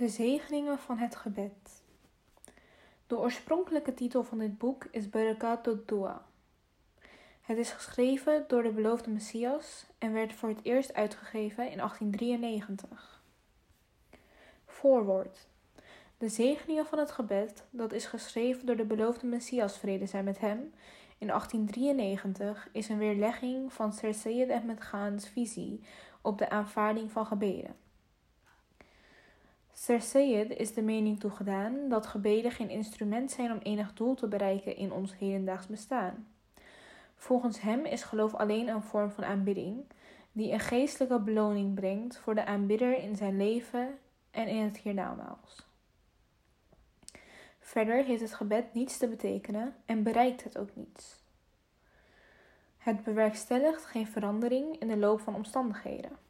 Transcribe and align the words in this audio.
De 0.00 0.08
zegeningen 0.08 0.78
van 0.78 0.98
het 0.98 1.16
gebed. 1.16 1.82
De 3.06 3.18
oorspronkelijke 3.18 3.94
titel 3.94 4.22
van 4.22 4.38
dit 4.38 4.58
boek 4.58 4.84
is 4.90 5.10
Barakat 5.10 5.68
Dua. 5.86 6.26
Het 7.40 7.58
is 7.58 7.70
geschreven 7.70 8.44
door 8.48 8.62
de 8.62 8.70
beloofde 8.70 9.10
Messias 9.10 9.86
en 9.98 10.12
werd 10.12 10.32
voor 10.32 10.48
het 10.48 10.60
eerst 10.62 10.94
uitgegeven 10.94 11.70
in 11.70 11.76
1893. 11.76 13.22
Voorwoord. 14.66 15.48
De 16.18 16.28
zegeningen 16.28 16.86
van 16.86 16.98
het 16.98 17.10
gebed, 17.10 17.64
dat 17.70 17.92
is 17.92 18.06
geschreven 18.06 18.66
door 18.66 18.76
de 18.76 18.84
beloofde 18.84 19.26
Messias 19.26 19.78
vrede 19.78 20.06
zijn 20.06 20.24
met 20.24 20.38
hem, 20.38 20.74
in 21.18 21.26
1893 21.26 22.68
is 22.72 22.88
een 22.88 22.98
weerlegging 22.98 23.72
van 23.72 23.92
Sir 23.92 24.14
Syed 24.14 24.50
Ahmed 24.50 24.78
Khan's 24.78 25.28
visie 25.28 25.80
op 26.20 26.38
de 26.38 26.50
aanvaarding 26.50 27.10
van 27.10 27.26
gebeden. 27.26 27.88
Sir 29.80 30.00
Syed 30.00 30.50
is 30.56 30.74
de 30.74 30.82
mening 30.82 31.20
toegedaan 31.20 31.88
dat 31.88 32.06
gebeden 32.06 32.50
geen 32.50 32.70
instrument 32.70 33.30
zijn 33.30 33.52
om 33.52 33.58
enig 33.58 33.92
doel 33.92 34.14
te 34.14 34.28
bereiken 34.28 34.76
in 34.76 34.92
ons 34.92 35.16
hedendaags 35.16 35.66
bestaan. 35.66 36.28
Volgens 37.14 37.60
hem 37.60 37.84
is 37.84 38.02
geloof 38.02 38.34
alleen 38.34 38.68
een 38.68 38.82
vorm 38.82 39.10
van 39.10 39.24
aanbidding, 39.24 39.84
die 40.32 40.52
een 40.52 40.60
geestelijke 40.60 41.20
beloning 41.20 41.74
brengt 41.74 42.18
voor 42.18 42.34
de 42.34 42.44
aanbidder 42.44 42.98
in 42.98 43.16
zijn 43.16 43.36
leven 43.36 43.98
en 44.30 44.48
in 44.48 44.62
het 44.62 44.78
hiernamaals. 44.78 45.66
Verder 47.58 48.04
heeft 48.04 48.22
het 48.22 48.34
gebed 48.34 48.74
niets 48.74 48.98
te 48.98 49.08
betekenen 49.08 49.74
en 49.86 50.02
bereikt 50.02 50.44
het 50.44 50.58
ook 50.58 50.70
niets. 50.74 51.22
Het 52.78 53.04
bewerkstelligt 53.04 53.84
geen 53.84 54.06
verandering 54.06 54.78
in 54.78 54.88
de 54.88 54.96
loop 54.96 55.20
van 55.20 55.34
omstandigheden. 55.34 56.28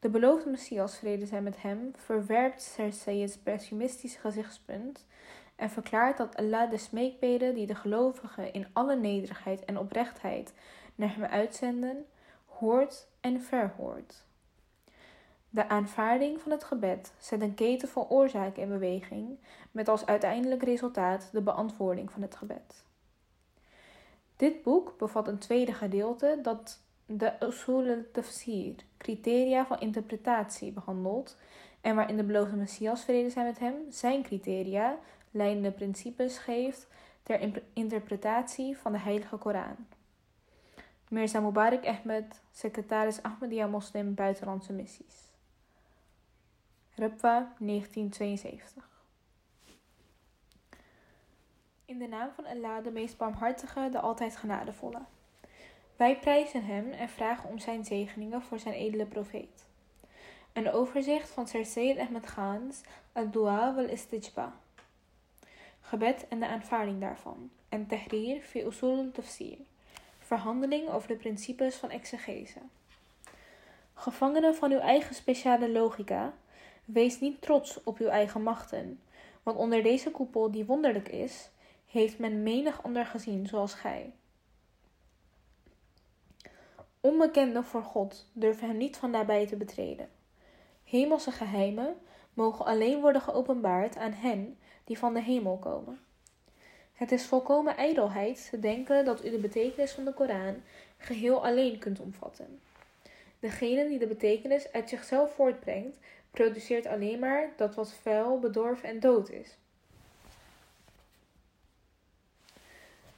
De 0.00 0.08
beloofde 0.08 0.50
Messias, 0.50 0.98
vrede 0.98 1.26
zijn 1.26 1.42
met 1.42 1.62
hem, 1.62 1.92
verwerpt 1.96 2.62
Cersei's 2.62 3.36
pessimistische 3.36 4.18
gezichtspunt 4.18 5.06
en 5.56 5.70
verklaart 5.70 6.16
dat 6.16 6.36
Allah 6.36 6.70
de 6.70 6.76
smeekbeden 6.76 7.54
die 7.54 7.66
de 7.66 7.74
gelovigen 7.74 8.52
in 8.52 8.66
alle 8.72 8.96
nederigheid 8.96 9.64
en 9.64 9.78
oprechtheid 9.78 10.52
naar 10.94 11.14
hem 11.14 11.24
uitzenden, 11.24 12.06
hoort 12.46 13.06
en 13.20 13.40
verhoort. 13.40 14.24
De 15.50 15.68
aanvaarding 15.68 16.40
van 16.40 16.50
het 16.50 16.64
gebed 16.64 17.12
zet 17.18 17.40
een 17.40 17.54
keten 17.54 17.88
van 17.88 18.08
oorzaken 18.08 18.62
in 18.62 18.68
beweging, 18.68 19.38
met 19.70 19.88
als 19.88 20.06
uiteindelijk 20.06 20.62
resultaat 20.62 21.28
de 21.32 21.40
beantwoording 21.40 22.10
van 22.10 22.22
het 22.22 22.36
gebed. 22.36 22.84
Dit 24.36 24.62
boek 24.62 24.94
bevat 24.98 25.28
een 25.28 25.38
tweede 25.38 25.72
gedeelte 25.72 26.38
dat 26.42 26.80
de 27.12 27.32
usul 27.40 27.88
al-tafsir, 27.88 28.74
criteria 28.96 29.66
van 29.66 29.80
interpretatie, 29.80 30.72
behandelt 30.72 31.36
en 31.80 31.94
waarin 31.96 32.16
de 32.16 32.24
beloofde 32.24 32.56
Messias 32.56 33.04
vrede 33.04 33.30
zijn 33.30 33.46
met 33.46 33.58
hem 33.58 33.74
zijn 33.88 34.22
criteria, 34.22 34.98
leidende 35.30 35.70
principes 35.70 36.38
geeft 36.38 36.86
ter 37.22 37.62
interpretatie 37.72 38.76
van 38.76 38.92
de 38.92 38.98
Heilige 38.98 39.36
Koran. 39.36 39.76
Mirza 41.08 41.40
Mubarak 41.40 41.86
Ahmed, 41.86 42.42
secretaris 42.50 43.22
Ahmadiyya 43.22 43.66
Moslim 43.66 44.14
Buitenlandse 44.14 44.72
Missies. 44.72 45.28
Rupwa, 46.94 47.54
1972. 47.58 48.88
In 51.84 51.98
de 51.98 52.06
naam 52.06 52.30
van 52.34 52.46
Allah, 52.46 52.84
de 52.84 52.90
meest 52.90 53.16
barmhartige, 53.16 53.88
de 53.90 54.00
altijd 54.00 54.36
genadevolle. 54.36 55.00
Wij 56.00 56.18
prijzen 56.18 56.64
hem 56.64 56.90
en 56.92 57.08
vragen 57.08 57.50
om 57.50 57.58
zijn 57.58 57.84
zegeningen 57.84 58.42
voor 58.42 58.58
zijn 58.58 58.74
edele 58.74 59.06
profeet. 59.06 59.66
Een 60.52 60.72
overzicht 60.72 61.30
van 61.30 61.48
Sir 61.48 61.66
Sayyid 61.66 61.98
Ahmed 61.98 62.24
Khan's 62.24 62.80
Al-Dua 63.12 63.74
wal 63.74 63.84
Istijba. 63.84 64.52
Gebed 65.80 66.28
en 66.28 66.40
de 66.40 66.46
aanvaarding 66.46 67.00
daarvan. 67.00 67.50
En 67.68 67.86
Tahrir 67.86 68.40
fi 68.42 68.64
Usul 68.64 68.96
al-Tafsir. 68.96 69.56
Verhandeling 70.18 70.88
over 70.88 71.08
de 71.08 71.16
principes 71.16 71.76
van 71.76 71.90
exegese. 71.90 72.60
Gevangenen 73.94 74.54
van 74.54 74.72
uw 74.72 74.80
eigen 74.80 75.14
speciale 75.14 75.70
logica, 75.70 76.34
wees 76.84 77.20
niet 77.20 77.40
trots 77.40 77.82
op 77.82 77.98
uw 77.98 78.08
eigen 78.08 78.42
machten, 78.42 79.00
want 79.42 79.56
onder 79.56 79.82
deze 79.82 80.10
koepel 80.10 80.50
die 80.50 80.64
wonderlijk 80.64 81.08
is, 81.08 81.50
heeft 81.86 82.18
men 82.18 82.42
menig 82.42 82.82
ander 82.82 83.06
gezien 83.06 83.46
zoals 83.46 83.74
gij. 83.74 84.12
Onbekenden 87.00 87.64
voor 87.64 87.82
God 87.82 88.26
durven 88.32 88.68
hem 88.68 88.76
niet 88.76 88.96
van 88.96 89.10
nabij 89.10 89.46
te 89.46 89.56
betreden. 89.56 90.08
Hemelse 90.84 91.30
geheimen 91.30 91.96
mogen 92.34 92.64
alleen 92.64 93.00
worden 93.00 93.22
geopenbaard 93.22 93.96
aan 93.96 94.12
hen 94.12 94.58
die 94.84 94.98
van 94.98 95.14
de 95.14 95.22
hemel 95.22 95.56
komen. 95.56 96.00
Het 96.92 97.12
is 97.12 97.26
volkomen 97.26 97.76
ijdelheid 97.76 98.48
te 98.50 98.58
denken 98.58 99.04
dat 99.04 99.24
u 99.24 99.30
de 99.30 99.38
betekenis 99.38 99.92
van 99.92 100.04
de 100.04 100.14
Koran 100.14 100.62
geheel 100.96 101.44
alleen 101.44 101.78
kunt 101.78 102.00
omvatten. 102.00 102.60
Degene 103.38 103.88
die 103.88 103.98
de 103.98 104.06
betekenis 104.06 104.72
uit 104.72 104.88
zichzelf 104.88 105.34
voortbrengt, 105.34 105.98
produceert 106.30 106.86
alleen 106.86 107.18
maar 107.18 107.52
dat 107.56 107.74
wat 107.74 107.92
vuil, 107.92 108.38
bedorven 108.38 108.88
en 108.88 109.00
dood 109.00 109.30
is. 109.30 109.56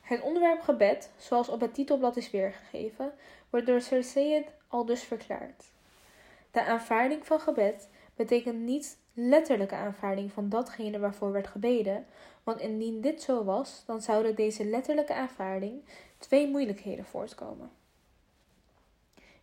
Het 0.00 0.20
onderwerp 0.20 0.60
gebed, 0.60 1.10
zoals 1.16 1.48
op 1.48 1.60
het 1.60 1.74
titelblad 1.74 2.16
is 2.16 2.30
weergegeven, 2.30 3.12
wordt 3.52 3.66
door 3.66 3.80
Syed 3.80 4.46
al 4.68 4.84
dus 4.84 5.02
verklaard. 5.02 5.64
De 6.50 6.64
aanvaarding 6.64 7.26
van 7.26 7.40
gebed 7.40 7.88
betekent 8.16 8.58
niet 8.58 8.98
letterlijke 9.12 9.74
aanvaarding 9.74 10.32
van 10.32 10.48
datgene 10.48 10.98
waarvoor 10.98 11.32
werd 11.32 11.46
gebeden, 11.46 12.06
want 12.44 12.60
indien 12.60 13.00
dit 13.00 13.22
zo 13.22 13.44
was, 13.44 13.82
dan 13.86 14.00
zouden 14.00 14.34
deze 14.34 14.64
letterlijke 14.64 15.14
aanvaarding 15.14 15.84
twee 16.18 16.48
moeilijkheden 16.48 17.04
voortkomen. 17.04 17.70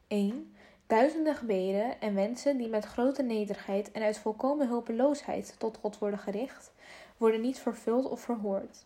1. 0.08 0.56
Duizenden 0.88 1.36
gebeden 1.36 2.02
en 2.02 2.16
wensen 2.16 2.58
die 2.58 2.68
met 2.68 2.86
grote 2.86 3.24
nederigheid 3.24 3.92
en 3.92 4.02
uit 4.02 4.18
volkomen 4.18 4.68
hulpeloosheid 4.68 5.56
tot 5.58 5.78
God 5.78 5.98
worden 5.98 6.20
gericht, 6.20 6.72
worden 7.18 7.42
niet 7.42 7.60
vervuld 7.60 8.10
of 8.10 8.22
verhoord. 8.22 8.86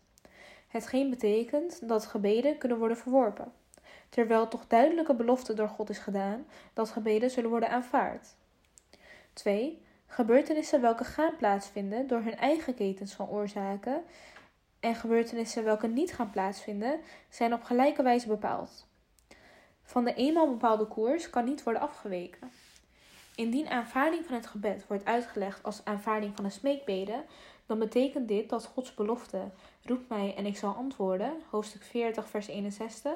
Hetgeen 0.68 1.10
betekent 1.10 1.88
dat 1.88 2.06
gebeden 2.06 2.58
kunnen 2.58 2.78
worden 2.78 2.98
verworpen, 2.98 3.52
terwijl 4.14 4.48
toch 4.48 4.68
duidelijke 4.68 5.14
belofte 5.14 5.54
door 5.54 5.68
God 5.68 5.90
is 5.90 5.98
gedaan 5.98 6.46
dat 6.74 6.90
gebeden 6.90 7.30
zullen 7.30 7.50
worden 7.50 7.70
aanvaard. 7.70 8.36
2. 9.34 9.82
Gebeurtenissen 10.08 10.82
welke 10.82 11.04
gaan 11.04 11.36
plaatsvinden 11.36 12.08
door 12.08 12.22
hun 12.22 12.38
eigen 12.38 12.74
ketens 12.74 13.14
van 13.14 13.30
oorzaken 13.30 14.04
en 14.80 14.96
gebeurtenissen 14.96 15.64
welke 15.64 15.88
niet 15.88 16.14
gaan 16.14 16.30
plaatsvinden, 16.30 17.00
zijn 17.30 17.54
op 17.54 17.64
gelijke 17.64 18.04
wijze 18.04 18.28
bepaald. 18.28 18.88
Van 19.84 20.04
de 20.04 20.14
eenmaal 20.14 20.50
bepaalde 20.50 20.88
koers 20.88 21.30
kan 21.30 21.46
niet 21.46 21.64
worden 21.64 21.82
afgeweken. 21.82 22.52
Indien 23.36 23.68
aanvaarding 23.68 24.26
van 24.26 24.36
het 24.36 24.48
gebed 24.48 24.88
wordt 24.88 25.06
uitgelegd 25.06 25.64
als 25.64 25.86
aanvaarding 25.86 26.36
van 26.36 26.46
een 26.46 26.52
smeekbede, 26.52 27.24
dan 27.66 27.80
betekent 27.80 28.28
dit 28.28 28.50
dat 28.50 28.66
Gods 28.66 28.94
belofte, 28.94 29.52
roep 29.84 30.10
mij 30.10 30.36
en 30.36 30.46
ik 30.46 30.58
zal 30.58 30.74
antwoorden, 30.74 31.34
hoofdstuk 31.50 31.84
40, 31.84 32.30
vers 32.30 32.48
61, 32.48 33.12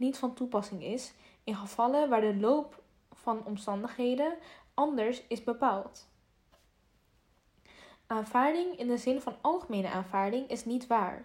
niet 0.00 0.18
van 0.18 0.34
toepassing 0.34 0.82
is 0.82 1.14
in 1.44 1.54
gevallen 1.54 2.08
waar 2.08 2.20
de 2.20 2.36
loop 2.36 2.82
van 3.12 3.44
omstandigheden 3.44 4.36
anders 4.74 5.26
is 5.26 5.44
bepaald. 5.44 6.08
Aanvaarding 8.06 8.78
in 8.78 8.86
de 8.86 8.96
zin 8.96 9.20
van 9.20 9.36
algemene 9.40 9.88
aanvaarding 9.88 10.48
is 10.48 10.64
niet 10.64 10.86
waar, 10.86 11.24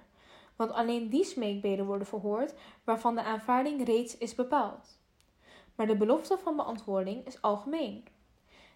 want 0.56 0.72
alleen 0.72 1.10
die 1.10 1.24
smeekbeden 1.24 1.86
worden 1.86 2.08
verhoord 2.08 2.54
waarvan 2.84 3.16
de 3.16 3.24
aanvaarding 3.24 3.86
reeds 3.86 4.18
is 4.18 4.36
bepaald. 4.36 5.00
Maar 5.76 5.88
de 5.88 5.98
belofte 5.98 6.38
van 6.38 6.56
beantwoording 6.56 7.26
is 7.26 7.42
algemeen. 7.42 8.06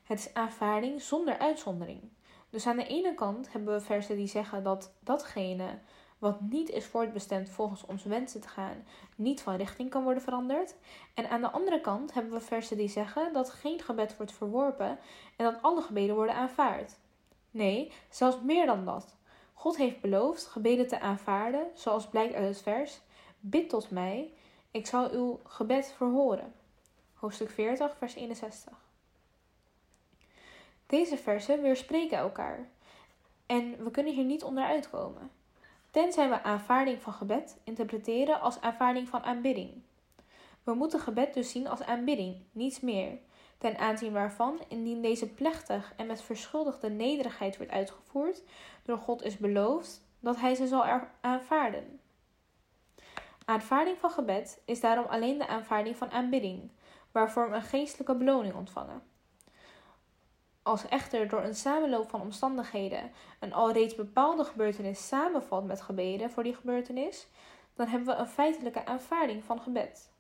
Het 0.04 0.20
is 0.20 0.34
aanvaarding 0.34 1.02
zonder 1.02 1.38
uitzondering. 1.38 2.02
Dus 2.50 2.68
aan 2.68 2.78
de 2.78 2.88
ene 2.88 3.14
kant 3.14 3.52
hebben 3.52 3.74
we 3.74 3.82
versen 3.82 4.16
die 4.16 4.28
zeggen 4.28 4.64
dat 4.64 4.94
datgene 5.00 5.80
wat 6.20 6.42
niet 6.42 6.70
is 6.70 6.86
voortbestemd 6.86 7.50
volgens 7.50 7.86
onze 7.86 8.10
wensen 8.10 8.42
te 8.42 8.48
gaan, 8.48 8.86
niet 9.16 9.42
van 9.42 9.56
richting 9.56 9.90
kan 9.90 10.04
worden 10.04 10.24
veranderd. 10.24 10.76
En 11.14 11.30
aan 11.30 11.42
de 11.42 11.50
andere 11.50 11.82
kant 11.82 12.14
hebben 12.14 12.32
we 12.32 12.40
versen 12.40 12.78
die 12.78 12.88
zeggen 12.88 13.34
dat 13.34 13.50
geen 13.50 13.82
gebed 13.82 14.18
wordt 14.18 14.32
verworpen 14.32 15.00
en 15.36 15.46
dat 15.46 15.62
alle 15.62 15.82
gebeden 15.82 16.16
worden 16.16 16.36
aanvaard. 16.36 16.96
Nee, 17.52 17.92
zelfs 18.10 18.42
meer 18.42 18.66
dan 18.66 18.86
dat. 18.86 19.18
God 19.54 19.78
heeft 19.78 20.02
beloofd 20.02 20.46
gebeden 20.46 20.88
te 20.88 21.00
aanvaarden, 21.00 21.68
zoals 21.74 22.08
blijkt 22.08 22.34
uit 22.34 22.48
het 22.48 22.62
vers: 22.62 23.00
Bid 23.40 23.70
tot 23.70 23.92
mij, 23.92 24.34
ik 24.72 24.88
zal 24.88 25.12
uw 25.12 25.40
gebed 25.44 25.94
verhoren. 25.98 26.54
Hoofdstuk 27.14 27.50
40, 27.50 27.98
vers 27.98 28.16
61. 28.16 28.74
Deze 30.86 31.18
versen 31.18 31.62
weerspreken 31.62 32.18
elkaar 32.18 32.70
en 33.46 33.84
we 33.84 33.92
kunnen 33.92 34.14
hier 34.14 34.26
niet 34.26 34.44
onderuit 34.44 34.90
komen. 34.90 35.32
Tenzij 35.92 36.30
we 36.30 36.44
aanvaarding 36.44 37.02
van 37.02 37.14
gebed 37.14 37.58
interpreteren 37.64 38.42
als 38.42 38.62
aanvaarding 38.62 39.10
van 39.10 39.24
aanbidding. 39.24 39.82
We 40.64 40.74
moeten 40.74 41.00
gebed 41.00 41.34
dus 41.34 41.52
zien 41.52 41.68
als 41.68 41.82
aanbidding, 41.82 42.36
niets 42.52 42.80
meer, 42.80 43.18
ten 43.58 43.78
aanzien 43.78 44.12
waarvan, 44.12 44.60
indien 44.68 45.02
deze 45.02 45.30
plechtig 45.30 45.94
en 45.98 46.08
met 46.08 46.22
verschuldigde 46.22 46.90
nederigheid 46.90 47.58
wordt 47.58 47.72
uitgevoerd, 47.72 48.44
door 48.84 48.98
God 48.98 49.24
is 49.24 49.38
beloofd 49.38 50.02
dat 50.20 50.40
hij 50.40 50.56
ze 50.56 50.68
zal 50.68 50.86
aanvaarden. 51.22 52.00
Aanvaarding 53.46 53.98
van 53.98 54.12
gebed 54.12 54.62
is 54.66 54.80
daarom 54.80 55.06
alleen 55.06 55.38
de 55.38 55.48
aanvaarding 55.48 55.96
van 55.96 56.12
aanbidding, 56.12 56.72
waarvoor 57.12 57.50
we 57.50 57.56
een 57.56 57.62
geestelijke 57.62 58.16
beloning 58.16 58.56
ontvangen. 58.56 59.09
Als 60.70 60.88
echter 60.88 61.28
door 61.28 61.44
een 61.44 61.56
samenloop 61.56 62.10
van 62.10 62.22
omstandigheden 62.22 63.12
een 63.40 63.54
alreeds 63.54 63.96
bepaalde 63.96 64.44
gebeurtenis 64.44 65.08
samenvalt 65.08 65.66
met 65.66 65.82
gebeden 65.82 66.32
voor 66.32 66.44
die 66.44 66.56
gebeurtenis, 66.56 67.28
dan 67.76 67.88
hebben 67.88 68.16
we 68.16 68.22
een 68.22 68.28
feitelijke 68.28 68.86
aanvaarding 68.86 69.44
van 69.44 69.62
gebed. 69.62 70.12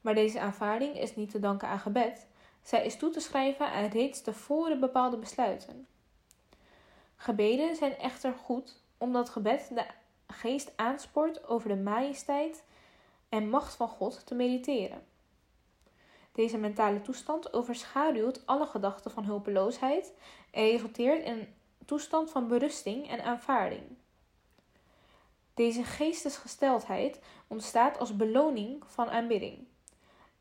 Maar 0.00 0.14
deze 0.14 0.40
aanvaarding 0.40 0.98
is 0.98 1.16
niet 1.16 1.30
te 1.30 1.40
danken 1.40 1.68
aan 1.68 1.78
gebed, 1.78 2.26
zij 2.62 2.84
is 2.84 2.96
toe 2.96 3.10
te 3.10 3.20
schrijven 3.20 3.66
aan 3.66 3.86
reeds 3.88 4.22
tevoren 4.22 4.80
bepaalde 4.80 5.16
besluiten. 5.16 5.86
Gebeden 7.16 7.76
zijn 7.76 7.98
echter 7.98 8.32
goed 8.32 8.82
omdat 8.98 9.28
gebed 9.28 9.70
de 9.74 9.86
geest 10.26 10.72
aanspoort 10.76 11.46
over 11.46 11.68
de 11.68 11.76
majesteit 11.76 12.64
en 13.28 13.48
macht 13.48 13.74
van 13.74 13.88
God 13.88 14.26
te 14.26 14.34
mediteren. 14.34 15.13
Deze 16.34 16.58
mentale 16.58 17.00
toestand 17.00 17.52
overschaduwt 17.52 18.46
alle 18.46 18.66
gedachten 18.66 19.10
van 19.10 19.24
hulpeloosheid 19.24 20.12
en 20.50 20.70
resulteert 20.70 21.24
in 21.24 21.32
een 21.32 21.54
toestand 21.84 22.30
van 22.30 22.48
berusting 22.48 23.08
en 23.10 23.24
aanvaarding. 23.24 23.82
Deze 25.54 25.84
geestesgesteldheid 25.84 27.20
ontstaat 27.46 27.98
als 27.98 28.16
beloning 28.16 28.82
van 28.86 29.10
aanbidding. 29.10 29.66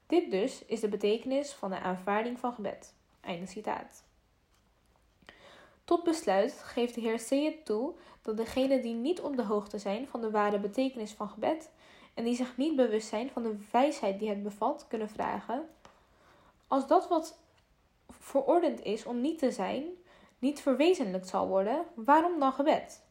Dit 0.07 0.31
dus 0.31 0.65
is 0.65 0.79
de 0.79 0.87
betekenis 0.87 1.51
van 1.51 1.69
de 1.69 1.79
aanvaarding 1.79 2.39
van 2.39 2.53
gebed. 2.53 2.93
Einde 3.21 3.45
citaat. 3.45 4.03
Tot 5.83 6.03
besluit 6.03 6.53
geeft 6.53 6.95
de 6.95 7.01
Heer 7.01 7.19
Seyed 7.19 7.65
toe 7.65 7.93
dat 8.21 8.37
degenen 8.37 8.81
die 8.81 8.93
niet 8.93 9.21
op 9.21 9.35
de 9.35 9.43
hoogte 9.43 9.77
zijn 9.77 10.07
van 10.07 10.21
de 10.21 10.31
ware 10.31 10.59
betekenis 10.59 11.11
van 11.11 11.29
gebed 11.29 11.69
en 12.13 12.23
die 12.23 12.35
zich 12.35 12.57
niet 12.57 12.75
bewust 12.75 13.07
zijn 13.07 13.29
van 13.29 13.43
de 13.43 13.57
wijsheid 13.71 14.19
die 14.19 14.29
het 14.29 14.43
bevat, 14.43 14.85
kunnen 14.87 15.09
vragen: 15.09 15.69
Als 16.73 16.87
dat 16.87 17.07
wat 17.07 17.37
verordend 18.09 18.83
is 18.83 19.05
om 19.05 19.21
niet 19.21 19.39
te 19.39 19.51
zijn, 19.51 19.83
niet 20.39 20.61
verwezenlijkt 20.61 21.27
zal 21.27 21.47
worden, 21.47 21.85
waarom 21.95 22.39
dan 22.39 22.53
gebed? 22.53 23.03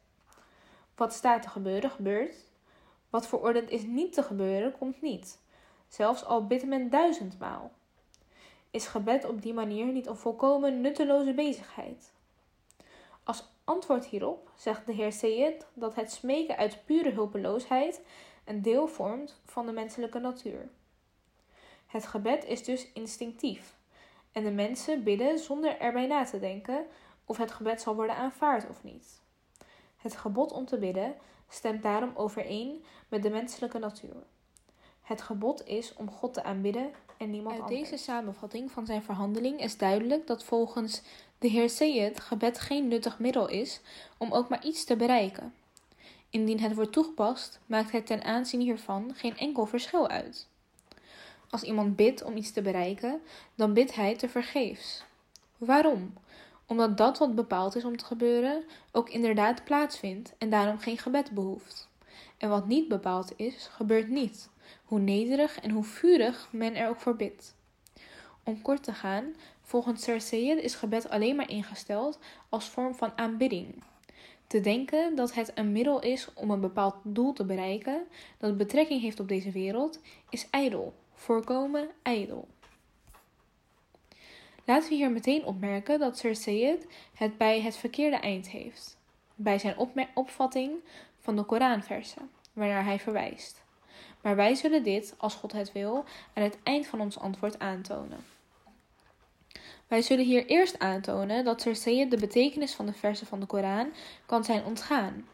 Wat 0.95 1.13
staat 1.13 1.41
te 1.41 1.49
gebeuren, 1.49 1.89
gebeurt. 1.89 2.35
Wat 3.09 3.27
verordend 3.27 3.69
is 3.69 3.83
niet 3.83 4.13
te 4.13 4.23
gebeuren, 4.23 4.77
komt 4.77 5.01
niet. 5.01 5.39
Zelfs 5.87 6.25
al 6.25 6.47
bidt 6.47 6.65
men 6.65 6.89
duizendmaal. 6.89 7.71
Is 8.71 8.87
gebed 8.87 9.25
op 9.25 9.41
die 9.41 9.53
manier 9.53 9.85
niet 9.85 10.07
een 10.07 10.17
volkomen 10.17 10.81
nutteloze 10.81 11.33
bezigheid? 11.33 12.11
Als 13.23 13.49
antwoord 13.63 14.05
hierop 14.05 14.51
zegt 14.55 14.85
de 14.85 14.93
heer 14.93 15.11
Seyed 15.11 15.65
dat 15.73 15.95
het 15.95 16.11
smeken 16.11 16.57
uit 16.57 16.85
pure 16.85 17.11
hulpeloosheid 17.11 18.01
een 18.45 18.61
deel 18.61 18.87
vormt 18.87 19.41
van 19.45 19.65
de 19.65 19.71
menselijke 19.71 20.19
natuur. 20.19 20.69
Het 21.93 22.05
gebed 22.05 22.45
is 22.45 22.63
dus 22.63 22.87
instinctief 22.93 23.75
en 24.31 24.43
de 24.43 24.51
mensen 24.51 25.03
bidden 25.03 25.39
zonder 25.39 25.79
erbij 25.79 26.07
na 26.07 26.25
te 26.25 26.39
denken 26.39 26.85
of 27.25 27.37
het 27.37 27.51
gebed 27.51 27.81
zal 27.81 27.95
worden 27.95 28.15
aanvaard 28.15 28.69
of 28.69 28.83
niet. 28.83 29.21
Het 29.97 30.15
gebod 30.15 30.51
om 30.51 30.65
te 30.65 30.77
bidden 30.77 31.15
stemt 31.49 31.83
daarom 31.83 32.11
overeen 32.15 32.83
met 33.07 33.23
de 33.23 33.29
menselijke 33.29 33.79
natuur. 33.79 34.15
Het 35.01 35.21
gebod 35.21 35.67
is 35.67 35.93
om 35.93 36.11
God 36.11 36.33
te 36.33 36.43
aanbidden 36.43 36.91
en 37.17 37.29
niemand 37.29 37.55
Uit 37.55 37.63
anders. 37.63 37.89
deze 37.89 38.03
samenvatting 38.03 38.71
van 38.71 38.85
zijn 38.85 39.03
verhandeling 39.03 39.59
is 39.59 39.77
duidelijk 39.77 40.27
dat 40.27 40.43
volgens 40.43 41.01
de 41.39 41.47
heer 41.47 41.69
Seyed 41.69 42.19
gebed 42.19 42.59
geen 42.59 42.87
nuttig 42.87 43.19
middel 43.19 43.49
is 43.49 43.81
om 44.17 44.31
ook 44.31 44.49
maar 44.49 44.65
iets 44.65 44.83
te 44.83 44.95
bereiken. 44.95 45.53
Indien 46.29 46.59
het 46.59 46.75
wordt 46.75 46.91
toegepast, 46.91 47.59
maakt 47.65 47.91
het 47.91 48.05
ten 48.05 48.23
aanzien 48.23 48.61
hiervan 48.61 49.13
geen 49.15 49.37
enkel 49.37 49.65
verschil 49.65 50.07
uit. 50.07 50.51
Als 51.53 51.63
iemand 51.63 51.95
bidt 51.95 52.23
om 52.23 52.35
iets 52.35 52.51
te 52.51 52.61
bereiken, 52.61 53.21
dan 53.55 53.73
bidt 53.73 53.95
hij 53.95 54.15
te 54.15 54.29
vergeefs. 54.29 55.03
Waarom? 55.57 56.13
Omdat 56.67 56.97
dat 56.97 57.17
wat 57.17 57.35
bepaald 57.35 57.75
is 57.75 57.85
om 57.85 57.97
te 57.97 58.05
gebeuren 58.05 58.63
ook 58.91 59.09
inderdaad 59.09 59.63
plaatsvindt 59.63 60.33
en 60.37 60.49
daarom 60.49 60.77
geen 60.79 60.97
gebed 60.97 61.31
behoeft. 61.31 61.89
En 62.37 62.49
wat 62.49 62.67
niet 62.67 62.87
bepaald 62.87 63.33
is, 63.35 63.67
gebeurt 63.71 64.07
niet, 64.09 64.49
hoe 64.83 64.99
nederig 64.99 65.59
en 65.59 65.69
hoe 65.69 65.83
vurig 65.83 66.47
men 66.51 66.75
er 66.75 66.89
ook 66.89 66.99
voor 66.99 67.15
bidt. 67.15 67.55
Om 68.43 68.61
kort 68.61 68.83
te 68.83 68.93
gaan, 68.93 69.35
volgens 69.61 70.03
Sayed 70.03 70.63
is 70.63 70.75
gebed 70.75 71.09
alleen 71.09 71.35
maar 71.35 71.49
ingesteld 71.49 72.19
als 72.49 72.69
vorm 72.69 72.95
van 72.95 73.11
aanbidding. 73.15 73.83
Te 74.47 74.61
denken 74.61 75.15
dat 75.15 75.33
het 75.33 75.51
een 75.55 75.71
middel 75.71 76.01
is 76.01 76.27
om 76.33 76.51
een 76.51 76.61
bepaald 76.61 76.95
doel 77.03 77.33
te 77.33 77.45
bereiken 77.45 78.03
dat 78.37 78.57
betrekking 78.57 79.01
heeft 79.01 79.19
op 79.19 79.27
deze 79.27 79.51
wereld, 79.51 79.99
is 80.29 80.47
ijdel, 80.49 80.93
voorkomen 81.23 81.89
ijdel. 82.01 82.47
Laten 84.65 84.89
we 84.89 84.95
hier 84.95 85.11
meteen 85.11 85.45
opmerken 85.45 85.99
dat 85.99 86.17
Sir 86.17 86.35
Sayed 86.35 86.87
het 87.13 87.37
bij 87.37 87.61
het 87.61 87.77
verkeerde 87.77 88.15
eind 88.15 88.49
heeft, 88.49 88.97
bij 89.35 89.59
zijn 89.59 89.75
opvatting 90.13 90.71
van 91.19 91.35
de 91.35 91.43
Koranversen, 91.43 92.29
waarnaar 92.53 92.85
hij 92.85 92.99
verwijst. 92.99 93.61
Maar 94.21 94.35
wij 94.35 94.55
zullen 94.55 94.83
dit, 94.83 95.13
als 95.17 95.35
God 95.35 95.51
het 95.51 95.71
wil, 95.71 96.05
aan 96.33 96.43
het 96.43 96.57
eind 96.63 96.87
van 96.87 97.01
ons 97.01 97.19
antwoord 97.19 97.59
aantonen. 97.59 98.25
Wij 99.87 100.01
zullen 100.01 100.25
hier 100.25 100.45
eerst 100.45 100.79
aantonen 100.79 101.43
dat 101.43 101.61
Sir 101.61 102.09
de 102.09 102.17
betekenis 102.19 102.73
van 102.73 102.85
de 102.85 102.93
versen 102.93 103.27
van 103.27 103.39
de 103.39 103.45
Koran 103.45 103.93
kan 104.25 104.43
zijn 104.43 104.63
ontgaan. 104.63 105.27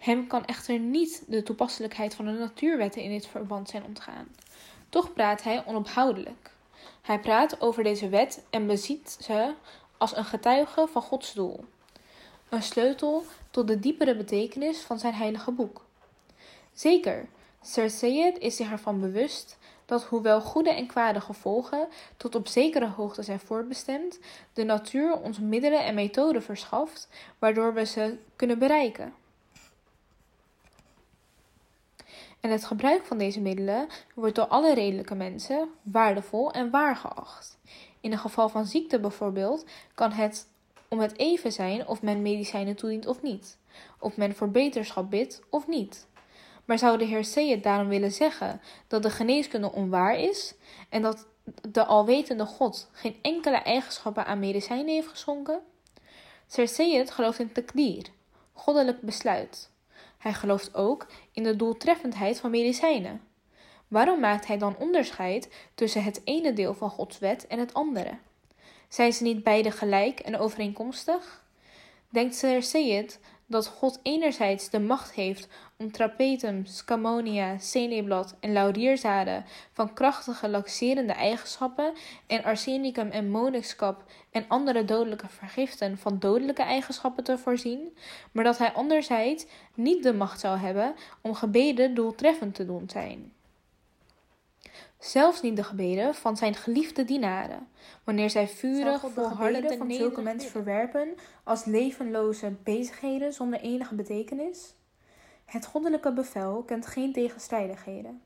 Hem 0.00 0.26
kan 0.26 0.44
echter 0.44 0.78
niet 0.78 1.22
de 1.26 1.42
toepasselijkheid 1.42 2.14
van 2.14 2.24
de 2.24 2.30
natuurwetten 2.30 3.02
in 3.02 3.10
dit 3.10 3.26
verband 3.26 3.68
zijn 3.68 3.84
ontgaan. 3.84 4.28
Toch 4.88 5.12
praat 5.12 5.42
hij 5.42 5.66
onophoudelijk. 5.66 6.50
Hij 7.02 7.20
praat 7.20 7.60
over 7.60 7.82
deze 7.82 8.08
wet 8.08 8.44
en 8.50 8.66
beziet 8.66 9.16
ze 9.20 9.54
als 9.96 10.16
een 10.16 10.24
getuige 10.24 10.86
van 10.90 11.02
Gods 11.02 11.32
doel. 11.32 11.64
Een 12.48 12.62
sleutel 12.62 13.24
tot 13.50 13.66
de 13.66 13.80
diepere 13.80 14.16
betekenis 14.16 14.78
van 14.78 14.98
zijn 14.98 15.14
heilige 15.14 15.50
boek. 15.50 15.84
Zeker, 16.72 17.26
Sir 17.62 17.84
is 18.38 18.56
zich 18.56 18.70
ervan 18.70 19.00
bewust 19.00 19.58
dat 19.86 20.04
hoewel 20.04 20.40
goede 20.40 20.70
en 20.70 20.86
kwade 20.86 21.20
gevolgen 21.20 21.88
tot 22.16 22.34
op 22.34 22.48
zekere 22.48 22.88
hoogte 22.88 23.22
zijn 23.22 23.40
voorbestemd, 23.40 24.18
de 24.52 24.64
natuur 24.64 25.20
ons 25.20 25.38
middelen 25.38 25.84
en 25.84 25.94
methoden 25.94 26.42
verschaft 26.42 27.08
waardoor 27.38 27.74
we 27.74 27.84
ze 27.84 28.18
kunnen 28.36 28.58
bereiken. 28.58 29.19
En 32.40 32.50
het 32.50 32.64
gebruik 32.64 33.04
van 33.04 33.18
deze 33.18 33.40
middelen 33.40 33.88
wordt 34.14 34.34
door 34.34 34.46
alle 34.46 34.74
redelijke 34.74 35.14
mensen 35.14 35.68
waardevol 35.82 36.52
en 36.52 36.70
waar 36.70 36.96
geacht. 36.96 37.58
In 38.00 38.12
een 38.12 38.18
geval 38.18 38.48
van 38.48 38.66
ziekte 38.66 39.00
bijvoorbeeld 39.00 39.64
kan 39.94 40.12
het 40.12 40.48
om 40.88 40.98
het 40.98 41.18
even 41.18 41.52
zijn 41.52 41.86
of 41.86 42.02
men 42.02 42.22
medicijnen 42.22 42.76
toedient 42.76 43.06
of 43.06 43.22
niet, 43.22 43.58
of 43.98 44.16
men 44.16 44.34
voor 44.34 44.50
beterschap 44.50 45.10
bidt 45.10 45.42
of 45.50 45.66
niet. 45.66 46.08
Maar 46.64 46.78
zou 46.78 46.98
de 46.98 47.04
heer 47.04 47.24
Seyed 47.24 47.62
daarom 47.62 47.88
willen 47.88 48.12
zeggen 48.12 48.60
dat 48.86 49.02
de 49.02 49.10
geneeskunde 49.10 49.72
onwaar 49.72 50.18
is 50.18 50.54
en 50.88 51.02
dat 51.02 51.26
de 51.68 51.84
alwetende 51.84 52.46
God 52.46 52.88
geen 52.92 53.16
enkele 53.22 53.56
eigenschappen 53.56 54.26
aan 54.26 54.38
medicijnen 54.38 54.94
heeft 54.94 55.08
geschonken? 55.08 55.60
Sir 56.46 56.68
Seyed 56.68 57.10
gelooft 57.10 57.38
in 57.38 57.52
takdir, 57.52 58.06
goddelijk 58.52 59.00
besluit. 59.00 59.70
Hij 60.20 60.32
gelooft 60.32 60.74
ook 60.74 61.06
in 61.32 61.42
de 61.42 61.56
doeltreffendheid 61.56 62.40
van 62.40 62.50
medicijnen. 62.50 63.20
Waarom 63.88 64.20
maakt 64.20 64.46
hij 64.46 64.58
dan 64.58 64.76
onderscheid 64.76 65.48
tussen 65.74 66.02
het 66.02 66.20
ene 66.24 66.52
deel 66.52 66.74
van 66.74 66.90
Gods 66.90 67.18
wet 67.18 67.46
en 67.46 67.58
het 67.58 67.74
andere? 67.74 68.18
Zijn 68.88 69.12
ze 69.12 69.22
niet 69.22 69.42
beide 69.42 69.70
gelijk 69.70 70.20
en 70.20 70.38
overeenkomstig? 70.38 71.44
Denkt 72.08 72.34
Sir 72.34 73.06
dat 73.46 73.66
God 73.66 74.00
enerzijds 74.02 74.70
de 74.70 74.80
macht 74.80 75.12
heeft 75.12 75.48
om 75.80 75.92
trapetum, 75.92 76.66
scamonia, 76.66 77.58
seneblad 77.58 78.34
en 78.40 78.52
laurierzaden 78.52 79.44
van 79.72 79.94
krachtige 79.94 80.48
laxerende 80.48 81.12
eigenschappen 81.12 81.92
en 82.26 82.44
arsenicum 82.44 83.10
en 83.10 83.30
monnikskap 83.30 84.04
en 84.30 84.44
andere 84.48 84.84
dodelijke 84.84 85.28
vergiften 85.28 85.98
van 85.98 86.18
dodelijke 86.18 86.62
eigenschappen 86.62 87.24
te 87.24 87.38
voorzien, 87.38 87.96
maar 88.32 88.44
dat 88.44 88.58
hij 88.58 88.72
anderzijds 88.72 89.46
niet 89.74 90.02
de 90.02 90.12
macht 90.12 90.40
zou 90.40 90.58
hebben 90.58 90.94
om 91.20 91.34
gebeden 91.34 91.94
doeltreffend 91.94 92.54
te 92.54 92.66
doen 92.66 92.88
zijn. 92.88 93.32
Zelfs 94.98 95.42
niet 95.42 95.56
de 95.56 95.64
gebeden 95.64 96.14
van 96.14 96.36
zijn 96.36 96.54
geliefde 96.54 97.04
dienaren, 97.04 97.68
wanneer 98.04 98.30
zij 98.30 98.48
vurig 98.48 99.00
volhardend 99.00 99.74
van 99.74 99.92
zulke 99.92 100.22
mensen 100.22 100.50
verwerpen 100.50 101.14
als 101.44 101.64
levenloze 101.64 102.52
bezigheden 102.62 103.32
zonder 103.32 103.60
enige 103.60 103.94
betekenis? 103.94 104.74
Het 105.50 105.66
goddelijke 105.66 106.12
bevel 106.12 106.62
kent 106.62 106.86
geen 106.86 107.12
tegenstrijdigheden. 107.12 108.22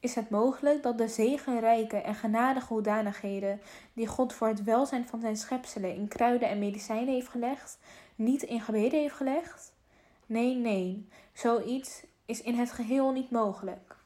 is 0.00 0.14
het 0.14 0.30
mogelijk 0.30 0.82
dat 0.82 0.98
de 0.98 1.08
zegenrijke 1.08 1.96
en 1.96 2.14
genadige 2.14 2.72
hoedanigheden 2.72 3.60
die 3.92 4.06
God 4.06 4.32
voor 4.32 4.48
het 4.48 4.64
welzijn 4.64 5.08
van 5.08 5.20
zijn 5.20 5.36
schepselen 5.36 5.94
in 5.94 6.08
kruiden 6.08 6.48
en 6.48 6.58
medicijnen 6.58 7.14
heeft 7.14 7.28
gelegd, 7.28 7.78
niet 8.14 8.42
in 8.42 8.60
gebeden 8.60 9.00
heeft 9.00 9.14
gelegd? 9.14 9.72
Nee, 10.26 10.54
nee, 10.54 11.08
zoiets 11.32 12.02
is 12.24 12.42
in 12.42 12.54
het 12.54 12.72
geheel 12.72 13.12
niet 13.12 13.30
mogelijk. 13.30 13.96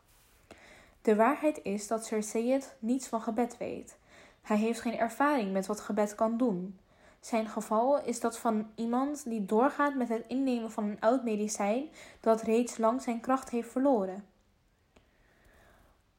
De 1.03 1.17
waarheid 1.17 1.61
is 1.63 1.87
dat 1.87 2.07
Sir 2.07 2.23
Sayed 2.23 2.77
niets 2.79 3.07
van 3.07 3.21
gebed 3.21 3.57
weet. 3.59 3.97
Hij 4.43 4.57
heeft 4.57 4.81
geen 4.81 4.99
ervaring 4.99 5.53
met 5.53 5.67
wat 5.67 5.81
gebed 5.81 6.15
kan 6.15 6.37
doen. 6.37 6.79
Zijn 7.27 7.49
geval 7.49 8.03
is 8.03 8.21
dat 8.21 8.39
van 8.39 8.71
iemand 8.75 9.25
die 9.25 9.45
doorgaat 9.45 9.95
met 9.95 10.09
het 10.09 10.25
innemen 10.27 10.71
van 10.71 10.85
een 10.85 11.01
oud 11.01 11.25
medicijn 11.25 11.89
dat 12.21 12.43
reeds 12.43 12.79
lang 12.79 13.03
zijn 13.03 13.21
kracht 13.21 13.51
heeft 13.51 13.71
verloren. 13.71 14.27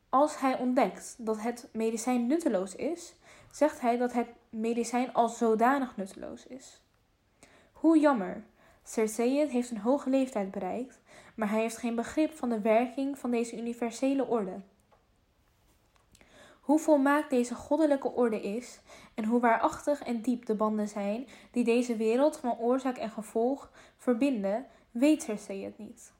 Als 0.10 0.40
hij 0.40 0.58
ontdekt 0.58 1.16
dat 1.18 1.42
het 1.42 1.70
medicijn 1.74 2.28
nutteloos 2.28 2.76
is, 2.76 3.16
zegt 3.52 3.82
hij 3.82 3.98
dat 3.98 4.14
het 4.14 4.28
medicijn 4.50 5.14
al 5.14 5.30
zodanig 5.30 5.98
nutteloos 5.98 6.48
is. 6.48 6.82
Hoe 7.72 8.00
jammer. 8.00 8.44
Sayed 8.84 9.50
heeft 9.50 9.72
een 9.72 9.78
hoge 9.78 10.10
leeftijd 10.10 10.52
bereikt, 10.52 11.00
maar 11.36 11.50
hij 11.50 11.62
heeft 11.62 11.78
geen 11.78 11.96
begrip 11.96 12.34
van 12.34 12.50
de 12.50 12.62
werking 12.62 13.18
van 13.18 13.32
deze 13.32 13.58
universele 13.58 14.26
orde. 14.26 14.60
Hoe 16.68 16.80
volmaakt 16.80 17.30
deze 17.30 17.56
goddelijke 17.56 18.12
orde 18.12 18.42
is 18.42 18.80
en 19.14 19.26
hoe 19.26 19.40
waarachtig 19.40 20.02
en 20.04 20.22
diep 20.22 20.46
de 20.46 20.56
banden 20.56 20.88
zijn 20.88 21.28
die 21.52 21.64
deze 21.64 21.96
wereld 21.96 22.38
van 22.38 22.58
oorzaak 22.58 22.98
en 22.98 23.10
gevolg 23.10 23.72
verbinden, 23.98 24.66
weet 24.92 25.24
Sir 25.24 25.38
Sayed 25.38 25.78
niet. 25.78 26.14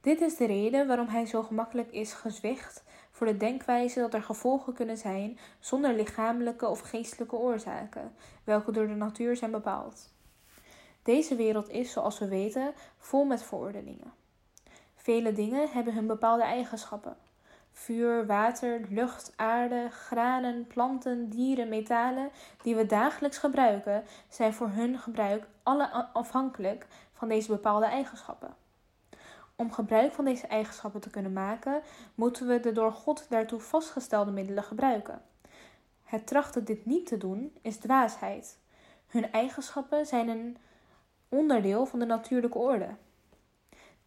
Dit 0.00 0.20
is 0.20 0.36
de 0.36 0.46
reden 0.46 0.86
waarom 0.86 1.06
hij 1.06 1.26
zo 1.26 1.42
gemakkelijk 1.42 1.90
is 1.90 2.12
gezwicht 2.12 2.84
voor 3.10 3.26
de 3.26 3.36
denkwijze 3.36 4.00
dat 4.00 4.14
er 4.14 4.22
gevolgen 4.22 4.74
kunnen 4.74 4.96
zijn 4.96 5.38
zonder 5.58 5.94
lichamelijke 5.94 6.68
of 6.68 6.80
geestelijke 6.80 7.36
oorzaken, 7.36 8.12
welke 8.44 8.72
door 8.72 8.86
de 8.86 8.94
natuur 8.94 9.36
zijn 9.36 9.50
bepaald. 9.50 10.14
Deze 11.02 11.34
wereld 11.36 11.68
is, 11.68 11.92
zoals 11.92 12.18
we 12.18 12.28
weten, 12.28 12.72
vol 12.98 13.24
met 13.24 13.42
verordeningen. 13.42 14.12
Vele 14.94 15.32
dingen 15.32 15.68
hebben 15.70 15.94
hun 15.94 16.06
bepaalde 16.06 16.42
eigenschappen. 16.42 17.16
Vuur, 17.80 18.26
water, 18.26 18.80
lucht, 18.88 19.32
aarde, 19.36 19.88
granen, 19.90 20.66
planten, 20.66 21.28
dieren, 21.28 21.68
metalen 21.68 22.30
die 22.62 22.76
we 22.76 22.86
dagelijks 22.86 23.38
gebruiken, 23.38 24.04
zijn 24.28 24.52
voor 24.52 24.68
hun 24.68 24.98
gebruik 24.98 25.46
alle 25.62 25.88
afhankelijk 26.12 26.86
van 27.12 27.28
deze 27.28 27.48
bepaalde 27.48 27.86
eigenschappen. 27.86 28.54
Om 29.56 29.72
gebruik 29.72 30.12
van 30.12 30.24
deze 30.24 30.46
eigenschappen 30.46 31.00
te 31.00 31.10
kunnen 31.10 31.32
maken, 31.32 31.82
moeten 32.14 32.46
we 32.46 32.60
de 32.60 32.72
door 32.72 32.92
God 32.92 33.26
daartoe 33.28 33.60
vastgestelde 33.60 34.30
middelen 34.30 34.64
gebruiken. 34.64 35.22
Het 36.04 36.26
trachten 36.26 36.64
dit 36.64 36.86
niet 36.86 37.06
te 37.06 37.18
doen 37.18 37.56
is 37.62 37.76
dwaasheid. 37.76 38.58
Hun 39.06 39.32
eigenschappen 39.32 40.06
zijn 40.06 40.28
een 40.28 40.56
onderdeel 41.28 41.86
van 41.86 41.98
de 41.98 42.06
natuurlijke 42.06 42.58
orde. 42.58 42.88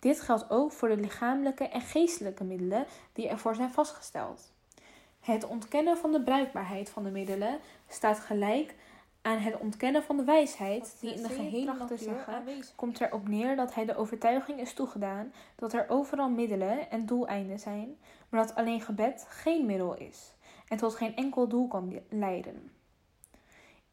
Dit 0.03 0.21
geldt 0.21 0.49
ook 0.49 0.71
voor 0.71 0.87
de 0.87 0.97
lichamelijke 0.97 1.67
en 1.67 1.81
geestelijke 1.81 2.43
middelen 2.43 2.85
die 3.13 3.27
ervoor 3.27 3.55
zijn 3.55 3.71
vastgesteld. 3.71 4.51
Het 5.19 5.45
ontkennen 5.45 5.97
van 5.97 6.11
de 6.11 6.21
bruikbaarheid 6.21 6.89
van 6.89 7.03
de 7.03 7.09
middelen 7.09 7.59
staat 7.87 8.19
gelijk 8.19 8.75
aan 9.21 9.37
het 9.37 9.57
ontkennen 9.57 10.03
van 10.03 10.17
de 10.17 10.23
wijsheid 10.23 10.97
die 10.99 11.13
in 11.13 11.23
de 11.23 11.29
gehele 11.29 11.73
natuur 11.73 12.25
komt 12.75 13.01
erop 13.01 13.27
neer 13.27 13.55
dat 13.55 13.73
hij 13.73 13.85
de 13.85 13.95
overtuiging 13.95 14.59
is 14.59 14.73
toegedaan 14.73 15.33
dat 15.55 15.73
er 15.73 15.85
overal 15.89 16.29
middelen 16.29 16.91
en 16.91 17.05
doeleinden 17.05 17.59
zijn, 17.59 17.97
maar 18.29 18.45
dat 18.45 18.55
alleen 18.55 18.81
gebed 18.81 19.25
geen 19.29 19.65
middel 19.65 19.95
is 19.95 20.33
en 20.67 20.77
tot 20.77 20.95
geen 20.95 21.15
enkel 21.15 21.47
doel 21.47 21.67
kan 21.67 21.99
leiden. 22.09 22.71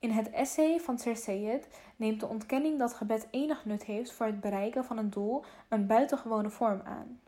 In 0.00 0.10
het 0.10 0.30
essay 0.30 0.80
van 0.80 0.98
Sir 0.98 1.60
neemt 1.96 2.20
de 2.20 2.26
ontkenning 2.26 2.78
dat 2.78 2.94
gebed 2.94 3.26
enig 3.30 3.64
nut 3.64 3.84
heeft 3.84 4.12
voor 4.12 4.26
het 4.26 4.40
bereiken 4.40 4.84
van 4.84 4.98
een 4.98 5.10
doel 5.10 5.44
een 5.68 5.86
buitengewone 5.86 6.50
vorm 6.50 6.80
aan. 6.84 7.20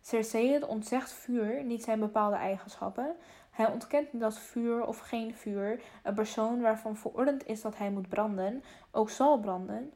Sir 0.00 0.68
ontzegt 0.68 1.12
vuur 1.12 1.64
niet 1.64 1.82
zijn 1.82 2.00
bepaalde 2.00 2.36
eigenschappen. 2.36 3.16
Hij 3.50 3.66
ontkent 3.66 4.08
dat 4.12 4.38
vuur 4.38 4.86
of 4.86 4.98
geen 4.98 5.34
vuur, 5.34 5.82
een 6.02 6.14
persoon 6.14 6.60
waarvan 6.60 6.96
verordend 6.96 7.46
is 7.46 7.60
dat 7.60 7.76
hij 7.76 7.90
moet 7.90 8.08
branden, 8.08 8.64
ook 8.90 9.10
zal 9.10 9.40
branden. 9.40 9.92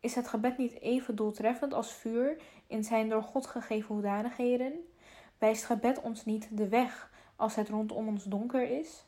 Is 0.00 0.14
het 0.14 0.28
gebed 0.28 0.58
niet 0.58 0.80
even 0.80 1.16
doeltreffend 1.16 1.74
als 1.74 1.92
vuur 1.92 2.36
in 2.66 2.84
zijn 2.84 3.08
door 3.08 3.22
God 3.22 3.46
gegeven 3.46 3.94
hoedanigheden? 3.94 4.72
Wijst 5.38 5.64
gebed 5.64 6.00
ons 6.00 6.24
niet 6.24 6.48
de 6.50 6.68
weg 6.68 7.10
als 7.36 7.54
het 7.54 7.68
rondom 7.68 8.08
ons 8.08 8.24
donker 8.24 8.70
is? 8.70 9.04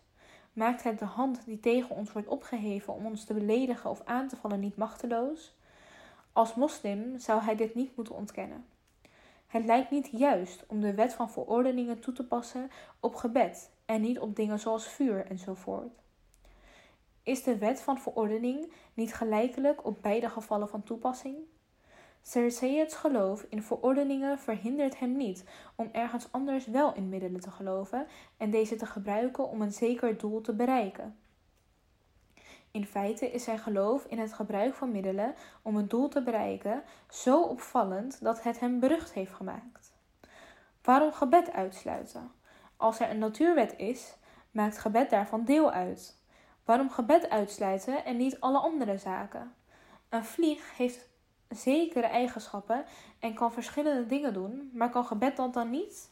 Maakt 0.56 0.82
het 0.82 0.98
de 0.98 1.04
hand 1.04 1.44
die 1.44 1.60
tegen 1.60 1.96
ons 1.96 2.12
wordt 2.12 2.28
opgeheven 2.28 2.94
om 2.94 3.06
ons 3.06 3.24
te 3.24 3.34
beledigen 3.34 3.90
of 3.90 4.02
aan 4.04 4.28
te 4.28 4.36
vallen 4.36 4.60
niet 4.60 4.76
machteloos? 4.76 5.54
Als 6.32 6.54
moslim 6.54 7.18
zou 7.18 7.42
hij 7.42 7.56
dit 7.56 7.74
niet 7.74 7.96
moeten 7.96 8.14
ontkennen. 8.14 8.66
Het 9.46 9.64
lijkt 9.64 9.90
niet 9.90 10.08
juist 10.12 10.66
om 10.66 10.80
de 10.80 10.94
wet 10.94 11.14
van 11.14 11.30
verordeningen 11.30 12.00
toe 12.00 12.14
te 12.14 12.26
passen 12.26 12.70
op 13.00 13.14
gebed 13.14 13.70
en 13.84 14.00
niet 14.00 14.18
op 14.18 14.36
dingen 14.36 14.58
zoals 14.58 14.88
vuur 14.88 15.26
enzovoort. 15.26 16.02
Is 17.22 17.42
de 17.42 17.58
wet 17.58 17.80
van 17.80 17.98
verordening 17.98 18.72
niet 18.94 19.14
gelijkelijk 19.14 19.84
op 19.84 20.02
beide 20.02 20.30
gevallen 20.30 20.68
van 20.68 20.82
toepassing? 20.82 21.36
Sayed's 22.28 22.94
geloof 22.94 23.46
in 23.48 23.62
verordeningen 23.62 24.38
verhindert 24.38 24.98
hem 24.98 25.16
niet 25.16 25.44
om 25.74 25.88
ergens 25.92 26.28
anders 26.30 26.66
wel 26.66 26.94
in 26.94 27.08
middelen 27.08 27.40
te 27.40 27.50
geloven 27.50 28.06
en 28.36 28.50
deze 28.50 28.76
te 28.76 28.86
gebruiken 28.86 29.48
om 29.48 29.62
een 29.62 29.72
zeker 29.72 30.18
doel 30.18 30.40
te 30.40 30.54
bereiken. 30.54 31.18
In 32.70 32.86
feite 32.86 33.30
is 33.30 33.44
zijn 33.44 33.58
geloof 33.58 34.04
in 34.04 34.18
het 34.18 34.32
gebruik 34.32 34.74
van 34.74 34.92
middelen 34.92 35.34
om 35.62 35.76
een 35.76 35.88
doel 35.88 36.08
te 36.08 36.22
bereiken 36.22 36.82
zo 37.10 37.42
opvallend 37.42 38.22
dat 38.22 38.42
het 38.42 38.60
hem 38.60 38.80
berucht 38.80 39.12
heeft 39.12 39.34
gemaakt. 39.34 39.92
Waarom 40.82 41.12
gebed 41.12 41.52
uitsluiten? 41.52 42.32
Als 42.76 43.00
er 43.00 43.10
een 43.10 43.18
natuurwet 43.18 43.74
is, 43.76 44.14
maakt 44.50 44.78
gebed 44.78 45.10
daarvan 45.10 45.44
deel 45.44 45.70
uit. 45.70 46.18
Waarom 46.64 46.90
gebed 46.90 47.30
uitsluiten 47.30 48.04
en 48.04 48.16
niet 48.16 48.40
alle 48.40 48.58
andere 48.58 48.98
zaken? 48.98 49.54
Een 50.08 50.24
vlieg 50.24 50.76
heeft 50.76 51.08
zekere 51.48 52.06
eigenschappen 52.06 52.84
en 53.18 53.34
kan 53.34 53.52
verschillende 53.52 54.06
dingen 54.06 54.32
doen, 54.32 54.70
maar 54.74 54.90
kan 54.90 55.04
gebed 55.04 55.36
dat 55.36 55.54
dan 55.54 55.70
niet? 55.70 56.10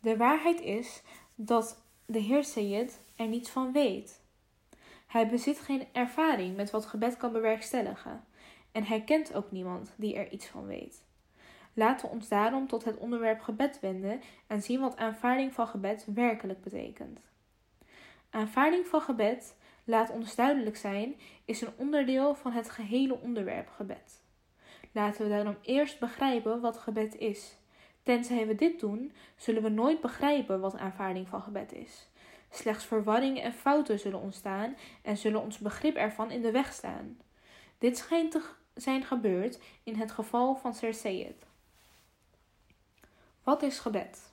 De 0.00 0.16
waarheid 0.16 0.60
is 0.60 1.02
dat 1.34 1.82
de 2.06 2.18
Heer 2.18 2.44
Sayed 2.44 3.00
er 3.16 3.26
niets 3.26 3.50
van 3.50 3.72
weet. 3.72 4.20
Hij 5.06 5.28
bezit 5.28 5.58
geen 5.58 5.86
ervaring 5.92 6.56
met 6.56 6.70
wat 6.70 6.86
gebed 6.86 7.16
kan 7.16 7.32
bewerkstelligen 7.32 8.24
en 8.72 8.84
hij 8.84 9.00
kent 9.00 9.34
ook 9.34 9.50
niemand 9.50 9.92
die 9.96 10.14
er 10.14 10.30
iets 10.30 10.46
van 10.46 10.66
weet. 10.66 11.02
Laten 11.74 12.08
we 12.08 12.14
ons 12.14 12.28
daarom 12.28 12.68
tot 12.68 12.84
het 12.84 12.96
onderwerp 12.96 13.40
gebed 13.40 13.80
wenden 13.80 14.20
en 14.46 14.62
zien 14.62 14.80
wat 14.80 14.96
aanvaarding 14.96 15.52
van 15.52 15.66
gebed 15.66 16.06
werkelijk 16.14 16.60
betekent. 16.62 17.20
Aanvaarding 18.30 18.86
van 18.86 19.00
gebed 19.00 19.54
laat 19.90 20.10
ons 20.10 20.34
duidelijk 20.34 20.76
zijn, 20.76 21.14
is 21.44 21.60
een 21.60 21.72
onderdeel 21.76 22.34
van 22.34 22.52
het 22.52 22.70
gehele 22.70 23.18
onderwerp 23.20 23.68
gebed. 23.68 24.22
Laten 24.92 25.22
we 25.22 25.28
daarom 25.28 25.56
eerst 25.62 25.98
begrijpen 25.98 26.60
wat 26.60 26.76
gebed 26.76 27.18
is. 27.18 27.56
Tenzij 28.02 28.46
we 28.46 28.54
dit 28.54 28.80
doen, 28.80 29.12
zullen 29.36 29.62
we 29.62 29.68
nooit 29.68 30.00
begrijpen 30.00 30.60
wat 30.60 30.76
aanvaarding 30.76 31.28
van 31.28 31.42
gebed 31.42 31.72
is. 31.72 32.08
Slechts 32.50 32.84
verwarring 32.84 33.40
en 33.40 33.52
fouten 33.52 33.98
zullen 33.98 34.20
ontstaan 34.20 34.76
en 35.02 35.16
zullen 35.16 35.40
ons 35.40 35.58
begrip 35.58 35.96
ervan 35.96 36.30
in 36.30 36.42
de 36.42 36.50
weg 36.50 36.72
staan. 36.72 37.18
Dit 37.78 37.98
schijnt 37.98 38.30
te 38.30 38.42
zijn 38.74 39.04
gebeurd 39.04 39.60
in 39.82 39.94
het 39.94 40.12
geval 40.12 40.56
van 40.56 40.74
Sayed. 40.74 41.46
Wat 43.42 43.62
is 43.62 43.78
gebed? 43.78 44.32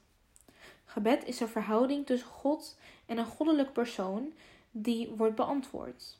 Gebed 0.85 1.25
is 1.25 1.39
een 1.39 1.47
verhouding 1.47 2.05
tussen 2.05 2.29
God 2.29 2.77
en 3.05 3.17
een 3.17 3.25
goddelijk 3.25 3.73
persoon 3.73 4.33
die 4.81 5.09
wordt 5.09 5.35
beantwoord. 5.35 6.19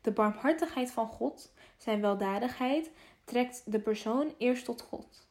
De 0.00 0.10
barmhartigheid 0.10 0.90
van 0.90 1.06
God, 1.06 1.52
zijn 1.76 2.00
weldadigheid, 2.00 2.90
trekt 3.24 3.62
de 3.66 3.80
persoon 3.80 4.34
eerst 4.38 4.64
tot 4.64 4.80
God. 4.82 5.26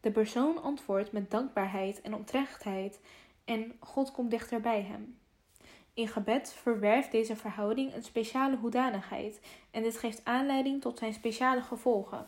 De 0.00 0.10
persoon 0.10 0.62
antwoordt 0.62 1.12
met 1.12 1.30
dankbaarheid 1.30 2.00
en 2.00 2.14
oprechtheid 2.14 3.00
en 3.44 3.72
God 3.80 4.12
komt 4.12 4.30
dichter 4.30 4.60
bij 4.60 4.82
hem. 4.82 5.18
In 5.94 6.08
gebed 6.08 6.52
verwerft 6.52 7.10
deze 7.10 7.36
verhouding 7.36 7.94
een 7.94 8.02
speciale 8.02 8.56
hoedanigheid 8.56 9.40
en 9.70 9.82
dit 9.82 9.98
geeft 9.98 10.24
aanleiding 10.24 10.80
tot 10.80 10.98
zijn 10.98 11.14
speciale 11.14 11.62
gevolgen. 11.62 12.26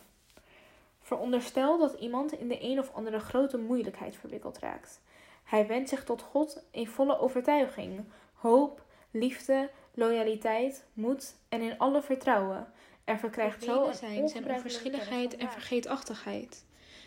Veronderstel 0.99 1.77
dat 1.77 1.93
iemand 1.93 2.31
in 2.31 2.47
de 2.47 2.63
een 2.63 2.79
of 2.79 2.93
andere 2.93 3.19
grote 3.19 3.57
moeilijkheid 3.57 4.15
verwikkeld 4.15 4.59
raakt. 4.59 5.01
Hij 5.43 5.67
wendt 5.67 5.89
zich 5.89 6.03
tot 6.03 6.21
God 6.21 6.63
in 6.71 6.87
volle 6.87 7.19
overtuiging, 7.19 8.05
hoop, 8.45 8.85
liefde, 9.11 9.69
loyaliteit, 9.93 10.83
moed 10.93 11.35
en 11.49 11.61
in 11.61 11.77
alle 11.77 12.01
vertrouwen. 12.01 12.67
Er 13.03 13.19
verkrijgt 13.19 13.63
zo 13.63 13.87
een 13.87 13.93
zijn 13.93 14.27
zijn 14.27 14.49
onverschilligheid 14.49 15.37
en 15.37 15.51
vergeetachtigheid. 15.51 16.65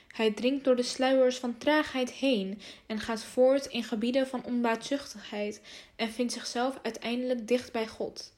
Hij 0.08 0.32
dringt 0.32 0.64
door 0.64 0.76
de 0.76 0.82
sluiers 0.82 1.38
van 1.38 1.58
traagheid 1.58 2.10
heen 2.10 2.60
en 2.86 3.00
gaat 3.00 3.24
voort 3.24 3.66
in 3.66 3.84
gebieden 3.84 4.26
van 4.26 4.44
onbaatzuchtigheid 4.44 5.60
en 5.96 6.10
vindt 6.10 6.32
zichzelf 6.32 6.78
uiteindelijk 6.82 7.48
dicht 7.48 7.72
bij 7.72 7.86
God. 7.86 8.34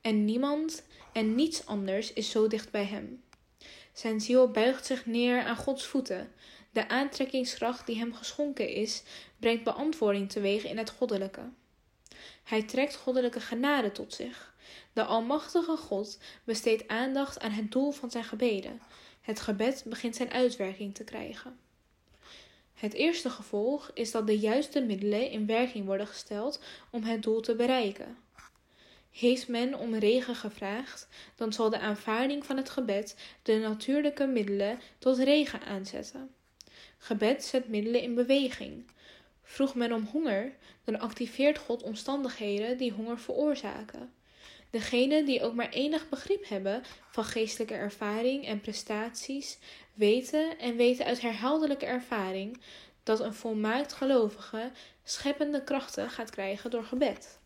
En 0.00 0.24
niemand 0.24 0.84
en 1.12 1.34
niets 1.34 1.66
anders 1.66 2.12
is 2.12 2.30
zo 2.30 2.46
dicht 2.46 2.70
bij 2.70 2.84
hem. 2.84 3.22
Zijn 3.92 4.20
ziel 4.20 4.50
buigt 4.50 4.86
zich 4.86 5.06
neer 5.06 5.42
aan 5.42 5.56
Gods 5.56 5.86
voeten. 5.86 6.32
De 6.70 6.88
aantrekkingskracht 6.88 7.86
die 7.86 7.98
hem 7.98 8.14
geschonken 8.14 8.68
is, 8.68 9.02
brengt 9.38 9.64
beantwoording 9.64 10.30
teweeg 10.30 10.64
in 10.64 10.78
het 10.78 10.90
goddelijke. 10.90 11.40
Hij 12.42 12.62
trekt 12.62 12.96
goddelijke 12.96 13.40
genade 13.40 13.92
tot 13.92 14.14
zich. 14.14 14.54
De 14.92 15.04
Almachtige 15.04 15.76
God 15.76 16.18
besteedt 16.44 16.88
aandacht 16.88 17.40
aan 17.40 17.50
het 17.50 17.72
doel 17.72 17.90
van 17.90 18.10
zijn 18.10 18.24
gebeden. 18.24 18.80
Het 19.20 19.40
gebed 19.40 19.82
begint 19.86 20.16
zijn 20.16 20.30
uitwerking 20.30 20.94
te 20.94 21.04
krijgen. 21.04 21.58
Het 22.74 22.92
eerste 22.92 23.30
gevolg 23.30 23.90
is 23.94 24.10
dat 24.10 24.26
de 24.26 24.38
juiste 24.38 24.80
middelen 24.80 25.30
in 25.30 25.46
werking 25.46 25.86
worden 25.86 26.06
gesteld 26.06 26.60
om 26.90 27.02
het 27.02 27.22
doel 27.22 27.40
te 27.40 27.54
bereiken. 27.54 28.16
Heeft 29.10 29.48
men 29.48 29.78
om 29.78 29.94
regen 29.94 30.34
gevraagd, 30.34 31.08
dan 31.36 31.52
zal 31.52 31.70
de 31.70 31.78
aanvaarding 31.78 32.46
van 32.46 32.56
het 32.56 32.70
gebed 32.70 33.16
de 33.42 33.58
natuurlijke 33.58 34.26
middelen 34.26 34.80
tot 34.98 35.18
regen 35.18 35.60
aanzetten. 35.62 36.34
Gebed 36.98 37.44
zet 37.44 37.68
middelen 37.68 38.02
in 38.02 38.14
beweging. 38.14 38.84
Vroeg 39.52 39.74
men 39.74 39.92
om 39.92 40.04
honger, 40.04 40.52
dan 40.84 41.00
activeert 41.00 41.58
God 41.58 41.82
omstandigheden 41.82 42.78
die 42.78 42.92
honger 42.92 43.18
veroorzaken. 43.18 44.12
Degenen 44.70 45.24
die 45.24 45.42
ook 45.42 45.54
maar 45.54 45.68
enig 45.68 46.08
begrip 46.08 46.48
hebben 46.48 46.82
van 47.10 47.24
geestelijke 47.24 47.74
ervaring 47.74 48.46
en 48.46 48.60
prestaties, 48.60 49.58
weten 49.94 50.58
en 50.58 50.76
weten 50.76 51.06
uit 51.06 51.20
herhaaldelijke 51.20 51.86
ervaring 51.86 52.60
dat 53.02 53.20
een 53.20 53.34
volmaakt 53.34 53.92
gelovige 53.92 54.70
scheppende 55.04 55.64
krachten 55.64 56.10
gaat 56.10 56.30
krijgen 56.30 56.70
door 56.70 56.84
gebed. 56.84 57.38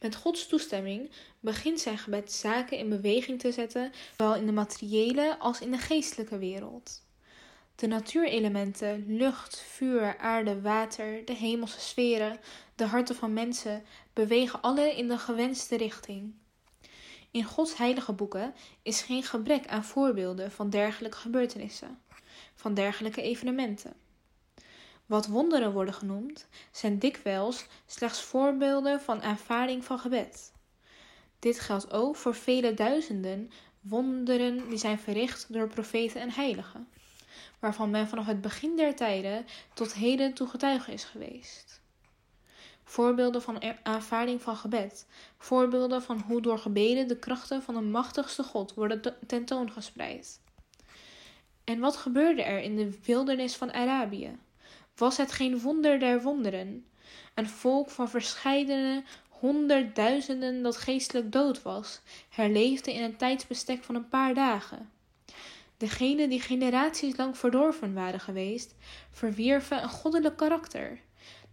Met 0.00 0.14
Gods 0.14 0.46
toestemming 0.46 1.10
begint 1.40 1.80
zijn 1.80 1.98
gebed 1.98 2.32
zaken 2.32 2.78
in 2.78 2.88
beweging 2.88 3.40
te 3.40 3.52
zetten, 3.52 3.92
zowel 4.16 4.34
in 4.34 4.46
de 4.46 4.52
materiële 4.52 5.38
als 5.38 5.60
in 5.60 5.70
de 5.70 5.78
geestelijke 5.78 6.38
wereld. 6.38 7.03
De 7.74 7.86
natuurelementen, 7.86 9.04
lucht, 9.16 9.60
vuur, 9.60 10.18
aarde, 10.18 10.60
water, 10.60 11.24
de 11.24 11.34
hemelse 11.34 11.80
sferen, 11.80 12.40
de 12.74 12.84
harten 12.84 13.16
van 13.16 13.32
mensen, 13.32 13.84
bewegen 14.12 14.60
alle 14.60 14.96
in 14.96 15.08
de 15.08 15.18
gewenste 15.18 15.76
richting. 15.76 16.34
In 17.30 17.44
Gods 17.44 17.76
heilige 17.76 18.12
boeken 18.12 18.54
is 18.82 19.02
geen 19.02 19.22
gebrek 19.22 19.66
aan 19.66 19.84
voorbeelden 19.84 20.50
van 20.50 20.70
dergelijke 20.70 21.16
gebeurtenissen, 21.16 22.00
van 22.54 22.74
dergelijke 22.74 23.22
evenementen. 23.22 23.92
Wat 25.06 25.26
wonderen 25.26 25.72
worden 25.72 25.94
genoemd, 25.94 26.46
zijn 26.70 26.98
dikwijls 26.98 27.66
slechts 27.86 28.22
voorbeelden 28.22 29.00
van 29.00 29.22
aanvaarding 29.22 29.84
van 29.84 29.98
gebed. 29.98 30.52
Dit 31.38 31.60
geldt 31.60 31.92
ook 31.92 32.16
voor 32.16 32.34
vele 32.34 32.74
duizenden 32.74 33.50
wonderen 33.80 34.68
die 34.68 34.78
zijn 34.78 34.98
verricht 34.98 35.52
door 35.52 35.68
profeten 35.68 36.20
en 36.20 36.30
heiligen 36.30 36.88
waarvan 37.64 37.90
men 37.90 38.08
vanaf 38.08 38.26
het 38.26 38.40
begin 38.40 38.76
der 38.76 38.94
tijden 38.94 39.46
tot 39.74 39.94
heden 39.94 40.34
toe 40.34 40.48
getuige 40.48 40.92
is 40.92 41.04
geweest. 41.04 41.80
Voorbeelden 42.84 43.42
van 43.42 43.62
aanvaarding 43.82 44.42
van 44.42 44.56
gebed. 44.56 45.06
Voorbeelden 45.38 46.02
van 46.02 46.20
hoe 46.20 46.40
door 46.40 46.58
gebeden 46.58 47.08
de 47.08 47.18
krachten 47.18 47.62
van 47.62 47.74
de 47.74 47.80
machtigste 47.80 48.42
God 48.42 48.74
worden 48.74 49.00
tentoongespreid. 49.26 50.40
En 51.64 51.78
wat 51.78 51.96
gebeurde 51.96 52.42
er 52.42 52.60
in 52.60 52.76
de 52.76 52.98
wildernis 53.04 53.56
van 53.56 53.72
Arabië? 53.72 54.38
Was 54.96 55.16
het 55.16 55.32
geen 55.32 55.60
wonder 55.60 55.98
der 55.98 56.22
wonderen? 56.22 56.86
Een 57.34 57.48
volk 57.48 57.90
van 57.90 58.08
verscheidene 58.08 59.02
honderdduizenden 59.28 60.62
dat 60.62 60.76
geestelijk 60.76 61.32
dood 61.32 61.62
was, 61.62 62.00
herleefde 62.28 62.94
in 62.94 63.02
een 63.02 63.16
tijdsbestek 63.16 63.84
van 63.84 63.94
een 63.94 64.08
paar 64.08 64.34
dagen. 64.34 64.93
Degenen 65.76 66.28
die 66.28 66.40
generaties 66.40 67.16
lang 67.16 67.38
verdorven 67.38 67.94
waren 67.94 68.20
geweest, 68.20 68.74
verwierven 69.10 69.82
een 69.82 69.88
goddelijk 69.88 70.36
karakter. 70.36 71.00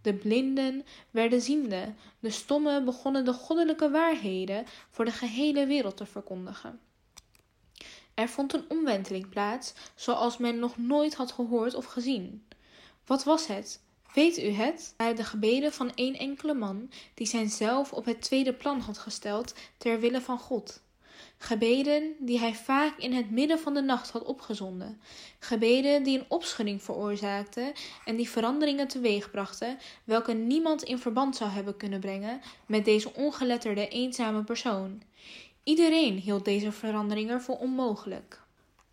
De 0.02 0.14
blinden 0.14 0.84
werden 1.10 1.40
ziende, 1.40 1.94
de 2.20 2.30
stommen 2.30 2.84
begonnen 2.84 3.24
de 3.24 3.32
goddelijke 3.32 3.90
waarheden 3.90 4.64
voor 4.90 5.04
de 5.04 5.10
gehele 5.10 5.66
wereld 5.66 5.96
te 5.96 6.06
verkondigen. 6.06 6.80
Er 8.14 8.28
vond 8.28 8.54
een 8.54 8.64
omwenteling 8.68 9.28
plaats, 9.28 9.74
zoals 9.94 10.36
men 10.36 10.58
nog 10.58 10.76
nooit 10.76 11.14
had 11.14 11.32
gehoord 11.32 11.74
of 11.74 11.84
gezien. 11.84 12.46
Wat 13.06 13.24
was 13.24 13.46
het? 13.46 13.80
Weet 14.14 14.38
u 14.38 14.50
het? 14.50 14.94
Bij 14.96 15.14
de 15.14 15.24
gebeden 15.24 15.72
van 15.72 15.94
één 15.94 16.14
enkele 16.14 16.54
man, 16.54 16.90
die 17.14 17.26
zijn 17.26 17.50
zelf 17.50 17.92
op 17.92 18.04
het 18.04 18.22
tweede 18.22 18.52
plan 18.52 18.80
had 18.80 18.98
gesteld 18.98 19.54
ter 19.76 20.00
wille 20.00 20.20
van 20.20 20.38
God. 20.38 20.82
Gebeden 21.42 22.14
die 22.18 22.38
hij 22.38 22.54
vaak 22.54 22.98
in 22.98 23.12
het 23.12 23.30
midden 23.30 23.58
van 23.58 23.74
de 23.74 23.80
nacht 23.80 24.10
had 24.10 24.24
opgezonden. 24.24 25.00
Gebeden 25.38 26.02
die 26.02 26.18
een 26.18 26.24
opschudding 26.28 26.82
veroorzaakten 26.82 27.72
en 28.04 28.16
die 28.16 28.28
veranderingen 28.28 28.88
teweegbrachten, 28.88 29.78
welke 30.04 30.32
niemand 30.32 30.82
in 30.82 30.98
verband 30.98 31.36
zou 31.36 31.50
hebben 31.50 31.76
kunnen 31.76 32.00
brengen 32.00 32.40
met 32.66 32.84
deze 32.84 33.14
ongeletterde, 33.14 33.88
eenzame 33.88 34.44
persoon. 34.44 35.02
Iedereen 35.64 36.18
hield 36.18 36.44
deze 36.44 36.72
veranderingen 36.72 37.40
voor 37.42 37.58
onmogelijk. 37.58 38.40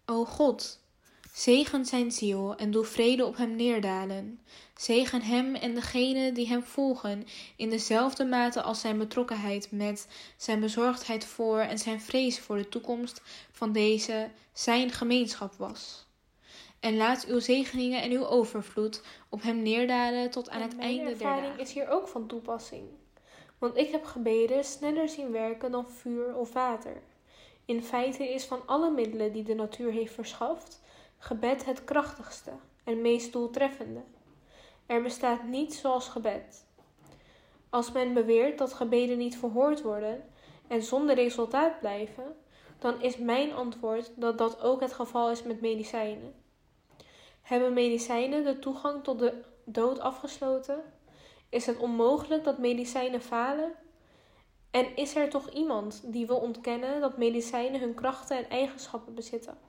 O 0.06 0.26
God, 0.26 0.79
Zegen 1.40 1.86
zijn 1.86 2.12
ziel 2.12 2.56
en 2.56 2.72
doe 2.72 2.84
vrede 2.86 3.26
op 3.26 3.38
hem 3.38 3.56
neerdalen. 3.56 4.40
Zegen 4.76 5.22
hem 5.22 5.56
en 5.56 5.74
degenen 5.74 6.34
die 6.34 6.48
hem 6.48 6.64
volgen 6.64 7.28
in 7.56 7.70
dezelfde 7.70 8.26
mate 8.26 8.62
als 8.62 8.80
zijn 8.80 8.98
betrokkenheid 8.98 9.72
met, 9.72 10.08
zijn 10.38 10.60
bezorgdheid 10.60 11.26
voor 11.26 11.60
en 11.60 11.78
zijn 11.78 12.02
vrees 12.02 12.40
voor 12.40 12.58
de 12.58 12.70
toekomst 12.70 13.22
van 13.52 13.72
deze 13.72 14.30
zijn 14.54 14.92
gemeenschap 14.92 15.54
was. 15.54 16.06
En 16.80 16.98
laat 16.98 17.26
uw 17.26 17.40
zegeningen 17.40 18.02
en 18.02 18.12
uw 18.12 18.26
overvloed 18.26 19.02
op 19.30 19.42
hem 19.42 19.62
neerdalen 19.62 20.32
tot 20.32 20.50
aan 20.50 20.62
het 20.62 20.78
einde 20.78 21.04
der 21.04 21.18
dagen. 21.18 21.38
ervaring 21.38 21.62
is 21.62 21.74
hier 21.74 21.90
ook 21.90 22.08
van 22.08 22.28
toepassing. 22.28 22.84
Want 23.58 23.78
ik 23.78 23.92
heb 23.92 24.06
gebeden 24.06 24.64
sneller 24.64 25.10
zien 25.10 25.32
werken 25.32 25.72
dan 25.72 25.90
vuur 25.90 26.36
of 26.36 26.54
water. 26.54 27.02
In 27.66 27.84
feite 27.84 28.34
is 28.34 28.46
van 28.46 28.62
alle 28.66 28.92
middelen 28.92 29.32
die 29.32 29.44
de 29.44 29.56
natuur 29.56 29.92
heeft 29.92 30.14
verschaft, 30.14 30.80
gebed 31.20 31.66
het 31.66 31.84
krachtigste 31.84 32.52
en 32.84 33.02
meest 33.02 33.32
doeltreffende. 33.32 34.02
Er 34.86 35.02
bestaat 35.02 35.44
niets 35.44 35.80
zoals 35.80 36.08
gebed. 36.08 36.66
Als 37.70 37.92
men 37.92 38.14
beweert 38.14 38.58
dat 38.58 38.74
gebeden 38.74 39.18
niet 39.18 39.38
verhoord 39.38 39.82
worden 39.82 40.24
en 40.68 40.84
zonder 40.84 41.16
resultaat 41.16 41.80
blijven, 41.80 42.36
dan 42.80 43.02
is 43.02 43.18
mijn 43.18 43.54
antwoord 43.54 44.12
dat 44.16 44.38
dat 44.38 44.62
ook 44.62 44.82
het 44.82 44.94
geval 44.94 45.32
is 45.32 45.44
met 45.44 45.62
medicijnen. 45.62 46.34
Hebben 47.42 47.74
medicijnen 47.74 48.44
de 48.44 48.60
toegang 48.60 49.04
tot 49.04 49.20
de 49.20 49.42
dood 49.64 50.00
afgesloten? 50.00 50.84
Is 51.50 51.66
het 51.66 51.78
onmogelijk 51.78 52.44
dat 52.44 52.58
medicijnen 52.58 53.22
falen? 53.22 53.74
En 54.72 54.96
is 54.96 55.16
er 55.16 55.30
toch 55.30 55.50
iemand 55.50 56.02
die 56.06 56.28
wil 56.28 56.38
ontkennen 56.38 57.02
dat 57.02 57.18
medicijnen 57.18 57.80
hun 57.80 57.94
krachten 57.94 58.38
en 58.38 58.50
eigenschappen 58.50 59.14
bezitten? 59.16 59.69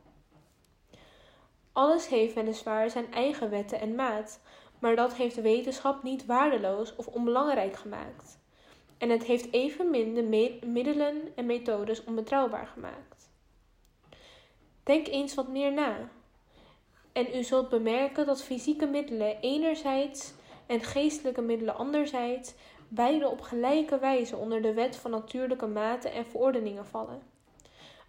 Alles 1.80 2.08
heeft 2.08 2.34
weliswaar 2.34 2.90
zijn 2.90 3.12
eigen 3.12 3.50
wetten 3.50 3.80
en 3.80 3.94
maat, 3.94 4.40
maar 4.78 4.96
dat 4.96 5.14
heeft 5.14 5.34
de 5.34 5.40
wetenschap 5.40 6.02
niet 6.02 6.26
waardeloos 6.26 6.96
of 6.96 7.06
onbelangrijk 7.06 7.76
gemaakt. 7.76 8.38
En 8.98 9.10
het 9.10 9.24
heeft 9.24 9.52
evenmin 9.52 10.14
de 10.14 10.58
middelen 10.66 11.32
en 11.34 11.46
methodes 11.46 12.04
onbetrouwbaar 12.04 12.66
gemaakt. 12.66 13.30
Denk 14.82 15.06
eens 15.06 15.34
wat 15.34 15.48
meer 15.48 15.72
na. 15.72 16.08
En 17.12 17.36
u 17.36 17.42
zult 17.42 17.68
bemerken 17.68 18.26
dat 18.26 18.42
fysieke 18.42 18.86
middelen 18.86 19.40
enerzijds 19.40 20.32
en 20.66 20.80
geestelijke 20.80 21.42
middelen 21.42 21.76
anderzijds 21.76 22.54
beide 22.88 23.28
op 23.28 23.40
gelijke 23.40 23.98
wijze 23.98 24.36
onder 24.36 24.62
de 24.62 24.74
wet 24.74 24.96
van 24.96 25.10
natuurlijke 25.10 25.66
maten 25.66 26.12
en 26.12 26.26
verordeningen 26.26 26.86
vallen. 26.86 27.29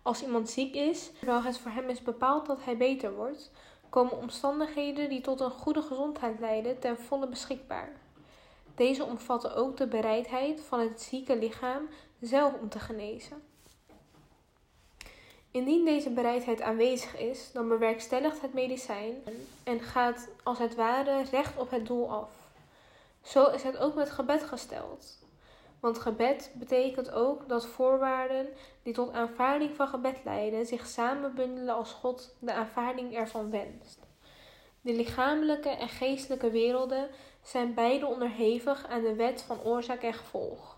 Als 0.01 0.23
iemand 0.23 0.49
ziek 0.49 0.75
is, 0.75 1.11
terwijl 1.17 1.41
het 1.41 1.57
voor 1.57 1.71
hem 1.71 1.89
is 1.89 2.01
bepaald 2.01 2.45
dat 2.45 2.63
hij 2.63 2.77
beter 2.77 3.15
wordt, 3.15 3.51
komen 3.89 4.17
omstandigheden 4.17 5.09
die 5.09 5.21
tot 5.21 5.39
een 5.39 5.51
goede 5.51 5.81
gezondheid 5.81 6.39
leiden 6.39 6.79
ten 6.79 6.97
volle 6.97 7.27
beschikbaar. 7.27 7.91
Deze 8.75 9.03
omvatten 9.03 9.55
ook 9.55 9.77
de 9.77 9.87
bereidheid 9.87 10.61
van 10.61 10.79
het 10.79 11.01
zieke 11.01 11.37
lichaam 11.37 11.87
zelf 12.19 12.53
om 12.61 12.69
te 12.69 12.79
genezen. 12.79 13.43
Indien 15.51 15.85
deze 15.85 16.09
bereidheid 16.09 16.61
aanwezig 16.61 17.17
is, 17.17 17.51
dan 17.51 17.67
bewerkstelligt 17.67 18.41
het 18.41 18.53
medicijn 18.53 19.23
en 19.63 19.79
gaat 19.79 20.27
als 20.43 20.57
het 20.57 20.75
ware 20.75 21.23
recht 21.23 21.57
op 21.57 21.71
het 21.71 21.85
doel 21.85 22.11
af. 22.11 22.29
Zo 23.21 23.45
is 23.45 23.63
het 23.63 23.77
ook 23.77 23.95
met 23.95 24.09
gebed 24.09 24.43
gesteld. 24.43 25.20
Want 25.81 25.99
gebed 25.99 26.51
betekent 26.53 27.11
ook 27.11 27.49
dat 27.49 27.65
voorwaarden 27.65 28.47
die 28.83 28.93
tot 28.93 29.11
aanvaarding 29.11 29.75
van 29.75 29.87
gebed 29.87 30.17
leiden 30.23 30.65
zich 30.65 30.87
samenbundelen 30.87 31.75
als 31.75 31.91
God 31.91 32.35
de 32.39 32.53
aanvaarding 32.53 33.15
ervan 33.15 33.51
wenst. 33.51 33.99
De 34.81 34.93
lichamelijke 34.93 35.69
en 35.69 35.89
geestelijke 35.89 36.51
werelden 36.51 37.09
zijn 37.41 37.73
beide 37.73 38.05
onderhevig 38.05 38.87
aan 38.87 39.01
de 39.01 39.15
wet 39.15 39.41
van 39.41 39.61
oorzaak 39.63 40.01
en 40.01 40.13
gevolg. 40.13 40.77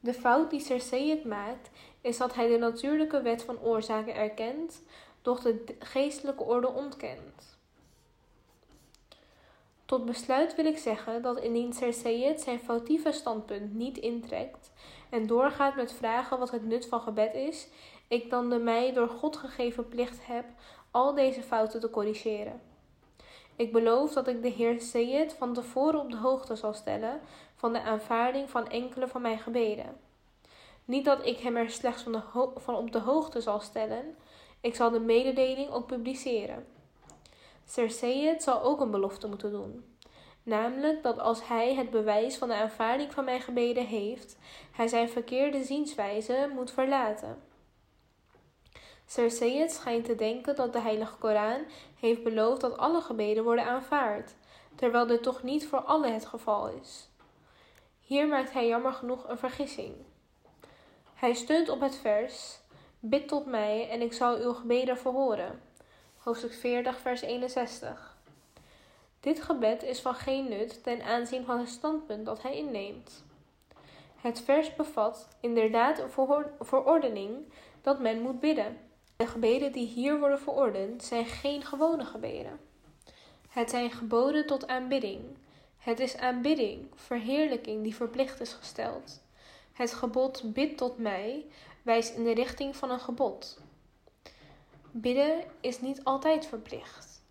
De 0.00 0.14
fout 0.14 0.50
die 0.50 0.60
Cerceet 0.60 1.24
maakt, 1.24 1.70
is 2.00 2.16
dat 2.16 2.34
hij 2.34 2.48
de 2.48 2.58
natuurlijke 2.58 3.22
wet 3.22 3.42
van 3.42 3.60
oorzaken 3.60 4.14
erkent, 4.14 4.82
doch 5.22 5.40
de 5.40 5.64
geestelijke 5.78 6.42
orde 6.42 6.68
ontkent. 6.68 7.51
Tot 9.92 10.04
besluit 10.04 10.54
wil 10.54 10.64
ik 10.64 10.78
zeggen 10.78 11.22
dat 11.22 11.40
indien 11.40 11.72
Cerceet 11.72 12.40
zijn 12.40 12.58
foutieve 12.58 13.12
standpunt 13.12 13.74
niet 13.74 13.98
intrekt 13.98 14.72
en 15.10 15.26
doorgaat 15.26 15.76
met 15.76 15.92
vragen 15.92 16.38
wat 16.38 16.50
het 16.50 16.66
nut 16.66 16.86
van 16.86 17.00
gebed 17.00 17.34
is, 17.34 17.68
ik 18.08 18.30
dan 18.30 18.50
de 18.50 18.58
mij 18.58 18.92
door 18.92 19.08
God 19.08 19.36
gegeven 19.36 19.88
plicht 19.88 20.26
heb 20.26 20.44
al 20.90 21.14
deze 21.14 21.42
fouten 21.42 21.80
te 21.80 21.90
corrigeren. 21.90 22.60
Ik 23.56 23.72
beloof 23.72 24.12
dat 24.12 24.28
ik 24.28 24.42
de 24.42 24.48
Heer 24.48 24.80
Seyed 24.80 25.32
van 25.32 25.54
tevoren 25.54 26.00
op 26.00 26.10
de 26.10 26.16
hoogte 26.16 26.56
zal 26.56 26.72
stellen 26.72 27.20
van 27.54 27.72
de 27.72 27.82
aanvaarding 27.82 28.50
van 28.50 28.68
enkele 28.68 29.08
van 29.08 29.22
mijn 29.22 29.38
gebeden. 29.38 29.96
Niet 30.84 31.04
dat 31.04 31.26
ik 31.26 31.38
hem 31.38 31.56
er 31.56 31.70
slechts 31.70 32.02
van, 32.02 32.22
van 32.56 32.76
op 32.76 32.92
de 32.92 33.00
hoogte 33.00 33.40
zal 33.40 33.60
stellen, 33.60 34.16
ik 34.60 34.74
zal 34.74 34.90
de 34.90 35.00
mededeling 35.00 35.70
ook 35.70 35.86
publiceren. 35.86 36.66
Seyed 37.64 38.42
zal 38.42 38.62
ook 38.62 38.80
een 38.80 38.90
belofte 38.90 39.28
moeten 39.28 39.50
doen. 39.50 39.84
Namelijk 40.42 41.02
dat 41.02 41.18
als 41.18 41.48
hij 41.48 41.74
het 41.74 41.90
bewijs 41.90 42.36
van 42.36 42.48
de 42.48 42.54
aanvaarding 42.54 43.12
van 43.12 43.24
mijn 43.24 43.40
gebeden 43.40 43.86
heeft, 43.86 44.38
hij 44.72 44.88
zijn 44.88 45.08
verkeerde 45.08 45.64
zienswijze 45.64 46.50
moet 46.54 46.70
verlaten. 46.70 47.42
Seyed 49.06 49.72
schijnt 49.72 50.04
te 50.04 50.14
denken 50.14 50.56
dat 50.56 50.72
de 50.72 50.80
Heilige 50.80 51.16
Koran 51.16 51.64
heeft 52.00 52.22
beloofd 52.22 52.60
dat 52.60 52.78
alle 52.78 53.00
gebeden 53.00 53.44
worden 53.44 53.64
aanvaard, 53.64 54.34
terwijl 54.74 55.06
dit 55.06 55.22
toch 55.22 55.42
niet 55.42 55.66
voor 55.66 55.80
alle 55.80 56.08
het 56.08 56.26
geval 56.26 56.68
is. 56.68 57.10
Hier 58.00 58.26
maakt 58.28 58.52
hij 58.52 58.66
jammer 58.66 58.92
genoeg 58.92 59.28
een 59.28 59.38
vergissing. 59.38 59.94
Hij 61.14 61.34
steunt 61.34 61.68
op 61.68 61.80
het 61.80 61.96
vers: 61.96 62.60
Bid 63.00 63.28
tot 63.28 63.46
mij 63.46 63.88
en 63.88 64.00
ik 64.00 64.12
zal 64.12 64.36
uw 64.36 64.52
gebeden 64.52 64.98
verhoren. 64.98 65.60
Hoofdstuk 66.22 66.52
40, 66.52 66.98
vers 66.98 67.20
61. 67.20 68.16
Dit 69.20 69.42
gebed 69.42 69.82
is 69.82 70.00
van 70.00 70.14
geen 70.14 70.48
nut 70.48 70.82
ten 70.82 71.02
aanzien 71.02 71.44
van 71.44 71.58
het 71.58 71.68
standpunt 71.68 72.26
dat 72.26 72.42
hij 72.42 72.56
inneemt. 72.56 73.24
Het 74.16 74.40
vers 74.40 74.74
bevat 74.74 75.28
inderdaad 75.40 75.98
een 75.98 76.10
verordening 76.60 77.52
dat 77.80 78.00
men 78.00 78.20
moet 78.20 78.40
bidden. 78.40 78.78
De 79.16 79.26
gebeden 79.26 79.72
die 79.72 79.86
hier 79.86 80.18
worden 80.18 80.40
verordend 80.40 81.04
zijn 81.04 81.26
geen 81.26 81.62
gewone 81.62 82.04
gebeden. 82.04 82.60
Het 83.48 83.70
zijn 83.70 83.90
geboden 83.90 84.46
tot 84.46 84.66
aanbidding. 84.66 85.20
Het 85.78 86.00
is 86.00 86.16
aanbidding, 86.16 86.86
verheerlijking 86.94 87.82
die 87.82 87.94
verplicht 87.94 88.40
is 88.40 88.52
gesteld. 88.52 89.20
Het 89.72 89.92
gebod 89.92 90.42
bid 90.52 90.76
tot 90.76 90.98
mij 90.98 91.44
wijst 91.82 92.14
in 92.14 92.24
de 92.24 92.34
richting 92.34 92.76
van 92.76 92.90
een 92.90 93.00
gebod. 93.00 93.61
Bidden 94.94 95.44
is 95.60 95.80
niet 95.80 96.04
altijd 96.04 96.46
verplicht. 96.46 97.22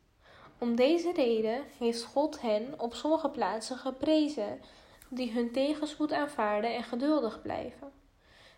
Om 0.58 0.76
deze 0.76 1.12
reden 1.12 1.64
heeft 1.78 2.04
God 2.04 2.42
hen 2.42 2.74
op 2.78 2.94
sommige 2.94 3.30
plaatsen 3.30 3.78
geprezen, 3.78 4.62
die 5.10 5.32
hun 5.32 5.52
tegenspoed 5.52 6.12
aanvaarden 6.12 6.76
en 6.76 6.84
geduldig 6.84 7.42
blijven. 7.42 7.92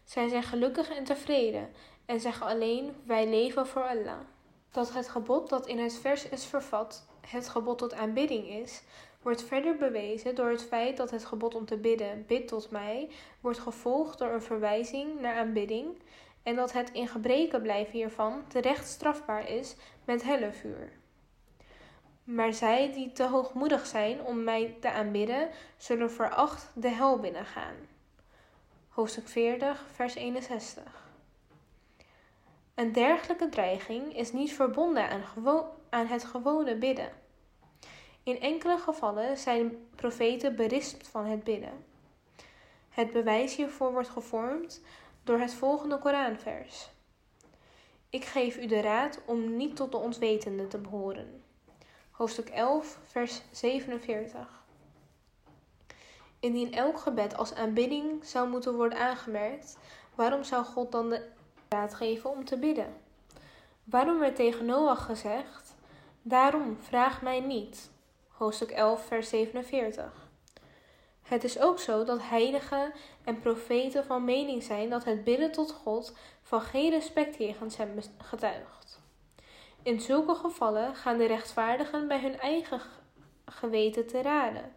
Zij 0.03 0.27
zijn 0.27 0.43
gelukkig 0.43 0.89
en 0.89 1.03
tevreden 1.03 1.69
en 2.05 2.19
zeggen 2.19 2.47
alleen: 2.47 2.95
Wij 3.05 3.29
leven 3.29 3.67
voor 3.67 3.87
Allah. 3.87 4.19
Dat 4.71 4.93
het 4.93 5.09
gebod 5.09 5.49
dat 5.49 5.67
in 5.67 5.79
het 5.79 5.93
vers 5.93 6.29
is 6.29 6.45
vervat, 6.45 7.05
het 7.27 7.49
gebod 7.49 7.77
tot 7.77 7.93
aanbidding 7.93 8.47
is, 8.47 8.81
wordt 9.21 9.43
verder 9.43 9.77
bewezen 9.77 10.35
door 10.35 10.49
het 10.49 10.63
feit 10.63 10.97
dat 10.97 11.11
het 11.11 11.25
gebod 11.25 11.55
om 11.55 11.65
te 11.65 11.77
bidden, 11.77 12.25
bid 12.27 12.47
tot 12.47 12.71
mij, 12.71 13.09
wordt 13.41 13.59
gevolgd 13.59 14.19
door 14.19 14.31
een 14.31 14.41
verwijzing 14.41 15.19
naar 15.19 15.35
aanbidding 15.35 15.97
en 16.43 16.55
dat 16.55 16.71
het 16.71 16.91
in 16.91 17.07
gebreken 17.07 17.61
blijven 17.61 17.93
hiervan 17.93 18.43
terecht 18.47 18.87
strafbaar 18.87 19.49
is 19.49 19.75
met 20.05 20.23
hellevuur. 20.23 20.91
Maar 22.23 22.53
zij 22.53 22.91
die 22.91 23.11
te 23.11 23.27
hoogmoedig 23.27 23.85
zijn 23.85 24.21
om 24.21 24.43
mij 24.43 24.77
te 24.79 24.91
aanbidden, 24.91 25.49
zullen 25.77 26.11
veracht 26.11 26.69
de 26.75 26.89
hel 26.89 27.19
binnengaan. 27.19 27.75
Hoofdstuk 28.89 29.27
40, 29.27 29.85
vers 29.91 30.15
61. 30.15 31.11
Een 32.75 32.91
dergelijke 32.91 33.49
dreiging 33.49 34.17
is 34.17 34.31
niet 34.31 34.53
verbonden 34.53 35.09
aan, 35.09 35.23
aan 35.89 36.07
het 36.07 36.23
gewone 36.23 36.75
bidden. 36.75 37.09
In 38.23 38.39
enkele 38.39 38.77
gevallen 38.77 39.37
zijn 39.37 39.87
profeten 39.95 40.55
berispt 40.55 41.07
van 41.07 41.25
het 41.25 41.43
bidden. 41.43 41.85
Het 42.89 43.11
bewijs 43.11 43.55
hiervoor 43.55 43.91
wordt 43.91 44.09
gevormd 44.09 44.81
door 45.23 45.39
het 45.39 45.53
volgende 45.53 45.97
Koranvers. 45.97 46.89
Ik 48.09 48.25
geef 48.25 48.57
u 48.57 48.65
de 48.65 48.81
raad 48.81 49.19
om 49.25 49.55
niet 49.55 49.75
tot 49.75 49.91
de 49.91 49.97
ontwetenden 49.97 50.69
te 50.69 50.77
behoren. 50.77 51.43
Hoofdstuk 52.11 52.49
11, 52.49 52.99
vers 53.03 53.41
47. 53.51 54.63
Indien 56.39 56.73
elk 56.73 56.99
gebed 56.99 57.37
als 57.37 57.53
aanbidding 57.53 58.25
zou 58.25 58.49
moeten 58.49 58.75
worden 58.75 58.97
aangemerkt, 58.97 59.77
waarom 60.15 60.43
zou 60.43 60.65
God 60.65 60.91
dan 60.91 61.09
de 61.09 61.27
raad 61.69 61.93
geven 61.93 62.29
om 62.29 62.45
te 62.45 62.57
bidden? 62.57 62.93
Waarom 63.83 64.19
werd 64.19 64.35
tegen 64.35 64.65
Noach 64.65 65.05
gezegd: 65.05 65.75
Daarom 66.21 66.77
vraag 66.81 67.21
mij 67.21 67.39
niet, 67.39 67.89
hoofdstuk 68.27 68.71
11, 68.71 69.05
vers 69.05 69.29
47. 69.29 70.22
Het 71.33 71.43
is 71.43 71.59
ook 71.59 71.79
zo 71.79 72.03
dat 72.03 72.19
heiligen 72.21 72.93
en 73.23 73.39
profeten 73.39 74.05
van 74.05 74.25
mening 74.25 74.63
zijn 74.63 74.89
dat 74.89 75.03
het 75.03 75.23
bidden 75.23 75.51
tot 75.51 75.71
God 75.71 76.15
van 76.41 76.61
geen 76.61 76.89
respect 76.89 77.37
jegens 77.37 77.77
hem 77.77 77.99
getuigt. 78.17 79.01
In 79.83 80.01
zulke 80.01 80.35
gevallen 80.35 80.95
gaan 80.95 81.17
de 81.17 81.25
rechtvaardigen 81.25 82.07
bij 82.07 82.19
hun 82.19 82.39
eigen 82.39 82.81
geweten 83.45 84.07
te 84.07 84.21
raden. 84.21 84.75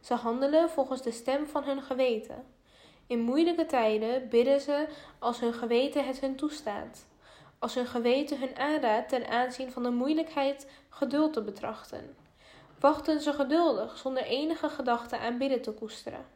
Ze 0.00 0.14
handelen 0.14 0.70
volgens 0.70 1.02
de 1.02 1.12
stem 1.12 1.46
van 1.46 1.64
hun 1.64 1.82
geweten. 1.82 2.44
In 3.06 3.20
moeilijke 3.20 3.66
tijden 3.66 4.28
bidden 4.28 4.60
ze 4.60 4.86
als 5.18 5.40
hun 5.40 5.54
geweten 5.54 6.06
het 6.06 6.20
hun 6.20 6.36
toestaat. 6.36 7.06
Als 7.58 7.74
hun 7.74 7.86
geweten 7.86 8.38
hun 8.38 8.56
aanraadt 8.56 9.08
ten 9.08 9.28
aanzien 9.28 9.72
van 9.72 9.82
de 9.82 9.90
moeilijkheid 9.90 10.70
geduld 10.88 11.32
te 11.32 11.42
betrachten 11.42 12.17
wachten 12.80 13.20
ze 13.20 13.32
geduldig 13.32 13.96
zonder 13.96 14.22
enige 14.22 14.68
gedachte 14.68 15.18
aan 15.18 15.38
bidden 15.38 15.62
te 15.62 15.72
koesteren. 15.72 16.26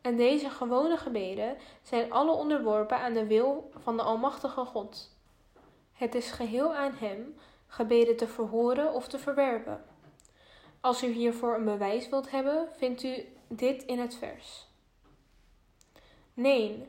En 0.00 0.16
deze 0.16 0.50
gewone 0.50 0.96
gebeden 0.96 1.56
zijn 1.82 2.12
alle 2.12 2.32
onderworpen 2.32 2.98
aan 2.98 3.12
de 3.12 3.26
wil 3.26 3.70
van 3.78 3.96
de 3.96 4.02
Almachtige 4.02 4.64
God. 4.64 5.10
Het 5.92 6.14
is 6.14 6.30
geheel 6.30 6.74
aan 6.74 6.92
Hem 6.92 7.36
gebeden 7.66 8.16
te 8.16 8.26
verhoren 8.26 8.92
of 8.92 9.08
te 9.08 9.18
verwerpen. 9.18 9.84
Als 10.80 11.02
u 11.02 11.06
hiervoor 11.06 11.54
een 11.54 11.64
bewijs 11.64 12.08
wilt 12.08 12.30
hebben, 12.30 12.68
vindt 12.76 13.02
u 13.02 13.24
dit 13.48 13.82
in 13.82 13.98
het 13.98 14.16
vers. 14.16 14.66
Nee, 16.34 16.88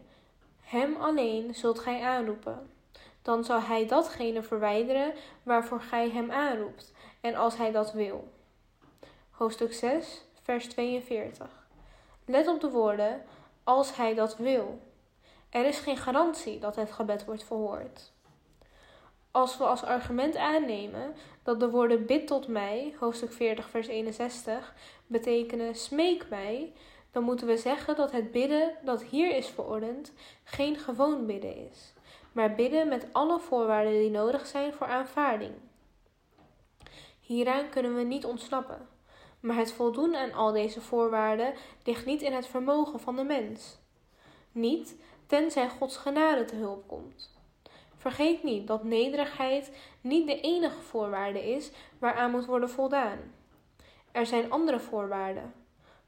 Hem 0.62 0.96
alleen 0.96 1.56
zult 1.56 1.80
gij 1.80 2.02
aanroepen. 2.02 2.70
Dan 3.22 3.44
zal 3.44 3.62
Hij 3.62 3.88
datgene 3.88 4.44
verwijderen 4.44 5.14
waarvoor 5.44 5.82
gij 5.82 6.10
Hem 6.10 6.32
aanroept 6.32 6.94
en 7.26 7.36
als 7.36 7.58
hij 7.58 7.72
dat 7.72 7.94
wil. 7.94 8.28
Hoofdstuk 9.32 9.74
6, 9.74 10.22
vers 10.42 10.68
42. 10.68 11.68
Let 12.26 12.48
op 12.48 12.62
de 12.62 12.70
woorden 12.70 13.24
als 13.64 13.96
hij 13.96 14.14
dat 14.14 14.38
wil. 14.38 14.80
Er 15.50 15.66
is 15.66 15.80
geen 15.80 15.98
garantie 15.98 16.60
dat 16.60 16.76
het 16.76 16.92
gebed 16.92 17.26
wordt 17.26 17.44
verhoord. 17.44 18.12
Als 19.32 19.58
we 19.58 19.64
als 19.64 19.84
argument 19.84 20.36
aannemen 20.36 21.16
dat 21.44 21.60
de 21.60 21.70
woorden 21.70 22.06
bid 22.06 22.28
tot 22.28 22.48
mij, 22.48 22.94
hoofdstuk 23.00 23.32
40, 23.32 23.70
vers 23.70 23.88
61, 23.88 24.74
betekenen 25.08 25.76
smeek 25.76 26.30
mij, 26.30 26.74
dan 27.12 27.24
moeten 27.24 27.48
we 27.48 27.58
zeggen 27.58 27.96
dat 27.96 28.12
het 28.12 28.32
bidden 28.32 28.72
dat 28.84 29.04
hier 29.04 29.36
is 29.36 29.48
verordend 29.48 30.14
geen 30.44 30.78
gewoon 30.78 31.26
bidden 31.26 31.70
is, 31.70 31.94
maar 32.32 32.56
bidden 32.56 32.88
met 32.88 33.08
alle 33.12 33.40
voorwaarden 33.40 33.94
die 33.94 34.10
nodig 34.10 34.48
zijn 34.48 34.74
voor 34.74 34.88
aanvaarding. 34.88 35.54
Hieraan 37.26 37.70
kunnen 37.70 37.96
we 37.96 38.02
niet 38.02 38.26
ontsnappen. 38.26 38.88
Maar 39.40 39.56
het 39.56 39.72
voldoen 39.72 40.16
aan 40.16 40.34
al 40.34 40.52
deze 40.52 40.82
voorwaarden 40.82 41.54
ligt 41.84 42.06
niet 42.06 42.22
in 42.22 42.34
het 42.34 42.48
vermogen 42.48 43.00
van 43.00 43.16
de 43.16 43.24
mens. 43.24 43.78
Niet 44.52 44.96
tenzij 45.28 45.70
Gods 45.70 45.98
genade 45.98 46.46
te 46.46 46.56
hulp 46.56 46.88
komt. 46.88 47.34
Vergeet 47.98 48.44
niet 48.44 48.68
dat 48.68 48.84
nederigheid 48.84 49.72
niet 50.02 50.28
de 50.28 50.42
enige 50.42 50.82
voorwaarde 50.82 51.50
is 51.52 51.72
waaraan 52.00 52.32
moet 52.32 52.46
worden 52.46 52.70
voldaan. 52.70 53.20
Er 54.12 54.26
zijn 54.26 54.52
andere 54.52 54.80
voorwaarden: 54.80 55.54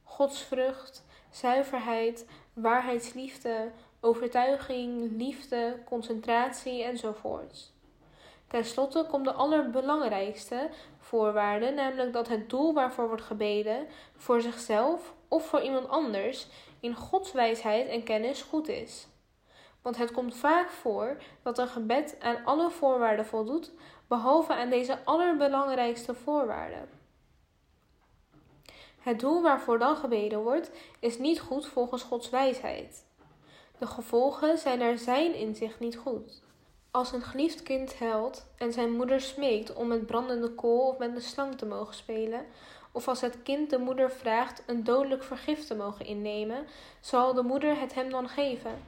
godsvrucht, 0.03 1.05
zuiverheid, 1.31 2.25
waarheidsliefde, 2.53 3.71
overtuiging, 3.99 5.11
liefde, 5.17 5.79
concentratie 5.85 6.83
enzovoorts. 6.83 7.75
Ten 8.47 8.65
slotte 8.65 9.05
komt 9.09 9.25
de 9.25 9.33
allerbelangrijkste 9.33 10.69
voorwaarde, 11.07 11.71
namelijk 11.71 12.13
dat 12.13 12.27
het 12.27 12.49
doel 12.49 12.73
waarvoor 12.73 13.07
wordt 13.07 13.23
gebeden 13.23 13.87
voor 14.15 14.41
zichzelf 14.41 15.13
of 15.27 15.47
voor 15.47 15.61
iemand 15.61 15.87
anders 15.87 16.47
in 16.79 16.95
Gods 16.95 17.31
wijsheid 17.31 17.87
en 17.87 18.03
kennis 18.03 18.41
goed 18.41 18.67
is. 18.67 19.07
Want 19.81 19.97
het 19.97 20.11
komt 20.11 20.35
vaak 20.35 20.69
voor 20.69 21.17
dat 21.43 21.57
een 21.57 21.67
gebed 21.67 22.15
aan 22.19 22.45
alle 22.45 22.69
voorwaarden 22.69 23.25
voldoet, 23.25 23.71
behalve 24.07 24.53
aan 24.53 24.69
deze 24.69 24.99
allerbelangrijkste 25.03 26.13
voorwaarde. 26.13 26.87
Het 28.99 29.19
doel 29.19 29.41
waarvoor 29.41 29.79
dan 29.79 29.95
gebeden 29.95 30.43
wordt, 30.43 30.71
is 30.99 31.17
niet 31.17 31.39
goed 31.39 31.67
volgens 31.67 32.03
Gods 32.03 32.29
wijsheid. 32.29 33.05
De 33.77 33.87
gevolgen 33.87 34.57
zijn 34.57 34.79
naar 34.79 34.97
zijn 34.97 35.33
inzicht 35.35 35.79
niet 35.79 35.97
goed. 35.97 36.41
Als 36.97 37.11
een 37.11 37.21
geliefd 37.21 37.63
kind 37.63 37.99
huilt 37.99 38.45
en 38.55 38.73
zijn 38.73 38.91
moeder 38.91 39.21
smeekt 39.21 39.73
om 39.73 39.87
met 39.87 40.05
brandende 40.05 40.49
kool 40.49 40.87
of 40.87 40.97
met 40.97 41.15
een 41.15 41.21
slang 41.21 41.57
te 41.57 41.65
mogen 41.65 41.93
spelen, 41.93 42.45
of 42.91 43.07
als 43.07 43.21
het 43.21 43.43
kind 43.43 43.69
de 43.69 43.77
moeder 43.77 44.11
vraagt 44.11 44.63
een 44.65 44.83
dodelijk 44.83 45.23
vergif 45.23 45.67
te 45.67 45.75
mogen 45.75 46.05
innemen, 46.05 46.65
zal 46.99 47.33
de 47.33 47.41
moeder 47.41 47.79
het 47.79 47.93
hem 47.93 48.09
dan 48.09 48.29
geven? 48.29 48.83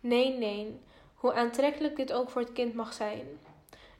Nee, 0.00 0.38
nee, 0.38 0.80
hoe 1.14 1.32
aantrekkelijk 1.32 1.96
dit 1.96 2.12
ook 2.12 2.30
voor 2.30 2.40
het 2.40 2.52
kind 2.52 2.74
mag 2.74 2.92
zijn. 2.92 3.26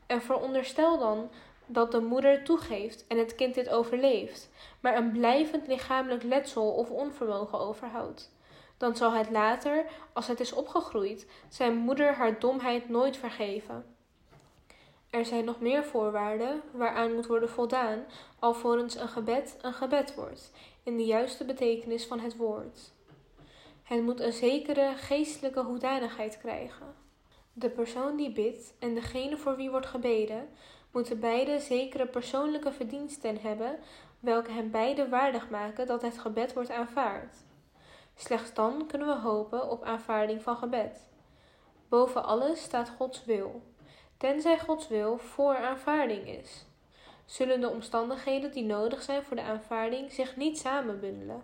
En 0.06 0.22
veronderstel 0.22 0.98
dan 0.98 1.30
dat 1.66 1.92
de 1.92 2.00
moeder 2.00 2.44
toegeeft 2.44 3.06
en 3.06 3.18
het 3.18 3.34
kind 3.34 3.54
dit 3.54 3.68
overleeft, 3.68 4.50
maar 4.80 4.96
een 4.96 5.12
blijvend 5.12 5.66
lichamelijk 5.66 6.22
letsel 6.22 6.70
of 6.70 6.90
onvermogen 6.90 7.58
overhoudt. 7.58 8.33
Dan 8.76 8.96
zal 8.96 9.12
het 9.12 9.30
later, 9.30 9.84
als 10.12 10.26
het 10.26 10.40
is 10.40 10.52
opgegroeid, 10.52 11.26
zijn 11.48 11.76
moeder 11.76 12.14
haar 12.14 12.38
domheid 12.38 12.88
nooit 12.88 13.16
vergeven. 13.16 13.94
Er 15.10 15.24
zijn 15.24 15.44
nog 15.44 15.60
meer 15.60 15.84
voorwaarden 15.84 16.62
waaraan 16.72 17.14
moet 17.14 17.26
worden 17.26 17.48
voldaan, 17.48 18.04
alvorens 18.38 18.94
een 18.94 19.08
gebed 19.08 19.56
een 19.62 19.72
gebed 19.72 20.14
wordt, 20.14 20.50
in 20.82 20.96
de 20.96 21.04
juiste 21.04 21.44
betekenis 21.44 22.06
van 22.06 22.20
het 22.20 22.36
woord. 22.36 22.92
Het 23.82 24.02
moet 24.02 24.20
een 24.20 24.32
zekere 24.32 24.92
geestelijke 24.96 25.60
hoedanigheid 25.60 26.38
krijgen. 26.38 26.94
De 27.52 27.70
persoon 27.70 28.16
die 28.16 28.32
bidt 28.32 28.74
en 28.78 28.94
degene 28.94 29.36
voor 29.36 29.56
wie 29.56 29.70
wordt 29.70 29.86
gebeden, 29.86 30.48
moeten 30.90 31.20
beide 31.20 31.58
zekere 31.58 32.06
persoonlijke 32.06 32.72
verdiensten 32.72 33.40
hebben, 33.40 33.78
welke 34.20 34.50
hen 34.50 34.70
beide 34.70 35.08
waardig 35.08 35.50
maken 35.50 35.86
dat 35.86 36.02
het 36.02 36.18
gebed 36.18 36.52
wordt 36.52 36.70
aanvaard. 36.70 37.43
Slechts 38.16 38.54
dan 38.54 38.86
kunnen 38.86 39.08
we 39.08 39.14
hopen 39.14 39.70
op 39.70 39.82
aanvaarding 39.82 40.42
van 40.42 40.56
gebed. 40.56 41.08
Boven 41.88 42.24
alles 42.24 42.62
staat 42.62 42.92
Gods 42.96 43.24
wil, 43.24 43.62
tenzij 44.16 44.58
Gods 44.58 44.88
wil 44.88 45.18
voor 45.18 45.56
aanvaarding 45.56 46.28
is. 46.28 46.64
Zullen 47.24 47.60
de 47.60 47.68
omstandigheden 47.68 48.52
die 48.52 48.64
nodig 48.64 49.02
zijn 49.02 49.22
voor 49.22 49.36
de 49.36 49.42
aanvaarding 49.42 50.12
zich 50.12 50.36
niet 50.36 50.58
samenbundelen? 50.58 51.42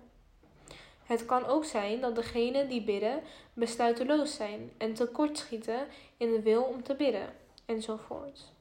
Het 1.05 1.27
kan 1.27 1.47
ook 1.47 1.65
zijn 1.65 2.01
dat 2.01 2.15
degenen 2.15 2.69
die 2.69 2.83
bidden 2.83 3.23
besluiteloos 3.55 4.35
zijn 4.35 4.73
en 4.79 4.95
tekortschieten 4.95 5.87
in 6.17 6.33
de 6.33 6.43
wil 6.43 6.63
om 6.63 6.83
te 6.83 6.95
bidden, 6.95 7.35
enzovoort. 7.67 8.53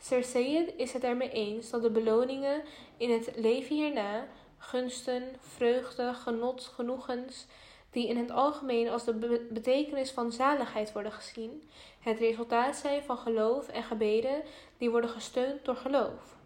Sir 0.00 0.36
is 0.76 0.92
het 0.92 1.04
ermee 1.04 1.30
eens 1.30 1.70
dat 1.70 1.82
de 1.82 1.90
beloningen 1.90 2.62
in 2.96 3.10
het 3.10 3.30
leven 3.36 3.76
hierna, 3.76 4.26
gunsten, 4.58 5.22
vreugde, 5.40 6.14
genot, 6.14 6.64
genoegens, 6.74 7.46
die 7.90 8.08
in 8.08 8.16
het 8.16 8.30
algemeen 8.30 8.88
als 8.88 9.04
de 9.04 9.46
betekenis 9.50 10.10
van 10.10 10.32
zaligheid 10.32 10.92
worden 10.92 11.12
gezien, 11.12 11.70
het 12.00 12.18
resultaat 12.18 12.76
zijn 12.76 13.02
van 13.02 13.18
geloof 13.18 13.68
en 13.68 13.82
gebeden 13.82 14.42
die 14.78 14.90
worden 14.90 15.10
gesteund 15.10 15.64
door 15.64 15.76
geloof. 15.76 16.36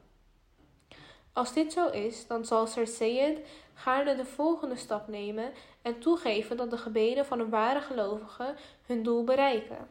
Als 1.32 1.52
dit 1.52 1.72
zo 1.72 1.88
is, 1.88 2.26
dan 2.26 2.44
zal 2.44 2.66
Sir 2.66 2.86
Sayed 2.86 3.38
gaarne 3.74 4.16
de 4.16 4.24
volgende 4.24 4.76
stap 4.76 5.08
nemen 5.08 5.52
en 5.82 5.98
toegeven 5.98 6.56
dat 6.56 6.70
de 6.70 6.78
gebeden 6.78 7.26
van 7.26 7.40
een 7.40 7.50
ware 7.50 7.80
gelovige 7.80 8.54
hun 8.86 9.02
doel 9.02 9.24
bereiken: 9.24 9.88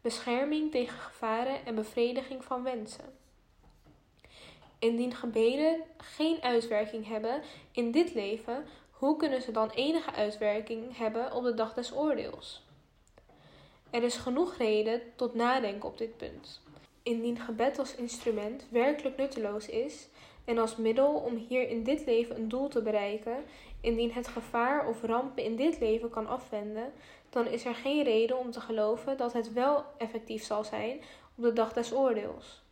bescherming 0.00 0.70
tegen 0.70 0.98
gevaren 0.98 1.66
en 1.66 1.74
bevrediging 1.74 2.44
van 2.44 2.62
wensen. 2.62 3.16
Indien 4.78 5.14
gebeden 5.14 5.80
geen 5.96 6.42
uitwerking 6.42 7.06
hebben 7.06 7.42
in 7.72 7.90
dit 7.90 8.14
leven, 8.14 8.64
hoe 8.90 9.16
kunnen 9.16 9.42
ze 9.42 9.50
dan 9.50 9.70
enige 9.70 10.12
uitwerking 10.12 10.96
hebben 10.96 11.32
op 11.32 11.42
de 11.44 11.54
dag 11.54 11.74
des 11.74 11.94
oordeels? 11.94 12.66
Er 13.90 14.02
is 14.02 14.16
genoeg 14.16 14.56
reden 14.56 15.00
tot 15.16 15.34
nadenken 15.34 15.88
op 15.88 15.98
dit 15.98 16.16
punt. 16.16 16.60
Indien 17.02 17.38
gebed 17.38 17.78
als 17.78 17.94
instrument 17.94 18.66
werkelijk 18.70 19.16
nutteloos 19.16 19.68
is, 19.68 20.08
en 20.44 20.58
als 20.58 20.76
middel 20.76 21.14
om 21.14 21.36
hier 21.48 21.68
in 21.68 21.82
dit 21.82 22.06
leven 22.06 22.36
een 22.36 22.48
doel 22.48 22.68
te 22.68 22.82
bereiken, 22.82 23.44
indien 23.80 24.12
het 24.12 24.28
gevaar 24.28 24.88
of 24.88 25.02
rampen 25.02 25.44
in 25.44 25.56
dit 25.56 25.80
leven 25.80 26.10
kan 26.10 26.26
afwenden, 26.26 26.92
dan 27.30 27.46
is 27.46 27.64
er 27.64 27.74
geen 27.74 28.04
reden 28.04 28.38
om 28.38 28.50
te 28.50 28.60
geloven 28.60 29.16
dat 29.16 29.32
het 29.32 29.52
wel 29.52 29.84
effectief 29.96 30.44
zal 30.44 30.64
zijn 30.64 31.00
op 31.36 31.44
de 31.44 31.52
dag 31.52 31.72
des 31.72 31.92
oordeels. 31.92 32.62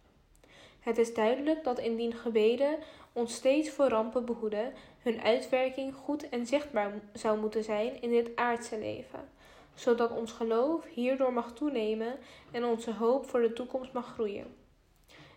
Het 0.87 0.99
is 0.99 1.15
duidelijk 1.15 1.65
dat 1.65 1.79
indien 1.79 2.13
gebeden 2.13 2.79
ons 3.13 3.35
steeds 3.35 3.71
voor 3.71 3.89
rampen 3.89 4.25
behoeden, 4.25 4.73
hun 5.03 5.21
uitwerking 5.21 5.95
goed 5.95 6.29
en 6.29 6.47
zichtbaar 6.47 6.93
zou 7.13 7.39
moeten 7.39 7.65
zijn 7.65 8.03
in 8.03 8.11
dit 8.11 8.31
aardse 8.37 8.79
leven, 8.79 9.29
zodat 9.75 10.11
ons 10.11 10.33
geloof 10.33 10.85
hierdoor 10.85 11.33
mag 11.33 11.53
toenemen 11.53 12.19
en 12.51 12.65
onze 12.65 12.93
hoop 12.93 13.29
voor 13.29 13.41
de 13.41 13.53
toekomst 13.53 13.93
mag 13.93 14.07
groeien 14.07 14.55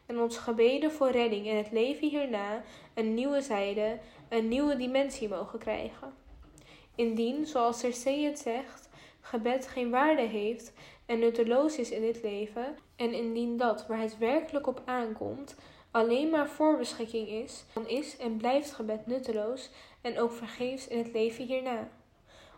en 0.10 0.20
ons 0.20 0.38
gebeden 0.38 0.92
voor 0.92 1.12
redding 1.12 1.46
in 1.46 1.56
het 1.56 1.72
leven 1.72 2.10
hierna 2.10 2.64
een 2.94 3.14
nieuwe 3.14 3.42
zijde, 3.42 4.00
een 4.30 4.48
nieuwe 4.48 4.76
dimensie 4.76 5.30
mogen 5.30 5.60
krijgen. 5.60 6.14
Indien, 6.96 7.46
zoals 7.46 7.80
Cersei 7.80 8.26
het 8.26 8.40
zegt, 8.40 8.90
gebed 9.22 9.68
geen 9.68 9.90
waarde 9.90 10.22
heeft 10.22 10.74
en 11.10 11.20
nutteloos 11.20 11.78
is 11.78 11.92
in 11.92 12.02
dit 12.02 12.22
leven, 12.24 12.78
en 12.96 13.14
indien 13.14 13.58
dat 13.58 13.88
waar 13.88 14.00
het 14.00 14.18
werkelijk 14.18 14.68
op 14.68 14.82
aankomt 14.86 15.56
alleen 15.92 16.30
maar 16.30 16.50
voorbeschikking 16.50 17.28
is, 17.28 17.66
dan 17.74 17.88
is 17.88 18.18
en 18.18 18.38
blijft 18.38 18.72
gebed 18.72 19.06
nutteloos 19.06 19.70
en 20.02 20.20
ook 20.20 20.32
vergeefs 20.32 20.88
in 20.88 20.98
het 20.98 21.14
leven 21.14 21.46
hierna. 21.46 21.88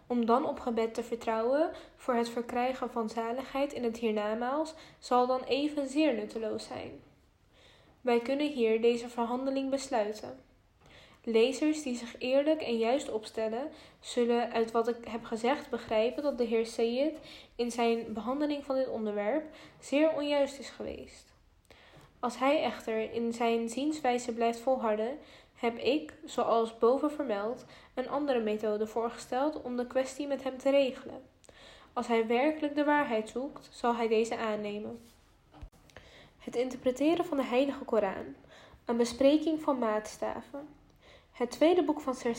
Om 0.07 0.25
dan 0.25 0.45
op 0.45 0.59
gebed 0.59 0.93
te 0.93 1.03
vertrouwen 1.03 1.71
voor 1.95 2.13
het 2.13 2.29
verkrijgen 2.29 2.89
van 2.89 3.09
zaligheid 3.09 3.73
in 3.73 3.83
het 3.83 3.97
hiernamaals 3.97 4.73
zal 4.99 5.27
dan 5.27 5.43
evenzeer 5.43 6.13
nutteloos 6.13 6.63
zijn. 6.63 6.91
Wij 8.01 8.19
kunnen 8.19 8.51
hier 8.51 8.81
deze 8.81 9.09
verhandeling 9.09 9.69
besluiten. 9.69 10.39
Lezers 11.23 11.83
die 11.83 11.95
zich 11.95 12.15
eerlijk 12.19 12.61
en 12.61 12.77
juist 12.77 13.11
opstellen, 13.11 13.69
zullen 13.99 14.51
uit 14.51 14.71
wat 14.71 14.87
ik 14.87 15.07
heb 15.07 15.23
gezegd 15.23 15.69
begrijpen 15.69 16.23
dat 16.23 16.37
de 16.37 16.43
heer 16.43 16.65
Sayed 16.65 17.19
in 17.55 17.71
zijn 17.71 18.13
behandeling 18.13 18.65
van 18.65 18.75
dit 18.75 18.87
onderwerp 18.87 19.43
zeer 19.79 20.11
onjuist 20.11 20.59
is 20.59 20.69
geweest. 20.69 21.33
Als 22.19 22.37
hij 22.37 22.63
echter 22.63 23.13
in 23.13 23.33
zijn 23.33 23.69
zienswijze 23.69 24.33
blijft 24.33 24.59
volharden, 24.59 25.17
heb 25.55 25.77
ik, 25.77 26.13
zoals 26.25 26.77
boven 26.77 27.11
vermeld, 27.11 27.65
een 27.93 28.09
andere 28.09 28.39
methode 28.39 28.87
voorgesteld 28.87 29.61
om 29.61 29.77
de 29.77 29.87
kwestie 29.87 30.27
met 30.27 30.43
hem 30.43 30.57
te 30.57 30.69
regelen. 30.69 31.21
Als 31.93 32.07
hij 32.07 32.27
werkelijk 32.27 32.75
de 32.75 32.83
waarheid 32.83 33.29
zoekt, 33.29 33.69
zal 33.71 33.95
hij 33.95 34.07
deze 34.07 34.37
aannemen. 34.37 35.01
Het 36.37 36.55
interpreteren 36.55 37.25
van 37.25 37.37
de 37.37 37.43
Heilige 37.43 37.83
Koran. 37.83 38.35
Een 38.85 38.97
bespreking 38.97 39.61
van 39.61 39.79
maatstaven. 39.79 40.67
Het 41.41 41.51
tweede 41.51 41.83
boek 41.83 42.01
van 42.01 42.15
Sir 42.15 42.35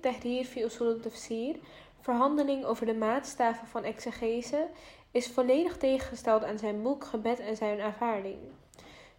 Tahrir 0.00 0.44
fi 0.44 0.62
Usul 0.62 0.86
al-Tafsir, 0.86 1.56
Verhandeling 2.00 2.64
over 2.64 2.86
de 2.86 2.94
maatstaven 2.94 3.66
van 3.66 3.84
exegese, 3.84 4.68
is 5.10 5.28
volledig 5.28 5.76
tegengesteld 5.76 6.44
aan 6.44 6.58
zijn 6.58 6.82
boek 6.82 7.04
Gebed 7.04 7.40
en 7.40 7.56
zijn 7.56 7.80
aanvaarding. 7.80 8.38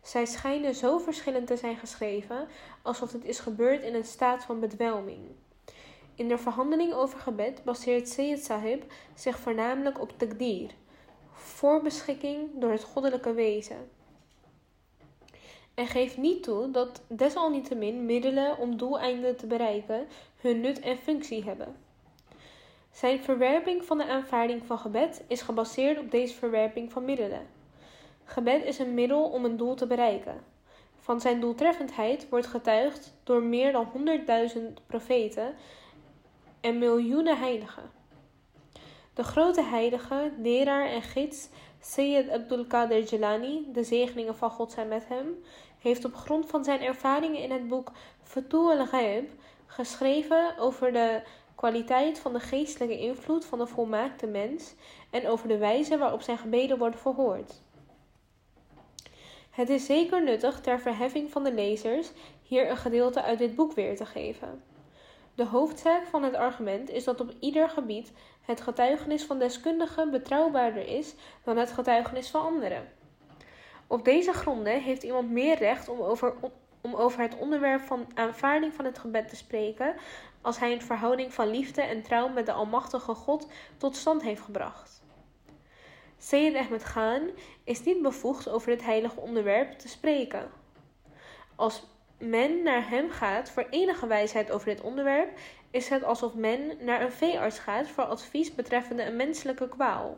Zij 0.01 0.25
schijnen 0.25 0.75
zo 0.75 0.97
verschillend 0.97 1.47
te 1.47 1.57
zijn 1.57 1.77
geschreven 1.77 2.47
alsof 2.81 3.11
het 3.11 3.25
is 3.25 3.39
gebeurd 3.39 3.83
in 3.83 3.95
een 3.95 4.05
staat 4.05 4.43
van 4.43 4.59
bedwelming. 4.59 5.21
In 6.15 6.27
de 6.27 6.37
verhandeling 6.37 6.93
over 6.93 7.19
gebed 7.19 7.63
baseert 7.63 8.09
Sayyid 8.09 8.43
Sahib 8.43 8.83
zich 9.15 9.39
voornamelijk 9.39 10.01
op 10.01 10.17
takdir, 10.17 10.71
voorbeschikking 11.31 12.49
door 12.53 12.71
het 12.71 12.83
goddelijke 12.83 13.33
wezen 13.33 13.89
en 15.75 15.87
geeft 15.87 16.17
niet 16.17 16.43
toe 16.43 16.71
dat 16.71 17.01
desalniettemin 17.07 18.05
middelen 18.05 18.57
om 18.57 18.77
doeleinden 18.77 19.37
te 19.37 19.47
bereiken 19.47 20.07
hun 20.41 20.61
nut 20.61 20.79
en 20.79 20.97
functie 20.97 21.43
hebben. 21.43 21.75
Zijn 22.91 23.23
verwerping 23.23 23.85
van 23.85 23.97
de 23.97 24.05
aanvaarding 24.07 24.65
van 24.65 24.77
gebed 24.77 25.23
is 25.27 25.41
gebaseerd 25.41 25.99
op 25.99 26.11
deze 26.11 26.33
verwerping 26.35 26.91
van 26.91 27.05
middelen. 27.05 27.47
Gebed 28.23 28.63
is 28.63 28.79
een 28.79 28.93
middel 28.93 29.23
om 29.23 29.45
een 29.45 29.57
doel 29.57 29.75
te 29.75 29.87
bereiken. 29.87 30.43
Van 30.99 31.21
zijn 31.21 31.39
doeltreffendheid 31.39 32.29
wordt 32.29 32.47
getuigd 32.47 33.13
door 33.23 33.43
meer 33.43 33.71
dan 33.71 33.91
100.000 34.55 34.61
profeten 34.87 35.55
en 36.61 36.77
miljoenen 36.77 37.37
heiligen. 37.37 37.83
De 39.13 39.23
grote 39.23 39.63
heilige, 39.63 40.31
leraar 40.41 40.85
en 40.85 41.01
gids 41.01 41.49
Sayyid 41.81 42.29
Abdul 42.29 42.65
Qadir 42.65 43.03
Jilani, 43.03 43.65
de 43.73 43.83
zegeningen 43.83 44.35
van 44.35 44.49
God 44.49 44.71
zijn 44.71 44.87
met 44.87 45.07
hem, 45.07 45.43
heeft 45.85 46.05
op 46.05 46.15
grond 46.15 46.45
van 46.45 46.63
zijn 46.63 46.81
ervaringen 46.81 47.41
in 47.41 47.51
het 47.51 47.67
boek 47.67 47.91
Fatul 48.23 48.71
al-Ghaib 48.71 49.29
geschreven 49.65 50.57
over 50.57 50.93
de 50.93 51.21
kwaliteit 51.55 52.19
van 52.19 52.33
de 52.33 52.39
geestelijke 52.39 52.99
invloed 52.99 53.45
van 53.45 53.59
de 53.59 53.67
volmaakte 53.67 54.27
mens 54.27 54.73
en 55.09 55.27
over 55.27 55.47
de 55.47 55.57
wijze 55.57 55.97
waarop 55.97 56.21
zijn 56.21 56.37
gebeden 56.37 56.77
worden 56.77 56.99
verhoord. 56.99 57.61
Het 59.49 59.69
is 59.69 59.85
zeker 59.85 60.23
nuttig 60.23 60.61
ter 60.61 60.79
verheffing 60.79 61.31
van 61.31 61.43
de 61.43 61.53
lezers 61.53 62.11
hier 62.43 62.69
een 62.69 62.77
gedeelte 62.77 63.21
uit 63.21 63.39
dit 63.39 63.55
boek 63.55 63.73
weer 63.73 63.95
te 63.95 64.05
geven. 64.05 64.63
De 65.35 65.45
hoofdzaak 65.45 66.07
van 66.07 66.23
het 66.23 66.35
argument 66.35 66.89
is 66.89 67.03
dat 67.03 67.21
op 67.21 67.33
ieder 67.39 67.69
gebied 67.69 68.11
het 68.41 68.61
getuigenis 68.61 69.23
van 69.23 69.39
deskundigen 69.39 70.11
betrouwbaarder 70.11 70.87
is 70.87 71.15
dan 71.43 71.57
het 71.57 71.71
getuigenis 71.71 72.29
van 72.29 72.41
anderen. 72.41 72.87
Op 73.87 74.05
deze 74.05 74.33
gronden 74.33 74.81
heeft 74.81 75.03
iemand 75.03 75.31
meer 75.31 75.57
recht 75.57 75.89
om 75.89 76.01
over, 76.01 76.33
om 76.81 76.95
over 76.95 77.21
het 77.21 77.37
onderwerp 77.37 77.81
van 77.81 78.07
aanvaarding 78.13 78.73
van 78.73 78.85
het 78.85 78.99
gebed 78.99 79.27
te 79.27 79.35
spreken 79.35 79.95
als 80.41 80.59
hij 80.59 80.71
een 80.71 80.81
verhouding 80.81 81.33
van 81.33 81.47
liefde 81.49 81.81
en 81.81 82.01
trouw 82.01 82.27
met 82.27 82.45
de 82.45 82.51
Almachtige 82.51 83.13
God 83.13 83.47
tot 83.77 83.95
stand 83.95 84.21
heeft 84.21 84.41
gebracht. 84.41 85.03
Sayyid 86.17 86.55
Ahmed 86.55 86.83
Khan 86.83 87.29
is 87.63 87.83
niet 87.83 88.01
bevoegd 88.01 88.49
over 88.49 88.69
het 88.69 88.83
heilige 88.83 89.19
onderwerp 89.19 89.71
te 89.71 89.87
spreken. 89.87 90.49
Als 91.55 91.83
men 92.17 92.63
naar 92.63 92.89
hem 92.89 93.09
gaat 93.09 93.49
voor 93.49 93.67
enige 93.69 94.07
wijsheid 94.07 94.51
over 94.51 94.67
dit 94.67 94.81
onderwerp, 94.81 95.37
is 95.71 95.89
het 95.89 96.03
alsof 96.03 96.33
men 96.33 96.77
naar 96.79 97.01
een 97.01 97.11
veearts 97.11 97.59
gaat 97.59 97.87
voor 97.87 98.03
advies 98.03 98.55
betreffende 98.55 99.03
een 99.03 99.15
menselijke 99.15 99.69
kwaal. 99.69 100.17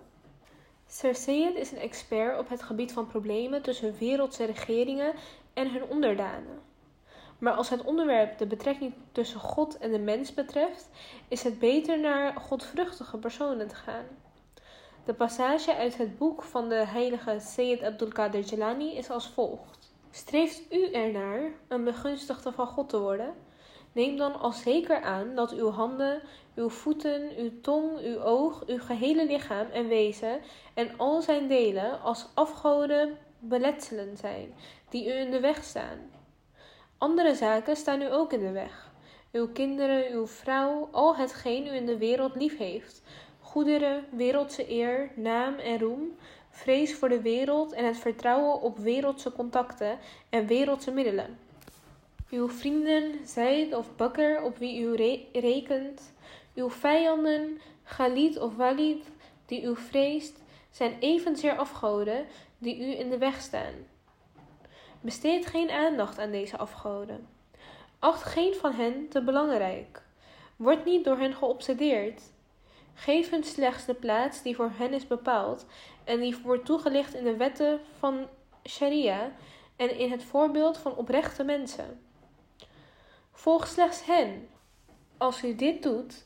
Sayyid 0.88 1.56
is 1.56 1.72
een 1.72 1.78
expert 1.78 2.40
op 2.40 2.50
het 2.50 2.62
gebied 2.62 2.92
van 2.92 3.08
problemen 3.08 3.62
tussen 3.62 3.98
wereldse 3.98 4.46
regeringen 4.46 5.14
en 5.54 5.72
hun 5.72 5.84
onderdanen. 5.84 6.60
Maar 7.38 7.54
als 7.54 7.70
het 7.70 7.84
onderwerp 7.84 8.38
de 8.38 8.46
betrekking 8.46 8.94
tussen 9.12 9.40
God 9.40 9.78
en 9.78 9.92
de 9.92 10.00
mens 10.00 10.34
betreft, 10.34 10.90
is 11.28 11.44
het 11.44 11.60
beter 11.60 12.00
naar 12.00 12.36
godvruchtige 12.36 13.18
personen 13.18 13.68
te 13.68 13.76
gaan. 13.76 14.06
De 15.06 15.14
passage 15.14 15.76
uit 15.76 15.98
het 15.98 16.18
boek 16.18 16.44
van 16.44 16.70
de 16.70 16.86
heilige 16.86 17.40
Sayyid 17.40 17.84
Abdul 17.84 18.08
Qadir 18.08 18.44
Jilani 18.44 18.96
is 18.96 19.10
als 19.10 19.28
volgt. 19.28 19.94
Streeft 20.12 20.74
u 20.74 20.92
ernaar 20.92 21.52
een 21.68 21.84
begunstigde 21.84 22.52
van 22.52 22.68
God 22.68 22.90
te 22.90 23.00
worden? 23.00 23.34
Neem 23.92 24.18
dan 24.18 24.40
al 24.40 24.52
zeker 24.52 25.02
aan 25.02 25.36
dat 25.36 25.52
uw 25.52 25.70
handen, 25.70 26.22
uw 26.56 26.70
voeten, 26.70 27.32
uw 27.38 27.52
tong, 27.62 28.00
uw 28.00 28.20
oog, 28.22 28.64
uw 28.66 28.80
gehele 28.80 29.26
lichaam 29.26 29.68
en 29.68 29.88
wezen 29.88 30.40
en 30.74 30.98
al 30.98 31.22
zijn 31.22 31.48
delen 31.48 32.02
als 32.02 32.28
afgoden 32.34 33.18
beletselen 33.40 34.18
zijn, 34.18 34.54
die 34.90 35.08
u 35.08 35.12
in 35.12 35.32
de 35.32 35.40
weg 35.40 35.64
staan. 35.64 35.98
Andere 36.98 37.36
zaken 37.36 37.76
staan 37.76 38.02
u 38.02 38.14
ook 38.14 38.34
in 38.34 38.40
de 38.40 38.52
weg. 38.52 38.92
Uw 39.32 39.48
kinderen, 39.48 40.12
uw 40.12 40.28
vrouw, 40.28 40.90
al 40.92 41.16
hetgeen 41.16 41.68
u 41.68 41.72
in 41.72 41.86
de 41.86 41.98
wereld 41.98 42.36
lief 42.36 42.58
heeft. 42.58 43.04
Goederen, 43.40 44.06
wereldse 44.12 44.72
eer, 44.72 45.12
naam 45.16 45.56
en 45.56 45.80
roem, 45.80 46.18
vrees 46.50 46.96
voor 46.96 47.10
de 47.10 47.22
wereld 47.22 47.72
en 47.72 47.86
het 47.86 47.98
vertrouwen 47.98 48.62
op 48.62 48.78
wereldse 48.78 49.32
contacten 49.32 49.98
en 50.30 50.48
wereldse 50.48 50.92
middelen. 50.92 51.38
Uw 52.30 52.50
vrienden, 52.50 53.28
Zaid 53.28 53.74
of 53.74 53.96
Bakker, 53.96 54.42
op 54.42 54.58
wie 54.58 54.82
u 54.82 54.96
rekent, 55.34 56.14
uw 56.56 56.70
vijanden, 56.70 57.62
Khalid 57.84 58.40
of 58.40 58.56
Walid, 58.56 59.12
die 59.46 59.62
u 59.62 59.76
vreest, 59.76 60.44
zijn 60.72 60.98
evenzeer 61.00 61.58
afgoden 61.58 62.26
die 62.58 62.80
u 62.80 63.00
in 63.00 63.10
de 63.10 63.18
weg 63.18 63.42
staan. 63.42 63.74
Besteed 65.02 65.46
geen 65.46 65.70
aandacht 65.70 66.20
aan 66.20 66.32
deze 66.32 66.58
afgoden. 66.58 67.28
Acht 68.00 68.24
geen 68.24 68.54
van 68.54 68.72
hen 68.72 69.08
te 69.10 69.22
belangrijk. 69.22 70.02
Word 70.56 70.86
niet 70.86 71.06
door 71.06 71.18
hen 71.18 71.34
geobsedeerd. 71.34 72.22
Geef 72.94 73.30
hun 73.30 73.44
slechts 73.44 73.86
de 73.86 73.94
plaats 73.94 74.42
die 74.42 74.56
voor 74.56 74.72
hen 74.74 74.94
is 74.94 75.08
bepaald 75.08 75.66
en 76.04 76.20
die 76.20 76.38
wordt 76.44 76.66
toegelicht 76.66 77.14
in 77.14 77.24
de 77.24 77.36
wetten 77.36 77.80
van 77.98 78.28
Sharia 78.64 79.32
en 79.76 79.98
in 79.98 80.12
het 80.12 80.24
voorbeeld 80.24 80.78
van 80.78 80.96
oprechte 80.96 81.44
mensen. 81.44 82.07
Volg 83.38 83.68
slechts 83.68 84.06
hen. 84.06 84.50
Als 85.18 85.44
u 85.44 85.56
dit 85.56 85.84
doet, 85.84 86.26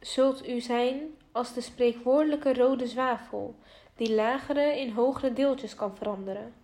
zult 0.00 0.48
u 0.48 0.60
zijn 0.60 1.00
als 1.32 1.54
de 1.54 1.60
spreekwoordelijke 1.60 2.54
rode 2.54 2.86
zwavel, 2.86 3.54
die 3.96 4.14
lagere 4.14 4.78
in 4.78 4.90
hogere 4.90 5.32
deeltjes 5.32 5.74
kan 5.74 5.96
veranderen. 5.96 6.54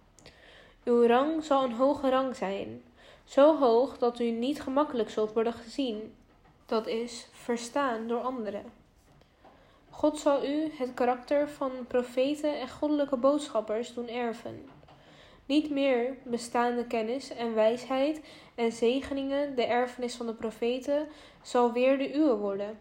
Uw 0.85 1.07
rang 1.07 1.45
zal 1.45 1.65
een 1.65 1.73
hoge 1.73 2.11
rang 2.11 2.37
zijn, 2.37 2.83
zo 3.25 3.59
hoog 3.59 3.99
dat 3.99 4.21
u 4.21 4.31
niet 4.31 4.63
gemakkelijk 4.63 5.11
zult 5.11 5.33
worden 5.33 5.53
gezien, 5.53 6.15
dat 6.67 6.87
is, 6.87 7.29
verstaan 7.33 8.07
door 8.07 8.21
anderen. 8.21 8.65
God 9.91 10.19
zal 10.19 10.45
u 10.45 10.73
het 10.77 10.95
karakter 10.95 11.49
van 11.49 11.73
profeten 11.89 12.61
en 12.61 12.69
goddelijke 12.69 13.17
boodschappers 13.17 13.95
doen 13.95 14.09
erven. 14.09 14.69
Niet 15.49 15.71
meer 15.71 16.17
bestaande 16.25 16.87
kennis 16.87 17.31
en 17.31 17.55
wijsheid 17.55 18.21
en 18.55 18.73
zegeningen, 18.73 19.55
de 19.55 19.65
erfenis 19.65 20.15
van 20.15 20.27
de 20.27 20.35
profeten, 20.35 21.09
zal 21.43 21.73
weer 21.73 21.99
de 21.99 22.15
uwe 22.15 22.37
worden. 22.37 22.79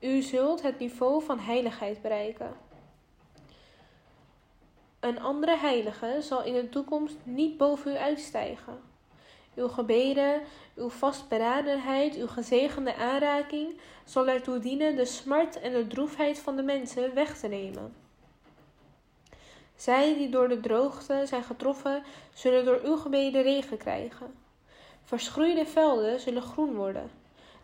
U 0.00 0.22
zult 0.22 0.62
het 0.62 0.78
niveau 0.78 1.24
van 1.24 1.38
heiligheid 1.38 2.02
bereiken. 2.02 2.56
Een 5.00 5.20
andere 5.20 5.56
heilige 5.56 6.16
zal 6.20 6.44
in 6.44 6.52
de 6.52 6.68
toekomst 6.68 7.16
niet 7.22 7.56
boven 7.56 7.92
u 7.92 7.96
uitstijgen. 7.96 8.80
Uw 9.54 9.68
gebeden, 9.68 10.42
uw 10.74 10.88
vastberadenheid, 10.88 12.16
uw 12.16 12.26
gezegende 12.26 12.94
aanraking 12.94 13.80
zal 14.04 14.28
ertoe 14.28 14.58
dienen 14.58 14.96
de 14.96 15.04
smart 15.04 15.60
en 15.60 15.72
de 15.72 15.86
droefheid 15.86 16.38
van 16.38 16.56
de 16.56 16.62
mensen 16.62 17.14
weg 17.14 17.38
te 17.38 17.48
nemen. 17.48 18.07
Zij 19.78 20.14
die 20.14 20.28
door 20.28 20.48
de 20.48 20.60
droogte 20.60 21.22
zijn 21.26 21.42
getroffen, 21.42 22.02
zullen 22.34 22.64
door 22.64 22.80
uw 22.84 22.96
gebeden 22.96 23.42
regen 23.42 23.76
krijgen. 23.76 24.34
Verschroeide 25.04 25.66
velden 25.66 26.20
zullen 26.20 26.42
groen 26.42 26.74
worden. 26.74 27.10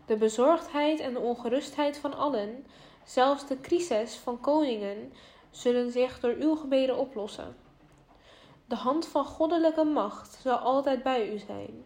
De 0.05 0.15
bezorgdheid 0.15 0.99
en 0.99 1.13
de 1.13 1.19
ongerustheid 1.19 1.97
van 1.97 2.17
allen, 2.17 2.65
zelfs 3.03 3.47
de 3.47 3.61
crisis 3.61 4.15
van 4.15 4.39
koningen, 4.39 5.13
zullen 5.51 5.91
zich 5.91 6.19
door 6.19 6.35
uw 6.39 6.55
gebeden 6.55 6.97
oplossen. 6.97 7.55
De 8.65 8.75
hand 8.75 9.07
van 9.07 9.25
goddelijke 9.25 9.83
macht 9.83 10.39
zal 10.41 10.57
altijd 10.57 11.03
bij 11.03 11.33
u 11.33 11.37
zijn. 11.37 11.83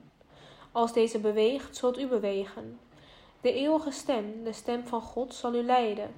Als 0.71 0.93
deze 0.93 1.19
beweegt, 1.19 1.77
zult 1.77 1.99
u 1.99 2.07
bewegen. 2.07 2.79
De 3.41 3.53
eeuwige 3.53 3.91
stem, 3.91 4.43
de 4.43 4.53
stem 4.53 4.87
van 4.87 5.01
God, 5.01 5.33
zal 5.33 5.55
u 5.55 5.63
leiden. 5.63 6.15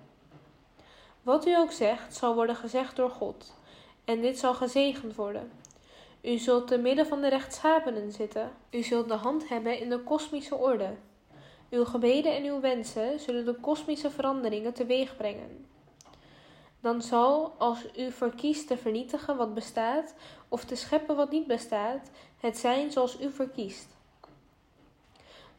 Wat 1.22 1.46
u 1.46 1.56
ook 1.56 1.72
zegt, 1.72 2.16
zal 2.16 2.36
worden 2.36 2.56
gezegd 2.56 2.96
door 2.96 3.10
God, 3.10 3.54
en 4.06 4.22
dit 4.22 4.40
zal 4.40 4.54
gezegend 4.54 5.16
worden. 5.16 5.52
U 6.22 6.38
zult 6.38 6.68
te 6.68 6.78
midden 6.78 7.08
van 7.08 7.22
de 7.22 7.28
rechtschapenen 7.28 8.12
zitten. 8.12 8.52
U 8.72 8.84
zult 8.84 9.08
de 9.08 9.14
hand 9.14 9.50
hebben 9.50 9.80
in 9.80 9.90
de 9.90 10.00
kosmische 10.00 10.56
orde. 10.56 10.96
Uw 11.70 11.86
gebeden 11.86 12.36
en 12.36 12.44
uw 12.44 12.60
wensen 12.60 13.20
zullen 13.20 13.46
de 13.46 13.56
kosmische 13.56 14.10
veranderingen 14.10 14.74
teweeg 14.74 15.18
brengen. 15.18 15.66
Dan 16.82 17.02
zal, 17.02 17.54
als 17.58 17.86
u 17.98 18.12
verkiest 18.12 18.68
te 18.68 18.78
vernietigen 18.78 19.38
wat 19.38 19.54
bestaat, 19.54 20.16
of 20.48 20.66
te 20.66 20.76
scheppen 20.76 21.16
wat 21.16 21.32
niet 21.32 21.48
bestaat, 21.48 22.10
het 22.38 22.58
zijn 22.58 22.92
zoals 22.92 23.22
u 23.22 23.32
verkiest. 23.32 23.88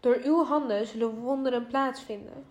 Door 0.00 0.20
uw 0.24 0.44
handen 0.44 0.86
zullen 0.86 1.14
wonderen 1.14 1.66
plaatsvinden. 1.66 2.46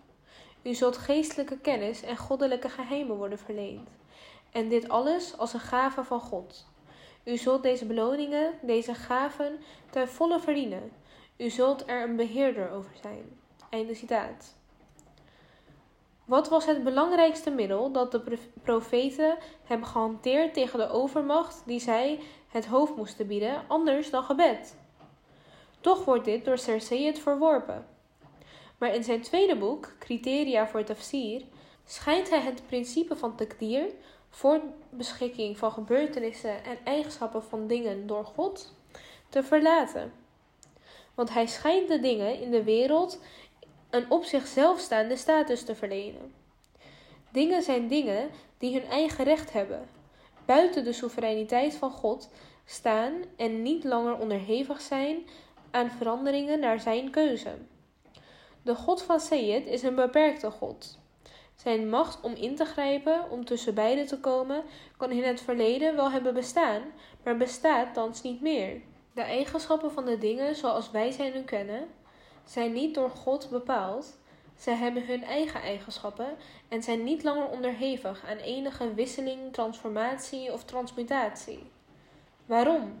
U 0.62 0.74
zult 0.74 0.96
geestelijke 0.96 1.58
kennis 1.58 2.02
en 2.02 2.16
goddelijke 2.16 2.68
geheimen 2.68 3.16
worden 3.16 3.38
verleend. 3.38 3.88
En 4.52 4.68
dit 4.68 4.88
alles 4.88 5.38
als 5.38 5.52
een 5.52 5.60
gave 5.60 6.04
van 6.04 6.20
God. 6.20 6.66
U 7.24 7.36
zult 7.36 7.62
deze 7.62 7.86
beloningen, 7.86 8.52
deze 8.62 8.94
gaven, 8.94 9.58
ten 9.90 10.08
volle 10.08 10.40
verdienen. 10.40 10.92
U 11.36 11.50
zult 11.50 11.88
er 11.88 12.02
een 12.02 12.16
beheerder 12.16 12.70
over 12.70 12.92
zijn. 13.02 13.38
Einde 13.70 13.94
citaat. 13.94 14.54
Wat 16.24 16.48
was 16.48 16.66
het 16.66 16.84
belangrijkste 16.84 17.50
middel 17.50 17.92
dat 17.92 18.12
de 18.12 18.38
profeten 18.62 19.36
hebben 19.64 19.86
gehanteerd 19.86 20.54
tegen 20.54 20.78
de 20.78 20.88
overmacht 20.88 21.62
die 21.66 21.80
zij 21.80 22.20
het 22.48 22.66
hoofd 22.66 22.96
moesten 22.96 23.26
bieden, 23.26 23.64
anders 23.68 24.10
dan 24.10 24.22
gebed? 24.22 24.76
Toch 25.80 26.04
wordt 26.04 26.24
dit 26.24 26.44
door 26.44 26.58
Sir 26.58 27.14
verworpen. 27.14 27.86
Maar 28.78 28.94
in 28.94 29.04
zijn 29.04 29.20
tweede 29.20 29.56
boek, 29.56 29.92
Criteria 29.98 30.68
voor 30.68 30.84
tafsir, 30.84 31.42
schijnt 31.84 32.30
hij 32.30 32.40
het 32.40 32.66
principe 32.66 33.16
van 33.16 33.36
takdir, 33.36 33.84
voorbeschikking 34.34 35.58
van 35.58 35.72
gebeurtenissen 35.72 36.64
en 36.64 36.78
eigenschappen 36.84 37.42
van 37.42 37.66
dingen 37.66 38.06
door 38.06 38.24
God, 38.24 38.74
te 39.28 39.42
verlaten. 39.42 40.12
Want 41.14 41.32
hij 41.32 41.46
schijnt 41.46 41.88
de 41.88 42.00
dingen 42.00 42.40
in 42.40 42.50
de 42.50 42.62
wereld 42.62 43.20
een 43.90 44.10
op 44.10 44.24
zichzelf 44.24 44.80
staande 44.80 45.16
status 45.16 45.64
te 45.64 45.74
verlenen. 45.74 46.34
Dingen 47.30 47.62
zijn 47.62 47.88
dingen 47.88 48.30
die 48.58 48.72
hun 48.72 48.88
eigen 48.88 49.24
recht 49.24 49.52
hebben, 49.52 49.88
buiten 50.44 50.84
de 50.84 50.92
soevereiniteit 50.92 51.74
van 51.74 51.90
God 51.90 52.28
staan 52.64 53.12
en 53.36 53.62
niet 53.62 53.84
langer 53.84 54.18
onderhevig 54.18 54.80
zijn 54.80 55.26
aan 55.70 55.90
veranderingen 55.90 56.60
naar 56.60 56.80
zijn 56.80 57.10
keuze. 57.10 57.54
De 58.62 58.74
God 58.74 59.02
van 59.02 59.20
Sayyid 59.20 59.66
is 59.66 59.82
een 59.82 59.94
beperkte 59.94 60.50
God. 60.50 60.98
Zijn 61.62 61.88
macht 61.88 62.20
om 62.20 62.34
in 62.34 62.56
te 62.56 62.64
grijpen, 62.64 63.30
om 63.30 63.44
tussen 63.44 63.74
beiden 63.74 64.06
te 64.06 64.20
komen, 64.20 64.64
kan 64.96 65.10
in 65.10 65.22
het 65.22 65.40
verleden 65.40 65.96
wel 65.96 66.10
hebben 66.10 66.34
bestaan, 66.34 66.82
maar 67.24 67.36
bestaat 67.36 67.94
thans 67.94 68.22
niet 68.22 68.40
meer. 68.40 68.80
De 69.14 69.20
eigenschappen 69.20 69.92
van 69.92 70.04
de 70.04 70.18
dingen 70.18 70.56
zoals 70.56 70.90
wij 70.90 71.10
zijn 71.10 71.32
en 71.32 71.44
kennen, 71.44 71.88
zijn 72.44 72.72
niet 72.72 72.94
door 72.94 73.10
God 73.10 73.50
bepaald. 73.50 74.18
Zij 74.56 74.74
hebben 74.74 75.06
hun 75.06 75.24
eigen 75.24 75.60
eigenschappen 75.60 76.36
en 76.68 76.82
zijn 76.82 77.04
niet 77.04 77.22
langer 77.22 77.48
onderhevig 77.48 78.24
aan 78.28 78.36
enige 78.36 78.94
wisseling, 78.94 79.52
transformatie 79.52 80.52
of 80.52 80.64
transmutatie. 80.64 81.70
Waarom? 82.46 82.92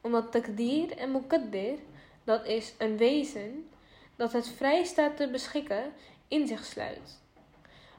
Omdat 0.00 0.32
takdir 0.32 0.96
en 0.96 1.12
muqaddir, 1.12 1.78
dat 2.24 2.46
is 2.46 2.74
een 2.78 2.96
wezen, 2.96 3.70
dat 4.16 4.32
het 4.32 4.48
vrij 4.48 4.84
staat 4.84 5.16
te 5.16 5.30
beschikken, 5.30 5.92
in 6.28 6.46
zich 6.46 6.64
sluit. 6.64 7.22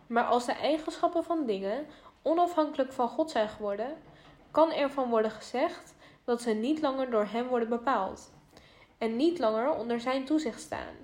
Maar 0.07 0.23
als 0.23 0.45
de 0.45 0.51
eigenschappen 0.51 1.23
van 1.23 1.45
dingen 1.45 1.85
onafhankelijk 2.21 2.93
van 2.93 3.07
God 3.07 3.31
zijn 3.31 3.49
geworden, 3.49 3.97
kan 4.51 4.71
ervan 4.71 5.09
worden 5.09 5.31
gezegd 5.31 5.95
dat 6.23 6.41
ze 6.41 6.49
niet 6.49 6.81
langer 6.81 7.09
door 7.09 7.25
Hem 7.25 7.47
worden 7.47 7.69
bepaald 7.69 8.31
en 8.97 9.15
niet 9.15 9.39
langer 9.39 9.75
onder 9.75 9.99
Zijn 9.99 10.25
toezicht 10.25 10.61
staan. 10.61 10.95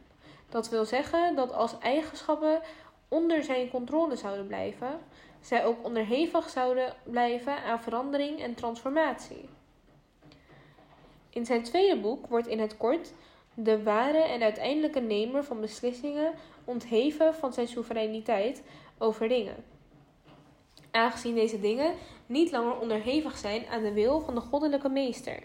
Dat 0.49 0.69
wil 0.69 0.85
zeggen 0.85 1.35
dat 1.35 1.53
als 1.53 1.79
eigenschappen 1.79 2.61
onder 3.07 3.43
Zijn 3.43 3.69
controle 3.69 4.15
zouden 4.15 4.47
blijven, 4.47 4.99
zij 5.41 5.65
ook 5.65 5.85
onderhevig 5.85 6.49
zouden 6.49 6.93
blijven 7.03 7.63
aan 7.63 7.81
verandering 7.81 8.41
en 8.41 8.53
transformatie. 8.53 9.49
In 11.29 11.45
zijn 11.45 11.63
tweede 11.63 11.99
boek 11.99 12.27
wordt 12.27 12.47
in 12.47 12.59
het 12.59 12.77
kort 12.77 13.13
de 13.53 13.83
ware 13.83 14.17
en 14.17 14.41
uiteindelijke 14.41 14.99
nemer 14.99 15.43
van 15.43 15.61
beslissingen 15.61 16.33
ontheven 16.65 17.33
van 17.35 17.53
zijn 17.53 17.67
soevereiniteit 17.67 18.63
over 19.01 19.27
dingen. 19.27 19.55
Aangezien 20.91 21.35
deze 21.35 21.59
dingen 21.59 21.95
niet 22.25 22.51
langer 22.51 22.79
onderhevig 22.79 23.37
zijn 23.37 23.67
aan 23.67 23.83
de 23.83 23.93
wil 23.93 24.19
van 24.19 24.35
de 24.35 24.41
goddelijke 24.41 24.89
meester. 24.89 25.39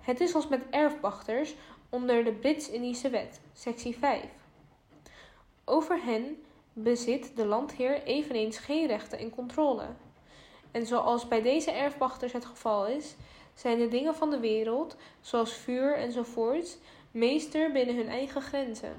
Het 0.00 0.20
is 0.20 0.34
als 0.34 0.48
met 0.48 0.62
erfpachters 0.70 1.54
onder 1.88 2.24
de 2.24 2.32
Brits-Indische 2.32 3.10
wet, 3.10 3.40
sectie 3.52 3.96
5. 3.98 4.24
Over 5.64 6.02
hen 6.04 6.42
bezit 6.72 7.36
de 7.36 7.46
landheer 7.46 8.02
eveneens 8.02 8.58
geen 8.58 8.86
rechten 8.86 9.18
en 9.18 9.30
controle. 9.30 9.86
En 10.70 10.86
zoals 10.86 11.28
bij 11.28 11.42
deze 11.42 11.70
erfpachters 11.70 12.32
het 12.32 12.44
geval 12.44 12.86
is, 12.86 13.14
zijn 13.54 13.78
de 13.78 13.88
dingen 13.88 14.14
van 14.14 14.30
de 14.30 14.40
wereld, 14.40 14.96
zoals 15.20 15.52
vuur 15.52 15.96
enzovoorts, 15.96 16.78
meester 17.10 17.72
binnen 17.72 17.96
hun 17.96 18.08
eigen 18.08 18.42
grenzen. 18.42 18.94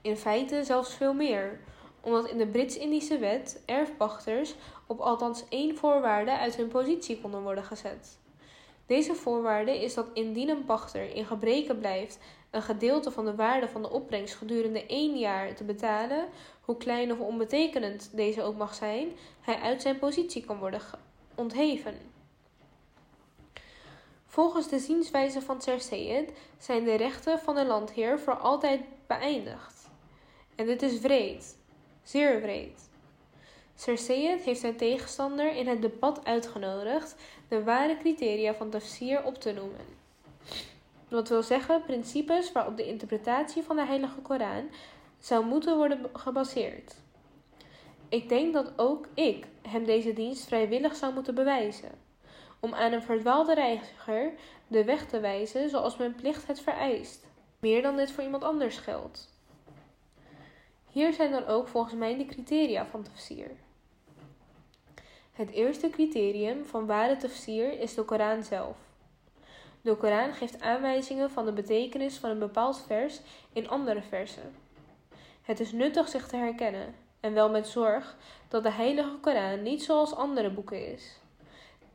In 0.00 0.16
feite 0.16 0.64
zelfs 0.64 0.94
veel 0.94 1.14
meer, 1.14 1.60
omdat 2.04 2.30
in 2.30 2.38
de 2.38 2.46
Brits-Indische 2.46 3.18
wet 3.18 3.62
erfpachters 3.66 4.54
op 4.86 5.00
althans 5.00 5.44
één 5.48 5.76
voorwaarde 5.76 6.38
uit 6.38 6.56
hun 6.56 6.68
positie 6.68 7.20
konden 7.20 7.42
worden 7.42 7.64
gezet. 7.64 8.18
Deze 8.86 9.14
voorwaarde 9.14 9.82
is 9.82 9.94
dat 9.94 10.06
indien 10.12 10.48
een 10.48 10.64
pachter 10.64 11.14
in 11.14 11.24
gebreken 11.24 11.78
blijft 11.78 12.18
een 12.50 12.62
gedeelte 12.62 13.10
van 13.10 13.24
de 13.24 13.34
waarde 13.34 13.68
van 13.68 13.82
de 13.82 13.90
opbrengst 13.90 14.34
gedurende 14.34 14.86
één 14.86 15.18
jaar 15.18 15.54
te 15.54 15.64
betalen, 15.64 16.28
hoe 16.60 16.76
klein 16.76 17.12
of 17.12 17.18
onbetekenend 17.18 18.10
deze 18.12 18.42
ook 18.42 18.56
mag 18.56 18.74
zijn, 18.74 19.08
hij 19.40 19.56
uit 19.56 19.82
zijn 19.82 19.98
positie 19.98 20.44
kan 20.44 20.58
worden 20.58 20.80
ontheven. 21.34 21.94
Volgens 24.26 24.68
de 24.68 24.78
zienswijze 24.78 25.42
van 25.42 25.62
Cersei 25.62 26.26
zijn 26.58 26.84
de 26.84 26.94
rechten 26.94 27.38
van 27.38 27.54
de 27.54 27.64
landheer 27.64 28.18
voor 28.18 28.36
altijd 28.36 28.80
beëindigd. 29.06 29.90
En 30.54 30.66
dit 30.66 30.82
is 30.82 31.00
wreed, 31.00 31.58
zeer 32.04 32.40
wreed. 32.40 32.88
Cersei 33.74 34.38
heeft 34.44 34.60
zijn 34.60 34.76
tegenstander 34.76 35.56
in 35.56 35.68
het 35.68 35.82
debat 35.82 36.24
uitgenodigd 36.24 37.16
de 37.48 37.62
ware 37.62 37.96
criteria 37.96 38.54
van 38.54 38.70
tafsir 38.70 39.24
op 39.24 39.40
te 39.40 39.52
noemen. 39.52 40.02
Dat 41.08 41.28
wil 41.28 41.42
zeggen 41.42 41.82
principes 41.82 42.52
waarop 42.52 42.76
de 42.76 42.86
interpretatie 42.86 43.62
van 43.62 43.76
de 43.76 43.86
Heilige 43.86 44.20
Koran 44.20 44.70
zou 45.18 45.44
moeten 45.44 45.76
worden 45.76 46.10
gebaseerd. 46.12 46.94
Ik 48.08 48.28
denk 48.28 48.52
dat 48.52 48.72
ook 48.76 49.06
ik 49.14 49.46
hem 49.62 49.84
deze 49.84 50.12
dienst 50.12 50.44
vrijwillig 50.44 50.96
zou 50.96 51.14
moeten 51.14 51.34
bewijzen, 51.34 51.90
om 52.60 52.74
aan 52.74 52.92
een 52.92 53.02
verdwaalde 53.02 53.54
reiziger 53.54 54.32
de 54.66 54.84
weg 54.84 55.06
te 55.06 55.20
wijzen 55.20 55.70
zoals 55.70 55.96
mijn 55.96 56.14
plicht 56.14 56.46
het 56.46 56.60
vereist, 56.60 57.26
meer 57.60 57.82
dan 57.82 57.96
dit 57.96 58.12
voor 58.12 58.24
iemand 58.24 58.44
anders 58.44 58.76
geldt. 58.76 59.33
Hier 60.94 61.12
zijn 61.12 61.30
dan 61.30 61.46
ook 61.46 61.68
volgens 61.68 61.94
mij 61.94 62.16
de 62.16 62.26
criteria 62.26 62.86
van 62.86 63.02
tafsir. 63.02 63.50
Het 65.32 65.50
eerste 65.50 65.90
criterium 65.90 66.64
van 66.64 66.86
ware 66.86 67.16
tafsir 67.16 67.80
is 67.80 67.94
de 67.94 68.02
Koran 68.02 68.42
zelf. 68.42 68.76
De 69.80 69.96
Koran 69.96 70.32
geeft 70.32 70.60
aanwijzingen 70.60 71.30
van 71.30 71.44
de 71.44 71.52
betekenis 71.52 72.16
van 72.16 72.30
een 72.30 72.38
bepaald 72.38 72.84
vers 72.86 73.20
in 73.52 73.68
andere 73.68 74.02
versen. 74.02 74.54
Het 75.42 75.60
is 75.60 75.72
nuttig 75.72 76.08
zich 76.08 76.28
te 76.28 76.36
herkennen, 76.36 76.94
en 77.20 77.34
wel 77.34 77.50
met 77.50 77.68
zorg 77.68 78.16
dat 78.48 78.62
de 78.62 78.70
Heilige 78.70 79.16
Koran 79.20 79.62
niet 79.62 79.82
zoals 79.82 80.14
andere 80.14 80.50
boeken 80.50 80.92
is. 80.92 81.18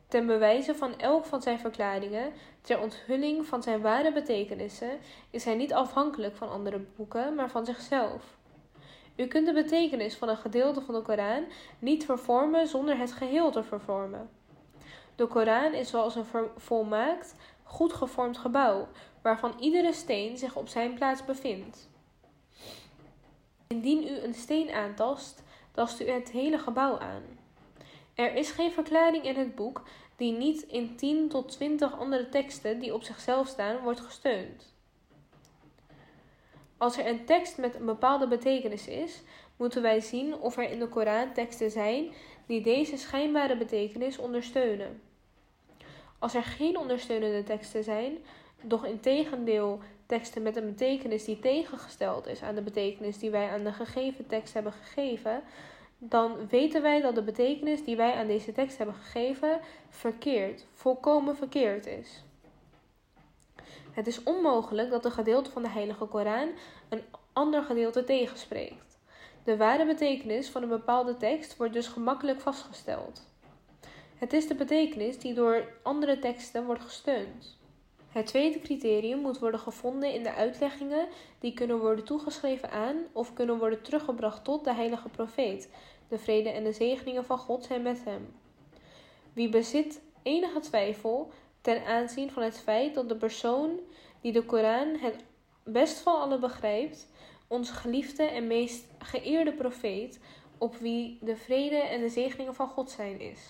Ten 0.08 0.26
bewijze 0.26 0.74
van 0.74 0.98
elk 0.98 1.24
van 1.24 1.42
zijn 1.42 1.58
verklaringen, 1.58 2.32
ter 2.60 2.80
onthulling 2.80 3.46
van 3.46 3.62
zijn 3.62 3.80
ware 3.80 4.12
betekenissen, 4.12 4.98
is 5.30 5.44
hij 5.44 5.54
niet 5.54 5.72
afhankelijk 5.72 6.36
van 6.36 6.50
andere 6.50 6.78
boeken, 6.96 7.34
maar 7.34 7.50
van 7.50 7.66
zichzelf. 7.66 8.38
U 9.20 9.26
kunt 9.26 9.46
de 9.46 9.52
betekenis 9.52 10.14
van 10.14 10.28
een 10.28 10.36
gedeelte 10.36 10.80
van 10.80 10.94
de 10.94 11.02
Koran 11.02 11.44
niet 11.78 12.04
vervormen 12.04 12.66
zonder 12.66 12.98
het 12.98 13.12
geheel 13.12 13.50
te 13.50 13.62
vervormen. 13.62 14.30
De 15.16 15.26
Koran 15.26 15.72
is 15.72 15.88
zoals 15.88 16.14
een 16.14 16.24
volmaakt, 16.56 17.34
goed 17.62 17.92
gevormd 17.92 18.38
gebouw, 18.38 18.88
waarvan 19.22 19.54
iedere 19.58 19.92
steen 19.92 20.38
zich 20.38 20.56
op 20.56 20.68
zijn 20.68 20.94
plaats 20.94 21.24
bevindt. 21.24 21.88
Indien 23.66 24.02
u 24.02 24.18
een 24.18 24.34
steen 24.34 24.70
aantast, 24.70 25.42
tast 25.70 26.00
u 26.00 26.08
het 26.10 26.30
hele 26.30 26.58
gebouw 26.58 26.98
aan. 26.98 27.22
Er 28.14 28.34
is 28.34 28.50
geen 28.50 28.72
verklaring 28.72 29.24
in 29.24 29.36
het 29.36 29.54
boek 29.54 29.82
die 30.16 30.32
niet 30.32 30.62
in 30.62 30.96
10 30.96 31.28
tot 31.28 31.48
20 31.50 31.98
andere 31.98 32.28
teksten 32.28 32.78
die 32.78 32.94
op 32.94 33.02
zichzelf 33.02 33.48
staan 33.48 33.82
wordt 33.82 34.00
gesteund. 34.00 34.69
Als 36.80 36.98
er 36.98 37.06
een 37.06 37.24
tekst 37.24 37.58
met 37.58 37.74
een 37.74 37.84
bepaalde 37.84 38.28
betekenis 38.28 38.88
is, 38.88 39.22
moeten 39.56 39.82
wij 39.82 40.00
zien 40.00 40.34
of 40.34 40.56
er 40.56 40.70
in 40.70 40.78
de 40.78 40.88
Koran 40.88 41.32
teksten 41.32 41.70
zijn 41.70 42.12
die 42.46 42.60
deze 42.60 42.96
schijnbare 42.96 43.56
betekenis 43.56 44.18
ondersteunen. 44.18 45.00
Als 46.18 46.34
er 46.34 46.42
geen 46.42 46.78
ondersteunende 46.78 47.42
teksten 47.42 47.84
zijn, 47.84 48.18
doch 48.62 48.84
in 48.84 49.00
tegendeel 49.00 49.80
teksten 50.06 50.42
met 50.42 50.56
een 50.56 50.66
betekenis 50.66 51.24
die 51.24 51.38
tegengesteld 51.38 52.26
is 52.26 52.42
aan 52.42 52.54
de 52.54 52.62
betekenis 52.62 53.18
die 53.18 53.30
wij 53.30 53.48
aan 53.48 53.64
de 53.64 53.72
gegeven 53.72 54.26
tekst 54.26 54.54
hebben 54.54 54.72
gegeven, 54.72 55.42
dan 55.98 56.48
weten 56.48 56.82
wij 56.82 57.00
dat 57.00 57.14
de 57.14 57.22
betekenis 57.22 57.84
die 57.84 57.96
wij 57.96 58.14
aan 58.14 58.26
deze 58.26 58.52
tekst 58.52 58.76
hebben 58.76 58.94
gegeven 58.94 59.60
verkeerd, 59.88 60.66
volkomen 60.72 61.36
verkeerd 61.36 61.86
is. 61.86 62.24
Het 64.00 64.08
is 64.08 64.22
onmogelijk 64.22 64.90
dat 64.90 65.04
een 65.04 65.10
gedeelte 65.10 65.50
van 65.50 65.62
de 65.62 65.68
Heilige 65.68 66.04
Koran 66.04 66.48
een 66.88 67.02
ander 67.32 67.62
gedeelte 67.62 68.04
tegenspreekt. 68.04 68.98
De 69.44 69.56
ware 69.56 69.86
betekenis 69.86 70.48
van 70.48 70.62
een 70.62 70.68
bepaalde 70.68 71.16
tekst 71.16 71.56
wordt 71.56 71.72
dus 71.72 71.86
gemakkelijk 71.86 72.40
vastgesteld. 72.40 73.26
Het 74.16 74.32
is 74.32 74.46
de 74.46 74.54
betekenis 74.54 75.18
die 75.18 75.34
door 75.34 75.64
andere 75.82 76.18
teksten 76.18 76.66
wordt 76.66 76.82
gesteund. 76.82 77.58
Het 78.08 78.26
tweede 78.26 78.58
criterium 78.60 79.18
moet 79.18 79.38
worden 79.38 79.60
gevonden 79.60 80.12
in 80.12 80.22
de 80.22 80.34
uitleggingen 80.34 81.08
die 81.38 81.54
kunnen 81.54 81.78
worden 81.78 82.04
toegeschreven 82.04 82.70
aan 82.70 82.96
of 83.12 83.32
kunnen 83.32 83.58
worden 83.58 83.82
teruggebracht 83.82 84.44
tot 84.44 84.64
de 84.64 84.74
heilige 84.74 85.08
profeet. 85.08 85.70
De 86.08 86.18
vrede 86.18 86.50
en 86.50 86.64
de 86.64 86.72
zegeningen 86.72 87.24
van 87.24 87.38
God 87.38 87.64
zijn 87.64 87.82
met 87.82 88.04
hem. 88.04 88.34
Wie 89.32 89.48
bezit 89.48 90.00
enige 90.22 90.60
twijfel 90.60 91.30
ten 91.60 91.84
aanzien 91.84 92.30
van 92.30 92.42
het 92.42 92.58
feit 92.58 92.94
dat 92.94 93.08
de 93.08 93.16
persoon 93.16 93.80
die 94.20 94.32
de 94.32 94.44
Koran 94.44 94.96
het 94.96 95.24
best 95.64 95.98
van 95.98 96.20
alle 96.20 96.38
begrijpt, 96.38 97.08
onze 97.46 97.72
geliefde 97.72 98.22
en 98.22 98.46
meest 98.46 98.84
geëerde 98.98 99.52
profeet, 99.52 100.20
op 100.58 100.76
wie 100.76 101.18
de 101.20 101.36
vrede 101.36 101.76
en 101.76 102.00
de 102.00 102.08
zegeningen 102.08 102.54
van 102.54 102.68
God 102.68 102.90
zijn 102.90 103.20
is. 103.20 103.40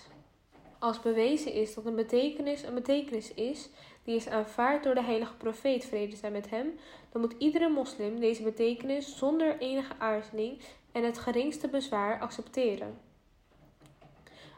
Als 0.79 1.01
bewezen 1.01 1.53
is 1.53 1.73
dat 1.73 1.85
een 1.85 1.95
betekenis 1.95 2.63
een 2.63 2.73
betekenis 2.73 3.33
is 3.33 3.69
die 4.03 4.15
is 4.15 4.27
aanvaard 4.27 4.83
door 4.83 4.95
de 4.95 5.03
heilige 5.03 5.33
profeet, 5.33 5.85
vrede 5.85 6.15
zij 6.15 6.31
met 6.31 6.49
hem, 6.49 6.79
dan 7.11 7.21
moet 7.21 7.35
iedere 7.37 7.69
moslim 7.69 8.19
deze 8.19 8.43
betekenis 8.43 9.17
zonder 9.17 9.57
enige 9.57 9.93
aarzeling 9.97 10.59
en 10.91 11.03
het 11.03 11.17
geringste 11.17 11.67
bezwaar 11.67 12.19
accepteren. 12.19 12.99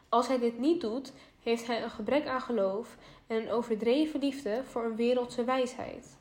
Als 0.08 0.28
hij 0.28 0.38
dit 0.38 0.58
niet 0.58 0.80
doet, 0.80 1.12
heeft 1.42 1.66
hij 1.66 1.82
een 1.82 1.90
gebrek 1.90 2.26
aan 2.26 2.40
geloof 2.40 2.96
en 3.26 3.36
een 3.36 3.50
overdreven 3.50 4.20
liefde 4.20 4.62
voor 4.64 4.84
een 4.84 4.96
wereldse 4.96 5.44
wijsheid. 5.44 6.16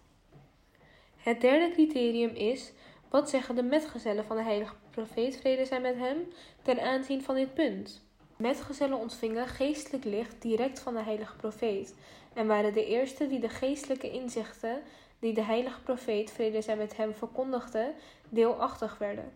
Het 1.17 1.41
derde 1.41 1.71
criterium 1.71 2.35
is: 2.35 2.71
wat 3.09 3.29
zeggen 3.29 3.55
de 3.55 3.63
metgezellen 3.63 4.25
van 4.25 4.35
de 4.35 4.43
heilige 4.43 4.75
profeet, 4.89 5.37
vrede 5.37 5.65
zij 5.65 5.81
met 5.81 5.95
hem, 5.95 6.27
ten 6.61 6.81
aanzien 6.81 7.23
van 7.23 7.35
dit 7.35 7.53
punt? 7.53 8.01
Metgezellen 8.35 8.97
ontvingen 8.97 9.47
geestelijk 9.47 10.03
licht 10.03 10.41
direct 10.41 10.79
van 10.79 10.93
de 10.93 11.03
heilige 11.03 11.35
profeet 11.35 11.95
en 12.33 12.47
waren 12.47 12.73
de 12.73 12.85
eerste 12.85 13.27
die 13.27 13.39
de 13.39 13.49
geestelijke 13.49 14.11
inzichten 14.11 14.81
die 15.19 15.33
de 15.33 15.43
heilige 15.43 15.81
profeet, 15.81 16.31
vrede 16.31 16.61
zij 16.61 16.75
met 16.75 16.97
hem, 16.97 17.13
verkondigde, 17.13 17.93
deelachtig 18.29 18.97
werden. 18.97 19.33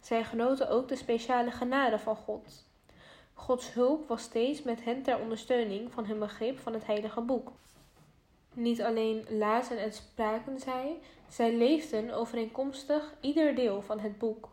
Zij 0.00 0.24
genoten 0.24 0.68
ook 0.68 0.88
de 0.88 0.96
speciale 0.96 1.50
genade 1.50 1.98
van 1.98 2.16
God. 2.16 2.67
Gods 3.38 3.72
hulp 3.72 4.08
was 4.08 4.22
steeds 4.22 4.62
met 4.62 4.84
hen 4.84 5.02
ter 5.02 5.18
ondersteuning 5.18 5.92
van 5.92 6.06
hun 6.06 6.18
begrip 6.18 6.58
van 6.58 6.72
het 6.72 6.86
heilige 6.86 7.20
boek. 7.20 7.52
Niet 8.52 8.82
alleen 8.82 9.24
lazen 9.28 9.78
en 9.78 9.92
spraken 9.92 10.60
zij, 10.60 10.98
zij 11.28 11.54
leefden 11.54 12.14
overeenkomstig 12.14 13.14
ieder 13.20 13.54
deel 13.54 13.82
van 13.82 14.00
het 14.00 14.18
boek. 14.18 14.48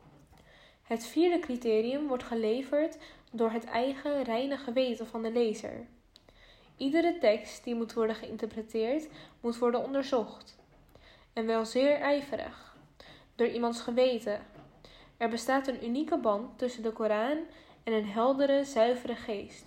Het 0.83 1.05
vierde 1.05 1.39
criterium 1.39 2.07
wordt 2.07 2.23
geleverd 2.23 2.97
door 3.31 3.51
het 3.51 3.65
eigen 3.65 4.23
reine 4.23 4.57
geweten 4.57 5.07
van 5.07 5.21
de 5.21 5.31
lezer. 5.31 5.87
Iedere 6.77 7.17
tekst 7.17 7.63
die 7.63 7.75
moet 7.75 7.93
worden 7.93 8.15
geïnterpreteerd, 8.15 9.07
moet 9.41 9.57
worden 9.57 9.83
onderzocht. 9.83 10.57
En 11.33 11.45
wel 11.45 11.65
zeer 11.65 11.95
ijverig, 11.99 12.75
door 13.35 13.47
iemands 13.47 13.81
geweten. 13.81 14.45
Er 15.17 15.29
bestaat 15.29 15.67
een 15.67 15.85
unieke 15.85 16.17
band 16.17 16.57
tussen 16.57 16.83
de 16.83 16.91
Koran 16.91 17.37
en 17.85 17.93
een 17.93 18.07
heldere, 18.07 18.63
zuivere 18.63 19.15
geest. 19.15 19.65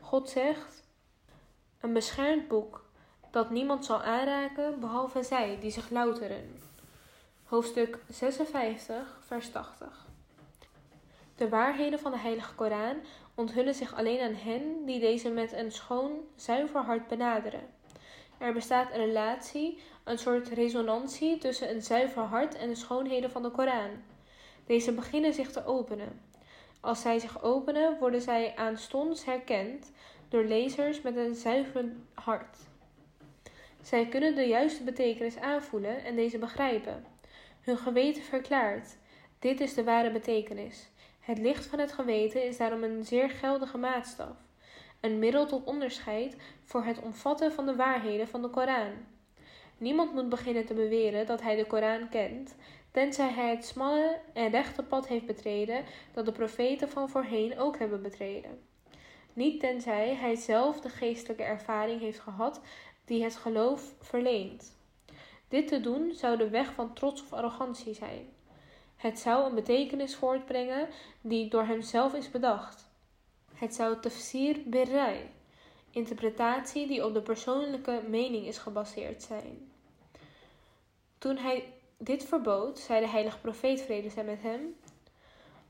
God 0.00 0.28
zegt: 0.28 0.82
Een 1.80 1.92
beschermd 1.92 2.48
boek 2.48 2.84
dat 3.30 3.50
niemand 3.50 3.84
zal 3.84 4.02
aanraken 4.02 4.80
behalve 4.80 5.22
zij 5.22 5.58
die 5.60 5.70
zich 5.70 5.90
louteren. 5.90 6.60
Hoofdstuk 7.44 7.98
56, 8.08 9.18
vers 9.26 9.50
80. 9.50 10.06
De 11.36 11.48
waarheden 11.48 11.98
van 11.98 12.10
de 12.12 12.18
Heilige 12.18 12.54
Koran 12.54 12.96
onthullen 13.34 13.74
zich 13.74 13.94
alleen 13.94 14.20
aan 14.20 14.34
hen 14.34 14.84
die 14.84 15.00
deze 15.00 15.30
met 15.30 15.52
een 15.52 15.72
schoon, 15.72 16.12
zuiver 16.36 16.80
hart 16.80 17.08
benaderen. 17.08 17.66
Er 18.38 18.52
bestaat 18.52 18.90
een 18.90 19.04
relatie, 19.04 19.82
een 20.04 20.18
soort 20.18 20.48
resonantie 20.48 21.38
tussen 21.38 21.70
een 21.70 21.82
zuiver 21.82 22.22
hart 22.22 22.54
en 22.54 22.68
de 22.68 22.74
schoonheden 22.74 23.30
van 23.30 23.42
de 23.42 23.50
Koran. 23.50 23.90
Deze 24.66 24.92
beginnen 24.92 25.34
zich 25.34 25.50
te 25.52 25.66
openen. 25.66 26.27
Als 26.80 27.00
zij 27.00 27.18
zich 27.18 27.42
openen, 27.42 27.98
worden 27.98 28.20
zij 28.20 28.52
aanstonds 28.56 29.24
herkend 29.24 29.92
door 30.28 30.44
lezers 30.44 31.02
met 31.02 31.16
een 31.16 31.34
zuiver 31.34 31.84
hart. 32.14 32.58
Zij 33.82 34.06
kunnen 34.06 34.34
de 34.34 34.46
juiste 34.46 34.84
betekenis 34.84 35.38
aanvoelen 35.38 36.04
en 36.04 36.16
deze 36.16 36.38
begrijpen. 36.38 37.04
Hun 37.60 37.78
geweten 37.78 38.22
verklaart: 38.22 38.96
dit 39.38 39.60
is 39.60 39.74
de 39.74 39.84
ware 39.84 40.10
betekenis. 40.10 40.88
Het 41.20 41.38
licht 41.38 41.66
van 41.66 41.78
het 41.78 41.92
geweten 41.92 42.44
is 42.44 42.56
daarom 42.56 42.82
een 42.82 43.04
zeer 43.04 43.30
geldige 43.30 43.78
maatstaf, 43.78 44.36
een 45.00 45.18
middel 45.18 45.46
tot 45.46 45.64
onderscheid 45.64 46.36
voor 46.64 46.84
het 46.84 47.00
omvatten 47.00 47.52
van 47.52 47.66
de 47.66 47.76
waarheden 47.76 48.28
van 48.28 48.42
de 48.42 48.48
Koran. 48.48 48.92
Niemand 49.78 50.14
moet 50.14 50.28
beginnen 50.28 50.66
te 50.66 50.74
beweren 50.74 51.26
dat 51.26 51.42
hij 51.42 51.56
de 51.56 51.66
Koran 51.66 52.08
kent, 52.08 52.56
tenzij 52.90 53.28
hij 53.28 53.50
het 53.50 53.64
smalle 53.64 54.20
en 54.32 54.50
rechte 54.50 54.82
pad 54.82 55.08
heeft 55.08 55.26
betreden 55.26 55.84
dat 56.12 56.24
de 56.24 56.32
profeten 56.32 56.88
van 56.88 57.08
voorheen 57.08 57.58
ook 57.58 57.78
hebben 57.78 58.02
betreden. 58.02 58.66
Niet 59.32 59.60
tenzij 59.60 60.14
hij 60.14 60.34
zelf 60.34 60.80
de 60.80 60.88
geestelijke 60.88 61.42
ervaring 61.42 62.00
heeft 62.00 62.20
gehad 62.20 62.60
die 63.04 63.24
het 63.24 63.36
geloof 63.36 63.94
verleent. 64.00 64.76
Dit 65.48 65.68
te 65.68 65.80
doen 65.80 66.12
zou 66.14 66.36
de 66.36 66.48
weg 66.48 66.72
van 66.72 66.94
trots 66.94 67.22
of 67.22 67.32
arrogantie 67.32 67.94
zijn. 67.94 68.28
Het 68.96 69.18
zou 69.18 69.48
een 69.48 69.54
betekenis 69.54 70.16
voortbrengen 70.16 70.88
die 71.20 71.48
door 71.48 71.64
hemzelf 71.64 72.14
is 72.14 72.30
bedacht. 72.30 72.88
Het 73.54 73.74
zou 73.74 74.00
tafsir 74.00 74.56
birrai, 74.66 75.30
interpretatie 75.90 76.86
die 76.86 77.04
op 77.04 77.14
de 77.14 77.22
persoonlijke 77.22 78.02
mening 78.08 78.46
is 78.46 78.58
gebaseerd 78.58 79.22
zijn. 79.22 79.72
Toen 81.18 81.36
hij 81.36 81.72
dit 81.98 82.24
verbood, 82.24 82.78
zei 82.78 83.00
de 83.00 83.08
heilige 83.08 83.38
profeet 83.38 83.80
vrede 83.80 84.10
zij 84.10 84.24
met 84.24 84.42
hem, 84.42 84.76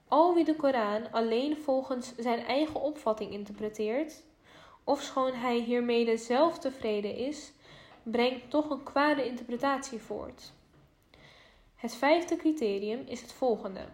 al 0.09 0.35
wie 0.35 0.45
de 0.45 0.57
Koran 0.57 1.13
alleen 1.13 1.57
volgens 1.57 2.15
zijn 2.17 2.45
eigen 2.45 2.81
opvatting 2.81 3.33
interpreteert, 3.33 4.23
ofschoon 4.85 5.33
hij 5.33 5.59
hiermee 5.59 6.17
zelf 6.17 6.59
tevreden 6.59 7.17
is, 7.17 7.53
brengt 8.03 8.51
toch 8.51 8.71
een 8.71 8.83
kwade 8.83 9.27
interpretatie 9.27 10.01
voort. 10.01 10.53
Het 11.77 11.95
vijfde 11.95 12.37
criterium 12.37 13.03
is 13.07 13.21
het 13.21 13.33
volgende: 13.33 13.85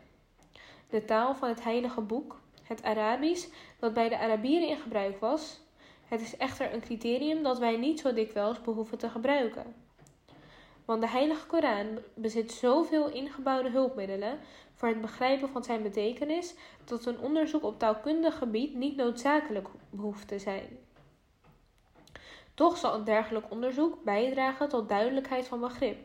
de 0.90 1.04
taal 1.04 1.34
van 1.34 1.48
het 1.48 1.62
heilige 1.62 2.00
boek, 2.00 2.40
het 2.62 2.82
Arabisch, 2.82 3.48
dat 3.78 3.94
bij 3.94 4.08
de 4.08 4.18
Arabieren 4.18 4.68
in 4.68 4.78
gebruik 4.78 5.20
was. 5.20 5.60
Het 6.04 6.20
is 6.20 6.36
echter 6.36 6.74
een 6.74 6.80
criterium 6.80 7.42
dat 7.42 7.58
wij 7.58 7.76
niet 7.76 8.00
zo 8.00 8.12
dikwijls 8.12 8.60
behoeven 8.60 8.98
te 8.98 9.08
gebruiken. 9.08 9.83
Want 10.84 11.00
de 11.00 11.08
Heilige 11.08 11.46
Koran 11.46 11.98
bezit 12.14 12.52
zoveel 12.52 13.10
ingebouwde 13.10 13.70
hulpmiddelen 13.70 14.38
voor 14.74 14.88
het 14.88 15.00
begrijpen 15.00 15.48
van 15.48 15.64
zijn 15.64 15.82
betekenis 15.82 16.54
dat 16.84 17.06
een 17.06 17.18
onderzoek 17.18 17.62
op 17.62 17.78
taalkundig 17.78 18.38
gebied 18.38 18.74
niet 18.74 18.96
noodzakelijk 18.96 19.68
behoeft 19.90 20.28
te 20.28 20.38
zijn. 20.38 20.78
Toch 22.54 22.76
zal 22.76 22.94
een 22.94 23.04
dergelijk 23.04 23.50
onderzoek 23.50 24.04
bijdragen 24.04 24.68
tot 24.68 24.88
duidelijkheid 24.88 25.48
van 25.48 25.60
begrip. 25.60 25.98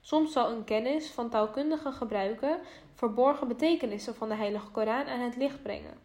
Soms 0.00 0.32
zal 0.32 0.50
een 0.50 0.64
kennis 0.64 1.10
van 1.10 1.30
taalkundige 1.30 1.92
gebruiken 1.92 2.60
verborgen 2.94 3.48
betekenissen 3.48 4.14
van 4.14 4.28
de 4.28 4.34
Heilige 4.34 4.70
Koran 4.70 5.06
aan 5.06 5.20
het 5.20 5.36
licht 5.36 5.62
brengen. 5.62 5.98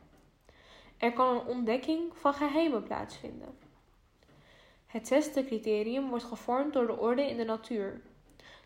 Er 0.97 1.13
kan 1.13 1.35
een 1.35 1.45
ontdekking 1.45 2.17
van 2.17 2.33
geheimen 2.33 2.83
plaatsvinden. 2.83 3.57
Het 4.85 5.07
zesde 5.07 5.45
criterium 5.45 6.09
wordt 6.09 6.23
gevormd 6.23 6.73
door 6.73 6.87
de 6.87 6.97
orde 6.97 7.29
in 7.29 7.37
de 7.37 7.43
natuur. 7.43 8.01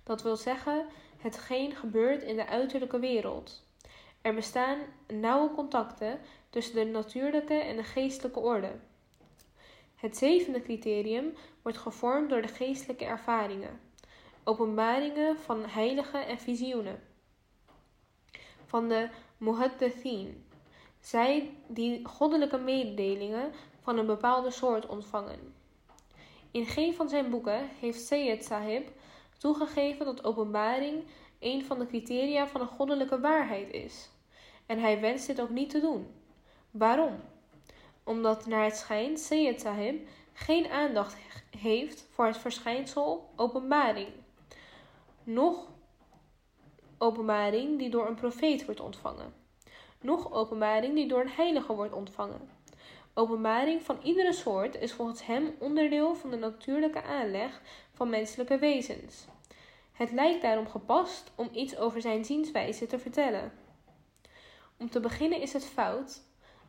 Dat 0.03 0.21
wil 0.21 0.35
zeggen, 0.35 0.85
hetgeen 1.17 1.75
gebeurt 1.75 2.23
in 2.23 2.35
de 2.35 2.47
uiterlijke 2.47 2.99
wereld. 2.99 3.63
Er 4.21 4.33
bestaan 4.33 4.79
nauwe 5.07 5.53
contacten 5.53 6.19
tussen 6.49 6.75
de 6.75 6.85
natuurlijke 6.85 7.53
en 7.53 7.75
de 7.75 7.83
geestelijke 7.83 8.39
orde. 8.39 8.71
Het 9.95 10.17
zevende 10.17 10.61
criterium 10.61 11.33
wordt 11.61 11.77
gevormd 11.77 12.29
door 12.29 12.41
de 12.41 12.47
geestelijke 12.47 13.05
ervaringen, 13.05 13.79
openbaringen 14.43 15.39
van 15.39 15.65
heiligen 15.65 16.27
en 16.27 16.39
visioenen. 16.39 17.03
Van 18.65 18.87
de 18.87 19.09
muhaddithin, 19.37 20.45
zij 20.99 21.57
die 21.67 22.05
goddelijke 22.05 22.57
mededelingen 22.57 23.51
van 23.81 23.97
een 23.97 24.05
bepaalde 24.05 24.51
soort 24.51 24.85
ontvangen. 24.85 25.53
In 26.51 26.65
geen 26.65 26.93
van 26.93 27.09
zijn 27.09 27.29
boeken 27.29 27.69
heeft 27.79 28.01
Sayyid 28.01 28.45
Sahib 28.45 28.89
toegegeven 29.43 30.05
dat 30.05 30.23
openbaring 30.23 31.03
een 31.39 31.65
van 31.65 31.79
de 31.79 31.85
criteria 31.85 32.47
van 32.47 32.61
een 32.61 32.67
goddelijke 32.67 33.19
waarheid 33.19 33.73
is. 33.73 34.09
En 34.65 34.79
hij 34.79 34.99
wenst 34.99 35.27
dit 35.27 35.41
ook 35.41 35.49
niet 35.49 35.69
te 35.69 35.79
doen. 35.79 36.07
Waarom? 36.71 37.19
Omdat 38.03 38.45
naar 38.45 38.63
het 38.63 38.75
schijnt 38.75 39.19
Sayyid 39.19 39.61
Sahib 39.61 40.07
geen 40.33 40.67
aandacht 40.67 41.17
heeft 41.57 42.07
voor 42.11 42.25
het 42.25 42.37
verschijnsel 42.37 43.29
openbaring. 43.35 44.07
Nog 45.23 45.67
openbaring 46.97 47.79
die 47.79 47.89
door 47.89 48.07
een 48.07 48.15
profeet 48.15 48.65
wordt 48.65 48.81
ontvangen. 48.81 49.33
Nog 50.01 50.31
openbaring 50.31 50.95
die 50.95 51.07
door 51.07 51.21
een 51.21 51.29
heilige 51.29 51.73
wordt 51.73 51.93
ontvangen. 51.93 52.49
Openbaring 53.13 53.81
van 53.81 53.99
iedere 54.03 54.33
soort 54.33 54.79
is 54.79 54.93
volgens 54.93 55.25
hem 55.25 55.55
onderdeel 55.59 56.15
van 56.15 56.29
de 56.29 56.37
natuurlijke 56.37 57.03
aanleg 57.03 57.61
van 57.93 58.09
menselijke 58.09 58.57
wezens. 58.57 59.31
Het 59.93 60.11
lijkt 60.11 60.41
daarom 60.41 60.67
gepast 60.67 61.31
om 61.35 61.49
iets 61.51 61.77
over 61.77 62.01
zijn 62.01 62.25
zienswijze 62.25 62.85
te 62.85 62.99
vertellen. 62.99 63.51
Om 64.77 64.89
te 64.89 64.99
beginnen 64.99 65.41
is 65.41 65.53
het 65.53 65.65
fout, 65.65 66.21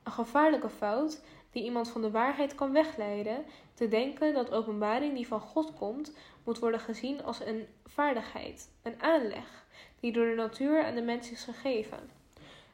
een 0.02 0.12
gevaarlijke 0.12 0.70
fout, 0.70 1.22
die 1.50 1.64
iemand 1.64 1.88
van 1.88 2.02
de 2.02 2.10
waarheid 2.10 2.54
kan 2.54 2.72
wegleiden, 2.72 3.44
te 3.74 3.88
denken 3.88 4.34
dat 4.34 4.52
openbaring 4.52 5.14
die 5.14 5.26
van 5.26 5.40
God 5.40 5.74
komt, 5.74 6.16
moet 6.44 6.58
worden 6.58 6.80
gezien 6.80 7.24
als 7.24 7.40
een 7.40 7.66
vaardigheid, 7.84 8.70
een 8.82 9.02
aanleg, 9.02 9.66
die 10.00 10.12
door 10.12 10.26
de 10.26 10.34
natuur 10.34 10.84
aan 10.84 10.94
de 10.94 11.02
mens 11.02 11.30
is 11.30 11.44
gegeven. 11.44 12.10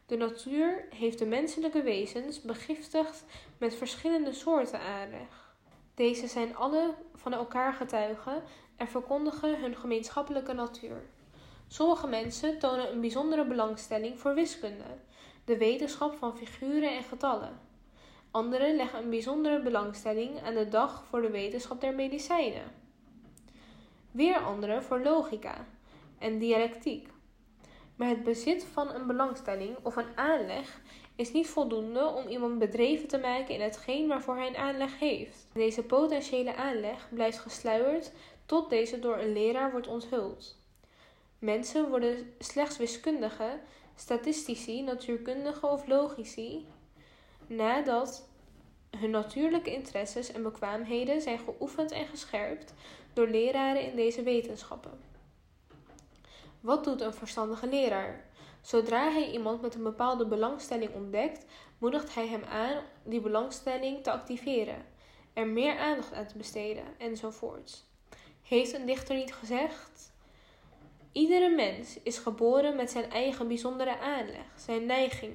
De 0.06 0.16
natuur 0.16 0.84
heeft 0.94 1.18
de 1.18 1.26
menselijke 1.26 1.82
wezens 1.82 2.40
begiftigd 2.40 3.24
met 3.58 3.74
verschillende 3.74 4.32
soorten 4.32 4.80
aanleg. 4.80 5.54
Deze 5.94 6.26
zijn 6.26 6.56
alle 6.56 6.94
van 7.14 7.32
elkaar 7.32 7.72
getuigen 7.72 8.42
en 8.80 8.88
verkondigen 8.88 9.60
hun 9.60 9.76
gemeenschappelijke 9.76 10.52
natuur. 10.52 11.02
Sommige 11.68 12.06
mensen 12.06 12.58
tonen 12.58 12.92
een 12.92 13.00
bijzondere 13.00 13.44
belangstelling 13.44 14.18
voor 14.18 14.34
wiskunde, 14.34 14.84
de 15.44 15.56
wetenschap 15.56 16.14
van 16.14 16.36
figuren 16.36 16.96
en 16.96 17.02
getallen. 17.02 17.60
Anderen 18.30 18.76
leggen 18.76 19.02
een 19.02 19.10
bijzondere 19.10 19.62
belangstelling 19.62 20.42
aan 20.42 20.54
de 20.54 20.68
dag 20.68 21.04
voor 21.04 21.22
de 21.22 21.30
wetenschap 21.30 21.80
der 21.80 21.94
medicijnen. 21.94 22.72
Weer 24.10 24.38
anderen 24.38 24.82
voor 24.82 25.00
logica 25.00 25.66
en 26.18 26.38
dialectiek. 26.38 27.08
Maar 27.96 28.08
het 28.08 28.24
bezit 28.24 28.64
van 28.64 28.94
een 28.94 29.06
belangstelling 29.06 29.76
of 29.82 29.96
een 29.96 30.16
aanleg 30.16 30.80
is 31.16 31.32
niet 31.32 31.48
voldoende 31.48 32.06
om 32.06 32.28
iemand 32.28 32.58
bedreven 32.58 33.08
te 33.08 33.18
maken 33.18 33.54
in 33.54 33.60
hetgeen 33.60 34.08
waarvoor 34.08 34.36
hij 34.36 34.46
een 34.46 34.56
aanleg 34.56 34.98
heeft. 34.98 35.48
Deze 35.52 35.82
potentiële 35.82 36.54
aanleg 36.54 37.08
blijft 37.10 37.38
gesluierd 37.38 38.12
tot 38.50 38.70
deze 38.70 38.98
door 38.98 39.18
een 39.18 39.32
leraar 39.32 39.70
wordt 39.70 39.86
onthuld. 39.86 40.56
Mensen 41.38 41.88
worden 41.88 42.34
slechts 42.38 42.76
wiskundigen, 42.76 43.60
statistici, 43.94 44.82
natuurkundigen 44.82 45.70
of 45.70 45.86
logici 45.86 46.66
nadat 47.46 48.28
hun 48.96 49.10
natuurlijke 49.10 49.72
interesses 49.72 50.32
en 50.32 50.42
bekwaamheden 50.42 51.20
zijn 51.20 51.38
geoefend 51.38 51.90
en 51.90 52.06
gescherpt 52.06 52.74
door 53.12 53.28
leraren 53.28 53.82
in 53.82 53.96
deze 53.96 54.22
wetenschappen. 54.22 55.00
Wat 56.60 56.84
doet 56.84 57.00
een 57.00 57.14
verstandige 57.14 57.66
leraar? 57.66 58.24
Zodra 58.60 59.10
hij 59.10 59.30
iemand 59.30 59.60
met 59.60 59.74
een 59.74 59.82
bepaalde 59.82 60.26
belangstelling 60.26 60.94
ontdekt, 60.94 61.44
moedigt 61.78 62.14
hij 62.14 62.26
hem 62.26 62.44
aan 62.44 62.82
die 63.02 63.20
belangstelling 63.20 64.02
te 64.02 64.10
activeren, 64.10 64.86
er 65.32 65.46
meer 65.46 65.78
aandacht 65.78 66.12
aan 66.12 66.26
te 66.26 66.38
besteden 66.38 66.84
enzovoorts. 66.98 67.88
Heeft 68.50 68.72
een 68.72 68.86
dichter 68.86 69.16
niet 69.16 69.34
gezegd? 69.34 70.12
Iedere 71.12 71.48
mens 71.48 71.98
is 72.02 72.18
geboren 72.18 72.76
met 72.76 72.90
zijn 72.90 73.10
eigen 73.10 73.48
bijzondere 73.48 73.98
aanleg, 73.98 74.44
zijn 74.56 74.86
neiging, 74.86 75.34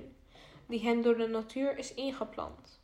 die 0.67 0.81
hem 0.81 1.01
door 1.01 1.17
de 1.17 1.27
natuur 1.27 1.77
is 1.77 1.93
ingeplant. 1.93 2.81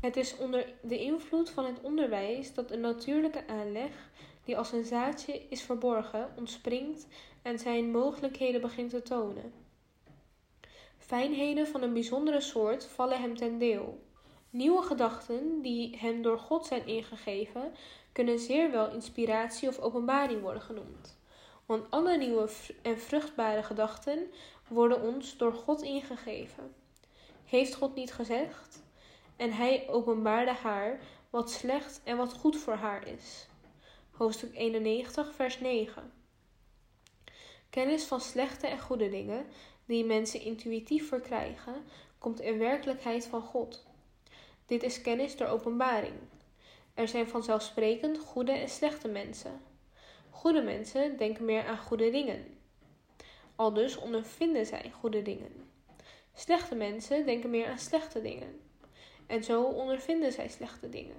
Het 0.00 0.16
is 0.16 0.36
onder 0.36 0.72
de 0.82 0.98
invloed 0.98 1.50
van 1.50 1.64
het 1.64 1.80
onderwijs 1.82 2.54
dat 2.54 2.70
een 2.70 2.80
natuurlijke 2.80 3.46
aanleg, 3.46 4.10
die 4.44 4.58
als 4.58 4.72
een 4.72 4.84
zaadje 4.84 5.46
is 5.48 5.62
verborgen, 5.62 6.32
ontspringt 6.36 7.06
en 7.42 7.58
zijn 7.58 7.90
mogelijkheden 7.90 8.60
begint 8.60 8.90
te 8.90 9.02
tonen. 9.02 9.52
Fijnheden 10.98 11.66
van 11.66 11.82
een 11.82 11.92
bijzondere 11.92 12.40
soort 12.40 12.84
vallen 12.86 13.20
hem 13.20 13.36
ten 13.36 13.58
deel. 13.58 14.06
Nieuwe 14.50 14.82
gedachten 14.82 15.62
die 15.62 15.96
hem 15.96 16.22
door 16.22 16.38
God 16.38 16.66
zijn 16.66 16.86
ingegeven, 16.86 17.72
kunnen 18.18 18.38
zeer 18.38 18.70
wel 18.70 18.90
inspiratie 18.90 19.68
of 19.68 19.78
openbaring 19.78 20.40
worden 20.40 20.62
genoemd. 20.62 21.18
Want 21.66 21.90
alle 21.90 22.16
nieuwe 22.16 22.48
en 22.82 22.98
vruchtbare 23.00 23.62
gedachten 23.62 24.30
worden 24.68 25.02
ons 25.02 25.36
door 25.36 25.52
God 25.52 25.82
ingegeven. 25.82 26.74
Heeft 27.44 27.74
God 27.74 27.94
niet 27.94 28.12
gezegd? 28.12 28.82
En 29.36 29.52
hij 29.52 29.88
openbaarde 29.88 30.52
haar 30.52 31.00
wat 31.30 31.50
slecht 31.50 32.00
en 32.04 32.16
wat 32.16 32.32
goed 32.32 32.56
voor 32.56 32.74
haar 32.74 33.06
is. 33.06 33.48
Hoofdstuk 34.10 34.54
91, 34.54 35.34
vers 35.34 35.60
9. 35.60 36.12
Kennis 37.70 38.04
van 38.04 38.20
slechte 38.20 38.66
en 38.66 38.80
goede 38.80 39.08
dingen, 39.08 39.46
die 39.86 40.04
mensen 40.04 40.40
intuïtief 40.40 41.08
verkrijgen, 41.08 41.84
komt 42.18 42.40
in 42.40 42.58
werkelijkheid 42.58 43.26
van 43.26 43.42
God. 43.42 43.86
Dit 44.66 44.82
is 44.82 45.00
kennis 45.00 45.36
door 45.36 45.48
openbaring. 45.48 46.14
Er 46.98 47.08
zijn 47.08 47.28
vanzelfsprekend 47.28 48.18
goede 48.18 48.52
en 48.52 48.68
slechte 48.68 49.08
mensen. 49.08 49.60
Goede 50.30 50.62
mensen 50.62 51.16
denken 51.16 51.44
meer 51.44 51.66
aan 51.66 51.78
goede 51.78 52.10
dingen. 52.10 52.58
Aldus 53.56 53.96
ondervinden 53.96 54.66
zij 54.66 54.92
goede 55.00 55.22
dingen. 55.22 55.70
Slechte 56.34 56.74
mensen 56.74 57.26
denken 57.26 57.50
meer 57.50 57.66
aan 57.66 57.78
slechte 57.78 58.20
dingen. 58.20 58.60
En 59.26 59.44
zo 59.44 59.62
ondervinden 59.62 60.32
zij 60.32 60.48
slechte 60.48 60.88
dingen. 60.88 61.16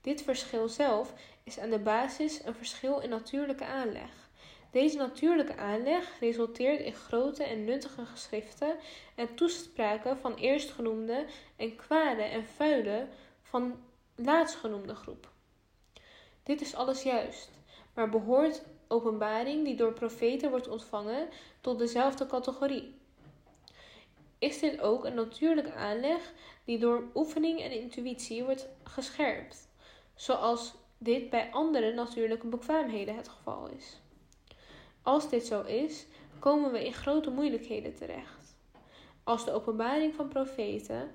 Dit 0.00 0.22
verschil 0.22 0.68
zelf 0.68 1.12
is 1.44 1.58
aan 1.58 1.70
de 1.70 1.78
basis 1.78 2.44
een 2.44 2.54
verschil 2.54 2.98
in 2.98 3.10
natuurlijke 3.10 3.64
aanleg. 3.64 4.30
Deze 4.70 4.96
natuurlijke 4.96 5.56
aanleg 5.56 6.20
resulteert 6.20 6.80
in 6.80 6.94
grote 6.94 7.44
en 7.44 7.64
nuttige 7.64 8.06
geschriften 8.06 8.76
en 9.14 9.34
toespraken 9.34 10.18
van 10.18 10.34
eerstgenoemde 10.34 11.26
en 11.56 11.76
kwade 11.76 12.22
en 12.22 12.44
vuile 12.44 13.06
van 13.42 13.85
laatstgenoemde 14.16 14.94
groep. 14.94 15.30
Dit 16.42 16.60
is 16.60 16.74
alles 16.74 17.02
juist, 17.02 17.50
maar 17.94 18.08
behoort 18.08 18.62
openbaring 18.88 19.64
die 19.64 19.76
door 19.76 19.92
profeten 19.92 20.50
wordt 20.50 20.68
ontvangen 20.68 21.28
tot 21.60 21.78
dezelfde 21.78 22.26
categorie. 22.26 22.94
Is 24.38 24.58
dit 24.58 24.80
ook 24.80 25.04
een 25.04 25.14
natuurlijke 25.14 25.72
aanleg 25.72 26.32
die 26.64 26.78
door 26.78 27.04
oefening 27.14 27.60
en 27.60 27.70
intuïtie 27.70 28.44
wordt 28.44 28.68
gescherpt, 28.82 29.68
zoals 30.14 30.74
dit 30.98 31.30
bij 31.30 31.52
andere 31.52 31.94
natuurlijke 31.94 32.46
bekwaamheden 32.46 33.16
het 33.16 33.28
geval 33.28 33.68
is? 33.68 34.00
Als 35.02 35.28
dit 35.28 35.46
zo 35.46 35.62
is, 35.62 36.06
komen 36.38 36.72
we 36.72 36.84
in 36.84 36.92
grote 36.92 37.30
moeilijkheden 37.30 37.94
terecht. 37.94 38.56
Als 39.24 39.44
de 39.44 39.52
openbaring 39.52 40.14
van 40.14 40.28
profeten 40.28 41.10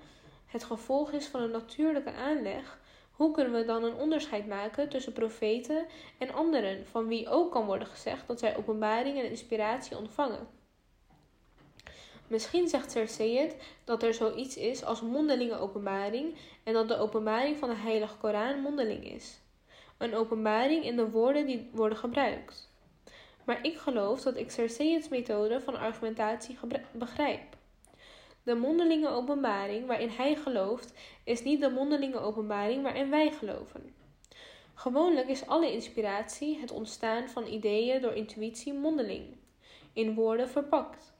het 0.45 0.63
gevolg 0.63 1.11
is 1.11 1.27
van 1.27 1.41
een 1.41 1.51
natuurlijke 1.51 2.11
aanleg, 2.11 2.79
hoe 3.21 3.31
kunnen 3.31 3.53
we 3.53 3.65
dan 3.65 3.83
een 3.83 3.95
onderscheid 3.95 4.47
maken 4.47 4.89
tussen 4.89 5.13
profeten 5.13 5.85
en 6.17 6.33
anderen, 6.33 6.85
van 6.85 7.07
wie 7.07 7.29
ook 7.29 7.51
kan 7.51 7.65
worden 7.65 7.87
gezegd 7.87 8.27
dat 8.27 8.39
zij 8.39 8.57
openbaring 8.57 9.17
en 9.17 9.29
inspiratie 9.29 9.97
ontvangen? 9.97 10.47
Misschien 12.27 12.67
zegt 12.67 12.91
Cersei 12.91 13.51
dat 13.83 14.03
er 14.03 14.13
zoiets 14.13 14.57
is 14.57 14.83
als 14.83 15.01
mondelinge 15.01 15.57
openbaring 15.57 16.35
en 16.63 16.73
dat 16.73 16.87
de 16.87 16.97
openbaring 16.97 17.57
van 17.57 17.69
de 17.69 17.75
Heilige 17.75 18.17
Koran 18.17 18.59
mondeling 18.59 19.11
is. 19.11 19.39
Een 19.97 20.15
openbaring 20.15 20.83
in 20.83 20.95
de 20.95 21.09
woorden 21.09 21.45
die 21.45 21.69
worden 21.73 21.97
gebruikt. 21.97 22.69
Maar 23.43 23.65
ik 23.65 23.77
geloof 23.77 24.21
dat 24.21 24.37
ik 24.37 24.51
Cersei's 24.51 25.09
methode 25.09 25.61
van 25.61 25.77
argumentatie 25.77 26.57
begrijp. 26.91 27.50
De 28.43 28.55
mondelinge 28.55 29.09
openbaring 29.09 29.87
waarin 29.87 30.09
hij 30.09 30.35
gelooft, 30.35 30.93
is 31.23 31.43
niet 31.43 31.59
de 31.59 31.69
mondelinge 31.69 32.19
openbaring 32.19 32.83
waarin 32.83 33.09
wij 33.09 33.31
geloven. 33.31 33.93
Gewoonlijk 34.73 35.27
is 35.27 35.47
alle 35.47 35.71
inspiratie, 35.71 36.59
het 36.59 36.71
ontstaan 36.71 37.29
van 37.29 37.47
ideeën 37.47 38.01
door 38.01 38.13
intuïtie, 38.13 38.73
mondeling, 38.73 39.35
in 39.93 40.13
woorden 40.13 40.49
verpakt. 40.49 41.13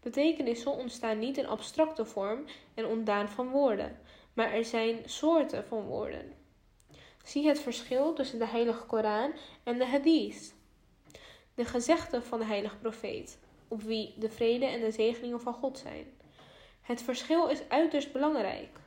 Betekenissen 0.00 0.72
ontstaan 0.72 1.18
niet 1.18 1.38
in 1.38 1.46
abstracte 1.46 2.04
vorm 2.04 2.44
en 2.74 2.86
ontdaan 2.86 3.28
van 3.28 3.48
woorden, 3.48 3.98
maar 4.32 4.52
er 4.52 4.64
zijn 4.64 4.98
soorten 5.04 5.64
van 5.64 5.82
woorden. 5.82 6.34
Zie 7.24 7.48
het 7.48 7.60
verschil 7.60 8.12
tussen 8.12 8.38
de 8.38 8.46
Heilige 8.46 8.86
Koran 8.86 9.32
en 9.64 9.78
de 9.78 9.86
Hadith 9.86 10.54
de 11.54 11.64
gezegden 11.64 12.22
van 12.22 12.38
de 12.38 12.44
heilige 12.44 12.76
profeet, 12.76 13.38
op 13.68 13.82
wie 13.82 14.14
de 14.18 14.30
vrede 14.30 14.64
en 14.64 14.80
de 14.80 14.90
zegeningen 14.90 15.40
van 15.40 15.54
God 15.54 15.78
zijn. 15.78 16.06
Het 16.90 17.02
verschil 17.02 17.48
is 17.48 17.68
uiterst 17.68 18.12
belangrijk. 18.12 18.78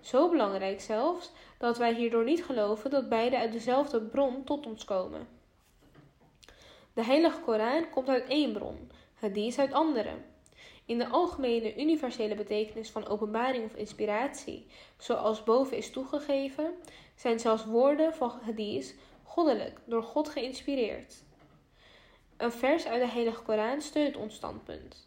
Zo 0.00 0.30
belangrijk 0.30 0.80
zelfs 0.80 1.32
dat 1.58 1.78
wij 1.78 1.94
hierdoor 1.94 2.24
niet 2.24 2.44
geloven 2.44 2.90
dat 2.90 3.08
beide 3.08 3.38
uit 3.38 3.52
dezelfde 3.52 4.00
bron 4.00 4.44
tot 4.44 4.66
ons 4.66 4.84
komen. 4.84 5.28
De 6.94 7.04
heilige 7.04 7.40
Koran 7.40 7.90
komt 7.90 8.08
uit 8.08 8.28
één 8.28 8.52
bron, 8.52 8.90
hadith 9.14 9.58
uit 9.58 9.72
andere. 9.72 10.10
In 10.84 10.98
de 10.98 11.08
algemene 11.08 11.76
universele 11.76 12.34
betekenis 12.34 12.90
van 12.90 13.06
openbaring 13.06 13.64
of 13.64 13.74
inspiratie, 13.74 14.66
zoals 14.98 15.44
boven 15.44 15.76
is 15.76 15.90
toegegeven, 15.90 16.74
zijn 17.14 17.40
zelfs 17.40 17.64
woorden 17.64 18.14
van 18.14 18.32
hadith 18.42 18.94
goddelijk, 19.22 19.80
door 19.84 20.02
God 20.02 20.28
geïnspireerd. 20.28 21.14
Een 22.36 22.52
vers 22.52 22.86
uit 22.86 23.02
de 23.02 23.08
Heilige 23.08 23.42
Koran 23.42 23.80
steunt 23.80 24.16
ons 24.16 24.34
standpunt. 24.34 25.06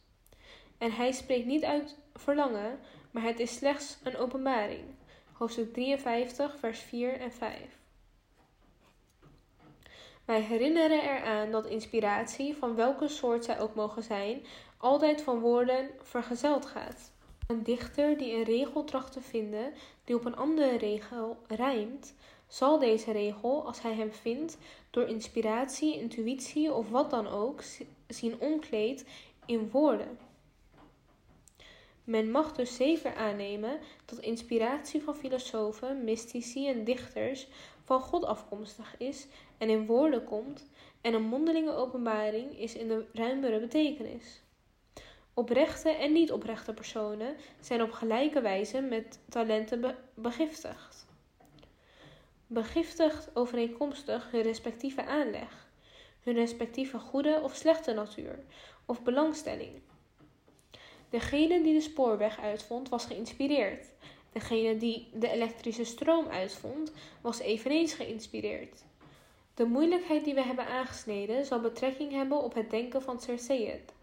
En 0.79 0.91
hij 0.91 1.11
spreekt 1.11 1.45
niet 1.45 1.63
uit 1.63 1.97
verlangen, 2.13 2.79
maar 3.11 3.23
het 3.23 3.39
is 3.39 3.55
slechts 3.55 3.97
een 4.03 4.17
openbaring. 4.17 4.83
Hoofdstuk 5.33 5.73
53, 5.73 6.55
vers 6.59 6.79
4 6.79 7.19
en 7.19 7.31
5. 7.31 7.55
Wij 10.25 10.41
herinneren 10.41 11.01
eraan 11.01 11.51
dat 11.51 11.65
inspiratie, 11.65 12.55
van 12.55 12.75
welke 12.75 13.07
soort 13.07 13.45
zij 13.45 13.59
ook 13.59 13.75
mogen 13.75 14.03
zijn, 14.03 14.45
altijd 14.77 15.21
van 15.21 15.39
woorden 15.39 15.89
vergezeld 16.01 16.65
gaat. 16.65 17.11
Een 17.47 17.63
dichter 17.63 18.17
die 18.17 18.33
een 18.33 18.43
regel 18.43 18.83
tracht 18.83 19.11
te 19.11 19.21
vinden 19.21 19.73
die 20.03 20.15
op 20.15 20.25
een 20.25 20.35
andere 20.35 20.77
regel 20.77 21.37
rijmt, 21.47 22.13
zal 22.47 22.79
deze 22.79 23.11
regel, 23.11 23.65
als 23.65 23.81
hij 23.81 23.93
hem 23.93 24.13
vindt, 24.13 24.57
door 24.89 25.07
inspiratie, 25.07 25.99
intuïtie 25.99 26.73
of 26.73 26.89
wat 26.89 27.09
dan 27.09 27.27
ook, 27.27 27.61
zien 28.07 28.39
omkleed 28.39 29.05
in 29.45 29.69
woorden. 29.69 30.28
Men 32.09 32.31
mag 32.31 32.51
dus 32.51 32.75
zeker 32.75 33.15
aannemen 33.15 33.79
dat 34.05 34.19
inspiratie 34.19 35.03
van 35.03 35.15
filosofen, 35.15 36.03
mystici 36.03 36.67
en 36.67 36.83
dichters 36.83 37.47
van 37.83 38.01
God 38.01 38.25
afkomstig 38.25 38.95
is 38.97 39.27
en 39.57 39.69
in 39.69 39.85
woorden 39.85 40.23
komt, 40.23 40.69
en 41.01 41.13
een 41.13 41.23
mondelinge 41.23 41.71
openbaring 41.71 42.59
is 42.59 42.75
in 42.75 42.87
de 42.87 43.05
ruimere 43.13 43.59
betekenis. 43.59 44.41
Oprechte 45.33 45.89
en 45.89 46.11
niet 46.11 46.31
oprechte 46.31 46.73
personen 46.73 47.35
zijn 47.59 47.81
op 47.81 47.91
gelijke 47.91 48.41
wijze 48.41 48.81
met 48.81 49.19
talenten 49.29 49.95
begiftigd. 50.13 51.07
Begiftigd 52.47 53.29
overeenkomstig 53.33 54.31
hun 54.31 54.41
respectieve 54.41 55.05
aanleg, 55.05 55.69
hun 56.23 56.33
respectieve 56.33 56.99
goede 56.99 57.39
of 57.43 57.55
slechte 57.55 57.93
natuur 57.93 58.39
of 58.85 59.03
belangstelling. 59.03 59.81
Degene 61.09 61.61
die 61.63 61.73
de 61.73 61.81
spoorweg 61.81 62.39
uitvond 62.39 62.89
was 62.89 63.05
geïnspireerd. 63.05 63.85
Degene 64.31 64.77
die 64.77 65.07
de 65.13 65.29
elektrische 65.29 65.83
stroom 65.83 66.27
uitvond 66.27 66.91
was 67.21 67.39
eveneens 67.39 67.93
geïnspireerd. 67.93 68.83
De 69.53 69.65
moeilijkheid 69.65 70.23
die 70.23 70.33
we 70.33 70.43
hebben 70.43 70.67
aangesneden 70.67 71.45
zal 71.45 71.59
betrekking 71.59 72.11
hebben 72.11 72.43
op 72.43 72.53
het 72.53 72.69
denken 72.69 73.01
van 73.01 73.21
Cerseiët. 73.21 73.93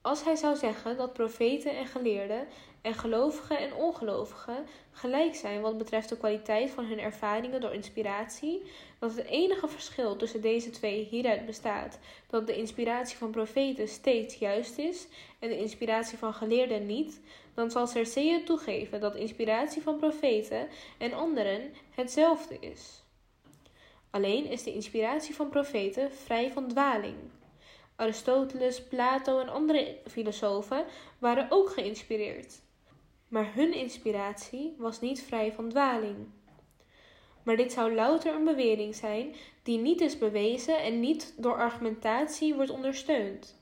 Als 0.00 0.24
hij 0.24 0.36
zou 0.36 0.56
zeggen 0.56 0.96
dat 0.96 1.12
profeten 1.12 1.76
en 1.76 1.86
geleerden 1.86 2.46
en 2.86 2.94
gelovigen 2.94 3.58
en 3.58 3.74
ongelovigen 3.74 4.66
gelijk 4.92 5.34
zijn 5.34 5.60
wat 5.60 5.78
betreft 5.78 6.08
de 6.08 6.16
kwaliteit 6.16 6.70
van 6.70 6.84
hun 6.84 6.98
ervaringen 6.98 7.60
door 7.60 7.74
inspiratie, 7.74 8.62
dat 8.98 9.16
het 9.16 9.26
enige 9.26 9.68
verschil 9.68 10.16
tussen 10.16 10.40
deze 10.40 10.70
twee 10.70 11.04
hieruit 11.04 11.46
bestaat 11.46 11.98
dat 12.26 12.46
de 12.46 12.56
inspiratie 12.56 13.16
van 13.16 13.30
profeten 13.30 13.88
steeds 13.88 14.34
juist 14.34 14.78
is 14.78 15.06
en 15.38 15.48
de 15.48 15.58
inspiratie 15.58 16.18
van 16.18 16.34
geleerden 16.34 16.86
niet, 16.86 17.20
dan 17.54 17.70
zal 17.70 17.86
Cersei 17.86 18.44
toegeven 18.44 19.00
dat 19.00 19.14
inspiratie 19.14 19.82
van 19.82 19.96
profeten 19.96 20.68
en 20.98 21.12
anderen 21.12 21.72
hetzelfde 21.90 22.58
is. 22.60 23.02
Alleen 24.10 24.46
is 24.46 24.62
de 24.62 24.74
inspiratie 24.74 25.34
van 25.34 25.48
profeten 25.48 26.12
vrij 26.12 26.52
van 26.52 26.68
dwaling. 26.68 27.16
Aristoteles, 27.96 28.82
Plato 28.82 29.40
en 29.40 29.48
andere 29.48 29.96
filosofen 30.06 30.84
waren 31.18 31.46
ook 31.50 31.70
geïnspireerd. 31.70 32.64
Maar 33.36 33.54
hun 33.54 33.74
inspiratie 33.74 34.74
was 34.78 35.00
niet 35.00 35.22
vrij 35.22 35.52
van 35.52 35.68
dwaling. 35.68 36.16
Maar 37.42 37.56
dit 37.56 37.72
zou 37.72 37.94
louter 37.94 38.34
een 38.34 38.44
bewering 38.44 38.94
zijn 38.94 39.34
die 39.62 39.78
niet 39.78 40.00
is 40.00 40.18
bewezen 40.18 40.82
en 40.82 41.00
niet 41.00 41.34
door 41.36 41.56
argumentatie 41.56 42.54
wordt 42.54 42.70
ondersteund. 42.70 43.60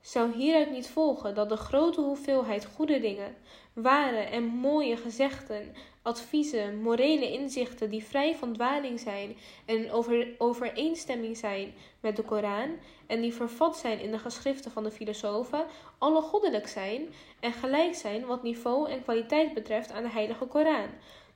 Zou 0.00 0.32
hieruit 0.32 0.70
niet 0.70 0.88
volgen 0.88 1.34
dat 1.34 1.48
de 1.48 1.56
grote 1.56 2.00
hoeveelheid 2.00 2.64
goede 2.64 3.00
dingen, 3.00 3.36
ware 3.74 4.16
en 4.16 4.44
mooie 4.44 4.96
gezegden, 4.96 5.74
adviezen, 6.02 6.82
morele 6.82 7.32
inzichten 7.32 7.90
die 7.90 8.04
vrij 8.04 8.36
van 8.36 8.52
dwaling 8.52 9.00
zijn 9.00 9.36
en 9.64 9.76
in 9.76 9.90
over, 9.90 10.34
overeenstemming 10.38 11.36
zijn 11.36 11.74
met 12.00 12.16
de 12.16 12.22
Koran 12.22 12.78
en 13.06 13.20
die 13.20 13.34
vervat 13.34 13.76
zijn 13.76 14.00
in 14.00 14.10
de 14.10 14.18
geschriften 14.18 14.70
van 14.70 14.82
de 14.82 14.90
filosofen, 14.90 15.66
alle 15.98 16.22
goddelijk 16.22 16.68
zijn 16.68 17.08
en 17.40 17.52
gelijk 17.52 17.94
zijn 17.94 18.26
wat 18.26 18.42
niveau 18.42 18.90
en 18.90 19.02
kwaliteit 19.02 19.54
betreft 19.54 19.92
aan 19.92 20.02
de 20.02 20.10
Heilige 20.10 20.46
Koran, 20.46 20.88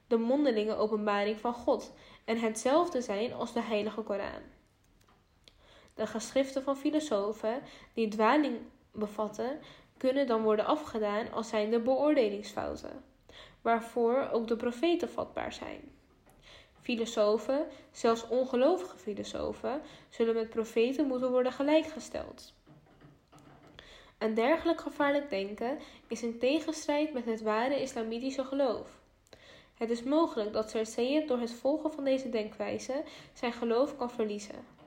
de 0.07 0.17
mondelinge 0.17 0.75
openbaring 0.77 1.41
van 1.41 1.55
God, 1.55 1.93
en 2.25 2.39
hetzelfde 2.39 3.01
zijn 3.01 3.33
als 3.33 3.53
de 3.53 3.63
Heilige 3.63 4.03
Koran. 4.03 4.43
De 5.95 6.07
geschriften 6.07 6.63
van 6.63 6.77
filosofen 6.77 7.63
die 7.95 8.09
dwaling 8.09 8.57
bevatten, 8.93 9.59
kunnen 9.99 10.27
dan 10.27 10.43
worden 10.43 10.67
afgedaan 10.67 11.33
als 11.33 11.49
zijnde 11.49 11.81
beoordelingsfouten, 11.81 13.05
waarvoor 13.63 14.29
ook 14.33 14.49
de 14.49 14.57
profeten 14.57 15.09
vatbaar 15.09 15.53
zijn. 15.53 15.81
Filosofen, 16.81 17.67
zelfs 17.91 18.29
ongelovige 18.29 18.97
filosofen, 18.97 19.81
zullen 20.09 20.35
met 20.35 20.49
profeten 20.49 21.07
moeten 21.07 21.31
worden 21.31 21.53
gelijkgesteld. 21.53 22.55
Een 24.19 24.35
dergelijk 24.35 24.81
gevaarlijk 24.81 25.31
denken 25.31 25.79
is 26.07 26.23
in 26.23 26.39
tegenstrijd 26.39 27.13
met 27.13 27.25
het 27.25 27.43
ware 27.43 27.81
islamitische 27.81 28.45
geloof. 28.45 28.99
Het 29.75 29.91
is 29.91 30.03
mogelijk 30.03 30.53
dat 30.53 30.71
Cersei 30.71 31.27
door 31.27 31.39
het 31.39 31.53
volgen 31.53 31.93
van 31.93 32.05
deze 32.05 32.29
denkwijze 32.29 33.03
zijn 33.33 33.53
geloof 33.53 33.97
kan 33.97 34.11
verliezen. 34.11 34.78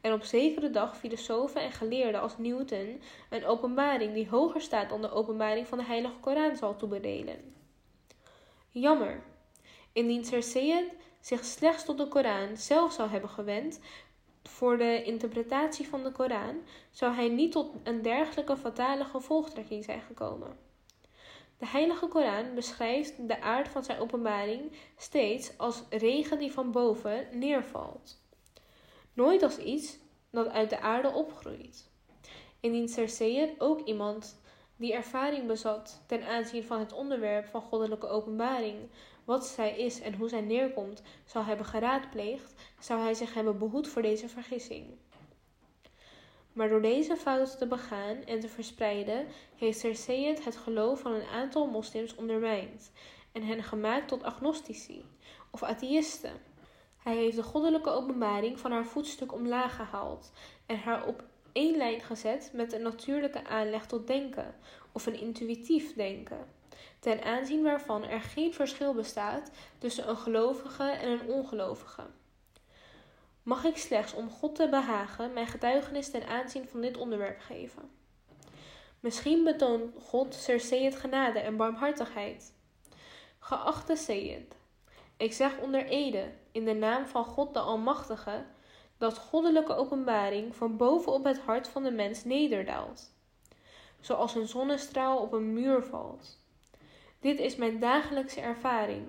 En 0.00 0.12
op 0.12 0.22
zekere 0.22 0.70
dag 0.70 0.96
filosofen 0.96 1.60
en 1.60 1.72
geleerden 1.72 2.20
als 2.20 2.38
Newton 2.38 3.02
een 3.30 3.46
openbaring 3.46 4.14
die 4.14 4.28
hoger 4.28 4.60
staat 4.60 4.88
dan 4.88 5.00
de 5.00 5.10
openbaring 5.10 5.66
van 5.66 5.78
de 5.78 5.84
Heilige 5.84 6.18
Koran 6.20 6.56
zal 6.56 6.76
toebedelen. 6.76 7.54
Jammer. 8.70 9.22
Indien 9.92 10.24
Cersei 10.24 10.92
zich 11.20 11.44
slechts 11.44 11.84
tot 11.84 11.98
de 11.98 12.08
Koran 12.08 12.56
zelf 12.56 12.92
zou 12.92 13.10
hebben 13.10 13.30
gewend 13.30 13.80
voor 14.42 14.76
de 14.78 15.02
interpretatie 15.02 15.88
van 15.88 16.02
de 16.02 16.12
Koran, 16.12 16.62
zou 16.90 17.14
hij 17.14 17.28
niet 17.28 17.52
tot 17.52 17.74
een 17.82 18.02
dergelijke 18.02 18.56
fatale 18.56 19.04
gevolgtrekking 19.04 19.84
zijn 19.84 20.00
gekomen. 20.00 20.58
De 21.58 21.66
Heilige 21.66 22.06
Koran 22.06 22.54
beschrijft 22.54 23.28
de 23.28 23.40
aard 23.40 23.68
van 23.68 23.84
zijn 23.84 23.98
openbaring 23.98 24.72
steeds 24.96 25.58
als 25.58 25.82
regen 25.90 26.38
die 26.38 26.52
van 26.52 26.72
boven 26.72 27.26
neervalt, 27.32 28.22
nooit 29.18 29.42
als 29.42 29.58
iets 29.58 29.98
dat 30.30 30.48
uit 30.48 30.70
de 30.70 30.80
aarde 30.80 31.08
opgroeit. 31.08 31.90
Indien 32.60 32.88
Cersei 32.88 33.54
ook 33.58 33.80
iemand 33.80 34.40
die 34.76 34.92
ervaring 34.92 35.46
bezat 35.46 36.02
ten 36.06 36.26
aanzien 36.26 36.64
van 36.64 36.78
het 36.78 36.92
onderwerp 36.92 37.46
van 37.46 37.62
goddelijke 37.62 38.08
openbaring, 38.08 38.76
wat 39.24 39.46
zij 39.46 39.78
is 39.78 40.00
en 40.00 40.14
hoe 40.14 40.28
zij 40.28 40.40
neerkomt, 40.40 41.02
zou 41.24 41.44
hebben 41.44 41.66
geraadpleegd, 41.66 42.54
zou 42.80 43.00
hij 43.00 43.14
zich 43.14 43.34
hebben 43.34 43.58
behoed 43.58 43.88
voor 43.88 44.02
deze 44.02 44.28
vergissing. 44.28 44.86
Maar 46.52 46.68
door 46.68 46.82
deze 46.82 47.16
fout 47.16 47.58
te 47.58 47.66
begaan 47.66 48.16
en 48.24 48.40
te 48.40 48.48
verspreiden, 48.48 49.26
heeft 49.56 49.78
Cersei 49.78 50.36
het 50.44 50.56
geloof 50.56 51.00
van 51.00 51.12
een 51.12 51.26
aantal 51.26 51.66
moslims 51.66 52.14
ondermijnd 52.14 52.92
en 53.32 53.42
hen 53.42 53.62
gemaakt 53.62 54.08
tot 54.08 54.22
agnostici 54.22 55.04
of 55.50 55.62
atheïsten. 55.62 56.47
Hij 57.08 57.16
heeft 57.16 57.36
de 57.36 57.42
goddelijke 57.42 57.90
openbaring 57.90 58.60
van 58.60 58.72
haar 58.72 58.86
voetstuk 58.86 59.32
omlaag 59.32 59.76
gehaald 59.76 60.32
en 60.66 60.78
haar 60.78 61.06
op 61.06 61.24
één 61.52 61.76
lijn 61.76 62.00
gezet 62.00 62.50
met 62.52 62.72
een 62.72 62.82
natuurlijke 62.82 63.44
aanleg 63.44 63.86
tot 63.86 64.06
denken 64.06 64.54
of 64.92 65.06
een 65.06 65.20
intuïtief 65.20 65.94
denken, 65.94 66.46
ten 67.00 67.22
aanzien 67.22 67.62
waarvan 67.62 68.04
er 68.04 68.20
geen 68.20 68.54
verschil 68.54 68.94
bestaat 68.94 69.50
tussen 69.78 70.08
een 70.08 70.16
gelovige 70.16 70.82
en 70.82 71.10
een 71.10 71.28
ongelovige. 71.28 72.06
Mag 73.42 73.64
ik 73.64 73.76
slechts 73.76 74.14
om 74.14 74.30
God 74.30 74.54
te 74.54 74.68
behagen 74.68 75.32
mijn 75.32 75.46
getuigenis 75.46 76.10
ten 76.10 76.26
aanzien 76.26 76.68
van 76.68 76.80
dit 76.80 76.96
onderwerp 76.96 77.40
geven? 77.40 77.90
Misschien 79.00 79.44
betoont 79.44 79.94
God 80.02 80.34
Sir 80.34 80.60
genade 80.90 81.38
en 81.38 81.56
barmhartigheid. 81.56 82.52
Geachte 83.38 83.96
Seyed, 83.96 84.56
ik 85.16 85.32
zeg 85.32 85.58
onder 85.58 85.86
ede, 85.86 86.32
in 86.58 86.64
de 86.64 86.74
naam 86.74 87.06
van 87.06 87.24
God 87.24 87.54
de 87.54 87.60
Almachtige, 87.60 88.44
dat 88.96 89.18
goddelijke 89.18 89.74
openbaring 89.74 90.56
van 90.56 90.76
boven 90.76 91.12
op 91.12 91.24
het 91.24 91.38
hart 91.38 91.68
van 91.68 91.82
de 91.82 91.90
mens 91.90 92.24
nederdaalt, 92.24 93.12
zoals 94.00 94.34
een 94.34 94.46
zonnestraal 94.48 95.18
op 95.18 95.32
een 95.32 95.52
muur 95.52 95.82
valt. 95.82 96.38
Dit 97.20 97.38
is 97.38 97.56
mijn 97.56 97.80
dagelijkse 97.80 98.40
ervaring. 98.40 99.06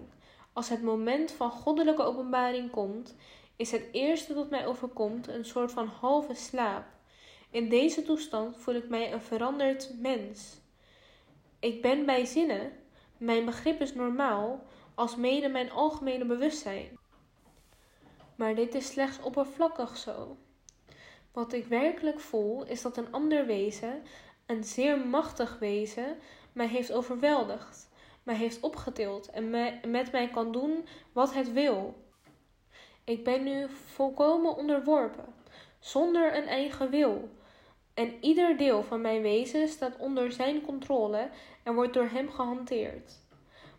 Als 0.53 0.69
het 0.69 0.83
moment 0.83 1.31
van 1.31 1.51
goddelijke 1.51 2.03
openbaring 2.03 2.71
komt, 2.71 3.15
is 3.55 3.71
het 3.71 3.85
eerste 3.91 4.33
dat 4.33 4.49
mij 4.49 4.67
overkomt 4.67 5.27
een 5.27 5.45
soort 5.45 5.71
van 5.71 5.87
halve 5.87 6.33
slaap. 6.33 6.85
In 7.49 7.69
deze 7.69 8.03
toestand 8.03 8.57
voel 8.57 8.75
ik 8.75 8.89
mij 8.89 9.13
een 9.13 9.21
veranderd 9.21 9.93
mens. 9.99 10.57
Ik 11.59 11.81
ben 11.81 12.05
bij 12.05 12.25
zinnen, 12.25 12.71
mijn 13.17 13.45
begrip 13.45 13.81
is 13.81 13.93
normaal, 13.93 14.63
als 14.95 15.15
mede 15.15 15.49
mijn 15.49 15.71
algemene 15.71 16.25
bewustzijn. 16.25 16.98
Maar 18.39 18.55
dit 18.55 18.75
is 18.75 18.87
slechts 18.87 19.21
oppervlakkig 19.21 19.97
zo. 19.97 20.37
Wat 21.31 21.53
ik 21.53 21.65
werkelijk 21.65 22.19
voel 22.19 22.65
is 22.65 22.81
dat 22.81 22.97
een 22.97 23.11
ander 23.11 23.45
wezen, 23.45 24.03
een 24.45 24.63
zeer 24.63 24.99
machtig 24.99 25.59
wezen, 25.59 26.17
mij 26.53 26.67
heeft 26.67 26.91
overweldigd, 26.91 27.89
mij 28.23 28.35
heeft 28.35 28.59
opgetild 28.59 29.29
en 29.29 29.49
met 29.91 30.11
mij 30.11 30.29
kan 30.29 30.51
doen 30.51 30.87
wat 31.11 31.33
het 31.33 31.53
wil. 31.53 31.95
Ik 33.03 33.23
ben 33.23 33.43
nu 33.43 33.69
volkomen 33.69 34.55
onderworpen, 34.55 35.33
zonder 35.79 36.35
een 36.35 36.47
eigen 36.47 36.89
wil. 36.89 37.29
En 37.93 38.17
ieder 38.21 38.57
deel 38.57 38.83
van 38.83 39.01
mijn 39.01 39.21
wezen 39.21 39.67
staat 39.67 39.97
onder 39.97 40.31
zijn 40.31 40.61
controle 40.61 41.29
en 41.63 41.73
wordt 41.73 41.93
door 41.93 42.09
hem 42.09 42.29
gehanteerd. 42.29 43.11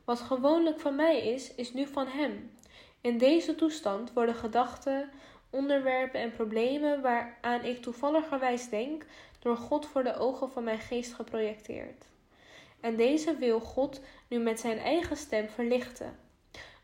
Wat 0.05 0.21
gewoonlijk 0.21 0.81
van 0.81 0.97
mij 0.97 1.33
is, 1.33 1.55
is 1.55 1.73
nu 1.73 1.87
van 1.87 2.07
hem. 2.07 2.59
In 3.01 3.19
deze 3.19 3.55
toestand 3.55 4.13
worden 4.13 4.35
gedachten, 4.35 5.11
onderwerpen 5.51 6.21
en 6.21 6.33
problemen 6.33 7.01
waaraan 7.01 7.65
ik 7.65 7.83
toevalligerwijs 7.83 8.69
denk, 8.69 9.07
door 9.39 9.57
God 9.57 9.87
voor 9.87 10.03
de 10.03 10.17
ogen 10.17 10.51
van 10.51 10.65
mijn 10.65 10.79
geest 10.79 11.15
geprojecteerd. 11.15 12.05
En 12.81 12.97
deze 12.97 13.37
wil 13.37 13.61
God 13.61 14.01
nu 14.29 14.39
met 14.39 14.61
zijn 14.61 14.79
eigen 14.79 15.17
stem 15.17 15.49
verlichten. 15.49 16.19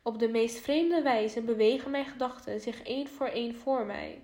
Op 0.03 0.19
de 0.19 0.29
meest 0.29 0.59
vreemde 0.59 1.03
wijze 1.03 1.41
bewegen 1.41 1.91
mijn 1.91 2.05
gedachten 2.05 2.61
zich 2.61 2.83
één 2.83 3.09
voor 3.09 3.27
één 3.27 3.55
voor 3.55 3.87
mij. 3.87 4.23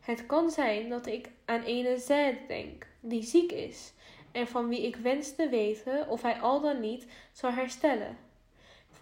Het 0.00 0.26
kan 0.26 0.50
zijn 0.50 0.88
dat 0.88 1.06
ik 1.06 1.30
aan 1.44 1.62
ene 1.62 1.98
Z 1.98 2.08
denk, 2.48 2.86
die 3.00 3.22
ziek 3.22 3.52
is, 3.52 3.92
en 4.32 4.46
van 4.46 4.68
wie 4.68 4.86
ik 4.86 4.96
wens 4.96 5.34
te 5.34 5.48
weten 5.48 6.08
of 6.08 6.22
hij 6.22 6.40
al 6.40 6.60
dan 6.60 6.80
niet 6.80 7.06
zal 7.32 7.50
herstellen. 7.50 8.16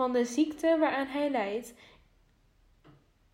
Van 0.00 0.12
de 0.12 0.24
ziekte 0.24 0.76
waaraan 0.78 1.06
hij 1.06 1.30
lijdt, 1.30 1.74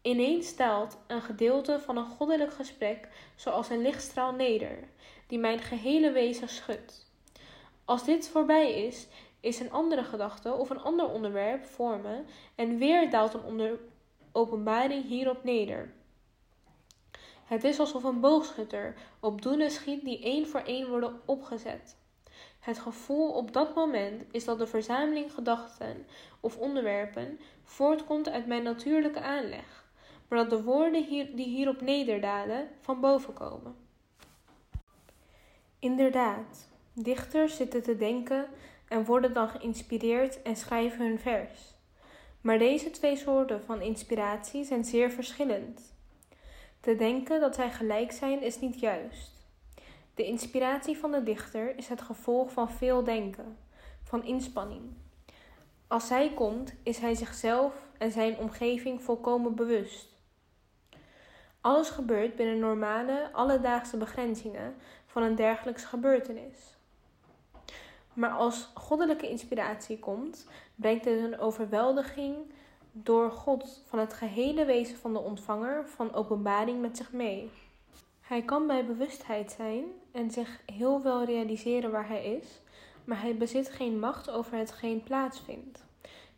ineens 0.02 0.56
daalt 0.56 0.98
een 1.06 1.22
gedeelte 1.22 1.80
van 1.80 1.96
een 1.96 2.06
goddelijk 2.06 2.52
gesprek 2.52 3.08
zoals 3.36 3.70
een 3.70 3.82
lichtstraal 3.82 4.32
neder, 4.32 4.78
die 5.26 5.38
mijn 5.38 5.58
gehele 5.58 6.10
wezen 6.10 6.48
schudt. 6.48 7.10
Als 7.84 8.04
dit 8.04 8.28
voorbij 8.28 8.84
is, 8.86 9.06
is 9.40 9.60
een 9.60 9.72
andere 9.72 10.04
gedachte 10.04 10.52
of 10.52 10.70
een 10.70 10.80
ander 10.80 11.08
onderwerp 11.08 11.64
voor 11.64 11.98
me 11.98 12.22
en 12.54 12.78
weer 12.78 13.10
daalt 13.10 13.34
een 13.34 13.44
onder 13.44 13.78
openbaring 14.32 15.04
hierop 15.04 15.44
neder. 15.44 15.92
Het 17.44 17.64
is 17.64 17.80
alsof 17.80 18.04
een 18.04 18.20
boogschutter 18.20 18.94
op 19.20 19.42
doelen 19.42 19.70
schiet 19.70 20.04
die 20.04 20.22
één 20.22 20.46
voor 20.46 20.60
één 20.60 20.88
worden 20.88 21.20
opgezet. 21.24 21.96
Het 22.66 22.78
gevoel 22.78 23.30
op 23.30 23.52
dat 23.52 23.74
moment 23.74 24.22
is 24.30 24.44
dat 24.44 24.58
de 24.58 24.66
verzameling 24.66 25.32
gedachten 25.32 26.06
of 26.40 26.56
onderwerpen 26.58 27.40
voortkomt 27.64 28.28
uit 28.28 28.46
mijn 28.46 28.62
natuurlijke 28.62 29.20
aanleg, 29.20 29.84
maar 30.28 30.38
dat 30.38 30.50
de 30.50 30.62
woorden 30.62 31.04
hier, 31.04 31.36
die 31.36 31.46
hierop 31.46 31.80
nederdalen 31.80 32.68
van 32.80 33.00
boven 33.00 33.32
komen. 33.32 33.76
Inderdaad, 35.78 36.68
dichters 36.92 37.56
zitten 37.56 37.82
te 37.82 37.96
denken 37.96 38.46
en 38.88 39.04
worden 39.04 39.32
dan 39.32 39.48
geïnspireerd 39.48 40.42
en 40.42 40.56
schrijven 40.56 41.06
hun 41.06 41.18
vers. 41.18 41.74
Maar 42.40 42.58
deze 42.58 42.90
twee 42.90 43.16
soorten 43.16 43.62
van 43.62 43.80
inspiratie 43.80 44.64
zijn 44.64 44.84
zeer 44.84 45.10
verschillend. 45.10 45.94
Te 46.80 46.96
denken 46.96 47.40
dat 47.40 47.54
zij 47.54 47.70
gelijk 47.70 48.12
zijn 48.12 48.42
is 48.42 48.60
niet 48.60 48.80
juist. 48.80 49.35
De 50.16 50.24
inspiratie 50.24 50.98
van 50.98 51.10
de 51.10 51.22
dichter 51.22 51.76
is 51.76 51.88
het 51.88 52.00
gevolg 52.00 52.52
van 52.52 52.70
veel 52.70 53.04
denken, 53.04 53.56
van 54.02 54.24
inspanning. 54.24 54.82
Als 55.86 56.06
zij 56.06 56.32
komt, 56.34 56.74
is 56.82 56.98
hij 56.98 57.14
zichzelf 57.14 57.74
en 57.98 58.12
zijn 58.12 58.38
omgeving 58.38 59.02
volkomen 59.02 59.54
bewust. 59.54 60.08
Alles 61.60 61.90
gebeurt 61.90 62.36
binnen 62.36 62.58
normale, 62.58 63.32
alledaagse 63.32 63.96
begrenzingen 63.96 64.74
van 65.06 65.22
een 65.22 65.34
dergelijks 65.34 65.84
gebeurtenis. 65.84 66.76
Maar 68.12 68.30
als 68.30 68.70
goddelijke 68.74 69.28
inspiratie 69.28 69.98
komt, 69.98 70.48
brengt 70.74 71.04
het 71.04 71.18
een 71.18 71.38
overweldiging 71.38 72.36
door 72.92 73.30
God 73.30 73.82
van 73.86 73.98
het 73.98 74.12
gehele 74.12 74.64
wezen 74.64 74.96
van 74.96 75.12
de 75.12 75.20
ontvanger 75.20 75.88
van 75.88 76.14
openbaring 76.14 76.80
met 76.80 76.96
zich 76.96 77.12
mee. 77.12 77.50
Hij 78.26 78.42
kan 78.42 78.66
bij 78.66 78.86
bewustheid 78.86 79.52
zijn 79.52 79.84
en 80.12 80.30
zich 80.30 80.60
heel 80.72 81.02
wel 81.02 81.24
realiseren 81.24 81.90
waar 81.90 82.08
hij 82.08 82.24
is, 82.24 82.60
maar 83.04 83.20
hij 83.20 83.36
bezit 83.36 83.70
geen 83.70 83.98
macht 83.98 84.30
over 84.30 84.58
hetgeen 84.58 85.02
plaatsvindt. 85.02 85.84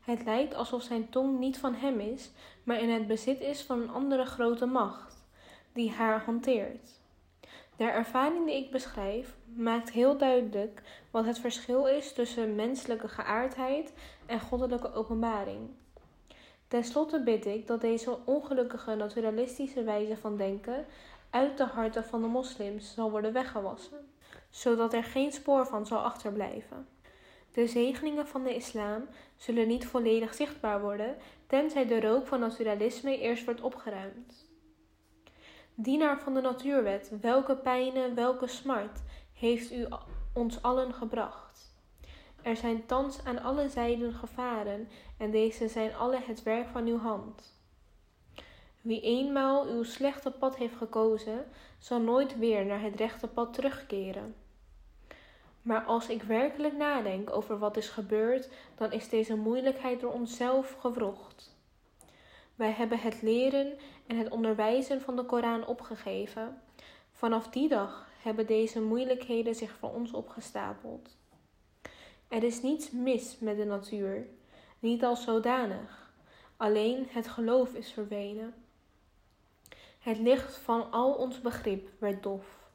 Het 0.01 0.25
lijkt 0.25 0.55
alsof 0.55 0.83
zijn 0.83 1.09
tong 1.09 1.39
niet 1.39 1.59
van 1.59 1.75
hem 1.75 2.01
is, 2.01 2.31
maar 2.63 2.81
in 2.81 2.91
het 2.91 3.07
bezit 3.07 3.41
is 3.41 3.63
van 3.63 3.81
een 3.81 3.91
andere 3.91 4.25
grote 4.25 4.67
macht, 4.67 5.25
die 5.73 5.91
haar 5.91 6.21
hanteert. 6.25 7.01
De 7.77 7.85
ervaring 7.85 8.47
die 8.47 8.57
ik 8.57 8.71
beschrijf 8.71 9.35
maakt 9.55 9.91
heel 9.91 10.17
duidelijk 10.17 10.83
wat 11.11 11.25
het 11.25 11.39
verschil 11.39 11.87
is 11.87 12.13
tussen 12.13 12.55
menselijke 12.55 13.09
geaardheid 13.09 13.93
en 14.27 14.41
goddelijke 14.41 14.93
openbaring. 14.93 15.69
Ten 16.69 16.85
slotte 16.85 17.23
bid 17.23 17.47
ik 17.47 17.67
dat 17.67 17.81
deze 17.81 18.19
ongelukkige 18.25 18.95
naturalistische 18.95 19.83
wijze 19.83 20.17
van 20.17 20.37
denken 20.37 20.87
uit 21.31 21.57
de 21.57 21.65
harten 21.65 22.05
van 22.05 22.23
de 22.23 22.29
moslims 22.29 22.95
zal 22.95 23.11
worden 23.11 23.33
weggewassen, 23.33 24.13
zodat 24.51 24.93
er 24.93 25.05
geen 25.05 25.33
spoor 25.33 25.67
van 25.67 25.87
zal 25.87 25.99
achterblijven. 25.99 26.89
De 27.53 27.67
zegeningen 27.67 28.27
van 28.27 28.45
de 28.45 28.55
islam 28.55 29.09
zullen 29.37 29.69
niet 29.69 29.87
volledig 29.87 30.35
zichtbaar 30.35 30.81
worden, 30.81 31.17
tenzij 31.47 31.87
de 31.87 32.01
rook 32.01 32.27
van 32.27 32.41
naturalisme 32.41 33.19
eerst 33.19 33.45
wordt 33.45 33.61
opgeruimd. 33.61 34.47
Dienaar 35.75 36.21
van 36.21 36.35
de 36.35 36.41
natuurwet, 36.41 37.13
welke 37.21 37.57
pijnen, 37.57 38.15
welke 38.15 38.47
smart 38.47 39.03
heeft 39.33 39.73
u 39.73 39.87
ons 40.35 40.63
allen 40.63 40.95
gebracht? 40.95 41.77
Er 42.43 42.57
zijn 42.57 42.87
thans 42.87 43.25
aan 43.25 43.43
alle 43.43 43.69
zijden 43.69 44.13
gevaren, 44.13 44.89
en 45.19 45.31
deze 45.31 45.69
zijn 45.69 45.95
alle 45.95 46.19
het 46.21 46.43
werk 46.43 46.69
van 46.69 46.87
uw 46.87 46.99
hand. 46.99 47.58
Wie 48.81 49.01
eenmaal 49.01 49.67
uw 49.67 49.83
slechte 49.83 50.31
pad 50.31 50.57
heeft 50.57 50.77
gekozen, 50.77 51.47
zal 51.79 52.01
nooit 52.01 52.39
weer 52.39 52.67
naar 52.67 52.81
het 52.81 52.97
rechte 52.97 53.27
pad 53.29 53.55
terugkeren. 53.55 54.35
Maar 55.63 55.85
als 55.85 56.09
ik 56.09 56.23
werkelijk 56.23 56.77
nadenk 56.77 57.31
over 57.31 57.59
wat 57.59 57.77
is 57.77 57.89
gebeurd, 57.89 58.49
dan 58.75 58.93
is 58.93 59.09
deze 59.09 59.37
moeilijkheid 59.37 60.01
door 60.01 60.13
onszelf 60.13 60.77
gewrocht. 60.81 61.57
Wij 62.55 62.71
hebben 62.71 62.99
het 62.99 63.23
leren 63.23 63.79
en 64.07 64.17
het 64.17 64.29
onderwijzen 64.29 65.01
van 65.01 65.17
de 65.17 65.25
Koran 65.25 65.67
opgegeven. 65.67 66.63
Vanaf 67.13 67.49
die 67.49 67.69
dag 67.69 68.09
hebben 68.23 68.47
deze 68.47 68.81
moeilijkheden 68.81 69.55
zich 69.55 69.71
voor 69.71 69.95
ons 69.95 70.13
opgestapeld. 70.13 71.17
Er 72.29 72.43
is 72.43 72.63
niets 72.63 72.91
mis 72.91 73.39
met 73.39 73.57
de 73.57 73.65
natuur, 73.65 74.27
niet 74.79 75.05
als 75.05 75.23
zodanig. 75.23 76.13
Alleen 76.57 77.07
het 77.11 77.29
geloof 77.29 77.75
is 77.75 77.93
verdwenen. 77.93 78.55
Het 80.09 80.19
licht 80.19 80.57
van 80.57 80.91
al 80.91 81.13
ons 81.13 81.41
begrip 81.41 81.89
werd 81.99 82.23
dof. 82.23 82.71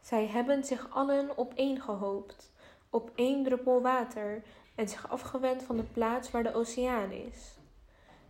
Zij 0.00 0.26
hebben 0.26 0.64
zich 0.64 0.90
allen 0.90 1.38
opeengehoopt, 1.38 2.52
op 2.90 3.10
één 3.14 3.44
druppel 3.44 3.82
water, 3.82 4.42
en 4.74 4.88
zich 4.88 5.10
afgewend 5.10 5.62
van 5.62 5.76
de 5.76 5.82
plaats 5.82 6.30
waar 6.30 6.42
de 6.42 6.54
oceaan 6.54 7.10
is. 7.10 7.54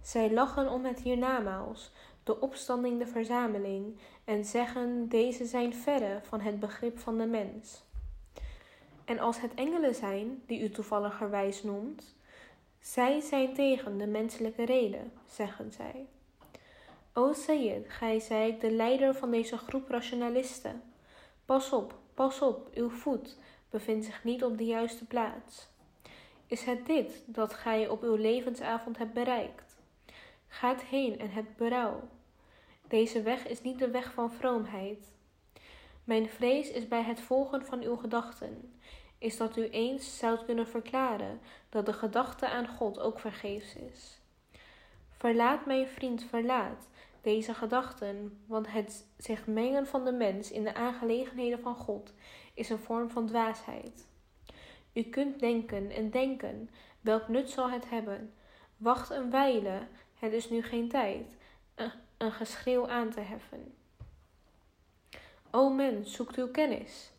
Zij 0.03 0.33
lachen 0.33 0.71
om 0.71 0.85
het 0.85 1.01
hiernamaals, 1.01 1.91
de 2.25 2.41
opstanding 2.41 2.99
de 2.99 3.07
verzameling, 3.07 3.99
en 4.25 4.45
zeggen 4.45 5.09
deze 5.09 5.45
zijn 5.45 5.75
verre 5.75 6.21
van 6.23 6.41
het 6.41 6.61
begrip 6.61 6.99
van 6.99 7.19
de 7.19 7.27
mens. 7.27 7.83
En 9.05 9.19
als 9.19 9.41
het 9.41 9.55
engelen 9.55 9.95
zijn, 9.95 10.43
die 10.47 10.61
u 10.61 10.71
toevalligerwijs 10.71 11.63
noemt, 11.63 12.15
zij 12.81 13.21
zijn 13.21 13.55
tegen 13.55 13.99
de 13.99 14.07
menselijke 14.07 14.65
reden, 14.65 15.13
zeggen 15.27 15.73
zij. 15.73 16.07
O 17.17 17.33
Sayyid, 17.33 17.89
gij 17.89 18.21
zijt 18.21 18.61
de 18.61 18.71
leider 18.71 19.15
van 19.15 19.31
deze 19.31 19.59
groep 19.59 19.89
rationalisten. 19.89 20.83
Pas 21.45 21.73
op, 21.73 21.95
pas 22.15 22.41
op, 22.41 22.69
uw 22.75 22.91
voet 22.91 23.37
bevindt 23.71 24.05
zich 24.05 24.25
niet 24.25 24.45
op 24.45 24.59
de 24.59 24.65
juiste 24.65 25.05
plaats. 25.05 25.69
Is 26.47 26.65
het 26.65 26.87
dit 26.87 27.23
dat 27.27 27.55
gij 27.55 27.89
op 27.89 28.03
uw 28.03 28.15
levensavond 28.15 28.99
hebt 28.99 29.13
bereikt? 29.13 29.77
Gaat 30.49 30.83
heen 30.83 31.19
en 31.19 31.31
hebt 31.31 31.57
berouw. 31.57 32.09
Deze 32.89 33.23
weg 33.23 33.47
is 33.47 33.63
niet 33.63 33.79
de 33.79 33.91
weg 33.91 34.13
van 34.13 34.33
vroomheid. 34.33 35.13
Mijn 36.05 36.29
vrees 36.29 36.71
is 36.71 36.89
bij 36.89 37.03
het 37.03 37.21
volgen 37.21 37.67
van 37.67 37.83
uw 37.83 37.97
gedachten, 37.97 38.79
is 39.19 39.37
dat 39.37 39.57
u 39.57 39.69
eens 39.69 40.19
zoudt 40.19 40.45
kunnen 40.45 40.69
verklaren 40.69 41.41
dat 41.69 41.87
de 41.87 41.93
gedachte 41.93 42.49
aan 42.49 42.69
God 42.69 42.99
ook 42.99 43.19
vergeefs 43.19 43.75
is. 43.75 44.21
Verlaat, 45.11 45.67
mijn 45.67 45.89
vriend, 45.89 46.25
verlaat 46.25 46.89
deze 47.25 47.55
gedachten, 47.55 48.43
want 48.47 48.73
het 48.73 49.07
zich 49.17 49.47
mengen 49.47 49.87
van 49.87 50.05
de 50.05 50.13
mens 50.13 50.51
in 50.51 50.65
de 50.65 50.75
aangelegenheden 50.75 51.61
van 51.61 51.77
God 51.77 52.13
is 52.55 52.69
een 52.69 52.79
vorm 52.79 53.11
van 53.11 53.27
dwaasheid. 53.27 54.07
U 54.93 55.03
kunt 55.03 55.41
denken 55.41 55.91
en 55.91 56.11
denken, 56.11 56.71
welk 57.01 57.29
nut 57.29 57.51
zal 57.51 57.71
het 57.71 57.91
hebben? 57.91 58.35
Wacht 58.77 59.11
een 59.11 59.31
wijle, 59.31 59.87
het 60.15 60.33
is 60.33 60.51
nu 60.51 60.63
geen 60.63 60.89
tijd 60.89 61.37
een 62.17 62.33
geschreeuw 62.33 62.89
aan 62.89 63.11
te 63.11 63.21
heffen. 63.21 63.75
O 65.51 65.69
mens, 65.69 66.13
zoekt 66.13 66.37
uw 66.37 66.51
kennis. 66.51 67.13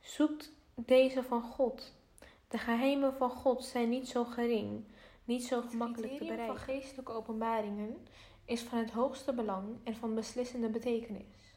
Zoekt 0.00 0.52
deze 0.74 1.22
van 1.22 1.42
God. 1.42 1.94
De 2.48 2.58
geheimen 2.58 3.14
van 3.14 3.30
God 3.30 3.64
zijn 3.64 3.88
niet 3.88 4.08
zo 4.08 4.24
gering, 4.24 4.84
niet 5.24 5.44
zo 5.44 5.60
gemakkelijk 5.60 6.12
te 6.12 6.18
bereiken. 6.18 6.46
van 6.46 6.56
geestelijke 6.56 7.12
openbaringen 7.12 8.06
is 8.50 8.62
van 8.62 8.78
het 8.78 8.90
hoogste 8.90 9.32
belang 9.32 9.76
en 9.84 9.94
van 9.94 10.14
beslissende 10.14 10.68
betekenis. 10.68 11.54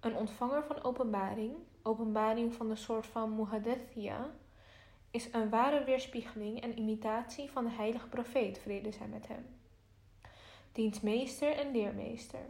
Een 0.00 0.16
ontvanger 0.16 0.64
van 0.64 0.82
openbaring, 0.82 1.54
openbaring 1.82 2.54
van 2.54 2.68
de 2.68 2.76
soort 2.76 3.06
van 3.06 3.36
muhadethia, 3.36 4.30
is 5.10 5.32
een 5.32 5.50
ware 5.50 5.84
weerspiegeling 5.84 6.60
en 6.60 6.78
imitatie 6.78 7.50
van 7.50 7.64
de 7.64 7.70
heilige 7.70 8.08
profeet, 8.08 8.58
vrede 8.58 8.92
zij 8.92 9.06
met 9.06 9.28
hem 9.28 9.58
diens 10.78 11.00
meester 11.00 11.56
en 11.56 11.72
leermeester. 11.72 12.40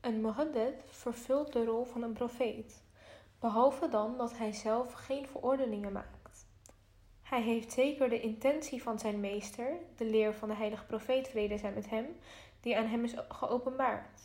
Een 0.00 0.20
muhaddith 0.20 0.82
vervult 0.86 1.52
de 1.52 1.64
rol 1.64 1.84
van 1.84 2.02
een 2.02 2.12
profeet. 2.12 2.82
behalve 3.40 3.88
dan 3.88 4.16
dat 4.16 4.36
hij 4.36 4.52
zelf 4.52 4.92
geen 4.92 5.26
verordeningen 5.26 5.92
maakt. 5.92 6.15
Hij 7.28 7.42
heeft 7.42 7.72
zeker 7.72 8.08
de 8.08 8.20
intentie 8.20 8.82
van 8.82 8.98
zijn 8.98 9.20
meester, 9.20 9.76
de 9.96 10.04
leer 10.04 10.34
van 10.34 10.48
de 10.48 10.54
heilige 10.54 10.84
profeet 10.84 11.28
vrede 11.28 11.58
zijn 11.58 11.74
met 11.74 11.90
hem, 11.90 12.06
die 12.60 12.76
aan 12.76 12.86
hem 12.86 13.04
is 13.04 13.14
geopenbaard. 13.28 14.20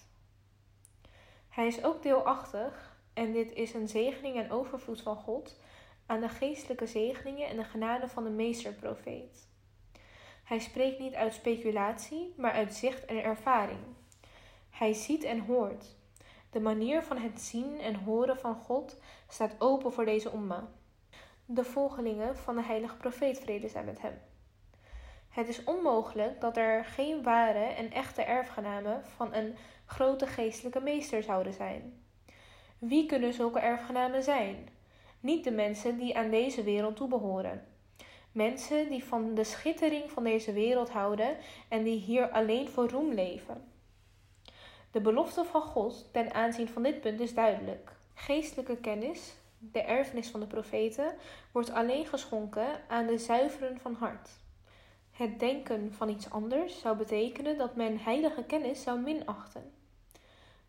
Hij 1.49 1.67
is 1.67 1.83
ook 1.83 2.03
deelachtig, 2.03 2.97
en 3.13 3.31
dit 3.31 3.53
is 3.53 3.73
een 3.73 3.87
zegening 3.87 4.35
en 4.35 4.51
overvloed 4.51 5.01
van 5.01 5.15
God, 5.15 5.59
aan 6.05 6.21
de 6.21 6.29
geestelijke 6.29 6.87
zegeningen 6.87 7.47
en 7.47 7.57
de 7.57 7.63
genade 7.63 8.07
van 8.07 8.23
de 8.23 8.29
meesterprofeet. 8.29 9.47
Hij 10.43 10.59
spreekt 10.59 10.99
niet 10.99 11.13
uit 11.13 11.33
speculatie, 11.33 12.33
maar 12.37 12.51
uit 12.51 12.73
zicht 12.73 13.05
en 13.05 13.23
ervaring. 13.23 13.79
Hij 14.69 14.93
ziet 14.93 15.23
en 15.23 15.39
hoort. 15.39 15.85
De 16.49 16.59
manier 16.59 17.03
van 17.03 17.17
het 17.17 17.41
zien 17.41 17.79
en 17.79 17.95
horen 17.95 18.37
van 18.37 18.55
God 18.55 19.01
staat 19.27 19.55
open 19.59 19.93
voor 19.93 20.05
deze 20.05 20.31
omma. 20.31 20.69
De 21.53 21.63
volgelingen 21.63 22.37
van 22.37 22.55
de 22.55 22.63
heilige 22.63 22.95
profeet 22.95 23.39
vrede 23.39 23.67
zijn 23.67 23.85
met 23.85 24.01
hem. 24.01 24.21
Het 25.29 25.47
is 25.47 25.63
onmogelijk 25.63 26.41
dat 26.41 26.57
er 26.57 26.85
geen 26.85 27.23
ware 27.23 27.63
en 27.63 27.91
echte 27.91 28.21
erfgenamen 28.21 29.05
van 29.05 29.33
een 29.33 29.55
grote 29.85 30.27
geestelijke 30.27 30.79
meester 30.79 31.23
zouden 31.23 31.53
zijn. 31.53 32.03
Wie 32.79 33.05
kunnen 33.05 33.33
zulke 33.33 33.59
erfgenamen 33.59 34.23
zijn? 34.23 34.69
Niet 35.19 35.43
de 35.43 35.51
mensen 35.51 35.97
die 35.97 36.17
aan 36.17 36.29
deze 36.29 36.63
wereld 36.63 36.95
toebehoren. 36.95 37.67
Mensen 38.31 38.89
die 38.89 39.03
van 39.03 39.33
de 39.35 39.43
schittering 39.43 40.11
van 40.11 40.23
deze 40.23 40.53
wereld 40.53 40.89
houden 40.89 41.37
en 41.69 41.83
die 41.83 41.99
hier 41.99 42.29
alleen 42.29 42.69
voor 42.69 42.89
roem 42.89 43.13
leven. 43.13 43.71
De 44.91 45.01
belofte 45.01 45.45
van 45.45 45.61
God 45.61 46.09
ten 46.13 46.33
aanzien 46.33 46.67
van 46.67 46.83
dit 46.83 47.01
punt 47.01 47.19
is 47.19 47.33
duidelijk. 47.33 47.91
Geestelijke 48.13 48.77
kennis, 48.77 49.33
de 49.61 49.81
erfenis 49.81 50.29
van 50.29 50.39
de 50.39 50.47
profeten, 50.47 51.13
wordt 51.51 51.71
alleen 51.71 52.05
geschonken 52.05 52.81
aan 52.87 53.07
de 53.07 53.17
zuiveren 53.17 53.79
van 53.79 53.93
hart. 53.93 54.29
Het 55.11 55.39
denken 55.39 55.93
van 55.93 56.09
iets 56.09 56.29
anders 56.29 56.79
zou 56.79 56.97
betekenen 56.97 57.57
dat 57.57 57.75
men 57.75 57.99
heilige 57.99 58.43
kennis 58.43 58.83
zou 58.83 58.99
minachten. 58.99 59.71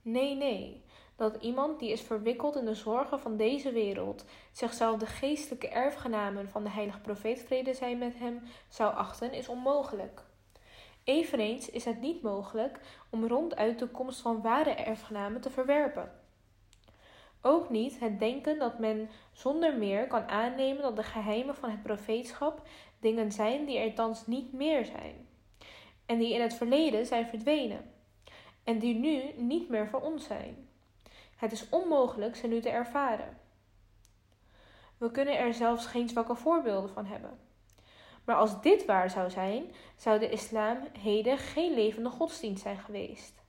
Nee, 0.02 0.34
nee, 0.34 0.84
dat 1.16 1.36
iemand 1.40 1.78
die 1.78 1.90
is 1.90 2.00
verwikkeld 2.00 2.56
in 2.56 2.64
de 2.64 2.74
zorgen 2.74 3.20
van 3.20 3.36
deze 3.36 3.72
wereld 3.72 4.24
zichzelf 4.52 4.98
de 4.98 5.06
geestelijke 5.06 5.68
erfgenamen 5.68 6.48
van 6.48 6.62
de 6.62 6.70
heilige 6.70 7.00
profeet 7.00 7.40
vrede 7.40 7.74
zijn 7.74 7.98
met 7.98 8.18
hem 8.18 8.42
zou 8.68 8.94
achten, 8.94 9.32
is 9.32 9.48
onmogelijk. 9.48 10.22
Eveneens 11.04 11.70
is 11.70 11.84
het 11.84 12.00
niet 12.00 12.22
mogelijk 12.22 12.80
om 13.10 13.26
ronduit 13.26 13.78
de 13.78 13.88
komst 13.88 14.20
van 14.20 14.42
ware 14.42 14.70
erfgenamen 14.70 15.40
te 15.40 15.50
verwerpen. 15.50 16.21
Ook 17.44 17.70
niet 17.70 17.98
het 17.98 18.18
denken 18.18 18.58
dat 18.58 18.78
men 18.78 19.08
zonder 19.32 19.78
meer 19.78 20.06
kan 20.06 20.28
aannemen 20.28 20.82
dat 20.82 20.96
de 20.96 21.02
geheimen 21.02 21.54
van 21.54 21.70
het 21.70 21.82
profeetschap 21.82 22.62
dingen 23.00 23.32
zijn 23.32 23.64
die 23.64 23.78
er 23.78 23.94
thans 23.94 24.26
niet 24.26 24.52
meer 24.52 24.84
zijn, 24.84 25.28
en 26.06 26.18
die 26.18 26.34
in 26.34 26.40
het 26.40 26.54
verleden 26.54 27.06
zijn 27.06 27.26
verdwenen, 27.26 27.90
en 28.64 28.78
die 28.78 28.94
nu 28.94 29.22
niet 29.36 29.68
meer 29.68 29.88
voor 29.88 30.00
ons 30.00 30.24
zijn. 30.24 30.68
Het 31.36 31.52
is 31.52 31.68
onmogelijk 31.68 32.36
ze 32.36 32.46
nu 32.46 32.60
te 32.60 32.70
ervaren. 32.70 33.38
We 34.98 35.10
kunnen 35.10 35.38
er 35.38 35.54
zelfs 35.54 35.86
geen 35.86 36.08
zwakke 36.08 36.34
voorbeelden 36.34 36.90
van 36.90 37.06
hebben. 37.06 37.38
Maar 38.24 38.36
als 38.36 38.62
dit 38.62 38.84
waar 38.84 39.10
zou 39.10 39.30
zijn, 39.30 39.64
zou 39.96 40.18
de 40.18 40.30
islam 40.30 40.78
heden 40.98 41.38
geen 41.38 41.74
levende 41.74 42.10
godsdienst 42.10 42.62
zijn 42.62 42.78
geweest. 42.78 43.41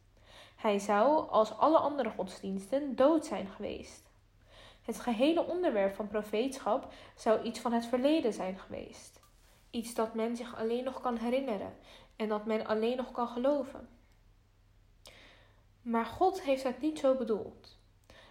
Hij 0.64 0.80
zou, 0.80 1.30
als 1.30 1.58
alle 1.58 1.78
andere 1.78 2.10
godsdiensten, 2.10 2.96
dood 2.96 3.26
zijn 3.26 3.48
geweest. 3.48 4.10
Het 4.82 5.00
gehele 5.00 5.46
onderwerp 5.46 5.96
van 5.96 6.08
profeetschap 6.08 6.94
zou 7.16 7.42
iets 7.42 7.60
van 7.60 7.74
het 7.74 7.86
verleden 7.86 8.34
zijn 8.34 8.60
geweest. 8.60 9.22
Iets 9.72 9.94
dat 9.94 10.14
men 10.14 10.36
zich 10.36 10.58
alleen 10.58 10.84
nog 10.84 11.02
kan 11.02 11.18
herinneren 11.18 11.74
en 12.16 12.28
dat 12.28 12.46
men 12.46 12.66
alleen 12.66 12.98
nog 12.98 13.12
kan 13.12 13.28
geloven. 13.28 13.90
Maar 15.82 16.06
God 16.06 16.42
heeft 16.42 16.64
het 16.64 16.82
niet 16.82 17.00
zo 17.00 17.16
bedoeld. 17.16 17.80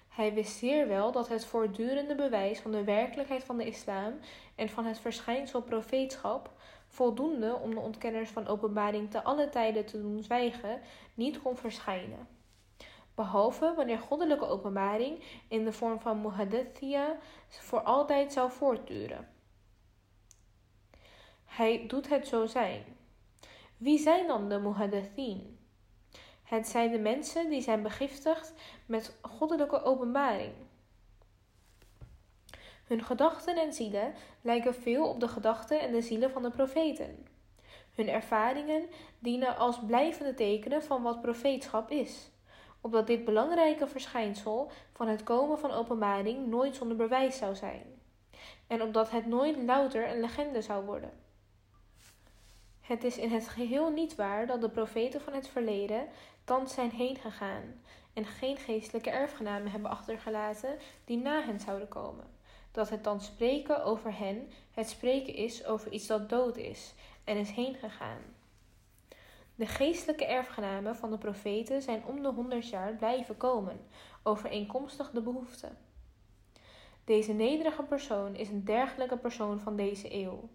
Hij 0.08 0.34
wist 0.34 0.56
zeer 0.56 0.88
wel 0.88 1.12
dat 1.12 1.28
het 1.28 1.44
voortdurende 1.44 2.14
bewijs 2.14 2.60
van 2.60 2.72
de 2.72 2.84
werkelijkheid 2.84 3.44
van 3.44 3.56
de 3.56 3.66
islam 3.66 4.18
en 4.54 4.68
van 4.68 4.84
het 4.84 4.98
verschijnsel 4.98 5.62
profeetschap, 5.62 6.50
voldoende 6.92 7.54
om 7.54 7.74
de 7.74 7.80
ontkenners 7.80 8.30
van 8.30 8.46
openbaring 8.46 9.10
te 9.10 9.22
alle 9.22 9.48
tijden 9.48 9.86
te 9.86 10.00
doen 10.00 10.22
zwijgen, 10.22 10.80
niet 11.14 11.42
kon 11.42 11.56
verschijnen. 11.56 12.28
Behalve 13.14 13.74
wanneer 13.76 13.98
goddelijke 13.98 14.46
openbaring 14.46 15.22
in 15.48 15.64
de 15.64 15.72
vorm 15.72 16.00
van 16.00 16.20
muhadithia 16.20 17.16
voor 17.48 17.80
altijd 17.82 18.32
zou 18.32 18.50
voortduren. 18.50 19.28
Hij 21.44 21.86
doet 21.86 22.08
het 22.08 22.28
zo 22.28 22.46
zijn. 22.46 22.84
Wie 23.76 23.98
zijn 23.98 24.26
dan 24.26 24.48
de 24.48 24.58
muhadithin? 24.58 25.58
Het 26.42 26.68
zijn 26.68 26.90
de 26.90 26.98
mensen 26.98 27.50
die 27.50 27.62
zijn 27.62 27.82
begiftigd 27.82 28.54
met 28.86 29.18
goddelijke 29.22 29.82
openbaring. 29.82 30.52
Hun 32.92 33.04
gedachten 33.04 33.56
en 33.56 33.72
zielen 33.72 34.14
lijken 34.40 34.74
veel 34.74 35.08
op 35.08 35.20
de 35.20 35.28
gedachten 35.28 35.80
en 35.80 35.92
de 35.92 36.02
zielen 36.02 36.30
van 36.30 36.42
de 36.42 36.50
profeten. 36.50 37.26
Hun 37.94 38.08
ervaringen 38.08 38.88
dienen 39.18 39.56
als 39.56 39.78
blijvende 39.86 40.34
tekenen 40.34 40.82
van 40.82 41.02
wat 41.02 41.20
profeetschap 41.20 41.90
is, 41.90 42.30
opdat 42.80 43.06
dit 43.06 43.24
belangrijke 43.24 43.86
verschijnsel 43.86 44.70
van 44.92 45.08
het 45.08 45.22
komen 45.22 45.58
van 45.58 45.70
openbaring 45.70 46.46
nooit 46.46 46.76
zonder 46.76 46.96
bewijs 46.96 47.36
zou 47.36 47.54
zijn, 47.54 47.82
en 48.66 48.82
opdat 48.82 49.10
het 49.10 49.26
nooit 49.26 49.56
louter 49.56 50.10
een 50.10 50.20
legende 50.20 50.62
zou 50.62 50.84
worden. 50.84 51.12
Het 52.80 53.04
is 53.04 53.18
in 53.18 53.30
het 53.30 53.48
geheel 53.48 53.90
niet 53.90 54.14
waar 54.14 54.46
dat 54.46 54.60
de 54.60 54.70
profeten 54.70 55.20
van 55.20 55.32
het 55.32 55.48
verleden 55.48 56.08
thans 56.44 56.74
zijn 56.74 56.90
heen 56.90 57.16
gegaan 57.16 57.82
en 58.12 58.24
geen 58.24 58.56
geestelijke 58.56 59.10
erfgenamen 59.10 59.70
hebben 59.70 59.90
achtergelaten 59.90 60.78
die 61.04 61.18
na 61.18 61.42
hen 61.42 61.60
zouden 61.60 61.88
komen. 61.88 62.31
Dat 62.72 62.88
het 62.88 63.04
dan 63.04 63.20
spreken 63.20 63.84
over 63.84 64.18
hen 64.18 64.50
het 64.74 64.88
spreken 64.88 65.34
is 65.34 65.64
over 65.66 65.92
iets 65.92 66.06
dat 66.06 66.28
dood 66.28 66.56
is 66.56 66.94
en 67.24 67.36
is 67.36 67.50
heen 67.50 67.74
gegaan. 67.74 68.20
De 69.54 69.66
geestelijke 69.66 70.26
erfgenamen 70.26 70.96
van 70.96 71.10
de 71.10 71.18
profeten 71.18 71.82
zijn 71.82 72.02
om 72.04 72.22
de 72.22 72.28
honderd 72.28 72.68
jaar 72.68 72.94
blijven 72.94 73.36
komen, 73.36 73.80
overeenkomstig 74.22 75.10
de 75.10 75.20
behoefte. 75.20 75.68
Deze 77.04 77.32
nederige 77.32 77.82
persoon 77.82 78.34
is 78.34 78.48
een 78.48 78.64
dergelijke 78.64 79.16
persoon 79.16 79.60
van 79.60 79.76
deze 79.76 80.14
eeuw. 80.14 80.48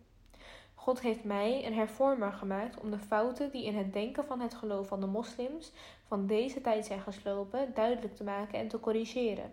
God 0.75 1.01
heeft 1.01 1.23
mij 1.23 1.65
een 1.65 1.73
hervormer 1.73 2.33
gemaakt 2.33 2.79
om 2.79 2.91
de 2.91 2.99
fouten 2.99 3.51
die 3.51 3.65
in 3.65 3.75
het 3.75 3.93
denken 3.93 4.25
van 4.25 4.39
het 4.39 4.53
geloof 4.53 4.87
van 4.87 4.99
de 4.99 5.05
moslims 5.05 5.71
van 6.03 6.27
deze 6.27 6.61
tijd 6.61 6.85
zijn 6.85 6.99
geslopen 6.99 7.73
duidelijk 7.73 8.15
te 8.15 8.23
maken 8.23 8.59
en 8.59 8.67
te 8.67 8.79
corrigeren. 8.79 9.51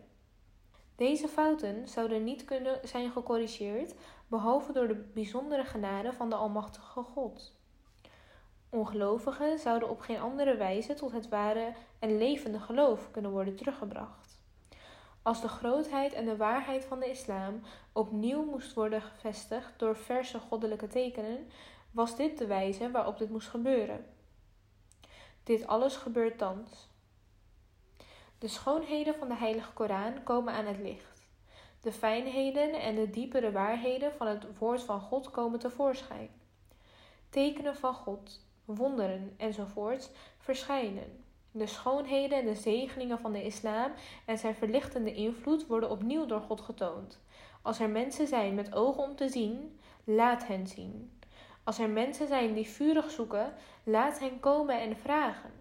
Deze 0.96 1.28
fouten 1.28 1.88
zouden 1.88 2.24
niet 2.24 2.44
kunnen 2.44 2.80
zijn 2.82 3.10
gecorrigeerd 3.10 3.94
behalve 4.28 4.72
door 4.72 4.88
de 4.88 5.04
bijzondere 5.14 5.64
genade 5.64 6.12
van 6.12 6.30
de 6.30 6.36
Almachtige 6.36 7.02
God. 7.02 7.52
Ongelovigen 8.68 9.58
zouden 9.58 9.88
op 9.88 10.00
geen 10.00 10.20
andere 10.20 10.56
wijze 10.56 10.94
tot 10.94 11.12
het 11.12 11.28
ware 11.28 11.72
en 11.98 12.18
levende 12.18 12.58
geloof 12.58 13.10
kunnen 13.10 13.30
worden 13.30 13.56
teruggebracht. 13.56 14.42
Als 15.22 15.40
de 15.40 15.48
grootheid 15.48 16.12
en 16.12 16.24
de 16.24 16.36
waarheid 16.36 16.84
van 16.84 17.00
de 17.00 17.10
islam 17.10 17.60
opnieuw 17.92 18.44
moest 18.44 18.74
worden 18.74 19.02
gevestigd 19.02 19.78
door 19.78 19.96
verse 19.96 20.38
goddelijke 20.38 20.86
tekenen, 20.86 21.48
was 21.90 22.16
dit 22.16 22.38
de 22.38 22.46
wijze 22.46 22.90
waarop 22.90 23.18
dit 23.18 23.30
moest 23.30 23.48
gebeuren. 23.48 24.06
Dit 25.42 25.66
alles 25.66 25.96
gebeurt 25.96 26.38
thans. 26.38 26.88
De 28.44 28.50
schoonheden 28.50 29.14
van 29.14 29.28
de 29.28 29.34
Heilige 29.34 29.72
Koran 29.72 30.22
komen 30.22 30.52
aan 30.52 30.66
het 30.66 30.78
licht. 30.78 31.22
De 31.80 31.92
fijnheden 31.92 32.80
en 32.80 32.94
de 32.94 33.10
diepere 33.10 33.52
waarheden 33.52 34.12
van 34.12 34.26
het 34.26 34.58
woord 34.58 34.82
van 34.82 35.00
God 35.00 35.30
komen 35.30 35.58
tevoorschijn. 35.58 36.30
Tekenen 37.28 37.76
van 37.76 37.94
God, 37.94 38.46
wonderen 38.64 39.34
enzovoorts 39.36 40.10
verschijnen. 40.38 41.24
De 41.50 41.66
schoonheden 41.66 42.38
en 42.38 42.44
de 42.44 42.54
zegeningen 42.54 43.18
van 43.18 43.32
de 43.32 43.44
islam 43.44 43.92
en 44.26 44.38
zijn 44.38 44.54
verlichtende 44.54 45.14
invloed 45.14 45.66
worden 45.66 45.90
opnieuw 45.90 46.26
door 46.26 46.40
God 46.40 46.60
getoond. 46.60 47.20
Als 47.62 47.80
er 47.80 47.90
mensen 47.90 48.26
zijn 48.26 48.54
met 48.54 48.74
ogen 48.74 49.02
om 49.02 49.16
te 49.16 49.28
zien, 49.28 49.80
laat 50.04 50.46
hen 50.46 50.66
zien. 50.66 51.18
Als 51.62 51.78
er 51.78 51.88
mensen 51.88 52.26
zijn 52.26 52.54
die 52.54 52.68
vurig 52.68 53.10
zoeken, 53.10 53.54
laat 53.84 54.18
hen 54.18 54.40
komen 54.40 54.80
en 54.80 54.96
vragen. 54.96 55.53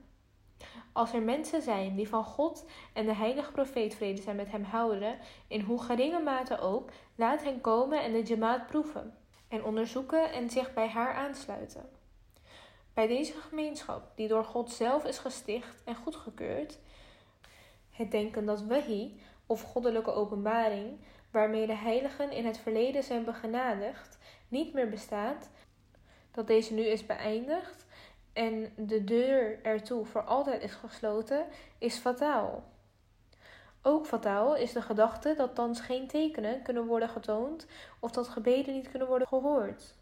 Als 0.93 1.13
er 1.13 1.21
mensen 1.21 1.61
zijn 1.61 1.95
die 1.95 2.09
van 2.09 2.23
God 2.23 2.65
en 2.93 3.05
de 3.05 3.15
heilige 3.15 3.51
profeet 3.51 3.95
vrede 3.95 4.21
zijn 4.21 4.35
met 4.35 4.51
hem 4.51 4.63
houden, 4.63 5.17
in 5.47 5.61
hoe 5.61 5.81
geringe 5.81 6.19
mate 6.19 6.59
ook, 6.59 6.89
laat 7.15 7.43
hen 7.43 7.61
komen 7.61 8.03
en 8.03 8.11
de 8.11 8.23
jamaat 8.23 8.67
proeven 8.67 9.17
en 9.47 9.63
onderzoeken 9.63 10.31
en 10.31 10.49
zich 10.49 10.73
bij 10.73 10.87
haar 10.87 11.13
aansluiten. 11.13 11.89
Bij 12.93 13.07
deze 13.07 13.33
gemeenschap, 13.33 14.11
die 14.15 14.27
door 14.27 14.43
God 14.43 14.71
zelf 14.71 15.05
is 15.05 15.17
gesticht 15.17 15.83
en 15.83 15.95
goedgekeurd, 15.95 16.79
het 17.89 18.11
denken 18.11 18.45
dat 18.45 18.65
wahi, 18.65 19.19
of 19.45 19.61
goddelijke 19.61 20.11
openbaring, 20.11 20.99
waarmee 21.31 21.67
de 21.67 21.75
heiligen 21.75 22.31
in 22.31 22.45
het 22.45 22.57
verleden 22.57 23.03
zijn 23.03 23.23
begenadigd, 23.23 24.17
niet 24.47 24.73
meer 24.73 24.89
bestaat, 24.89 25.49
dat 26.31 26.47
deze 26.47 26.73
nu 26.73 26.81
is 26.81 27.05
beëindigd 27.05 27.82
en 28.33 28.73
de 28.75 29.03
deur 29.03 29.59
ertoe 29.63 30.05
voor 30.05 30.23
altijd 30.23 30.61
is 30.61 30.73
gesloten, 30.73 31.45
is 31.77 31.97
fataal. 31.97 32.63
Ook 33.81 34.05
fataal 34.05 34.55
is 34.55 34.71
de 34.71 34.81
gedachte 34.81 35.33
dat 35.37 35.55
thans 35.55 35.81
geen 35.81 36.07
tekenen 36.07 36.61
kunnen 36.61 36.85
worden 36.85 37.09
getoond 37.09 37.67
of 37.99 38.11
dat 38.11 38.27
gebeden 38.27 38.73
niet 38.73 38.89
kunnen 38.89 39.07
worden 39.07 39.27
gehoord. 39.27 39.95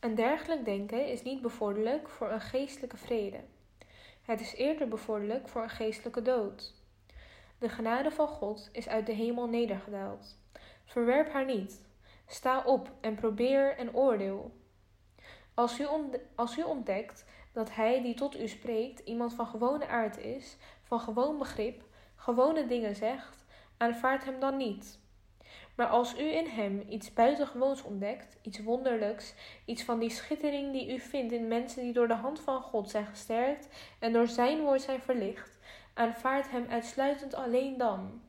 Een 0.00 0.14
dergelijk 0.14 0.64
denken 0.64 1.06
is 1.06 1.22
niet 1.22 1.42
bevorderlijk 1.42 2.08
voor 2.08 2.30
een 2.30 2.40
geestelijke 2.40 2.96
vrede. 2.96 3.40
Het 4.22 4.40
is 4.40 4.54
eerder 4.54 4.88
bevorderlijk 4.88 5.48
voor 5.48 5.62
een 5.62 5.70
geestelijke 5.70 6.22
dood. 6.22 6.74
De 7.58 7.68
genade 7.68 8.10
van 8.10 8.28
God 8.28 8.68
is 8.72 8.88
uit 8.88 9.06
de 9.06 9.12
hemel 9.12 9.46
nedergedaald. 9.46 10.36
Verwerp 10.84 11.32
haar 11.32 11.44
niet. 11.44 11.82
Sta 12.26 12.62
op 12.64 12.90
en 13.00 13.14
probeer 13.14 13.76
en 13.76 13.94
oordeel. 13.94 14.52
Als 15.54 15.80
u, 15.80 15.86
als 16.34 16.58
u 16.58 16.62
ontdekt 16.62 17.24
dat 17.52 17.74
hij 17.74 18.02
die 18.02 18.14
tot 18.14 18.40
u 18.40 18.48
spreekt 18.48 19.00
iemand 19.00 19.34
van 19.34 19.46
gewone 19.46 19.86
aard 19.86 20.18
is, 20.18 20.56
van 20.82 21.00
gewoon 21.00 21.38
begrip, 21.38 21.82
gewone 22.16 22.66
dingen 22.66 22.96
zegt, 22.96 23.44
aanvaard 23.76 24.24
hem 24.24 24.40
dan 24.40 24.56
niet. 24.56 24.98
Maar 25.74 25.86
als 25.86 26.18
u 26.18 26.32
in 26.34 26.46
hem 26.46 26.84
iets 26.88 27.12
buitengewoons 27.12 27.82
ontdekt, 27.82 28.36
iets 28.42 28.62
wonderlijks, 28.62 29.34
iets 29.64 29.82
van 29.82 29.98
die 29.98 30.10
schittering 30.10 30.72
die 30.72 30.92
u 30.92 30.98
vindt 30.98 31.32
in 31.32 31.48
mensen 31.48 31.82
die 31.82 31.92
door 31.92 32.08
de 32.08 32.14
hand 32.14 32.40
van 32.40 32.62
God 32.62 32.90
zijn 32.90 33.06
gesterkt 33.06 33.68
en 33.98 34.12
door 34.12 34.26
zijn 34.26 34.60
woord 34.60 34.82
zijn 34.82 35.00
verlicht, 35.00 35.58
aanvaard 35.94 36.50
hem 36.50 36.66
uitsluitend 36.70 37.34
alleen 37.34 37.78
dan. 37.78 38.22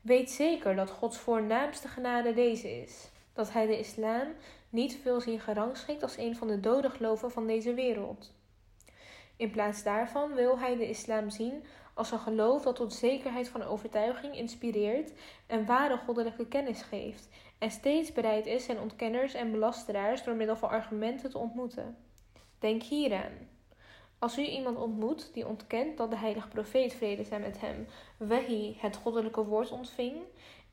Weet 0.00 0.30
zeker 0.30 0.76
dat 0.76 0.90
Gods 0.90 1.18
voornaamste 1.18 1.88
genade 1.88 2.34
deze 2.34 2.82
is: 2.82 3.10
dat 3.32 3.52
hij 3.52 3.66
de 3.66 3.78
islam 3.78 4.34
niet 4.72 4.98
veel 5.02 5.20
zien 5.20 5.40
gerangschikt 5.40 6.02
als 6.02 6.16
een 6.16 6.36
van 6.36 6.48
de 6.48 6.60
dode 6.60 6.90
geloven 6.90 7.30
van 7.30 7.46
deze 7.46 7.74
wereld. 7.74 8.32
In 9.36 9.50
plaats 9.50 9.82
daarvan 9.82 10.34
wil 10.34 10.58
hij 10.58 10.76
de 10.76 10.88
islam 10.88 11.30
zien 11.30 11.64
als 11.94 12.10
een 12.10 12.18
geloof 12.18 12.62
dat 12.62 12.76
tot 12.76 12.92
zekerheid 12.92 13.48
van 13.48 13.62
overtuiging 13.62 14.36
inspireert 14.36 15.12
en 15.46 15.66
ware 15.66 15.96
goddelijke 15.96 16.46
kennis 16.46 16.82
geeft, 16.82 17.28
en 17.58 17.70
steeds 17.70 18.12
bereid 18.12 18.46
is 18.46 18.64
zijn 18.64 18.80
ontkenners 18.80 19.34
en 19.34 19.50
belasteraars 19.50 20.24
door 20.24 20.34
middel 20.34 20.56
van 20.56 20.68
argumenten 20.68 21.30
te 21.30 21.38
ontmoeten. 21.38 21.96
Denk 22.58 22.82
hieraan. 22.82 23.32
Als 24.18 24.38
u 24.38 24.42
iemand 24.42 24.78
ontmoet 24.78 25.34
die 25.34 25.46
ontkent 25.46 25.96
dat 25.96 26.10
de 26.10 26.16
heilige 26.16 26.48
profeet 26.48 26.94
vrede 26.94 27.24
zij 27.24 27.40
met 27.40 27.60
hem 27.60 27.86
wahi 28.16 28.76
het 28.78 28.96
goddelijke 28.96 29.44
woord 29.44 29.70
ontving 29.70 30.16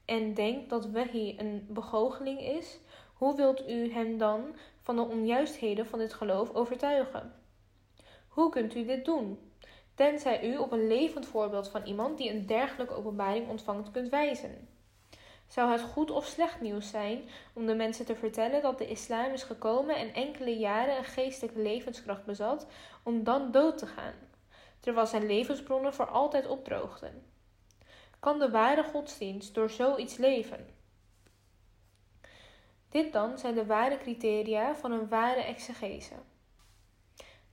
en 0.06 0.34
denkt 0.34 0.70
dat 0.70 0.92
wahi 0.92 1.36
een 1.38 1.66
begoocheling 1.70 2.42
is, 2.42 2.80
hoe 3.20 3.36
wilt 3.36 3.70
u 3.70 3.92
hem 3.94 4.18
dan 4.18 4.56
van 4.82 4.96
de 4.96 5.02
onjuistheden 5.02 5.88
van 5.88 6.00
dit 6.00 6.14
geloof 6.14 6.54
overtuigen? 6.54 7.34
Hoe 8.28 8.50
kunt 8.50 8.76
u 8.76 8.86
dit 8.86 9.06
doen? 9.06 9.52
Tenzij 9.96 10.50
u 10.52 10.58
op 10.58 10.72
een 10.72 10.88
levend 10.88 11.26
voorbeeld 11.26 11.70
van 11.70 11.84
iemand 11.84 12.18
die 12.18 12.30
een 12.30 12.46
dergelijke 12.46 12.94
openbaring 12.94 13.50
ontvangt 13.50 13.92
kunt 13.92 14.10
wijzen. 14.10 14.68
Zou 15.48 15.72
het 15.72 15.82
goed 15.82 16.12
of 16.12 16.26
slecht 16.26 16.62
nieuws 16.62 16.90
zijn 16.90 17.22
om 17.54 17.66
de 17.66 17.76
mensen 17.76 18.06
te 18.06 18.16
vertellen 18.16 18.62
dat 18.62 18.78
de 18.78 18.88
islam 18.88 19.32
is 19.32 19.44
gekomen 19.44 19.96
en 19.96 20.14
enkele 20.14 20.58
jaren 20.58 20.98
een 20.98 21.04
geestelijke 21.04 21.62
levenskracht 21.62 22.26
bezat, 22.26 22.68
om 23.04 23.24
dan 23.24 23.52
dood 23.52 23.78
te 23.78 23.88
gaan, 23.88 24.16
terwijl 24.80 25.08
zijn 25.08 25.26
levensbronnen 25.26 25.94
voor 25.94 26.10
altijd 26.10 26.48
opdroogden? 26.48 27.24
Kan 28.20 28.40
de 28.40 28.50
ware 28.50 28.84
godsdienst 28.84 29.54
door 29.54 29.70
zoiets 29.70 30.18
leven? 30.18 30.79
Dit 32.90 33.14
dan 33.14 33.38
zijn 33.38 33.54
de 33.54 33.66
ware 33.66 33.98
criteria 33.98 34.76
van 34.76 34.92
een 34.92 35.08
ware 35.08 35.42
exegese. 35.42 36.14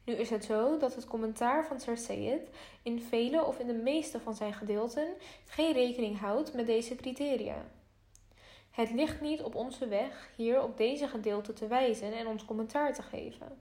Nu 0.05 0.15
is 0.15 0.31
het 0.31 0.45
zo 0.45 0.79
dat 0.79 0.95
het 0.95 1.07
commentaar 1.07 1.67
van 1.67 1.81
Sir 1.81 2.41
in 2.83 3.01
vele 3.03 3.45
of 3.45 3.59
in 3.59 3.67
de 3.67 3.73
meeste 3.73 4.21
van 4.21 4.35
zijn 4.35 4.53
gedeelten 4.53 5.15
geen 5.47 5.73
rekening 5.73 6.19
houdt 6.19 6.55
met 6.55 6.67
deze 6.67 6.97
criteria. 6.97 7.67
Het 8.71 8.91
ligt 8.91 9.21
niet 9.21 9.43
op 9.43 9.55
onze 9.55 9.89
weg 9.89 10.31
hier 10.37 10.63
op 10.63 10.77
deze 10.77 11.09
gedeelte 11.09 11.53
te 11.53 11.67
wijzen 11.67 12.13
en 12.13 12.27
ons 12.27 12.45
commentaar 12.45 12.95
te 12.95 13.03
geven. 13.03 13.61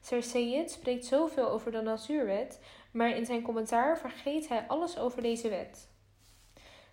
Sir 0.00 0.22
spreekt 0.66 1.04
zoveel 1.04 1.48
over 1.48 1.72
de 1.72 1.80
natuurwet, 1.80 2.60
maar 2.90 3.16
in 3.16 3.26
zijn 3.26 3.42
commentaar 3.42 3.98
vergeet 3.98 4.48
hij 4.48 4.64
alles 4.68 4.98
over 4.98 5.22
deze 5.22 5.48
wet. 5.48 5.88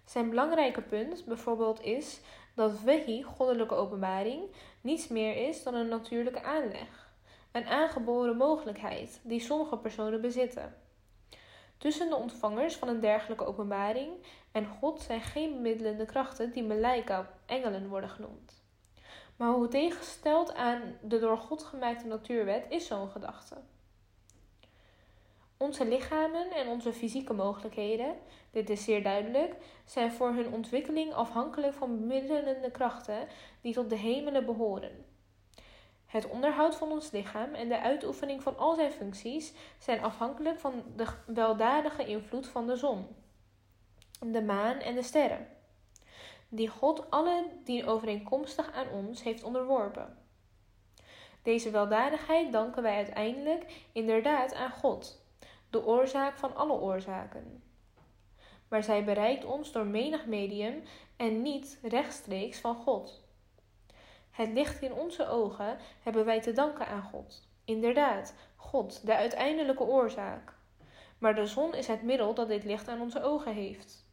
Zijn 0.06 0.30
belangrijke 0.30 0.82
punt 0.82 1.26
bijvoorbeeld 1.26 1.82
is 1.82 2.20
dat 2.58 2.82
wahi, 2.82 3.24
goddelijke 3.24 3.76
openbaring, 3.76 4.44
niets 4.82 5.08
meer 5.08 5.48
is 5.48 5.64
dan 5.64 5.74
een 5.74 5.88
natuurlijke 5.88 6.44
aanleg, 6.44 7.12
een 7.52 7.66
aangeboren 7.66 8.38
mogelijkheid 8.38 9.20
die 9.24 9.40
sommige 9.40 9.78
personen 9.78 10.22
bezitten. 10.22 10.76
Tussen 11.78 12.10
de 12.10 12.16
ontvangers 12.16 12.76
van 12.76 12.88
een 12.88 13.00
dergelijke 13.00 13.46
openbaring 13.46 14.12
en 14.52 14.66
God 14.66 15.02
zijn 15.02 15.22
geen 15.22 15.54
bemiddelende 15.54 16.06
krachten 16.06 16.52
die 16.52 16.64
Melaika, 16.64 17.30
engelen 17.46 17.88
worden 17.88 18.10
genoemd. 18.10 18.64
Maar 19.36 19.52
hoe 19.52 19.68
tegengesteld 19.68 20.54
aan 20.54 20.98
de 21.02 21.20
door 21.20 21.38
God 21.38 21.64
gemaakte 21.64 22.06
natuurwet 22.06 22.66
is 22.70 22.88
zo'n 22.88 23.10
gedachte? 23.10 23.56
Onze 25.58 25.88
lichamen 25.88 26.52
en 26.52 26.68
onze 26.68 26.94
fysieke 26.94 27.34
mogelijkheden, 27.34 28.16
dit 28.58 28.70
is 28.70 28.84
zeer 28.84 29.04
duidelijk, 29.04 29.56
zijn 29.86 30.12
voor 30.12 30.34
hun 30.34 30.54
ontwikkeling 30.54 31.14
afhankelijk 31.14 31.74
van 31.74 32.00
bemiddelende 32.00 32.72
krachten 32.72 33.28
die 33.62 33.74
tot 33.74 33.90
de 33.90 33.96
hemelen 33.96 34.46
behoren. 34.46 35.06
Het 36.06 36.30
onderhoud 36.30 36.76
van 36.76 36.92
ons 36.92 37.12
lichaam 37.12 37.54
en 37.54 37.68
de 37.68 37.80
uitoefening 37.80 38.42
van 38.42 38.58
al 38.58 38.76
zijn 38.76 38.92
functies 38.92 39.54
zijn 39.80 40.04
afhankelijk 40.04 40.60
van 40.60 40.84
de 40.96 41.06
weldadige 41.26 42.06
invloed 42.06 42.48
van 42.48 42.68
de 42.68 42.76
zon, 42.76 43.08
de 44.20 44.42
maan 44.44 44.78
en 44.78 44.96
de 44.96 45.04
sterren, 45.04 45.48
die 46.50 46.68
God 46.68 47.12
alle 47.12 47.46
die 47.64 47.86
overeenkomstig 47.86 48.72
aan 48.72 48.90
ons 48.90 49.24
heeft 49.24 49.44
onderworpen. 49.44 50.18
Deze 51.44 51.70
weldadigheid 51.70 52.52
danken 52.52 52.84
wij 52.84 52.96
uiteindelijk 52.96 53.86
inderdaad 53.92 54.54
aan 54.54 54.72
God, 54.72 55.26
de 55.70 55.86
oorzaak 55.86 56.38
van 56.38 56.56
alle 56.56 56.74
oorzaken. 56.74 57.67
Maar 58.68 58.84
zij 58.84 59.04
bereikt 59.04 59.46
ons 59.46 59.72
door 59.72 59.86
menig 59.86 60.26
medium 60.26 60.84
en 61.16 61.42
niet 61.42 61.80
rechtstreeks 61.82 62.60
van 62.60 62.76
God. 62.76 63.26
Het 64.32 64.50
licht 64.50 64.82
in 64.82 64.94
onze 64.94 65.28
ogen 65.28 65.78
hebben 66.04 66.26
wij 66.26 66.42
te 66.42 66.52
danken 66.52 66.88
aan 66.88 67.04
God. 67.04 67.48
Inderdaad, 67.66 68.36
God, 68.56 69.06
de 69.06 69.16
uiteindelijke 69.16 69.84
oorzaak. 69.84 70.54
Maar 71.18 71.36
de 71.36 71.46
zon 71.46 71.76
is 71.76 71.88
het 71.88 72.02
middel 72.02 72.34
dat 72.34 72.48
dit 72.48 72.64
licht 72.64 72.88
aan 72.88 73.02
onze 73.02 73.22
ogen 73.22 73.54
heeft. 73.54 74.06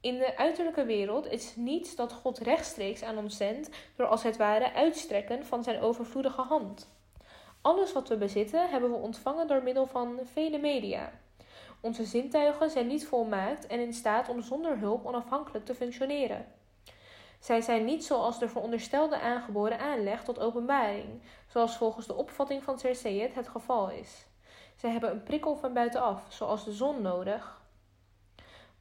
In 0.00 0.18
de 0.18 0.36
uiterlijke 0.36 0.84
wereld 0.84 1.26
is 1.26 1.56
niets 1.56 1.96
dat 1.96 2.12
God 2.12 2.38
rechtstreeks 2.38 3.02
aan 3.02 3.18
ons 3.18 3.36
zendt 3.36 3.70
door 3.96 4.06
als 4.06 4.22
het 4.22 4.36
ware 4.36 4.72
uitstrekken 4.72 5.46
van 5.46 5.62
zijn 5.62 5.80
overvloedige 5.80 6.42
hand. 6.42 6.88
Alles 7.60 7.92
wat 7.92 8.08
we 8.08 8.16
bezitten 8.16 8.70
hebben 8.70 8.90
we 8.90 8.96
ontvangen 8.96 9.46
door 9.46 9.62
middel 9.62 9.86
van 9.86 10.18
vele 10.24 10.58
media. 10.58 11.12
Onze 11.80 12.04
zintuigen 12.04 12.70
zijn 12.70 12.86
niet 12.86 13.06
volmaakt 13.06 13.66
en 13.66 13.80
in 13.80 13.92
staat 13.92 14.28
om 14.28 14.42
zonder 14.42 14.78
hulp 14.78 15.06
onafhankelijk 15.06 15.64
te 15.64 15.74
functioneren. 15.74 16.46
Zij 17.40 17.60
zijn 17.60 17.84
niet 17.84 18.04
zoals 18.04 18.38
de 18.38 18.48
veronderstelde 18.48 19.20
aangeboren 19.20 19.78
aanleg 19.78 20.24
tot 20.24 20.38
openbaring, 20.38 21.22
zoals 21.46 21.76
volgens 21.76 22.06
de 22.06 22.14
opvatting 22.14 22.62
van 22.62 22.78
Cersei 22.78 23.30
het 23.34 23.48
geval 23.48 23.90
is. 23.90 24.26
Zij 24.76 24.90
hebben 24.90 25.10
een 25.10 25.22
prikkel 25.22 25.56
van 25.56 25.72
buitenaf, 25.72 26.26
zoals 26.28 26.64
de 26.64 26.72
zon 26.72 27.02
nodig. 27.02 27.64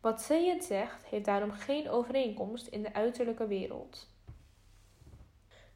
Wat 0.01 0.21
Seyed 0.21 0.63
zegt, 0.63 1.05
heeft 1.05 1.25
daarom 1.25 1.51
geen 1.51 1.89
overeenkomst 1.89 2.67
in 2.67 2.81
de 2.81 2.93
uiterlijke 2.93 3.47
wereld. 3.47 4.07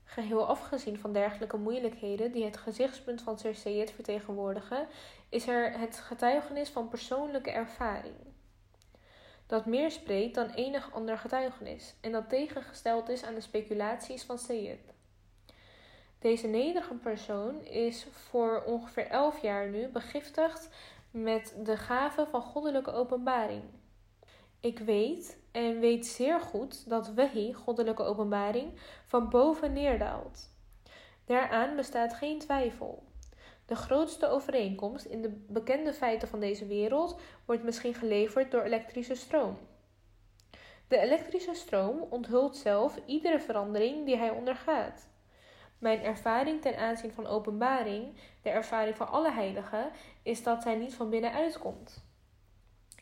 Geheel 0.04 0.48
afgezien 0.48 1.00
van 1.00 1.14
dergelijke 1.14 1.58
moeilijkheden 1.58 2.32
die 2.32 2.46
het 2.46 2.58
gezichtspunt 2.58 3.22
van 3.22 3.40
Cersei 3.40 3.88
vertegenwoordigen, 3.88 4.88
is 5.30 5.48
er 5.48 5.80
het 5.80 5.98
getuigenis 6.00 6.70
van 6.70 6.90
persoonlijke 6.90 7.52
ervaring. 7.52 8.16
Dat 9.48 9.66
meer 9.66 9.92
spreekt 9.92 10.36
dan 10.36 10.50
enig 10.50 10.94
ander 10.94 11.18
getuigenis 11.18 11.96
en 12.02 12.12
dat 12.12 12.30
tegengesteld 12.30 13.10
is 13.10 13.24
aan 13.24 13.34
de 13.34 13.42
speculaties 13.42 14.24
van 14.24 14.38
Sayyid. 14.38 14.94
Deze 16.20 16.48
nederige 16.48 16.94
persoon 16.94 17.64
is 17.64 18.08
voor 18.12 18.64
ongeveer 18.66 19.08
elf 19.08 19.42
jaar 19.42 19.70
nu 19.70 19.88
begiftigd 19.88 20.70
met 21.12 21.56
de 21.64 21.78
gave 21.78 22.26
van 22.26 22.42
goddelijke 22.42 22.92
openbaring. 22.92 23.64
Ik 24.60 24.80
weet 24.80 25.38
en 25.52 25.80
weet 25.80 26.06
zeer 26.08 26.40
goed 26.40 26.90
dat 26.90 27.14
Wahi, 27.14 27.54
goddelijke 27.54 28.04
openbaring, 28.04 28.80
van 29.06 29.30
boven 29.30 29.74
neerdaalt. 29.74 30.50
Daaraan 31.26 31.76
bestaat 31.76 32.14
geen 32.14 32.40
twijfel. 32.40 33.04
De 33.70 33.76
grootste 33.76 34.28
overeenkomst 34.28 35.06
in 35.06 35.22
de 35.22 35.30
bekende 35.48 35.94
feiten 35.94 36.28
van 36.28 36.40
deze 36.40 36.66
wereld 36.66 37.20
wordt 37.46 37.64
misschien 37.64 37.94
geleverd 37.94 38.52
door 38.52 38.62
elektrische 38.62 39.16
stroom. 39.16 39.58
De 40.88 40.98
elektrische 40.98 41.54
stroom 41.54 42.02
onthult 42.10 42.58
zelf 42.58 43.00
iedere 43.06 43.40
verandering 43.40 44.06
die 44.06 44.18
hij 44.18 44.30
ondergaat. 44.30 45.08
Mijn 45.78 46.02
ervaring 46.02 46.62
ten 46.62 46.78
aanzien 46.78 47.12
van 47.12 47.28
openbaring, 47.28 48.14
de 48.42 48.50
ervaring 48.50 48.96
van 48.96 49.08
alle 49.08 49.32
heiligen, 49.32 49.92
is 50.24 50.44
dat 50.44 50.62
zij 50.62 50.76
niet 50.76 50.94
van 50.94 51.10
binnenuit 51.10 51.60
komt. 51.60 52.04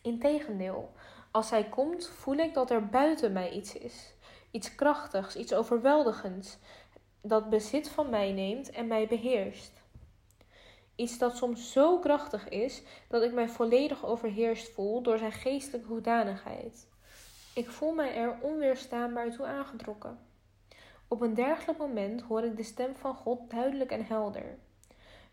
Integendeel, 0.02 0.94
als 1.31 1.48
zij 1.48 1.64
komt, 1.64 2.07
voel 2.07 2.38
ik 2.38 2.53
dat 2.53 2.72
er 2.72 2.88
buiten 2.88 3.31
mij 3.34 3.52
iets 3.52 3.77
is. 3.77 4.14
Iets 4.52 4.76
krachtigs, 4.76 5.35
iets 5.35 5.53
overweldigends, 5.53 6.57
dat 7.22 7.49
bezit 7.49 7.89
van 7.89 8.10
mij 8.10 8.31
neemt 8.31 8.69
en 8.69 8.88
mij 8.88 9.07
beheerst. 9.07 9.77
Iets 10.98 11.18
dat 11.18 11.38
soms 11.38 11.72
zo 11.72 11.99
krachtig 11.99 12.49
is 12.49 12.84
dat 13.07 13.24
ik 13.24 13.34
mij 13.34 13.49
volledig 13.49 14.06
overheerst 14.06 14.74
voel 14.74 15.02
door 15.02 15.18
zijn 15.18 15.32
geestelijke 15.32 15.88
hoedanigheid. 15.88 16.88
Ik 17.53 17.69
voel 17.69 17.94
mij 17.94 18.15
er 18.15 18.38
onweerstaanbaar 18.41 19.32
toe 19.32 19.45
aangetrokken. 19.45 20.19
Op 21.07 21.22
een 21.22 21.34
dergelijk 21.34 21.80
moment 21.80 22.22
hoor 22.22 22.44
ik 22.44 22.57
de 22.57 22.64
stem 22.64 22.95
van 22.95 23.15
God 23.15 23.49
duidelijk 23.49 23.91
en 23.91 24.06
helder. 24.06 24.57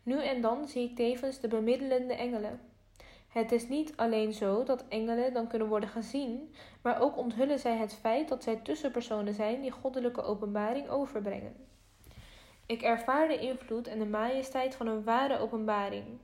Nu 0.03 0.23
en 0.23 0.41
dan 0.41 0.69
zie 0.69 0.89
ik 0.91 0.97
tevens 0.97 1.41
de 1.41 1.49
bemiddelende 1.49 2.15
engelen. 2.15 2.61
Het 3.29 3.53
is 3.53 3.69
niet 3.69 3.97
alleen 3.97 4.33
zo 4.33 4.65
dat 4.65 4.85
engelen 4.89 5.33
dan 5.33 5.49
kunnen 5.49 5.69
worden 5.69 5.89
gezien, 5.89 6.55
maar 6.83 7.01
ook 7.01 7.17
onthullen 7.17 7.59
zij 7.59 7.77
het 7.77 7.95
feit 7.95 8.29
dat 8.29 8.43
zij 8.43 8.57
tussenpersonen 8.57 9.35
zijn 9.35 9.61
die 9.61 9.71
goddelijke 9.71 10.23
openbaring 10.23 10.89
overbrengen. 10.89 11.57
Ik 12.67 12.83
ervaar 12.83 13.29
de 13.29 13.39
invloed 13.39 13.87
en 13.87 13.99
de 13.99 14.07
majesteit 14.07 14.75
van 14.75 14.87
een 14.87 15.05
ware 15.05 15.39
openbaring. 15.39 16.19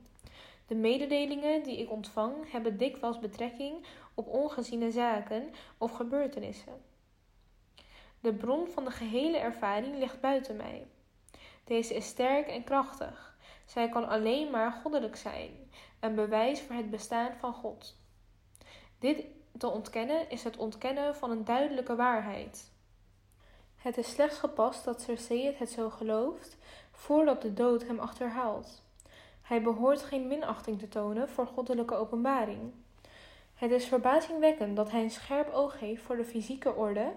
De 0.67 0.75
mededelingen 0.75 1.63
die 1.63 1.77
ik 1.77 1.91
ontvang 1.91 2.51
hebben 2.51 2.77
dikwijls 2.77 3.19
betrekking 3.19 3.85
op 4.13 4.27
ongeziene 4.27 4.91
zaken 4.91 5.49
of 5.77 5.91
gebeurtenissen. 5.91 6.81
De 8.19 8.33
bron 8.33 8.67
van 8.67 8.83
de 8.85 8.91
gehele 8.91 9.37
ervaring 9.37 9.97
ligt 9.97 10.21
buiten 10.21 10.55
mij. 10.55 10.87
Deze 11.63 11.95
is 11.95 12.05
sterk 12.05 12.47
en 12.47 12.63
krachtig. 12.63 13.37
Zij 13.65 13.89
kan 13.89 14.07
alleen 14.07 14.51
maar 14.51 14.71
goddelijk 14.71 15.15
zijn, 15.15 15.51
een 15.99 16.15
bewijs 16.15 16.61
voor 16.61 16.75
het 16.75 16.89
bestaan 16.89 17.33
van 17.39 17.53
God. 17.53 17.97
Dit 18.99 19.25
te 19.57 19.67
ontkennen 19.67 20.29
is 20.29 20.43
het 20.43 20.57
ontkennen 20.57 21.15
van 21.15 21.31
een 21.31 21.45
duidelijke 21.45 21.95
waarheid. 21.95 22.70
Het 23.81 23.97
is 23.97 24.09
slechts 24.09 24.37
gepast 24.37 24.85
dat 24.85 25.01
Sir 25.01 25.53
het 25.57 25.69
zo 25.69 25.89
gelooft, 25.89 26.57
voordat 26.91 27.41
de 27.41 27.53
dood 27.53 27.83
hem 27.83 27.99
achterhaalt. 27.99 28.83
Hij 29.41 29.61
behoort 29.61 30.01
geen 30.01 30.27
minachting 30.27 30.79
te 30.79 30.87
tonen 30.87 31.29
voor 31.29 31.47
goddelijke 31.47 31.95
openbaring. 31.95 32.73
Het 33.55 33.71
is 33.71 33.85
verbazingwekkend 33.85 34.75
dat 34.75 34.91
hij 34.91 35.03
een 35.03 35.11
scherp 35.11 35.53
oog 35.53 35.79
heeft 35.79 36.01
voor 36.01 36.15
de 36.15 36.25
fysieke 36.25 36.75
orde, 36.75 37.11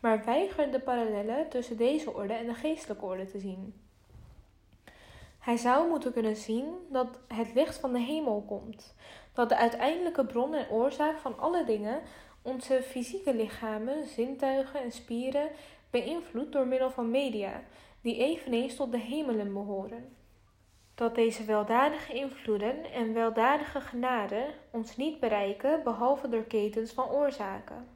maar 0.00 0.24
weigert 0.24 0.72
de 0.72 0.80
parallellen 0.80 1.48
tussen 1.48 1.76
deze 1.76 2.14
orde 2.14 2.32
en 2.32 2.46
de 2.46 2.54
geestelijke 2.54 3.04
orde 3.04 3.26
te 3.26 3.38
zien. 3.38 3.74
Hij 5.38 5.56
zou 5.56 5.88
moeten 5.88 6.12
kunnen 6.12 6.36
zien 6.36 6.74
dat 6.88 7.18
het 7.28 7.54
licht 7.54 7.78
van 7.78 7.92
de 7.92 8.00
hemel 8.00 8.44
komt, 8.46 8.94
dat 9.32 9.48
de 9.48 9.56
uiteindelijke 9.56 10.24
bron 10.24 10.54
en 10.54 10.70
oorzaak 10.70 11.18
van 11.18 11.38
alle 11.38 11.64
dingen 11.64 12.00
onze 12.42 12.82
fysieke 12.82 13.34
lichamen, 13.34 14.06
zintuigen 14.06 14.82
en 14.82 14.92
spieren 14.92 15.48
beïnvloedt 15.90 16.52
door 16.52 16.66
middel 16.66 16.90
van 16.90 17.10
media, 17.10 17.62
die 18.00 18.16
eveneens 18.16 18.76
tot 18.76 18.92
de 18.92 18.98
hemelen 18.98 19.52
behoren. 19.52 20.16
Dat 20.94 21.14
deze 21.14 21.44
weldadige 21.44 22.12
invloeden 22.12 22.92
en 22.92 23.14
weldadige 23.14 23.80
genade 23.80 24.54
ons 24.70 24.96
niet 24.96 25.20
bereiken 25.20 25.82
behalve 25.82 26.28
door 26.28 26.44
ketens 26.44 26.92
van 26.92 27.08
oorzaken. 27.08 27.88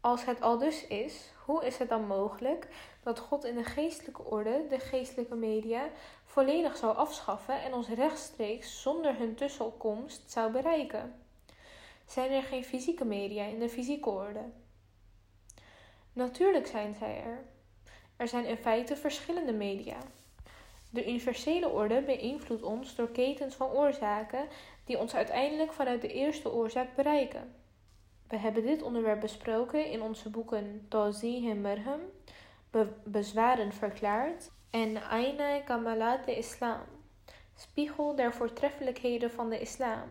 Als 0.00 0.24
het 0.24 0.40
al 0.40 0.58
dus 0.58 0.86
is, 0.86 1.32
hoe 1.44 1.64
is 1.64 1.78
het 1.78 1.88
dan 1.88 2.06
mogelijk 2.06 2.68
dat 3.02 3.18
God 3.18 3.44
in 3.44 3.54
de 3.54 3.64
geestelijke 3.64 4.24
orde 4.24 4.66
de 4.68 4.78
geestelijke 4.78 5.34
media 5.34 5.88
volledig 6.24 6.76
zou 6.76 6.96
afschaffen 6.96 7.62
en 7.62 7.74
ons 7.74 7.88
rechtstreeks 7.88 8.82
zonder 8.82 9.16
hun 9.16 9.34
tussenkomst 9.34 10.30
zou 10.30 10.52
bereiken? 10.52 11.14
Zijn 12.06 12.30
er 12.30 12.42
geen 12.42 12.64
fysieke 12.64 13.04
media 13.04 13.44
in 13.44 13.58
de 13.58 13.68
fysieke 13.68 14.08
orde? 14.08 14.44
Natuurlijk 16.12 16.66
zijn 16.66 16.94
zij 16.94 17.22
er. 17.24 17.44
Er 18.16 18.28
zijn 18.28 18.44
in 18.46 18.56
feite 18.56 18.96
verschillende 18.96 19.52
media. 19.52 19.96
De 20.90 21.08
universele 21.08 21.68
orde 21.68 22.02
beïnvloedt 22.02 22.62
ons 22.62 22.94
door 22.94 23.10
ketens 23.10 23.54
van 23.54 23.70
oorzaken 23.70 24.48
die 24.84 24.98
ons 24.98 25.14
uiteindelijk 25.14 25.72
vanuit 25.72 26.00
de 26.00 26.12
eerste 26.12 26.52
oorzaak 26.52 26.96
bereiken. 26.96 27.54
We 28.28 28.36
hebben 28.36 28.62
dit 28.62 28.82
onderwerp 28.82 29.20
besproken 29.20 29.86
in 29.86 30.02
onze 30.02 30.30
boeken 30.30 30.86
Tawzih 30.88 31.54
Merhem, 31.54 32.00
Be 32.70 32.92
Bezwaren 33.04 33.72
verklaard 33.72 34.50
en 34.70 35.02
Aina 35.02 35.60
Kamalat 35.60 36.24
de 36.24 36.36
Islam, 36.36 36.80
Spiegel 37.54 38.14
der 38.14 38.34
voortreffelijkheden 38.34 39.30
van 39.30 39.48
de 39.48 39.60
islam. 39.60 40.08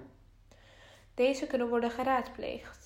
Deze 1.14 1.48
kunnen 1.48 1.70
worden 1.70 1.92
geraadpleegd. 1.92 2.79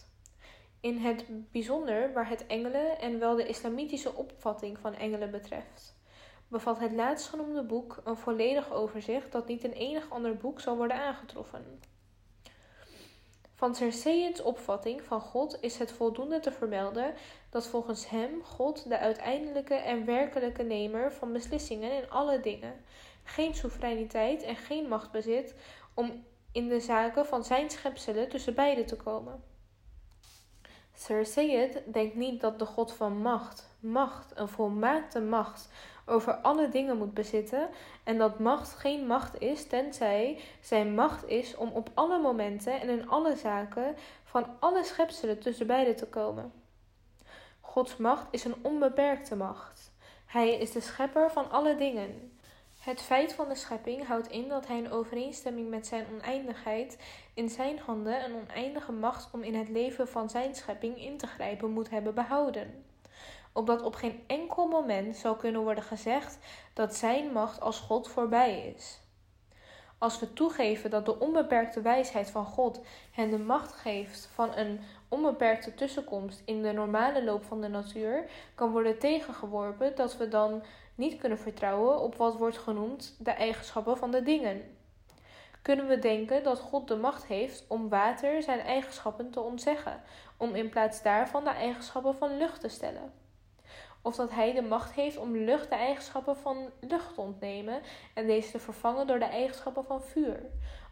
In 0.84 0.98
het 0.98 1.26
bijzonder 1.52 2.14
waar 2.14 2.30
het 2.30 2.48
engelen 2.48 3.00
en 3.00 3.20
wel 3.20 3.36
de 3.36 3.48
islamitische 3.48 4.14
opvatting 4.14 4.80
van 4.80 4.94
engelen 4.94 5.32
betreft, 5.32 5.96
bevat 6.48 6.80
het 6.80 6.92
laatstgenoemde 6.92 7.64
boek 7.64 8.02
een 8.04 8.18
volledig 8.18 8.72
overzicht 8.72 9.32
dat 9.32 9.48
niet 9.48 9.64
in 9.64 9.72
enig 9.72 10.10
ander 10.10 10.38
boek 10.38 10.60
zal 10.60 10.78
worden 10.78 10.98
aangetroffen. 10.98 11.80
Van 13.54 13.76
Sir 13.76 14.44
opvatting 14.44 15.04
van 15.04 15.22
God 15.22 15.58
is 15.62 15.78
het 15.78 15.92
voldoende 15.92 16.40
te 16.40 16.52
vermelden 16.52 17.14
dat 17.50 17.68
volgens 17.68 18.10
hem 18.10 18.44
God 18.44 18.90
de 18.90 18.98
uiteindelijke 18.98 19.76
en 19.76 20.06
werkelijke 20.06 20.64
nemer 20.64 21.14
van 21.14 21.34
beslissingen 21.34 21.92
in 21.92 22.10
alle 22.10 22.40
dingen, 22.40 22.74
geen 23.24 23.56
soevereiniteit 23.56 24.44
en 24.44 24.56
geen 24.56 24.88
macht 24.88 25.12
bezit 25.12 25.56
om 25.94 26.26
in 26.52 26.68
de 26.68 26.80
zaken 26.80 27.26
van 27.26 27.44
zijn 27.44 27.70
schepselen 27.70 28.30
tussen 28.30 28.56
beiden 28.56 28.86
te 28.86 28.96
komen. 28.96 29.53
Sayed 31.04 31.82
denkt 31.86 32.16
niet 32.16 32.42
dat 32.42 32.60
de 32.60 32.66
God 32.66 32.94
van 32.94 33.18
macht, 33.18 33.70
macht, 33.80 34.32
een 34.36 34.48
volmaakte 34.48 35.22
macht, 35.22 35.70
over 36.06 36.34
alle 36.34 36.70
dingen 36.70 36.98
moet 36.98 37.14
bezitten 37.14 37.70
en 38.04 38.18
dat 38.18 38.40
macht 38.40 38.74
geen 38.74 39.08
macht 39.08 39.42
is 39.42 39.68
tenzij 39.68 40.40
zijn 40.62 40.96
macht 40.96 41.28
is 41.28 41.56
om 41.56 41.70
op 41.70 41.90
alle 41.94 42.20
momenten 42.20 42.82
en 42.82 42.90
in 42.90 43.10
alle 43.10 43.36
zaken 43.36 43.96
van 44.24 44.46
alle 44.60 44.84
schepselen 44.84 45.40
tussen 45.40 45.68
beiden 45.68 45.96
te 45.96 46.08
komen. 46.08 46.52
Gods 47.62 47.98
macht 47.98 48.28
is 48.32 48.44
een 48.44 48.56
onbeperkte 48.62 49.36
macht. 49.36 49.92
Hij 50.26 50.58
is 50.58 50.72
de 50.72 50.82
schepper 50.82 51.32
van 51.32 51.52
alle 51.52 51.76
dingen. 51.76 52.33
Het 52.84 53.02
feit 53.02 53.34
van 53.34 53.48
de 53.48 53.56
schepping 53.56 54.08
houdt 54.08 54.28
in 54.28 54.48
dat 54.48 54.68
hij 54.68 54.78
in 54.78 54.92
overeenstemming 54.92 55.70
met 55.70 55.88
zijn 55.88 56.06
oneindigheid 56.14 56.98
in 57.34 57.50
zijn 57.50 57.80
handen 57.80 58.24
een 58.24 58.36
oneindige 58.36 58.92
macht 58.92 59.30
om 59.32 59.44
in 59.44 59.56
het 59.56 59.70
leven 59.70 60.08
van 60.08 60.30
zijn 60.30 60.56
schepping 60.56 61.02
in 61.02 61.18
te 61.18 61.28
grijpen 61.28 61.72
moet 61.72 61.90
hebben 61.90 62.14
behouden. 62.14 62.86
Opdat 63.54 63.82
op 63.82 63.96
geen 63.96 64.24
enkel 64.28 64.68
moment 64.68 65.18
zal 65.18 65.36
kunnen 65.36 65.62
worden 65.62 65.84
gezegd 65.84 66.38
dat 66.74 66.96
zijn 66.96 67.32
macht 67.32 67.62
als 67.62 67.80
God 67.80 68.08
voorbij 68.08 68.74
is. 68.76 69.00
Als 69.98 70.20
we 70.20 70.34
toegeven 70.34 70.90
dat 70.90 71.06
de 71.06 71.20
onbeperkte 71.20 71.82
wijsheid 71.82 72.30
van 72.30 72.46
God 72.46 72.82
hen 73.12 73.30
de 73.30 73.40
macht 73.40 73.74
geeft 73.74 74.30
van 74.34 74.56
een 74.56 74.80
onbeperkte 75.10 75.76
tussenkomst 75.76 76.42
in 76.46 76.62
de 76.62 76.72
normale 76.72 77.24
loop 77.24 77.46
van 77.46 77.62
de 77.62 77.68
natuur, 77.68 78.30
kan 78.56 78.72
worden 78.72 79.00
tegengeworpen 79.00 79.96
dat 79.96 80.18
we 80.18 80.28
dan 80.28 80.64
niet 80.96 81.18
kunnen 81.18 81.38
vertrouwen 81.38 82.00
op 82.00 82.16
wat 82.16 82.36
wordt 82.36 82.58
genoemd 82.58 83.16
de 83.20 83.32
eigenschappen 83.32 83.98
van 83.98 84.12
de 84.12 84.24
dingen. 84.24 84.78
Kunnen 85.62 85.88
we 85.88 86.00
denken 86.00 86.44
dat 86.44 86.60
God 86.60 86.88
de 86.88 86.96
macht 86.96 87.26
heeft 87.26 87.66
om 87.68 87.90
water 87.90 88.42
zijn 88.42 88.60
eigenschappen 88.60 89.32
te 89.32 89.40
ontzeggen, 89.40 90.02
om 90.38 90.56
in 90.56 90.70
plaats 90.70 91.02
daarvan 91.02 91.44
de 91.44 91.50
eigenschappen 91.50 92.16
van 92.16 92.38
lucht 92.38 92.62
te 92.62 92.68
stellen? 92.68 93.14
Of 94.02 94.16
dat 94.16 94.32
hij 94.32 94.54
de 94.54 94.62
macht 94.62 94.94
heeft 94.94 95.18
om 95.18 95.38
lucht 95.38 95.70
de 95.70 95.76
eigenschappen 95.76 96.38
van 96.38 96.70
lucht 96.80 97.14
te 97.14 97.22
ontnemen 97.22 97.82
en 98.14 98.28
deze 98.28 98.52
te 98.52 98.60
vervangen 98.60 99.08
door 99.08 99.20
de 99.20 99.26
eigenschappen 99.26 99.86
van 99.86 100.02
vuur? 100.02 100.40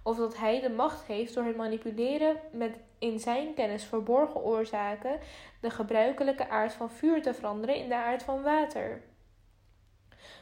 Of 0.03 0.18
dat 0.18 0.38
hij 0.38 0.61
de 0.61 0.69
macht 0.69 1.06
heeft 1.06 1.34
door 1.34 1.44
het 1.44 1.56
manipuleren 1.56 2.38
met 2.52 2.76
in 2.99 3.19
zijn 3.19 3.53
kennis 3.53 3.84
verborgen 3.84 4.44
oorzaken 4.44 5.19
de 5.61 5.69
gebruikelijke 5.69 6.49
aard 6.49 6.73
van 6.73 6.90
vuur 6.90 7.22
te 7.22 7.34
veranderen 7.34 7.76
in 7.76 7.90
de 7.90 7.95
aard 7.95 8.23
van 8.23 8.41
water? 8.41 9.02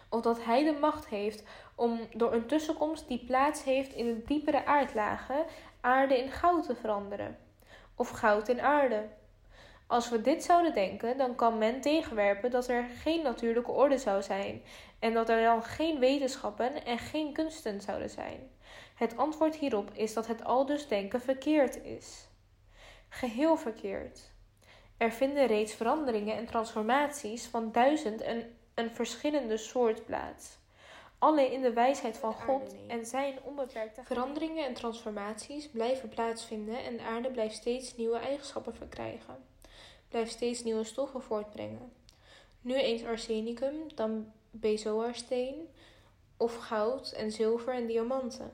Of 0.09 0.21
dat 0.21 0.43
hij 0.43 0.63
de 0.63 0.77
macht 0.79 1.07
heeft 1.07 1.43
om 1.75 1.99
door 2.13 2.33
een 2.33 2.45
tussenkomst 2.45 3.07
die 3.07 3.23
plaats 3.25 3.63
heeft 3.63 3.93
in 3.93 4.05
de 4.05 4.23
diepere 4.23 4.65
aardlagen 4.65 5.45
aarde 5.81 6.17
in 6.17 6.31
goud 6.31 6.65
te 6.65 6.75
veranderen, 6.75 7.37
of 7.95 8.09
goud 8.09 8.47
in 8.47 8.61
aarde. 8.61 9.07
Als 9.87 10.09
we 10.09 10.21
dit 10.21 10.43
zouden 10.43 10.73
denken, 10.73 11.17
dan 11.17 11.35
kan 11.35 11.57
men 11.57 11.81
tegenwerpen 11.81 12.51
dat 12.51 12.67
er 12.67 12.83
geen 12.83 13.23
natuurlijke 13.23 13.71
orde 13.71 13.97
zou 13.97 14.21
zijn 14.21 14.61
en 14.99 15.13
dat 15.13 15.29
er 15.29 15.43
dan 15.43 15.63
geen 15.63 15.99
wetenschappen 15.99 16.85
en 16.85 16.97
geen 16.97 17.33
kunsten 17.33 17.81
zouden 17.81 18.09
zijn. 18.09 18.49
Het 18.95 19.17
antwoord 19.17 19.55
hierop 19.55 19.91
is 19.93 20.13
dat 20.13 20.27
het 20.27 20.43
aldus 20.43 20.87
denken 20.87 21.21
verkeerd 21.21 21.83
is. 21.83 22.27
Geheel 23.09 23.57
verkeerd. 23.57 24.31
Er 24.97 25.11
vinden 25.11 25.47
reeds 25.47 25.73
veranderingen 25.73 26.37
en 26.37 26.45
transformaties 26.45 27.45
van 27.45 27.71
duizend 27.71 28.21
en 28.21 28.58
een 28.79 28.91
verschillende 28.91 29.57
soort 29.57 30.05
plaats. 30.05 30.57
Alle 31.17 31.51
in 31.53 31.61
de 31.61 31.73
wijsheid 31.73 32.17
van 32.17 32.33
God 32.33 32.75
en 32.87 33.05
zijn 33.05 33.37
onbeperkte 33.43 34.03
veranderingen 34.03 34.65
en 34.65 34.73
transformaties 34.73 35.69
blijven 35.69 36.09
plaatsvinden 36.09 36.83
en 36.83 36.97
de 36.97 37.03
aarde 37.03 37.31
blijft 37.31 37.55
steeds 37.55 37.95
nieuwe 37.95 38.17
eigenschappen 38.17 38.75
verkrijgen, 38.75 39.45
blijft 40.07 40.31
steeds 40.31 40.63
nieuwe 40.63 40.83
stoffen 40.83 41.21
voortbrengen. 41.21 41.91
Nu 42.61 42.75
eens 42.75 43.05
arsenicum, 43.05 43.95
dan 43.95 44.31
bezoarsteen 44.51 45.69
of 46.37 46.55
goud 46.55 47.11
en 47.11 47.31
zilver 47.31 47.73
en 47.73 47.85
diamanten. 47.85 48.53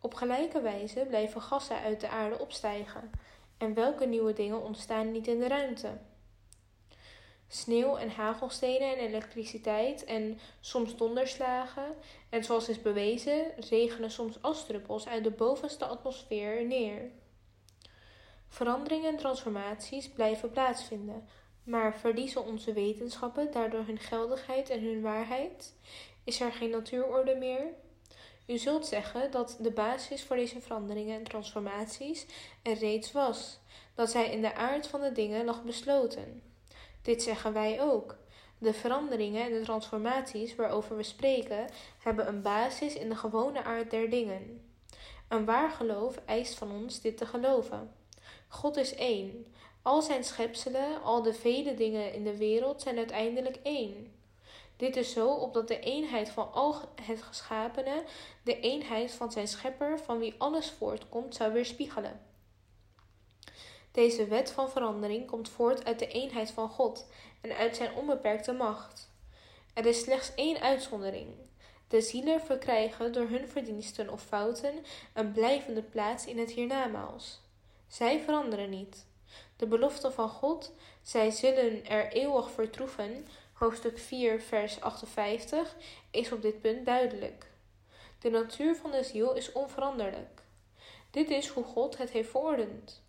Op 0.00 0.14
gelijke 0.14 0.60
wijze 0.60 1.04
blijven 1.08 1.40
gassen 1.42 1.76
uit 1.76 2.00
de 2.00 2.08
aarde 2.08 2.38
opstijgen. 2.38 3.10
En 3.58 3.74
welke 3.74 4.06
nieuwe 4.06 4.32
dingen 4.32 4.62
ontstaan 4.62 5.12
niet 5.12 5.26
in 5.26 5.38
de 5.38 5.48
ruimte? 5.48 5.98
Sneeuw 7.54 7.96
en 7.96 8.10
hagelstenen 8.10 8.96
en 8.96 8.98
elektriciteit 8.98 10.04
en 10.04 10.38
soms 10.60 10.96
donderslagen. 10.96 11.94
En 12.28 12.44
zoals 12.44 12.68
is 12.68 12.82
bewezen, 12.82 13.52
regenen 13.68 14.10
soms 14.10 14.42
asdruppels 14.42 15.08
uit 15.08 15.24
de 15.24 15.30
bovenste 15.30 15.84
atmosfeer 15.84 16.66
neer. 16.66 17.10
Veranderingen 18.48 19.10
en 19.10 19.16
transformaties 19.16 20.08
blijven 20.08 20.50
plaatsvinden, 20.50 21.28
maar 21.64 21.96
verliezen 21.96 22.44
onze 22.44 22.72
wetenschappen 22.72 23.52
daardoor 23.52 23.84
hun 23.86 23.98
geldigheid 23.98 24.70
en 24.70 24.82
hun 24.82 25.02
waarheid? 25.02 25.74
Is 26.24 26.40
er 26.40 26.52
geen 26.52 26.70
natuurorde 26.70 27.34
meer? 27.34 27.74
U 28.46 28.58
zult 28.58 28.86
zeggen 28.86 29.30
dat 29.30 29.56
de 29.60 29.72
basis 29.72 30.22
voor 30.22 30.36
deze 30.36 30.60
veranderingen 30.60 31.18
en 31.18 31.24
transformaties 31.24 32.26
er 32.62 32.74
reeds 32.74 33.12
was, 33.12 33.58
dat 33.94 34.10
zij 34.10 34.30
in 34.30 34.40
de 34.40 34.54
aard 34.54 34.86
van 34.86 35.00
de 35.00 35.12
dingen 35.12 35.44
lag 35.44 35.62
besloten. 35.62 36.51
Dit 37.02 37.22
zeggen 37.22 37.52
wij 37.52 37.80
ook. 37.80 38.16
De 38.58 38.72
veranderingen 38.72 39.42
en 39.42 39.52
de 39.52 39.60
transformaties 39.60 40.54
waarover 40.54 40.96
we 40.96 41.02
spreken 41.02 41.66
hebben 41.98 42.28
een 42.28 42.42
basis 42.42 42.94
in 42.94 43.08
de 43.08 43.16
gewone 43.16 43.62
aard 43.62 43.90
der 43.90 44.10
dingen. 44.10 44.70
Een 45.28 45.44
waar 45.44 45.70
geloof 45.70 46.16
eist 46.26 46.54
van 46.54 46.70
ons 46.70 47.00
dit 47.00 47.16
te 47.16 47.26
geloven. 47.26 47.92
God 48.48 48.76
is 48.76 48.94
één. 48.94 49.46
Al 49.82 50.02
zijn 50.02 50.24
schepselen, 50.24 51.02
al 51.02 51.22
de 51.22 51.34
vele 51.34 51.74
dingen 51.74 52.14
in 52.14 52.24
de 52.24 52.36
wereld 52.36 52.82
zijn 52.82 52.96
uiteindelijk 52.96 53.56
één. 53.62 54.12
Dit 54.76 54.96
is 54.96 55.12
zo 55.12 55.28
opdat 55.28 55.68
de 55.68 55.80
eenheid 55.80 56.28
van 56.28 56.52
al 56.52 56.74
het 57.02 57.22
geschapene 57.22 58.04
de 58.42 58.60
eenheid 58.60 59.12
van 59.12 59.32
zijn 59.32 59.48
schepper, 59.48 59.98
van 59.98 60.18
wie 60.18 60.34
alles 60.38 60.70
voortkomt, 60.70 61.34
zou 61.34 61.52
weerspiegelen. 61.52 62.31
Deze 63.92 64.26
wet 64.26 64.50
van 64.50 64.70
verandering 64.70 65.26
komt 65.26 65.48
voort 65.48 65.84
uit 65.84 65.98
de 65.98 66.06
eenheid 66.06 66.50
van 66.50 66.68
God 66.68 67.06
en 67.40 67.56
uit 67.56 67.76
zijn 67.76 67.94
onbeperkte 67.94 68.52
macht. 68.52 69.10
Er 69.74 69.86
is 69.86 70.00
slechts 70.00 70.34
één 70.34 70.60
uitzondering. 70.60 71.28
De 71.88 72.00
zielen 72.00 72.40
verkrijgen 72.40 73.12
door 73.12 73.28
hun 73.28 73.48
verdiensten 73.48 74.08
of 74.08 74.22
fouten 74.22 74.74
een 75.12 75.32
blijvende 75.32 75.82
plaats 75.82 76.26
in 76.26 76.38
het 76.38 76.50
hiernamaals. 76.50 77.40
Zij 77.88 78.20
veranderen 78.20 78.70
niet. 78.70 79.06
De 79.56 79.66
belofte 79.66 80.10
van 80.10 80.28
God, 80.28 80.72
zij 81.02 81.30
zullen 81.30 81.86
er 81.86 82.12
eeuwig 82.12 82.50
vertroeven, 82.50 83.26
hoofdstuk 83.52 83.98
4, 83.98 84.40
vers 84.40 84.80
58, 84.80 85.76
is 86.10 86.32
op 86.32 86.42
dit 86.42 86.60
punt 86.60 86.86
duidelijk. 86.86 87.46
De 88.18 88.30
natuur 88.30 88.76
van 88.76 88.90
de 88.90 89.02
ziel 89.02 89.34
is 89.34 89.52
onveranderlijk. 89.52 90.42
Dit 91.10 91.30
is 91.30 91.48
hoe 91.48 91.64
God 91.64 91.98
het 91.98 92.10
heeft 92.10 92.30
verordend. 92.30 93.01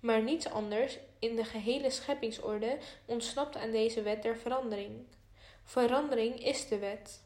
Maar 0.00 0.22
niets 0.22 0.50
anders 0.50 0.98
in 1.18 1.36
de 1.36 1.44
gehele 1.44 1.90
scheppingsorde 1.90 2.78
ontsnapt 3.04 3.56
aan 3.56 3.70
deze 3.70 4.02
wet 4.02 4.22
der 4.22 4.36
verandering. 4.36 5.06
Verandering 5.64 6.44
is 6.44 6.68
de 6.68 6.78
wet. 6.78 7.22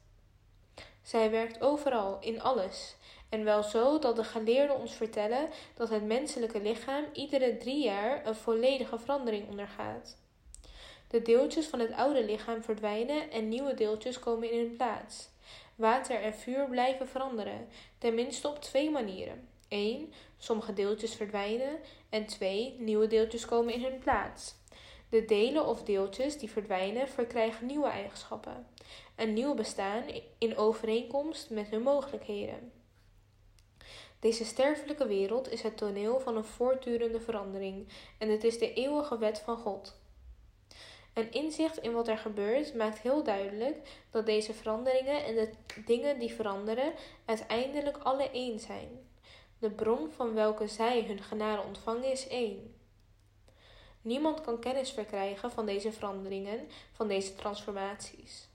Zij 1.02 1.30
werkt 1.30 1.60
overal, 1.60 2.18
in 2.20 2.40
alles, 2.40 2.96
en 3.28 3.44
wel 3.44 3.62
zo 3.62 3.98
dat 3.98 4.16
de 4.16 4.24
geleerden 4.24 4.76
ons 4.76 4.92
vertellen 4.94 5.48
dat 5.74 5.88
het 5.88 6.04
menselijke 6.04 6.60
lichaam 6.62 7.04
iedere 7.12 7.56
drie 7.56 7.82
jaar 7.82 8.26
een 8.26 8.34
volledige 8.34 8.98
verandering 8.98 9.48
ondergaat. 9.48 10.16
De 11.08 11.22
deeltjes 11.22 11.66
van 11.66 11.78
het 11.78 11.92
oude 11.92 12.24
lichaam 12.24 12.62
verdwijnen 12.62 13.30
en 13.30 13.48
nieuwe 13.48 13.74
deeltjes 13.74 14.18
komen 14.18 14.50
in 14.50 14.58
hun 14.58 14.76
plaats. 14.76 15.28
Water 15.74 16.22
en 16.22 16.34
vuur 16.34 16.68
blijven 16.68 17.08
veranderen, 17.08 17.68
tenminste 17.98 18.48
op 18.48 18.60
twee 18.60 18.90
manieren. 18.90 19.48
1. 19.68 20.12
Sommige 20.38 20.72
deeltjes 20.72 21.14
verdwijnen 21.14 21.78
en 22.12 22.26
2. 22.26 22.76
Nieuwe 22.78 23.06
deeltjes 23.06 23.44
komen 23.44 23.74
in 23.74 23.82
hun 23.82 23.98
plaats. 23.98 24.54
De 25.08 25.24
delen 25.24 25.66
of 25.66 25.82
deeltjes 25.82 26.38
die 26.38 26.50
verdwijnen 26.50 27.08
verkrijgen 27.08 27.66
nieuwe 27.66 27.88
eigenschappen. 27.88 28.66
Een 29.16 29.32
nieuw 29.32 29.54
bestaan 29.54 30.02
in 30.38 30.56
overeenkomst 30.56 31.50
met 31.50 31.68
hun 31.68 31.82
mogelijkheden. 31.82 32.72
Deze 34.20 34.44
sterfelijke 34.44 35.06
wereld 35.06 35.52
is 35.52 35.62
het 35.62 35.76
toneel 35.76 36.20
van 36.20 36.36
een 36.36 36.44
voortdurende 36.44 37.20
verandering 37.20 37.88
en 38.18 38.28
het 38.28 38.44
is 38.44 38.58
de 38.58 38.72
eeuwige 38.72 39.18
wet 39.18 39.38
van 39.38 39.56
God. 39.56 40.00
Een 41.14 41.32
inzicht 41.32 41.78
in 41.78 41.92
wat 41.92 42.08
er 42.08 42.18
gebeurt 42.18 42.74
maakt 42.74 42.98
heel 42.98 43.22
duidelijk 43.22 43.76
dat 44.10 44.26
deze 44.26 44.54
veranderingen 44.54 45.24
en 45.24 45.34
de 45.34 45.50
dingen 45.86 46.18
die 46.18 46.32
veranderen 46.32 46.92
uiteindelijk 47.24 47.96
alle 47.96 48.30
één 48.30 48.60
zijn. 48.60 49.10
De 49.62 49.70
bron 49.70 50.10
van 50.10 50.34
welke 50.34 50.68
zij 50.68 51.04
hun 51.06 51.22
genade 51.22 51.62
ontvangen 51.62 52.10
is 52.10 52.28
één. 52.28 52.74
Niemand 54.00 54.40
kan 54.40 54.58
kennis 54.58 54.90
verkrijgen 54.90 55.50
van 55.50 55.66
deze 55.66 55.92
veranderingen, 55.92 56.68
van 56.92 57.08
deze 57.08 57.34
transformaties. 57.34 58.48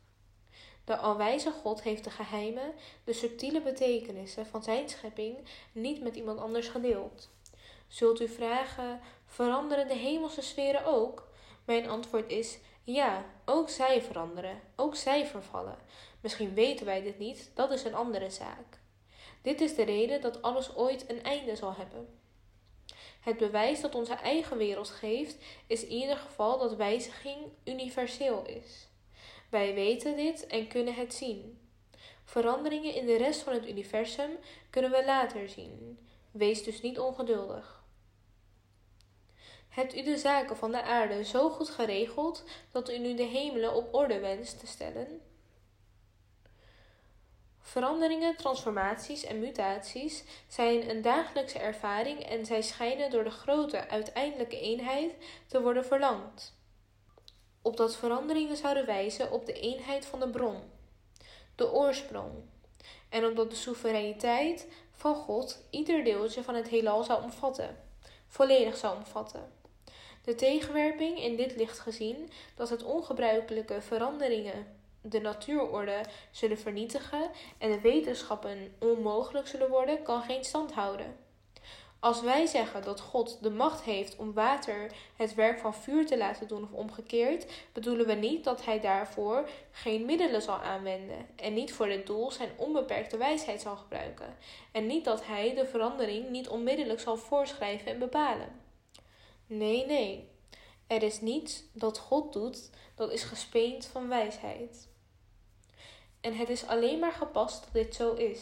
De 0.85 0.97
alwijze 0.97 1.51
God 1.51 1.81
heeft 1.81 2.03
de 2.03 2.09
geheimen, 2.09 2.73
de 3.03 3.13
subtiele 3.13 3.61
betekenissen 3.61 4.45
van 4.45 4.63
zijn 4.63 4.89
schepping 4.89 5.37
niet 5.71 6.01
met 6.01 6.15
iemand 6.15 6.39
anders 6.39 6.67
gedeeld. 6.67 7.29
Zult 7.87 8.21
u 8.21 8.27
vragen: 8.27 8.99
veranderen 9.25 9.87
de 9.87 9.95
hemelse 9.95 10.41
sferen 10.41 10.85
ook? 10.85 11.27
Mijn 11.65 11.89
antwoord 11.89 12.29
is: 12.31 12.57
ja, 12.83 13.25
ook 13.45 13.69
zij 13.69 14.01
veranderen, 14.01 14.61
ook 14.75 14.95
zij 14.95 15.25
vervallen. 15.25 15.77
Misschien 16.21 16.53
weten 16.53 16.85
wij 16.85 17.01
dit 17.01 17.19
niet, 17.19 17.51
dat 17.53 17.71
is 17.71 17.83
een 17.83 17.95
andere 17.95 18.29
zaak. 18.29 18.79
Dit 19.47 19.61
is 19.61 19.75
de 19.75 19.83
reden 19.83 20.21
dat 20.21 20.41
alles 20.41 20.75
ooit 20.75 21.09
een 21.09 21.23
einde 21.23 21.55
zal 21.55 21.73
hebben. 21.75 22.19
Het 23.21 23.37
bewijs 23.37 23.81
dat 23.81 23.95
onze 23.95 24.13
eigen 24.13 24.57
wereld 24.57 24.89
geeft, 24.89 25.37
is 25.67 25.83
in 25.83 25.91
ieder 25.91 26.17
geval 26.17 26.57
dat 26.57 26.75
wijziging 26.75 27.37
universeel 27.63 28.45
is. 28.45 28.87
Wij 29.49 29.73
weten 29.73 30.15
dit 30.15 30.47
en 30.47 30.67
kunnen 30.67 30.93
het 30.93 31.13
zien. 31.13 31.59
Veranderingen 32.23 32.93
in 32.93 33.05
de 33.05 33.17
rest 33.17 33.41
van 33.41 33.53
het 33.53 33.67
universum 33.67 34.31
kunnen 34.69 34.91
we 34.91 35.05
later 35.05 35.49
zien. 35.49 35.99
Wees 36.31 36.63
dus 36.63 36.81
niet 36.81 36.99
ongeduldig. 36.99 37.83
Hebt 39.69 39.95
u 39.95 40.03
de 40.03 40.17
zaken 40.17 40.57
van 40.57 40.71
de 40.71 40.81
aarde 40.81 41.23
zo 41.23 41.49
goed 41.49 41.69
geregeld 41.69 42.43
dat 42.71 42.89
u 42.89 42.97
nu 42.97 43.15
de 43.15 43.23
hemelen 43.23 43.75
op 43.75 43.93
orde 43.93 44.19
wenst 44.19 44.59
te 44.59 44.67
stellen? 44.67 45.21
Veranderingen, 47.67 48.35
transformaties 48.35 49.23
en 49.23 49.39
mutaties 49.39 50.23
zijn 50.47 50.89
een 50.89 51.01
dagelijkse 51.01 51.59
ervaring 51.59 52.23
en 52.23 52.45
zij 52.45 52.61
schijnen 52.61 53.09
door 53.09 53.23
de 53.23 53.29
grote 53.29 53.89
uiteindelijke 53.89 54.59
eenheid 54.59 55.13
te 55.47 55.61
worden 55.61 55.85
verlangd. 55.85 56.53
Opdat 57.61 57.95
veranderingen 57.95 58.57
zouden 58.57 58.85
wijzen 58.85 59.31
op 59.31 59.45
de 59.45 59.53
eenheid 59.53 60.05
van 60.05 60.19
de 60.19 60.29
bron, 60.29 60.61
de 61.55 61.71
oorsprong, 61.71 62.31
en 63.09 63.25
omdat 63.25 63.49
de 63.49 63.55
soevereiniteit 63.55 64.67
van 64.91 65.15
God 65.15 65.63
ieder 65.69 66.03
deeltje 66.03 66.43
van 66.43 66.55
het 66.55 66.69
heelal 66.69 67.03
zou 67.03 67.23
omvatten, 67.23 67.77
volledig 68.27 68.77
zou 68.77 68.97
omvatten. 68.97 69.51
De 70.23 70.35
tegenwerping 70.35 71.19
in 71.19 71.35
dit 71.35 71.55
licht 71.55 71.79
gezien 71.79 72.29
dat 72.55 72.69
het 72.69 72.83
ongebruikelijke 72.83 73.81
veranderingen 73.81 74.76
de 75.09 75.19
natuurorde 75.19 76.01
zullen 76.31 76.57
vernietigen 76.57 77.29
en 77.57 77.71
de 77.71 77.81
wetenschappen 77.81 78.75
onmogelijk 78.79 79.47
zullen 79.47 79.69
worden, 79.69 80.03
kan 80.03 80.21
geen 80.21 80.43
stand 80.43 80.73
houden. 80.73 81.15
Als 81.99 82.21
wij 82.21 82.45
zeggen 82.45 82.83
dat 82.83 82.99
God 82.99 83.37
de 83.41 83.49
macht 83.49 83.81
heeft 83.81 84.15
om 84.15 84.33
water 84.33 84.91
het 85.15 85.35
werk 85.35 85.59
van 85.59 85.73
vuur 85.73 86.05
te 86.05 86.17
laten 86.17 86.47
doen 86.47 86.63
of 86.63 86.71
omgekeerd, 86.71 87.45
bedoelen 87.73 88.07
we 88.07 88.13
niet 88.13 88.43
dat 88.43 88.65
hij 88.65 88.79
daarvoor 88.79 89.49
geen 89.71 90.05
middelen 90.05 90.41
zal 90.41 90.55
aanwenden 90.55 91.27
en 91.35 91.53
niet 91.53 91.73
voor 91.73 91.85
dit 91.85 92.07
doel 92.07 92.31
zijn 92.31 92.49
onbeperkte 92.57 93.17
wijsheid 93.17 93.61
zal 93.61 93.75
gebruiken 93.75 94.37
en 94.71 94.87
niet 94.87 95.05
dat 95.05 95.25
hij 95.25 95.55
de 95.55 95.65
verandering 95.65 96.29
niet 96.29 96.49
onmiddellijk 96.49 96.99
zal 96.99 97.17
voorschrijven 97.17 97.91
en 97.91 97.99
bepalen. 97.99 98.61
Nee, 99.47 99.85
nee. 99.85 100.29
Er 100.87 101.03
is 101.03 101.21
niets 101.21 101.63
dat 101.73 101.97
God 101.97 102.33
doet 102.33 102.69
dat 102.95 103.11
is 103.11 103.23
gespeend 103.23 103.85
van 103.85 104.07
wijsheid. 104.07 104.87
En 106.21 106.33
het 106.33 106.49
is 106.49 106.67
alleen 106.67 106.99
maar 106.99 107.11
gepast 107.11 107.63
dat 107.63 107.73
dit 107.73 107.95
zo 107.95 108.13
is. 108.13 108.39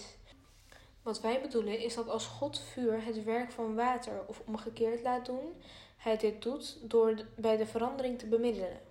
Wat 1.02 1.22
wij 1.22 1.42
bedoelen 1.42 1.80
is 1.80 1.96
dat 1.96 2.10
als 2.10 2.26
God 2.26 2.60
vuur 2.60 3.06
het 3.06 3.24
werk 3.24 3.52
van 3.52 3.76
water 3.76 4.24
of 4.28 4.42
omgekeerd 4.46 5.02
laat 5.02 5.26
doen, 5.26 5.62
hij 5.98 6.18
dit 6.18 6.42
doet 6.42 6.78
door 6.82 7.16
bij 7.36 7.58
de 7.58 7.66
verandering 7.66 8.20
te 8.20 8.26
bemiddelen. 8.26 8.82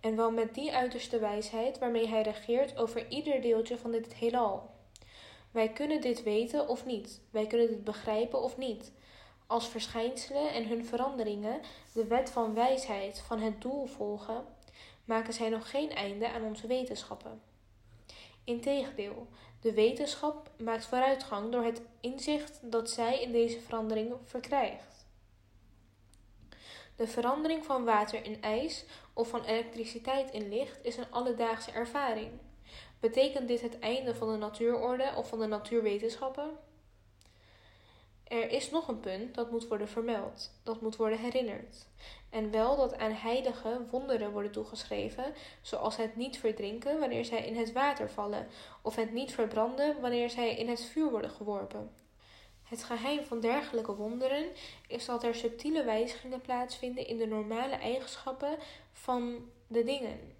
En 0.00 0.16
wel 0.16 0.30
met 0.30 0.54
die 0.54 0.72
uiterste 0.72 1.18
wijsheid 1.18 1.78
waarmee 1.78 2.08
hij 2.08 2.22
regeert 2.22 2.76
over 2.76 3.08
ieder 3.08 3.40
deeltje 3.40 3.78
van 3.78 3.90
dit 3.90 4.14
heelal. 4.14 4.70
Wij 5.50 5.68
kunnen 5.68 6.00
dit 6.00 6.22
weten 6.22 6.68
of 6.68 6.84
niet, 6.84 7.20
wij 7.30 7.46
kunnen 7.46 7.68
dit 7.68 7.84
begrijpen 7.84 8.42
of 8.42 8.56
niet. 8.56 8.92
Als 9.46 9.68
verschijnselen 9.68 10.52
en 10.52 10.68
hun 10.68 10.84
veranderingen 10.86 11.60
de 11.92 12.04
wet 12.04 12.30
van 12.30 12.54
wijsheid 12.54 13.18
van 13.18 13.40
het 13.40 13.62
doel 13.62 13.86
volgen, 13.86 14.44
maken 15.04 15.32
zij 15.32 15.48
nog 15.48 15.70
geen 15.70 15.90
einde 15.90 16.28
aan 16.28 16.44
onze 16.44 16.66
wetenschappen. 16.66 17.49
Integendeel, 18.44 19.28
de 19.60 19.72
wetenschap 19.72 20.50
maakt 20.58 20.86
vooruitgang 20.86 21.52
door 21.52 21.64
het 21.64 21.82
inzicht 22.00 22.60
dat 22.62 22.90
zij 22.90 23.22
in 23.22 23.32
deze 23.32 23.60
verandering 23.60 24.14
verkrijgt. 24.24 25.06
De 26.96 27.06
verandering 27.06 27.64
van 27.64 27.84
water 27.84 28.24
in 28.24 28.42
ijs 28.42 28.84
of 29.12 29.28
van 29.28 29.44
elektriciteit 29.44 30.30
in 30.30 30.48
licht 30.48 30.78
is 30.82 30.96
een 30.96 31.10
alledaagse 31.10 31.70
ervaring. 31.70 32.30
Betekent 33.00 33.48
dit 33.48 33.60
het 33.60 33.78
einde 33.78 34.14
van 34.14 34.32
de 34.32 34.38
natuurorde 34.38 35.12
of 35.16 35.28
van 35.28 35.38
de 35.38 35.46
natuurwetenschappen? 35.46 36.58
Er 38.24 38.50
is 38.50 38.70
nog 38.70 38.88
een 38.88 39.00
punt 39.00 39.34
dat 39.34 39.50
moet 39.50 39.68
worden 39.68 39.88
vermeld, 39.88 40.50
dat 40.62 40.80
moet 40.80 40.96
worden 40.96 41.18
herinnerd. 41.18 41.86
En 42.30 42.50
wel 42.50 42.76
dat 42.76 42.98
aan 42.98 43.12
heiligen 43.12 43.88
wonderen 43.90 44.32
worden 44.32 44.52
toegeschreven, 44.52 45.34
zoals 45.60 45.96
het 45.96 46.16
niet 46.16 46.38
verdrinken 46.38 46.98
wanneer 46.98 47.24
zij 47.24 47.46
in 47.46 47.56
het 47.56 47.72
water 47.72 48.10
vallen, 48.10 48.48
of 48.82 48.96
het 48.96 49.12
niet 49.12 49.32
verbranden 49.32 50.00
wanneer 50.00 50.30
zij 50.30 50.56
in 50.56 50.68
het 50.68 50.84
vuur 50.84 51.10
worden 51.10 51.30
geworpen. 51.30 51.90
Het 52.62 52.84
geheim 52.84 53.24
van 53.24 53.40
dergelijke 53.40 53.94
wonderen 53.94 54.44
is 54.86 55.04
dat 55.04 55.22
er 55.22 55.34
subtiele 55.34 55.84
wijzigingen 55.84 56.40
plaatsvinden 56.40 57.06
in 57.06 57.16
de 57.16 57.26
normale 57.26 57.74
eigenschappen 57.74 58.58
van 58.92 59.50
de 59.66 59.84
dingen. 59.84 60.36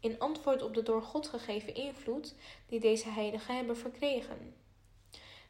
In 0.00 0.18
antwoord 0.18 0.62
op 0.62 0.74
de 0.74 0.82
door 0.82 1.02
God 1.02 1.28
gegeven 1.28 1.74
invloed 1.74 2.34
die 2.66 2.80
deze 2.80 3.08
heiligen 3.08 3.56
hebben 3.56 3.76
verkregen. 3.76 4.54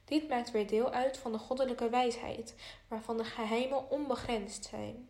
Dit 0.04 0.28
maakt 0.28 0.50
weer 0.50 0.66
deel 0.66 0.90
uit 0.90 1.18
van 1.18 1.32
de 1.32 1.38
goddelijke 1.38 1.88
wijsheid, 1.88 2.54
waarvan 2.88 3.16
de 3.16 3.24
geheimen 3.24 3.90
onbegrensd 3.90 4.64
zijn. 4.64 5.08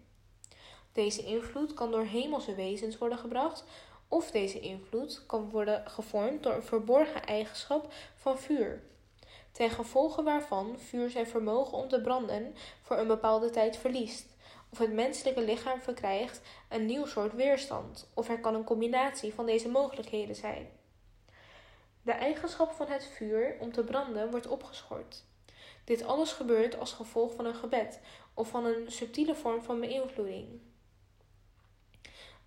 Deze 0.97 1.23
invloed 1.23 1.75
kan 1.75 1.91
door 1.91 2.05
hemelse 2.05 2.55
wezens 2.55 2.99
worden 2.99 3.19
gebracht, 3.19 3.65
of 4.09 4.31
deze 4.31 4.61
invloed 4.61 5.27
kan 5.27 5.51
worden 5.51 5.91
gevormd 5.91 6.43
door 6.43 6.53
een 6.53 6.63
verborgen 6.63 7.27
eigenschap 7.27 7.93
van 8.15 8.39
vuur, 8.39 8.83
ten 9.53 9.71
gevolge 9.71 10.23
waarvan 10.23 10.79
vuur 10.79 11.11
zijn 11.11 11.27
vermogen 11.27 11.79
om 11.79 11.89
te 11.89 12.01
branden 12.01 12.55
voor 12.83 12.99
een 12.99 13.07
bepaalde 13.07 13.51
tijd 13.51 13.77
verliest, 13.77 14.37
of 14.73 14.79
het 14.79 14.93
menselijke 14.93 15.41
lichaam 15.41 15.81
verkrijgt 15.81 16.41
een 16.69 16.87
nieuw 16.87 17.07
soort 17.07 17.35
weerstand, 17.35 18.11
of 18.15 18.29
er 18.29 18.41
kan 18.41 18.55
een 18.55 18.65
combinatie 18.65 19.35
van 19.35 19.47
deze 19.47 19.69
mogelijkheden 19.69 20.37
zijn. 20.37 20.69
De 22.03 22.13
eigenschap 22.13 22.73
van 22.73 22.87
het 22.87 23.07
vuur 23.07 23.57
om 23.61 23.73
te 23.73 23.85
branden 23.85 24.31
wordt 24.31 24.47
opgeschort. 24.47 25.25
Dit 25.85 26.05
alles 26.05 26.33
gebeurt 26.33 26.79
als 26.79 26.93
gevolg 26.93 27.35
van 27.35 27.47
een 27.47 27.55
gebed 27.55 28.01
of 28.35 28.49
van 28.49 28.65
een 28.65 28.93
subtiele 28.93 29.35
vorm 29.35 29.63
van 29.63 29.81
beïnvloeding. 29.81 30.66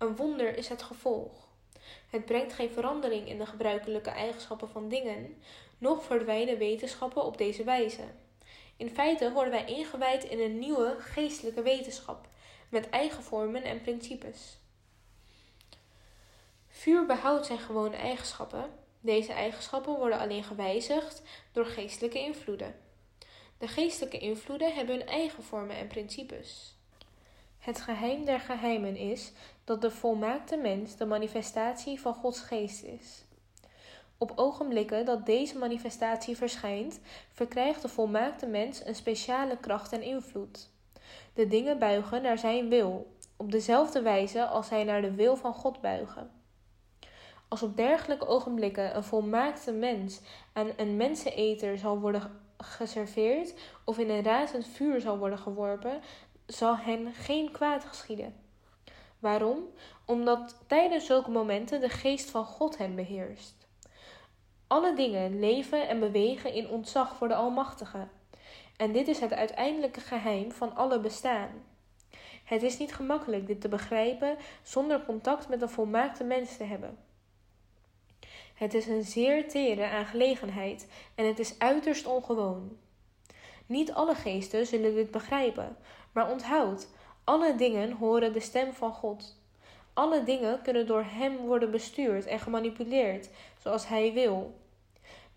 Een 0.00 0.16
wonder 0.16 0.56
is 0.56 0.68
het 0.68 0.82
gevolg. 0.82 1.48
Het 2.10 2.24
brengt 2.24 2.52
geen 2.52 2.70
verandering 2.70 3.28
in 3.28 3.38
de 3.38 3.46
gebruikelijke 3.46 4.10
eigenschappen 4.10 4.68
van 4.68 4.88
dingen, 4.88 5.42
noch 5.78 6.04
verdwijnen 6.04 6.58
wetenschappen 6.58 7.24
op 7.24 7.38
deze 7.38 7.64
wijze. 7.64 8.02
In 8.76 8.90
feite 8.90 9.32
worden 9.32 9.52
wij 9.52 9.64
ingewijd 9.64 10.24
in 10.24 10.40
een 10.40 10.58
nieuwe 10.58 10.96
geestelijke 10.98 11.62
wetenschap, 11.62 12.28
met 12.68 12.90
eigen 12.90 13.22
vormen 13.22 13.62
en 13.62 13.80
principes. 13.80 14.58
Vuur 16.68 17.06
behoudt 17.06 17.46
zijn 17.46 17.58
gewone 17.58 17.96
eigenschappen, 17.96 18.70
deze 19.00 19.32
eigenschappen 19.32 19.96
worden 19.96 20.18
alleen 20.18 20.44
gewijzigd 20.44 21.22
door 21.52 21.66
geestelijke 21.66 22.18
invloeden. 22.18 22.74
De 23.58 23.68
geestelijke 23.68 24.18
invloeden 24.18 24.74
hebben 24.74 24.96
hun 24.96 25.06
eigen 25.06 25.42
vormen 25.42 25.76
en 25.76 25.86
principes. 25.86 26.74
Het 27.58 27.80
geheim 27.80 28.24
der 28.24 28.40
geheimen 28.40 28.96
is 28.96 29.32
dat 29.70 29.80
de 29.80 29.90
volmaakte 29.90 30.56
mens 30.56 30.96
de 30.96 31.06
manifestatie 31.06 32.00
van 32.00 32.14
Gods 32.14 32.40
geest 32.40 32.82
is. 32.82 33.24
Op 34.18 34.32
ogenblikken 34.34 35.04
dat 35.04 35.26
deze 35.26 35.58
manifestatie 35.58 36.36
verschijnt, 36.36 37.00
verkrijgt 37.32 37.82
de 37.82 37.88
volmaakte 37.88 38.46
mens 38.46 38.84
een 38.86 38.94
speciale 38.94 39.56
kracht 39.56 39.92
en 39.92 40.02
invloed. 40.02 40.70
De 41.34 41.46
dingen 41.46 41.78
buigen 41.78 42.22
naar 42.22 42.38
zijn 42.38 42.68
wil, 42.68 43.16
op 43.36 43.52
dezelfde 43.52 44.02
wijze 44.02 44.46
als 44.46 44.66
zij 44.66 44.84
naar 44.84 45.02
de 45.02 45.14
wil 45.14 45.36
van 45.36 45.54
God 45.54 45.80
buigen. 45.80 46.30
Als 47.48 47.62
op 47.62 47.76
dergelijke 47.76 48.26
ogenblikken 48.26 48.96
een 48.96 49.04
volmaakte 49.04 49.72
mens 49.72 50.20
aan 50.52 50.70
een 50.76 50.96
menseneter 50.96 51.78
zal 51.78 52.00
worden 52.00 52.40
geserveerd 52.58 53.54
of 53.84 53.98
in 53.98 54.10
een 54.10 54.22
razend 54.22 54.66
vuur 54.66 55.00
zal 55.00 55.18
worden 55.18 55.38
geworpen, 55.38 56.00
zal 56.46 56.76
hen 56.76 57.12
geen 57.12 57.52
kwaad 57.52 57.84
geschieden. 57.84 58.39
Waarom? 59.20 59.58
Omdat 60.04 60.64
tijdens 60.66 61.06
zulke 61.06 61.30
momenten 61.30 61.80
de 61.80 61.88
geest 61.88 62.30
van 62.30 62.44
God 62.44 62.78
hen 62.78 62.94
beheerst. 62.94 63.68
Alle 64.66 64.94
dingen 64.94 65.40
leven 65.40 65.88
en 65.88 66.00
bewegen 66.00 66.52
in 66.52 66.68
ontzag 66.68 67.16
voor 67.16 67.28
de 67.28 67.34
Almachtige. 67.34 68.08
En 68.76 68.92
dit 68.92 69.08
is 69.08 69.20
het 69.20 69.32
uiteindelijke 69.32 70.00
geheim 70.00 70.52
van 70.52 70.76
alle 70.76 71.00
bestaan. 71.00 71.50
Het 72.44 72.62
is 72.62 72.78
niet 72.78 72.94
gemakkelijk 72.94 73.46
dit 73.46 73.60
te 73.60 73.68
begrijpen 73.68 74.36
zonder 74.62 75.04
contact 75.04 75.48
met 75.48 75.62
een 75.62 75.68
volmaakte 75.68 76.24
mens 76.24 76.56
te 76.56 76.64
hebben. 76.64 76.98
Het 78.54 78.74
is 78.74 78.86
een 78.86 79.04
zeer 79.04 79.48
tere 79.48 79.88
aangelegenheid 79.88 80.88
en 81.14 81.26
het 81.26 81.38
is 81.38 81.58
uiterst 81.58 82.06
ongewoon. 82.06 82.76
Niet 83.66 83.92
alle 83.92 84.14
geesten 84.14 84.66
zullen 84.66 84.94
dit 84.94 85.10
begrijpen, 85.10 85.76
maar 86.12 86.30
onthoud, 86.30 86.88
alle 87.30 87.54
dingen 87.54 87.92
horen 87.92 88.32
de 88.32 88.40
stem 88.40 88.72
van 88.72 88.92
God. 88.92 89.36
Alle 89.92 90.22
dingen 90.22 90.62
kunnen 90.62 90.86
door 90.86 91.04
Hem 91.04 91.36
worden 91.36 91.70
bestuurd 91.70 92.26
en 92.26 92.38
gemanipuleerd 92.38 93.28
zoals 93.62 93.88
Hij 93.88 94.12
wil. 94.12 94.54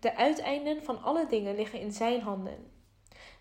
De 0.00 0.16
uiteinden 0.16 0.84
van 0.84 1.02
alle 1.02 1.26
dingen 1.26 1.56
liggen 1.56 1.80
in 1.80 1.92
Zijn 1.92 2.20
handen. 2.20 2.70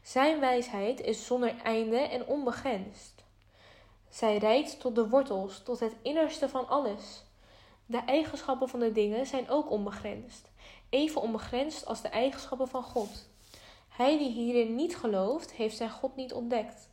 Zijn 0.02 0.40
wijsheid 0.40 1.02
is 1.02 1.26
zonder 1.26 1.56
einde 1.64 1.98
en 1.98 2.26
onbegrensd. 2.26 3.24
Zij 4.10 4.38
reikt 4.38 4.80
tot 4.80 4.96
de 4.96 5.10
wortels, 5.10 5.64
tot 5.64 5.80
het 5.80 5.96
innerste 6.02 6.50
van 6.50 6.68
alles. 6.68 7.24
De 7.86 8.02
eigenschappen 8.06 8.70
van 8.70 8.80
de 8.80 8.92
dingen 8.92 9.26
zijn 9.26 9.50
ook 9.50 9.72
onbegrensd, 9.72 10.52
even 10.90 11.22
onbegrensd 11.22 11.86
als 11.86 12.02
de 12.02 12.08
eigenschappen 12.08 12.68
van 12.68 12.84
God. 12.84 13.30
Hij 13.90 14.18
die 14.18 14.32
hierin 14.32 14.76
niet 14.76 14.98
gelooft, 14.98 15.52
heeft 15.52 15.78
zijn 15.78 15.92
God 15.92 16.16
niet 16.16 16.34
ontdekt. 16.34 16.92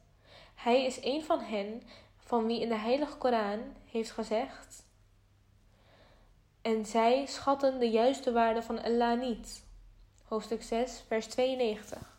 Hij 0.63 0.85
is 0.85 1.05
een 1.05 1.25
van 1.25 1.41
hen 1.41 1.83
van 2.17 2.47
wie 2.47 2.61
in 2.61 2.69
de 2.69 2.77
Heilige 2.77 3.17
Koran 3.17 3.61
heeft 3.91 4.11
gezegd: 4.11 4.85
En 6.63 6.87
zij 6.87 7.27
schatten 7.27 7.79
de 7.79 7.91
juiste 7.91 8.33
waarde 8.33 8.63
van 8.63 8.83
Allah 8.83 9.21
niet. 9.21 9.65
Hoofdstuk 10.25 10.63
6, 10.63 11.05
vers 11.07 11.27
92. 11.27 12.19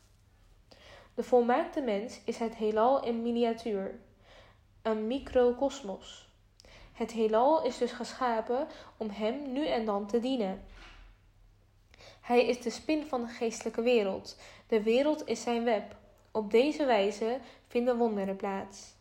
De 1.16 1.24
volmaakte 1.24 1.82
mens 1.82 2.20
is 2.26 2.38
het 2.38 2.56
heelal 2.56 3.04
in 3.04 3.22
miniatuur, 3.22 4.00
een 4.82 5.08
microcosmos. 5.08 6.30
Het 6.94 7.12
heelal 7.12 7.66
is 7.66 7.78
dus 7.78 7.92
geschapen 7.92 8.68
om 8.98 9.10
hem 9.10 9.52
nu 9.52 9.68
en 9.68 9.86
dan 9.86 10.08
te 10.08 10.20
dienen. 10.20 10.66
Hij 12.22 12.46
is 12.46 12.62
de 12.62 12.70
spin 12.70 13.06
van 13.06 13.22
de 13.22 13.28
geestelijke 13.28 13.82
wereld. 13.82 14.38
De 14.68 14.84
wereld 14.84 15.28
is 15.28 15.42
zijn 15.42 15.64
web. 15.64 15.96
Op 16.32 16.52
deze 16.52 16.86
wijze 16.86 17.40
vinden 17.72 17.98
wonderen 17.98 18.36
plaats. 18.36 18.94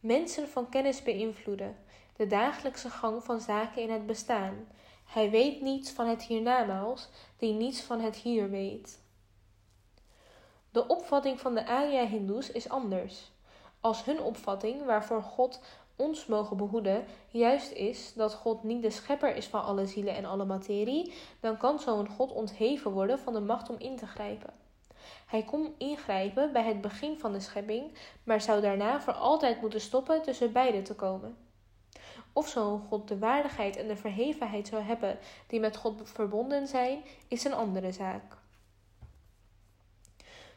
Mensen 0.00 0.48
van 0.48 0.68
kennis 0.68 1.02
beïnvloeden 1.02 1.76
de 2.16 2.26
dagelijkse 2.26 2.90
gang 2.90 3.24
van 3.24 3.40
zaken 3.40 3.82
in 3.82 3.90
het 3.90 4.06
bestaan. 4.06 4.68
Hij 5.04 5.30
weet 5.30 5.60
niets 5.60 5.90
van 5.90 6.06
het 6.06 6.22
hiernamaals, 6.22 7.08
die 7.36 7.52
niets 7.52 7.80
van 7.82 8.00
het 8.00 8.16
hier 8.16 8.50
weet. 8.50 9.00
De 10.70 10.86
opvatting 10.86 11.40
van 11.40 11.54
de 11.54 11.66
Arya-Hindoes 11.66 12.50
is 12.50 12.68
anders. 12.68 13.30
Als 13.80 14.04
hun 14.04 14.20
opvatting, 14.20 14.84
waarvoor 14.84 15.22
God 15.22 15.60
ons 15.96 16.26
mogen 16.26 16.56
behoeden, 16.56 17.04
juist 17.28 17.72
is 17.72 18.12
dat 18.14 18.34
God 18.34 18.62
niet 18.62 18.82
de 18.82 18.90
schepper 18.90 19.36
is 19.36 19.46
van 19.46 19.62
alle 19.62 19.86
zielen 19.86 20.14
en 20.14 20.24
alle 20.24 20.44
materie, 20.44 21.12
dan 21.40 21.56
kan 21.56 21.78
zo'n 21.78 22.08
God 22.08 22.32
ontheven 22.32 22.90
worden 22.90 23.18
van 23.18 23.32
de 23.32 23.40
macht 23.40 23.70
om 23.70 23.76
in 23.78 23.96
te 23.96 24.06
grijpen. 24.06 24.65
Hij 25.26 25.42
kon 25.42 25.74
ingrijpen 25.78 26.52
bij 26.52 26.62
het 26.62 26.80
begin 26.80 27.18
van 27.18 27.32
de 27.32 27.40
schepping, 27.40 27.92
maar 28.24 28.40
zou 28.40 28.60
daarna 28.60 29.00
voor 29.00 29.12
altijd 29.12 29.60
moeten 29.60 29.80
stoppen 29.80 30.22
tussen 30.22 30.52
beide 30.52 30.82
te 30.82 30.94
komen. 30.94 31.36
Of 32.32 32.48
zo'n 32.48 32.80
God 32.80 33.08
de 33.08 33.18
waardigheid 33.18 33.76
en 33.76 33.88
de 33.88 33.96
verhevenheid 33.96 34.68
zou 34.68 34.82
hebben 34.82 35.18
die 35.46 35.60
met 35.60 35.76
God 35.76 36.00
verbonden 36.04 36.66
zijn, 36.66 37.02
is 37.28 37.44
een 37.44 37.54
andere 37.54 37.92
zaak. 37.92 38.36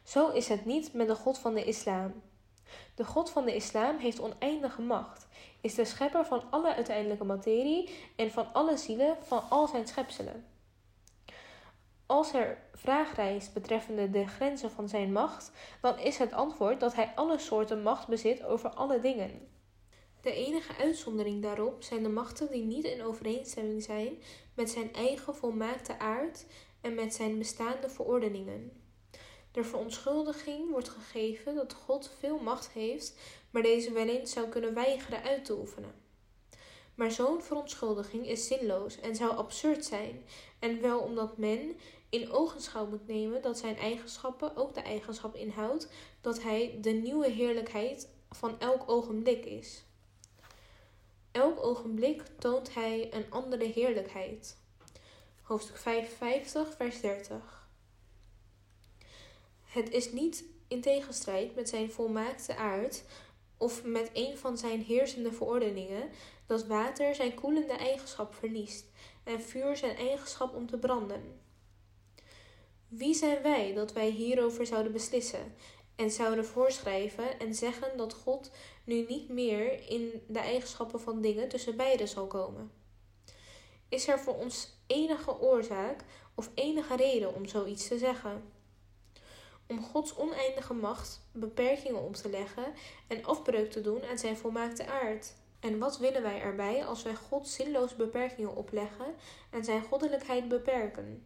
Zo 0.03 0.29
is 0.29 0.47
het 0.47 0.65
niet 0.65 0.93
met 0.93 1.07
de 1.07 1.15
God 1.15 1.37
van 1.37 1.53
de 1.53 1.63
islam. 1.63 2.21
De 2.95 3.05
God 3.05 3.29
van 3.29 3.45
de 3.45 3.55
islam 3.55 3.97
heeft 3.97 4.21
oneindige 4.21 4.81
macht, 4.81 5.27
is 5.61 5.75
de 5.75 5.85
schepper 5.85 6.25
van 6.25 6.43
alle 6.49 6.75
uiteindelijke 6.75 7.23
materie 7.23 7.89
en 8.15 8.31
van 8.31 8.53
alle 8.53 8.77
zielen 8.77 9.17
van 9.21 9.49
al 9.49 9.67
zijn 9.67 9.87
schepselen. 9.87 10.45
Als 12.09 12.33
er 12.33 12.57
vraag 12.73 13.15
rijst 13.15 13.53
betreffende 13.53 14.09
de 14.09 14.27
grenzen 14.27 14.71
van 14.71 14.89
zijn 14.89 15.11
macht, 15.11 15.51
dan 15.81 15.99
is 15.99 16.17
het 16.17 16.33
antwoord 16.33 16.79
dat 16.79 16.95
hij 16.95 17.11
alle 17.15 17.39
soorten 17.39 17.81
macht 17.81 18.07
bezit 18.07 18.43
over 18.43 18.69
alle 18.69 18.99
dingen. 18.99 19.47
De 20.21 20.31
enige 20.31 20.75
uitzondering 20.77 21.41
daarop 21.41 21.83
zijn 21.83 22.03
de 22.03 22.09
machten 22.09 22.51
die 22.51 22.63
niet 22.63 22.83
in 22.83 23.03
overeenstemming 23.03 23.83
zijn 23.83 24.13
met 24.55 24.69
zijn 24.69 24.93
eigen 24.93 25.35
volmaakte 25.35 25.99
aard 25.99 26.45
en 26.81 26.95
met 26.95 27.13
zijn 27.13 27.37
bestaande 27.37 27.89
verordeningen. 27.89 28.71
De 29.51 29.63
verontschuldiging 29.63 30.71
wordt 30.71 30.89
gegeven 30.89 31.55
dat 31.55 31.73
God 31.73 32.11
veel 32.19 32.39
macht 32.39 32.69
heeft, 32.69 33.19
maar 33.51 33.61
deze 33.61 33.91
wel 33.91 34.07
eens 34.07 34.31
zou 34.31 34.47
kunnen 34.47 34.73
weigeren 34.73 35.23
uit 35.23 35.45
te 35.45 35.57
oefenen. 35.57 35.93
Maar 36.95 37.11
zo'n 37.11 37.41
verontschuldiging 37.41 38.27
is 38.27 38.47
zinloos 38.47 38.99
en 38.99 39.15
zou 39.15 39.35
absurd 39.35 39.85
zijn, 39.85 40.25
en 40.59 40.81
wel 40.81 40.99
omdat 40.99 41.37
men 41.37 41.77
in 42.09 42.31
ogenschouw 42.31 42.87
moet 42.87 43.07
nemen 43.07 43.41
dat 43.41 43.57
zijn 43.57 43.77
eigenschappen 43.77 44.55
ook 44.55 44.73
de 44.73 44.81
eigenschap 44.81 45.35
inhoudt 45.35 45.87
dat 46.21 46.41
hij 46.41 46.77
de 46.81 46.89
nieuwe 46.91 47.29
heerlijkheid 47.29 48.09
van 48.29 48.59
elk 48.59 48.89
ogenblik 48.89 49.45
is. 49.45 49.83
Elk 51.31 51.63
ogenblik 51.63 52.23
toont 52.39 52.73
hij 52.73 53.13
een 53.13 53.25
andere 53.29 53.65
heerlijkheid. 53.65 54.57
Hoofdstuk 55.41 55.77
55, 55.77 56.75
vers 56.75 57.01
30. 57.01 57.67
Het 59.63 59.89
is 59.89 60.11
niet 60.11 60.43
in 60.67 60.81
tegenstrijd 60.81 61.55
met 61.55 61.69
zijn 61.69 61.91
volmaakte 61.91 62.55
aard 62.55 63.03
of 63.57 63.83
met 63.83 64.09
een 64.13 64.37
van 64.37 64.57
zijn 64.57 64.81
heersende 64.81 65.31
verordeningen 65.31 66.09
dat 66.45 66.65
water 66.65 67.15
zijn 67.15 67.33
koelende 67.33 67.73
eigenschap 67.73 68.33
verliest 68.33 68.85
en 69.23 69.41
vuur 69.41 69.77
zijn 69.77 69.95
eigenschap 69.95 70.55
om 70.55 70.67
te 70.67 70.77
branden. 70.77 71.39
Wie 72.89 73.13
zijn 73.13 73.41
wij 73.41 73.73
dat 73.73 73.93
wij 73.93 74.09
hierover 74.09 74.65
zouden 74.65 74.91
beslissen 74.91 75.53
en 75.95 76.11
zouden 76.11 76.45
voorschrijven 76.45 77.39
en 77.39 77.55
zeggen 77.55 77.97
dat 77.97 78.13
God 78.13 78.51
nu 78.83 79.05
niet 79.07 79.29
meer 79.29 79.89
in 79.89 80.23
de 80.27 80.39
eigenschappen 80.39 81.01
van 81.01 81.21
dingen 81.21 81.49
tussen 81.49 81.77
beiden 81.77 82.07
zal 82.07 82.27
komen? 82.27 82.71
Is 83.89 84.07
er 84.07 84.19
voor 84.19 84.35
ons 84.35 84.73
enige 84.87 85.39
oorzaak 85.39 86.03
of 86.35 86.51
enige 86.53 86.95
reden 86.95 87.35
om 87.35 87.47
zoiets 87.47 87.87
te 87.87 87.97
zeggen? 87.97 88.43
Om 89.67 89.83
Gods 89.83 90.15
oneindige 90.15 90.73
macht 90.73 91.21
beperkingen 91.31 92.01
op 92.01 92.15
te 92.15 92.29
leggen 92.29 92.73
en 93.07 93.25
afbreuk 93.25 93.71
te 93.71 93.81
doen 93.81 94.03
aan 94.03 94.17
zijn 94.17 94.37
volmaakte 94.37 94.85
aard. 94.85 95.33
En 95.59 95.79
wat 95.79 95.97
willen 95.97 96.21
wij 96.21 96.41
erbij 96.41 96.85
als 96.85 97.03
wij 97.03 97.15
God 97.15 97.47
zinloos 97.47 97.95
beperkingen 97.95 98.55
opleggen 98.55 99.15
en 99.49 99.63
zijn 99.63 99.83
goddelijkheid 99.83 100.47
beperken? 100.47 101.23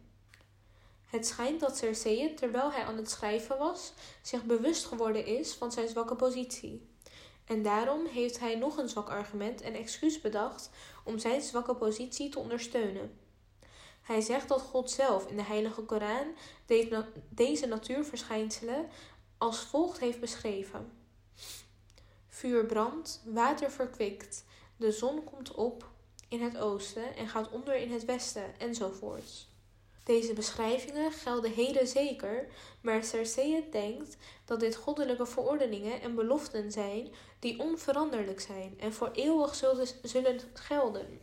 Het 1.14 1.26
schijnt 1.26 1.60
dat 1.60 1.76
Cersei, 1.76 2.34
terwijl 2.34 2.72
hij 2.72 2.84
aan 2.84 2.96
het 2.96 3.10
schrijven 3.10 3.58
was, 3.58 3.92
zich 4.22 4.44
bewust 4.44 4.84
geworden 4.84 5.26
is 5.26 5.52
van 5.52 5.72
zijn 5.72 5.88
zwakke 5.88 6.16
positie. 6.16 6.88
En 7.44 7.62
daarom 7.62 8.06
heeft 8.06 8.40
hij 8.40 8.54
nog 8.54 8.76
een 8.76 8.88
zwak 8.88 9.08
argument 9.08 9.60
en 9.60 9.74
excuus 9.74 10.20
bedacht 10.20 10.70
om 11.04 11.18
zijn 11.18 11.42
zwakke 11.42 11.74
positie 11.74 12.28
te 12.28 12.38
ondersteunen. 12.38 13.18
Hij 14.02 14.20
zegt 14.20 14.48
dat 14.48 14.60
God 14.60 14.90
zelf 14.90 15.26
in 15.26 15.36
de 15.36 15.42
Heilige 15.42 15.82
Koran 15.82 16.34
deze 17.28 17.66
natuurverschijnselen 17.66 18.88
als 19.38 19.58
volgt 19.58 19.98
heeft 19.98 20.20
beschreven: 20.20 20.92
Vuur 22.28 22.66
brandt, 22.66 23.22
water 23.24 23.70
verkwikt, 23.70 24.44
de 24.76 24.92
zon 24.92 25.24
komt 25.24 25.54
op 25.54 25.88
in 26.28 26.42
het 26.42 26.56
oosten 26.56 27.16
en 27.16 27.28
gaat 27.28 27.50
onder 27.50 27.76
in 27.76 27.92
het 27.92 28.04
westen, 28.04 28.58
enzovoorts. 28.58 29.52
Deze 30.04 30.32
beschrijvingen 30.32 31.12
gelden 31.12 31.52
heden 31.52 31.86
zeker, 31.86 32.48
maar 32.80 33.04
Cersei 33.04 33.66
denkt 33.70 34.16
dat 34.44 34.60
dit 34.60 34.76
goddelijke 34.76 35.26
verordeningen 35.26 36.00
en 36.00 36.14
beloften 36.14 36.72
zijn 36.72 37.12
die 37.38 37.60
onveranderlijk 37.60 38.40
zijn 38.40 38.74
en 38.80 38.92
voor 38.92 39.10
eeuwig 39.12 39.54
zullen 40.02 40.40
gelden. 40.54 41.20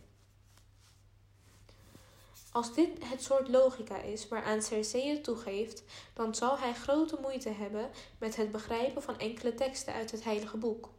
Als 2.51 2.73
dit 2.73 2.89
het 2.99 3.23
soort 3.23 3.47
logica 3.47 3.97
is 3.97 4.27
waaraan 4.27 4.61
Cersei 4.61 5.21
toegeeft, 5.21 5.83
dan 6.13 6.35
zal 6.35 6.57
hij 6.57 6.73
grote 6.73 7.17
moeite 7.21 7.49
hebben 7.49 7.89
met 8.17 8.35
het 8.35 8.51
begrijpen 8.51 9.01
van 9.01 9.19
enkele 9.19 9.53
teksten 9.53 9.93
uit 9.93 10.11
het 10.11 10.23
Heilige 10.23 10.57
Boek. 10.57 10.89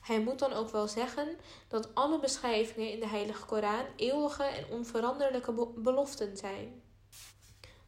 Hij 0.00 0.20
moet 0.20 0.38
dan 0.38 0.52
ook 0.52 0.70
wel 0.70 0.88
zeggen 0.88 1.28
dat 1.68 1.94
alle 1.94 2.20
beschrijvingen 2.20 2.90
in 2.90 3.00
de 3.00 3.08
Heilige 3.08 3.46
Koran 3.46 3.84
eeuwige 3.96 4.42
en 4.42 4.64
onveranderlijke 4.70 5.52
beloften 5.74 6.36
zijn 6.36 6.82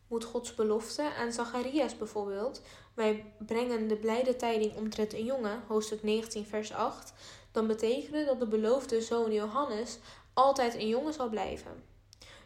moet 0.08 0.24
Gods 0.24 0.54
belofte 0.54 1.14
aan 1.14 1.32
Zacharias 1.32 1.96
bijvoorbeeld, 1.96 2.60
wij 2.94 3.32
brengen 3.38 3.88
de 3.88 3.96
blijde 3.96 4.36
tijding 4.36 4.76
omtrent 4.76 5.12
een 5.12 5.24
jongen, 5.24 5.62
hoofdstuk 5.66 6.02
19, 6.02 6.46
vers 6.46 6.72
8, 6.72 7.12
dan 7.52 7.66
betekenen 7.66 8.26
dat 8.26 8.40
de 8.40 8.46
beloofde 8.46 9.00
zoon 9.00 9.32
Johannes 9.32 9.98
altijd 10.34 10.74
een 10.74 10.88
jongen 10.88 11.12
zal 11.12 11.28
blijven. 11.28 11.84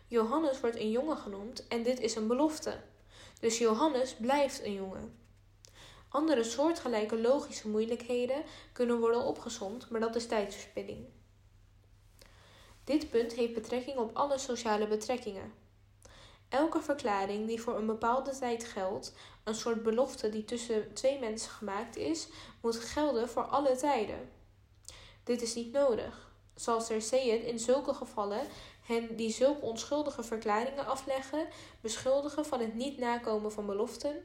Johannes 0.06 0.60
wordt 0.60 0.76
een 0.76 0.90
jongen 0.90 1.16
genoemd 1.16 1.68
en 1.68 1.82
dit 1.82 2.00
is 2.00 2.14
een 2.14 2.26
belofte. 2.26 2.80
Dus 3.40 3.58
Johannes 3.58 4.14
blijft 4.14 4.64
een 4.64 4.74
jongen. 4.74 5.18
Andere 6.08 6.44
soortgelijke 6.44 7.20
logische 7.20 7.68
moeilijkheden 7.68 8.42
kunnen 8.72 8.98
worden 8.98 9.22
opgezond, 9.24 9.90
maar 9.90 10.00
dat 10.00 10.16
is 10.16 10.26
tijdverspilling. 10.26 11.06
Dit 12.84 13.10
punt 13.10 13.32
heeft 13.32 13.54
betrekking 13.54 13.96
op 13.96 14.16
alle 14.16 14.38
sociale 14.38 14.86
betrekkingen. 14.86 15.61
Elke 16.52 16.80
verklaring 16.80 17.46
die 17.46 17.62
voor 17.62 17.76
een 17.76 17.86
bepaalde 17.86 18.38
tijd 18.38 18.64
geldt, 18.64 19.12
een 19.44 19.54
soort 19.54 19.82
belofte 19.82 20.28
die 20.28 20.44
tussen 20.44 20.94
twee 20.94 21.18
mensen 21.18 21.50
gemaakt 21.50 21.96
is, 21.96 22.28
moet 22.60 22.76
gelden 22.76 23.28
voor 23.28 23.42
alle 23.42 23.76
tijden. 23.76 24.30
Dit 25.24 25.42
is 25.42 25.54
niet 25.54 25.72
nodig. 25.72 26.30
Zal 26.54 26.80
Cersei 26.80 27.30
in 27.30 27.58
zulke 27.58 27.94
gevallen 27.94 28.46
hen 28.82 29.16
die 29.16 29.30
zulke 29.30 29.60
onschuldige 29.60 30.22
verklaringen 30.22 30.86
afleggen, 30.86 31.48
beschuldigen 31.80 32.46
van 32.46 32.60
het 32.60 32.74
niet 32.74 32.98
nakomen 32.98 33.52
van 33.52 33.66
beloften? 33.66 34.24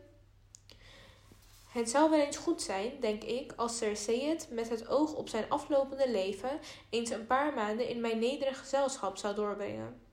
Het 1.68 1.90
zou 1.90 2.10
wel 2.10 2.20
eens 2.20 2.38
goed 2.38 2.62
zijn, 2.62 3.00
denk 3.00 3.24
ik, 3.24 3.54
als 3.56 3.78
Cersei 3.78 4.38
met 4.50 4.70
het 4.70 4.88
oog 4.88 5.14
op 5.14 5.30
zijn 5.30 5.50
aflopende 5.50 6.10
leven 6.12 6.60
eens 6.90 7.10
een 7.10 7.28
paar 7.28 7.54
maanden 7.54 7.88
in 7.88 8.02
mijn 8.02 8.20
nederig 8.20 8.60
gezelschap 8.60 9.18
zou 9.18 9.36
doorbrengen. 9.36 10.07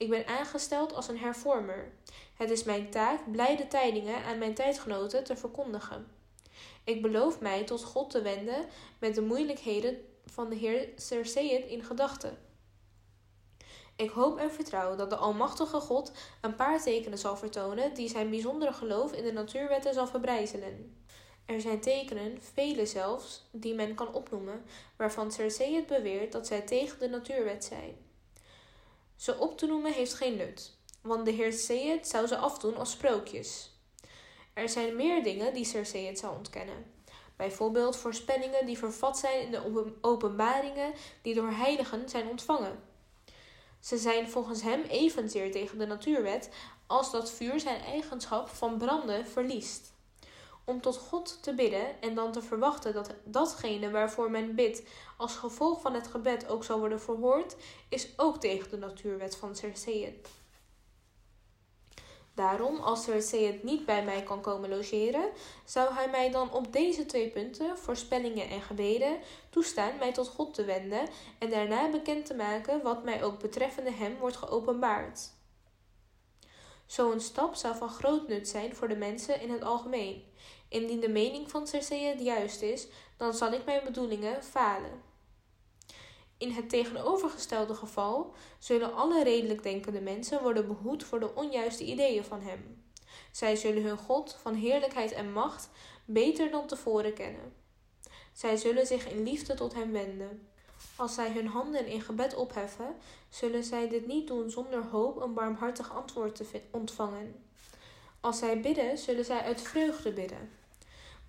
Ik 0.00 0.10
ben 0.10 0.26
aangesteld 0.26 0.94
als 0.94 1.08
een 1.08 1.18
hervormer. 1.18 1.92
Het 2.34 2.50
is 2.50 2.64
mijn 2.64 2.90
taak 2.90 3.30
blijde 3.32 3.68
tijdingen 3.68 4.24
aan 4.24 4.38
mijn 4.38 4.54
tijdgenoten 4.54 5.24
te 5.24 5.36
verkondigen. 5.36 6.06
Ik 6.84 7.02
beloof 7.02 7.40
mij 7.40 7.64
tot 7.64 7.84
God 7.84 8.10
te 8.10 8.22
wenden 8.22 8.66
met 8.98 9.14
de 9.14 9.22
moeilijkheden 9.22 9.98
van 10.24 10.50
de 10.50 10.56
Heer 10.56 10.88
Cerseid 10.96 11.64
in 11.64 11.82
gedachten. 11.82 12.38
Ik 13.96 14.10
hoop 14.10 14.38
en 14.38 14.50
vertrouw 14.50 14.96
dat 14.96 15.10
de 15.10 15.16
Almachtige 15.16 15.80
God 15.80 16.12
een 16.40 16.54
paar 16.54 16.82
tekenen 16.82 17.18
zal 17.18 17.36
vertonen 17.36 17.94
die 17.94 18.08
zijn 18.08 18.30
bijzondere 18.30 18.72
geloof 18.72 19.12
in 19.12 19.24
de 19.24 19.32
natuurwetten 19.32 19.94
zal 19.94 20.06
verbrijzelen. 20.06 21.04
Er 21.44 21.60
zijn 21.60 21.80
tekenen, 21.80 22.38
vele 22.54 22.86
zelfs, 22.86 23.48
die 23.50 23.74
men 23.74 23.94
kan 23.94 24.14
opnoemen, 24.14 24.64
waarvan 24.96 25.32
Cerseid 25.32 25.86
beweert 25.86 26.32
dat 26.32 26.46
zij 26.46 26.60
tegen 26.60 26.98
de 26.98 27.08
natuurwet 27.08 27.64
zijn. 27.64 28.08
Ze 29.20 29.38
op 29.38 29.58
te 29.58 29.66
noemen 29.66 29.92
heeft 29.92 30.14
geen 30.14 30.36
nut, 30.36 30.76
want 31.02 31.24
de 31.24 31.30
heer 31.30 31.52
Seyed 31.52 32.08
zou 32.08 32.26
ze 32.26 32.36
afdoen 32.36 32.76
als 32.76 32.90
sprookjes. 32.90 33.70
Er 34.54 34.68
zijn 34.68 34.96
meer 34.96 35.22
dingen 35.22 35.54
die 35.54 35.64
Sir 35.64 35.86
zou 36.16 36.36
ontkennen. 36.36 36.92
Bijvoorbeeld 37.36 37.96
voorspellingen 37.96 38.66
die 38.66 38.78
vervat 38.78 39.18
zijn 39.18 39.40
in 39.40 39.50
de 39.50 39.92
openbaringen 40.00 40.92
die 41.22 41.34
door 41.34 41.50
heiligen 41.50 42.08
zijn 42.08 42.28
ontvangen. 42.28 42.82
Ze 43.80 43.98
zijn 43.98 44.28
volgens 44.28 44.62
hem 44.62 44.82
evenzeer 44.82 45.50
tegen 45.50 45.78
de 45.78 45.86
natuurwet 45.86 46.50
als 46.86 47.10
dat 47.10 47.30
vuur 47.30 47.60
zijn 47.60 47.80
eigenschap 47.80 48.48
van 48.48 48.78
branden 48.78 49.26
verliest 49.26 49.92
om 50.70 50.80
tot 50.80 50.96
God 50.96 51.42
te 51.42 51.54
bidden 51.54 52.00
en 52.00 52.14
dan 52.14 52.32
te 52.32 52.42
verwachten 52.42 52.92
dat 52.92 53.14
datgene 53.24 53.90
waarvoor 53.90 54.30
men 54.30 54.54
bidt 54.54 54.82
als 55.16 55.36
gevolg 55.36 55.80
van 55.80 55.94
het 55.94 56.06
gebed 56.06 56.48
ook 56.48 56.64
zal 56.64 56.78
worden 56.78 57.00
verhoord, 57.00 57.56
is 57.88 58.08
ook 58.16 58.40
tegen 58.40 58.70
de 58.70 58.76
natuurwet 58.76 59.36
van 59.36 59.56
Cerseid. 59.56 60.28
Daarom, 62.34 62.78
als 62.78 63.04
Cerseid 63.04 63.62
niet 63.62 63.84
bij 63.84 64.04
mij 64.04 64.22
kan 64.22 64.40
komen 64.40 64.68
logeren, 64.68 65.30
zou 65.64 65.94
hij 65.94 66.10
mij 66.10 66.30
dan 66.30 66.52
op 66.52 66.72
deze 66.72 67.06
twee 67.06 67.30
punten, 67.30 67.78
voorspellingen 67.78 68.48
en 68.48 68.62
gebeden, 68.62 69.18
toestaan 69.50 69.98
mij 69.98 70.12
tot 70.12 70.28
God 70.28 70.54
te 70.54 70.64
wenden 70.64 71.08
en 71.38 71.50
daarna 71.50 71.90
bekend 71.90 72.26
te 72.26 72.34
maken 72.34 72.82
wat 72.82 73.04
mij 73.04 73.22
ook 73.22 73.38
betreffende 73.38 73.92
hem 73.92 74.16
wordt 74.18 74.36
geopenbaard. 74.36 75.38
Zo'n 76.86 77.20
stap 77.20 77.54
zou 77.54 77.76
van 77.76 77.88
groot 77.88 78.28
nut 78.28 78.48
zijn 78.48 78.74
voor 78.74 78.88
de 78.88 78.96
mensen 78.96 79.40
in 79.40 79.50
het 79.50 79.62
algemeen. 79.62 80.24
Indien 80.70 81.00
de 81.00 81.08
mening 81.08 81.50
van 81.50 81.66
het 81.72 82.20
juist 82.20 82.62
is, 82.62 82.86
dan 83.16 83.34
zal 83.34 83.52
ik 83.52 83.64
mijn 83.64 83.84
bedoelingen 83.84 84.44
falen. 84.44 85.02
In 86.38 86.50
het 86.50 86.68
tegenovergestelde 86.68 87.74
geval 87.74 88.34
zullen 88.58 88.94
alle 88.94 89.22
redelijk 89.22 89.62
denkende 89.62 90.00
mensen 90.00 90.42
worden 90.42 90.66
behoed 90.66 91.04
voor 91.04 91.20
de 91.20 91.34
onjuiste 91.34 91.84
ideeën 91.84 92.24
van 92.24 92.40
hem. 92.40 92.84
Zij 93.32 93.56
zullen 93.56 93.82
hun 93.82 93.98
God 93.98 94.38
van 94.42 94.54
heerlijkheid 94.54 95.12
en 95.12 95.32
macht 95.32 95.68
beter 96.04 96.50
dan 96.50 96.66
tevoren 96.66 97.14
kennen. 97.14 97.52
Zij 98.32 98.56
zullen 98.56 98.86
zich 98.86 99.08
in 99.08 99.22
liefde 99.22 99.54
tot 99.54 99.74
hem 99.74 99.92
wenden. 99.92 100.48
Als 100.96 101.14
zij 101.14 101.30
hun 101.32 101.46
handen 101.46 101.86
in 101.86 102.00
gebed 102.00 102.34
opheffen, 102.34 102.96
zullen 103.28 103.64
zij 103.64 103.88
dit 103.88 104.06
niet 104.06 104.26
doen 104.26 104.50
zonder 104.50 104.84
hoop 104.84 105.20
een 105.20 105.34
barmhartig 105.34 105.94
antwoord 105.94 106.34
te 106.34 106.62
ontvangen. 106.70 107.44
Als 108.20 108.38
zij 108.38 108.60
bidden, 108.60 108.98
zullen 108.98 109.24
zij 109.24 109.40
uit 109.40 109.60
vreugde 109.60 110.12
bidden. 110.12 110.59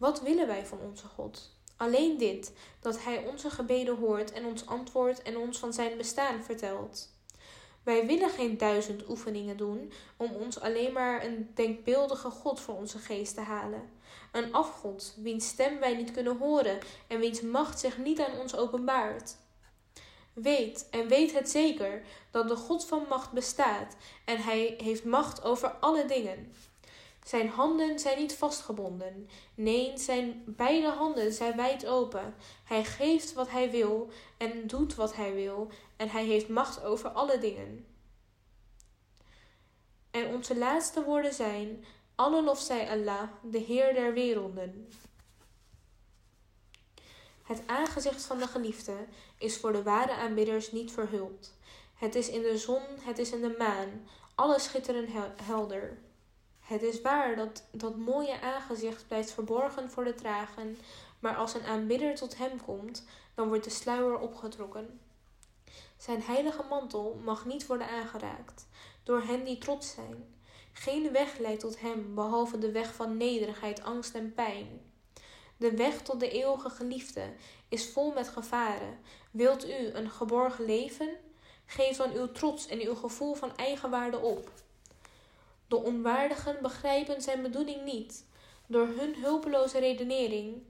Wat 0.02 0.22
willen 0.22 0.48
wij 0.48 0.66
van 0.66 0.80
onze 0.80 1.08
God? 1.08 1.50
Alleen 1.78 2.18
dit, 2.18 2.54
dat 2.80 3.04
Hij 3.04 3.26
onze 3.26 3.50
gebeden 3.50 3.98
hoort 3.98 4.32
en 4.32 4.46
ons 4.46 4.66
antwoordt 4.66 5.22
en 5.22 5.38
ons 5.38 5.60
van 5.60 5.74
Zijn 5.74 5.98
bestaan 5.98 6.44
vertelt. 6.44 7.10
Wij 7.84 8.06
willen 8.06 8.30
geen 8.30 8.58
duizend 8.58 9.10
oefeningen 9.10 9.58
doen 9.58 9.92
om 10.18 10.32
ons 10.32 10.60
alleen 10.60 10.94
maar 10.94 11.26
een 11.26 11.52
denkbeeldige 11.54 12.30
God 12.30 12.60
voor 12.60 12.76
onze 12.76 12.98
geest 12.98 13.36
te 13.36 13.42
halen. 13.42 13.90
Een 14.32 14.54
afgod, 14.54 15.16
wiens 15.18 15.48
stem 15.48 15.80
wij 15.80 15.96
niet 15.96 16.12
kunnen 16.12 16.38
horen 16.38 16.80
en 17.08 17.20
wiens 17.20 17.42
macht 17.42 17.80
zich 17.80 17.98
niet 17.98 18.22
aan 18.22 18.40
ons 18.40 18.56
openbaart. 18.56 19.36
Weet 20.34 20.88
en 20.92 21.08
weet 21.08 21.34
het 21.34 21.50
zeker 21.50 22.02
dat 22.32 22.48
de 22.48 22.56
God 22.56 22.86
van 22.86 23.06
macht 23.10 23.32
bestaat 23.32 23.96
en 24.26 24.38
hij 24.38 24.74
heeft 24.78 25.06
macht 25.06 25.44
over 25.44 25.70
alle 25.70 26.06
dingen. 26.06 26.54
Zijn 27.26 27.50
handen 27.50 28.00
zijn 28.00 28.18
niet 28.18 28.36
vastgebonden. 28.36 29.30
Nee, 29.56 29.98
zijn 29.98 30.44
beide 30.46 30.88
handen 30.88 31.34
zijn 31.34 31.56
wijd 31.56 31.86
open. 31.86 32.36
Hij 32.64 32.84
geeft 32.84 33.34
wat 33.34 33.50
hij 33.50 33.72
wil 33.72 34.10
en 34.38 34.68
doet 34.68 34.96
wat 34.96 35.16
hij 35.16 35.34
wil 35.34 35.70
en 35.98 36.10
hij 36.10 36.26
heeft 36.26 36.50
macht 36.50 36.84
over 36.84 37.10
alle 37.10 37.38
dingen. 37.38 37.86
En 40.12 40.28
onze 40.28 40.58
laatste 40.58 41.04
woorden 41.04 41.34
zijn: 41.34 41.86
Alle 42.16 42.44
lof 42.44 42.60
zij 42.60 42.90
Allah, 42.90 43.30
de 43.44 43.60
Heer 43.60 43.94
der 43.94 44.14
werelden. 44.14 44.90
Het 47.44 47.62
aangezicht 47.66 48.24
van 48.24 48.38
de 48.38 48.48
geliefde 48.48 48.96
is 49.38 49.58
voor 49.58 49.72
de 49.72 49.84
ware 49.84 50.14
aanbidders 50.14 50.72
niet 50.72 50.92
verhuld. 50.92 51.54
Het 51.96 52.16
is 52.16 52.30
in 52.30 52.42
de 52.42 52.58
zon, 52.58 52.82
het 53.00 53.18
is 53.18 53.32
in 53.32 53.42
de 53.42 53.56
maan, 53.58 54.08
alles 54.36 54.64
schitteren 54.64 55.08
helder. 55.44 55.98
Het 56.72 56.82
is 56.82 57.02
waar 57.02 57.36
dat 57.36 57.64
dat 57.72 57.98
mooie 57.98 58.42
aangezicht 58.42 59.08
blijft 59.08 59.32
verborgen 59.32 59.90
voor 59.90 60.04
de 60.04 60.16
tragen, 60.16 60.78
maar 61.20 61.36
als 61.36 61.54
een 61.54 61.66
aanbidder 61.66 62.16
tot 62.16 62.38
hem 62.38 62.62
komt, 62.66 63.06
dan 63.36 63.48
wordt 63.48 63.64
de 63.64 63.70
sluier 63.70 64.20
opgetrokken. 64.20 65.00
Zijn 65.98 66.22
heilige 66.22 66.64
mantel 66.70 67.20
mag 67.24 67.46
niet 67.46 67.66
worden 67.68 67.88
aangeraakt 67.88 68.68
door 69.04 69.22
hen 69.22 69.44
die 69.44 69.58
trots 69.58 69.94
zijn. 69.94 70.36
Geen 70.72 71.12
weg 71.12 71.38
leidt 71.38 71.60
tot 71.60 71.80
hem 71.80 72.16
behalve 72.16 72.58
de 72.58 72.72
weg 72.72 72.94
van 72.94 73.18
nederigheid, 73.18 73.84
angst 73.84 74.14
en 74.14 74.34
pijn. 74.34 74.82
De 75.58 75.72
weg 75.72 76.02
tot 76.02 76.20
de 76.20 76.30
eeuwige 76.30 76.70
geliefde 76.70 77.34
is 77.70 77.90
vol 77.90 78.14
met 78.14 78.28
gevaren. 78.28 79.00
Wilt 79.32 79.70
u 79.70 79.88
een 79.94 80.10
geborgen 80.10 80.66
leven? 80.66 81.10
Geef 81.66 81.98
dan 81.98 82.12
uw 82.12 82.32
trots 82.32 82.68
en 82.68 82.82
uw 82.82 82.96
gevoel 82.96 83.34
van 83.34 83.56
eigenwaarde 83.56 84.20
op. 84.20 84.52
De 85.72 85.78
onwaardigen 85.78 86.58
begrijpen 86.62 87.22
zijn 87.22 87.42
bedoeling 87.42 87.84
niet. 87.84 88.26
Door 88.68 88.88
hun 88.88 89.16
hulpeloze 89.16 89.80
redenering. 89.80 90.64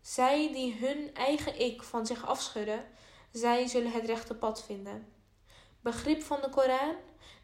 Zij 0.00 0.52
die 0.52 0.74
hun 0.74 1.14
eigen 1.14 1.60
ik 1.60 1.82
van 1.82 2.06
zich 2.06 2.26
afschudden, 2.26 2.84
zij 3.32 3.66
zullen 3.66 3.92
het 3.92 4.04
rechte 4.04 4.34
pad 4.34 4.64
vinden. 4.64 5.06
Begrip 5.80 6.22
van 6.22 6.40
de 6.40 6.48
Koran? 6.48 6.94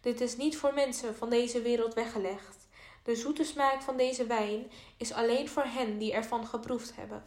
Dit 0.00 0.20
is 0.20 0.36
niet 0.36 0.56
voor 0.56 0.74
mensen 0.74 1.16
van 1.16 1.30
deze 1.30 1.62
wereld 1.62 1.94
weggelegd. 1.94 2.68
De 3.02 3.16
zoete 3.16 3.44
smaak 3.44 3.82
van 3.82 3.96
deze 3.96 4.26
wijn 4.26 4.70
is 4.96 5.12
alleen 5.12 5.48
voor 5.48 5.64
hen 5.66 5.98
die 5.98 6.12
ervan 6.12 6.46
geproefd 6.46 6.96
hebben. 6.96 7.24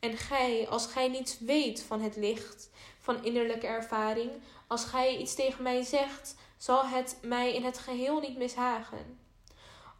En 0.00 0.16
gij, 0.16 0.68
als 0.68 0.86
gij 0.86 1.08
niets 1.08 1.38
weet 1.38 1.82
van 1.82 2.00
het 2.00 2.16
licht, 2.16 2.70
van 2.98 3.24
innerlijke 3.24 3.66
ervaring, 3.66 4.30
als 4.66 4.84
gij 4.84 5.16
iets 5.16 5.34
tegen 5.34 5.62
mij 5.62 5.82
zegt, 5.82 6.34
zal 6.56 6.86
het 6.86 7.18
mij 7.22 7.54
in 7.54 7.64
het 7.64 7.78
geheel 7.78 8.20
niet 8.20 8.36
mishagen. 8.36 9.18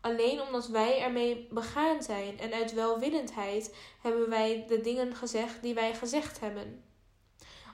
Alleen 0.01 0.41
omdat 0.41 0.67
wij 0.67 1.01
ermee 1.01 1.49
begaan 1.51 2.03
zijn 2.03 2.39
en 2.39 2.53
uit 2.53 2.73
welwillendheid 2.73 3.77
hebben 4.03 4.29
wij 4.29 4.65
de 4.69 4.81
dingen 4.81 5.15
gezegd 5.15 5.63
die 5.63 5.75
wij 5.75 5.95
gezegd 5.95 6.41
hebben. 6.41 6.85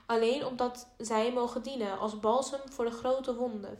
Alleen 0.05 0.45
omdat 0.45 0.87
zij 0.97 1.31
mogen 1.31 1.63
dienen 1.63 1.99
als 1.99 2.19
balsem 2.19 2.59
voor 2.69 2.85
de 2.85 2.91
grote 2.91 3.35
wonden. 3.35 3.79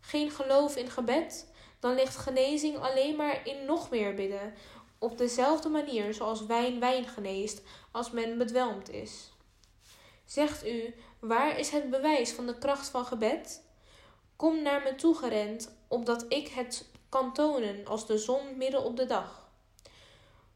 Geen 0.00 0.30
geloof 0.30 0.76
in 0.76 0.90
gebed, 0.90 1.52
dan 1.80 1.94
ligt 1.94 2.16
genezing 2.16 2.78
alleen 2.78 3.16
maar 3.16 3.46
in 3.46 3.64
nog 3.64 3.90
meer 3.90 4.14
bidden, 4.14 4.54
op 4.98 5.18
dezelfde 5.18 5.68
manier 5.68 6.14
zoals 6.14 6.46
wijn 6.46 6.80
wijn 6.80 7.06
geneest 7.06 7.62
als 7.90 8.10
men 8.10 8.38
bedwelmd 8.38 8.90
is. 8.90 9.32
Zegt 10.24 10.66
u, 10.66 10.94
waar 11.18 11.58
is 11.58 11.70
het 11.70 11.90
bewijs 11.90 12.32
van 12.32 12.46
de 12.46 12.58
kracht 12.58 12.88
van 12.88 13.04
gebed? 13.04 13.62
Kom 14.40 14.62
naar 14.62 14.82
me 14.82 14.94
toegerend, 14.94 15.76
opdat 15.88 16.24
ik 16.28 16.48
het 16.48 16.90
kan 17.08 17.32
tonen 17.32 17.86
als 17.86 18.06
de 18.06 18.18
zon 18.18 18.56
midden 18.56 18.84
op 18.84 18.96
de 18.96 19.06
dag. 19.06 19.50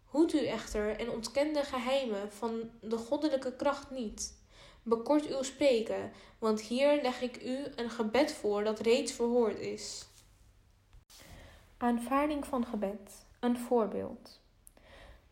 Hoed 0.05 0.33
u 0.33 0.47
echter 0.47 0.99
en 0.99 1.11
ontken 1.11 1.53
de 1.53 1.65
geheimen 1.65 2.33
van 2.33 2.71
de 2.81 2.97
goddelijke 2.97 3.57
kracht 3.57 3.91
niet. 3.91 4.39
Bekort 4.83 5.27
uw 5.27 5.43
spreken, 5.43 6.13
want 6.39 6.61
hier 6.61 7.03
leg 7.03 7.21
ik 7.21 7.43
u 7.43 7.59
een 7.77 7.91
gebed 7.91 8.33
voor 8.33 8.65
dat 8.65 8.81
reeds 8.81 9.13
verhoord 9.13 9.59
is. 9.59 10.07
Aanvaarding 11.77 12.47
van 12.47 12.67
gebed. 12.67 13.27
Een 13.41 13.59
voorbeeld. 13.59 14.41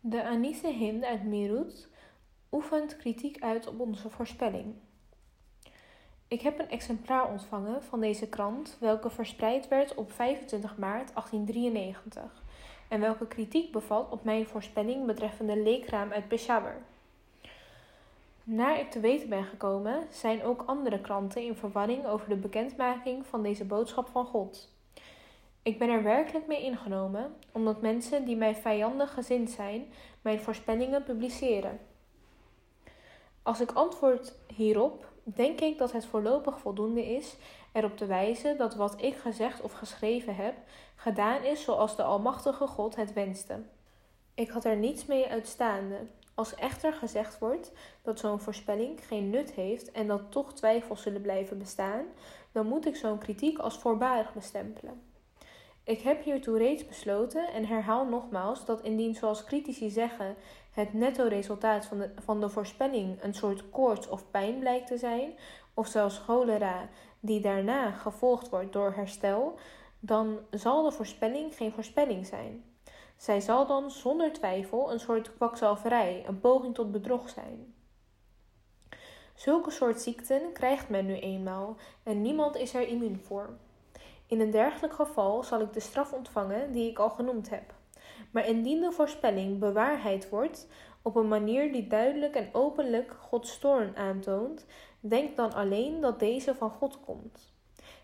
De 0.01 0.24
Anise 0.24 0.69
Hind 0.69 1.05
uit 1.05 1.24
Mirut 1.24 1.89
oefent 2.51 2.97
kritiek 2.97 3.43
uit 3.43 3.66
op 3.66 3.81
onze 3.81 4.11
voorspelling. 4.11 4.74
Ik 6.33 6.41
heb 6.41 6.59
een 6.59 6.71
exemplaar 6.71 7.29
ontvangen 7.29 7.83
van 7.83 8.01
deze 8.01 8.29
krant, 8.29 8.77
welke 8.81 9.11
verspreid 9.11 9.69
werd 9.69 9.95
op 9.95 10.13
25 10.13 10.77
maart 10.77 11.15
1893 11.15 12.43
en 12.89 13.01
welke 13.01 13.27
kritiek 13.27 13.73
bevat 13.73 14.11
op 14.11 14.25
mijn 14.25 14.47
voorspelling 14.47 15.07
betreffende 15.07 15.63
leekraam 15.63 16.13
uit 16.13 16.29
Peshawar. 16.29 16.77
Naar 18.45 18.81
ik 18.81 18.91
te 18.91 19.01
weten 19.01 19.29
ben 19.29 19.45
gekomen, 19.45 20.07
zijn 20.11 20.43
ook 20.43 20.63
andere 20.67 21.01
kranten 21.01 21.43
in 21.43 21.57
verwarring 21.57 22.07
over 22.07 22.29
de 22.29 22.37
bekendmaking 22.37 23.27
van 23.27 23.43
deze 23.43 23.65
boodschap 23.65 24.09
van 24.09 24.27
God. 24.27 24.73
Ik 25.63 25.79
ben 25.79 25.89
er 25.89 26.03
werkelijk 26.03 26.47
mee 26.47 26.63
ingenomen, 26.63 27.35
omdat 27.51 27.81
mensen 27.81 28.25
die 28.25 28.37
mij 28.37 28.55
vijandig 28.55 29.15
gezind 29.15 29.51
zijn, 29.51 29.93
mijn 30.23 30.41
voorspellingen 30.41 31.03
publiceren. 31.03 31.81
Als 33.43 33.61
ik 33.61 33.73
antwoord 33.73 34.35
hierop, 34.55 35.11
denk 35.24 35.61
ik 35.61 35.78
dat 35.78 35.93
het 35.93 36.07
voorlopig 36.07 36.59
voldoende 36.59 37.15
is 37.15 37.36
erop 37.73 37.97
te 37.97 38.07
wijzen 38.07 38.57
dat 38.57 38.74
wat 38.74 39.03
ik 39.03 39.16
gezegd 39.16 39.61
of 39.61 39.73
geschreven 39.73 40.36
heb, 40.36 40.55
gedaan 40.94 41.43
is 41.43 41.62
zoals 41.62 41.97
de 41.97 42.03
Almachtige 42.03 42.66
God 42.66 42.97
het 42.97 43.12
wenste. 43.12 43.61
Ik 44.35 44.51
had 44.51 44.65
er 44.65 44.77
niets 44.77 45.07
mee 45.07 45.27
uitstaande. 45.27 45.97
Als 46.35 46.55
echter 46.55 46.93
gezegd 46.93 47.39
wordt 47.39 47.73
dat 48.03 48.19
zo'n 48.19 48.40
voorspelling 48.40 49.07
geen 49.07 49.31
nut 49.31 49.53
heeft 49.53 49.90
en 49.90 50.07
dat 50.07 50.32
toch 50.32 50.55
twijfels 50.55 51.03
zullen 51.03 51.20
blijven 51.20 51.59
bestaan, 51.59 52.05
dan 52.53 52.66
moet 52.66 52.86
ik 52.86 52.97
zo'n 52.97 53.19
kritiek 53.19 53.59
als 53.59 53.78
voorbarig 53.78 54.35
bestempelen. 54.35 55.11
Ik 55.85 56.01
heb 56.01 56.25
hiertoe 56.25 56.59
reeds 56.59 56.87
besloten 56.87 57.53
en 57.53 57.67
herhaal 57.67 58.07
nogmaals 58.07 58.65
dat 58.65 58.81
indien, 58.81 59.15
zoals 59.15 59.45
critici 59.45 59.91
zeggen, 59.91 60.37
het 60.71 60.93
netto 60.93 61.27
resultaat 61.27 61.87
van 61.87 61.99
de, 61.99 62.11
van 62.25 62.41
de 62.41 62.49
voorspelling 62.49 63.23
een 63.23 63.35
soort 63.35 63.71
koorts 63.71 64.09
of 64.09 64.31
pijn 64.31 64.59
blijkt 64.59 64.87
te 64.87 64.99
zijn, 64.99 65.35
of 65.75 65.87
zelfs 65.87 66.19
cholera, 66.19 66.89
die 67.21 67.41
daarna 67.41 67.91
gevolgd 67.91 68.49
wordt 68.49 68.73
door 68.73 68.93
herstel, 68.93 69.59
dan 70.01 70.39
zal 70.51 70.83
de 70.83 70.93
voorspelling 70.93 71.55
geen 71.55 71.73
voorspelling 71.73 72.27
zijn. 72.27 72.65
Zij 73.17 73.41
zal 73.41 73.67
dan 73.67 73.91
zonder 73.91 74.33
twijfel 74.33 74.93
een 74.93 75.01
soort 75.01 75.35
kwakzalverij, 75.35 76.25
een 76.27 76.41
poging 76.41 76.75
tot 76.75 76.93
bedrog 76.93 77.29
zijn. 77.29 77.75
Zulke 79.35 79.71
soort 79.71 80.01
ziekten 80.01 80.53
krijgt 80.53 80.89
men 80.89 81.07
nu 81.07 81.15
eenmaal 81.15 81.77
en 82.03 82.23
niemand 82.23 82.57
is 82.57 82.75
er 82.75 82.89
immuun 82.89 83.21
voor. 83.21 83.57
In 84.33 84.41
een 84.41 84.51
dergelijk 84.51 84.93
geval 84.93 85.43
zal 85.43 85.61
ik 85.61 85.73
de 85.73 85.81
straf 85.81 86.13
ontvangen 86.13 86.73
die 86.73 86.91
ik 86.91 86.99
al 86.99 87.11
genoemd 87.11 87.51
heb. 87.51 87.75
Maar 88.31 88.47
indien 88.47 88.81
de 88.81 88.93
voorspelling 88.93 89.59
bewaarheid 89.59 90.29
wordt 90.29 90.69
op 91.03 91.17
een 91.17 91.29
manier 91.29 91.73
die 91.73 91.87
duidelijk 91.87 92.35
en 92.35 92.49
openlijk 92.53 93.17
Gods 93.21 93.59
toorn 93.59 93.97
aantoont, 93.97 94.67
denk 95.01 95.37
dan 95.37 95.53
alleen 95.53 96.01
dat 96.01 96.19
deze 96.19 96.55
van 96.55 96.71
God 96.71 97.01
komt. 97.01 97.53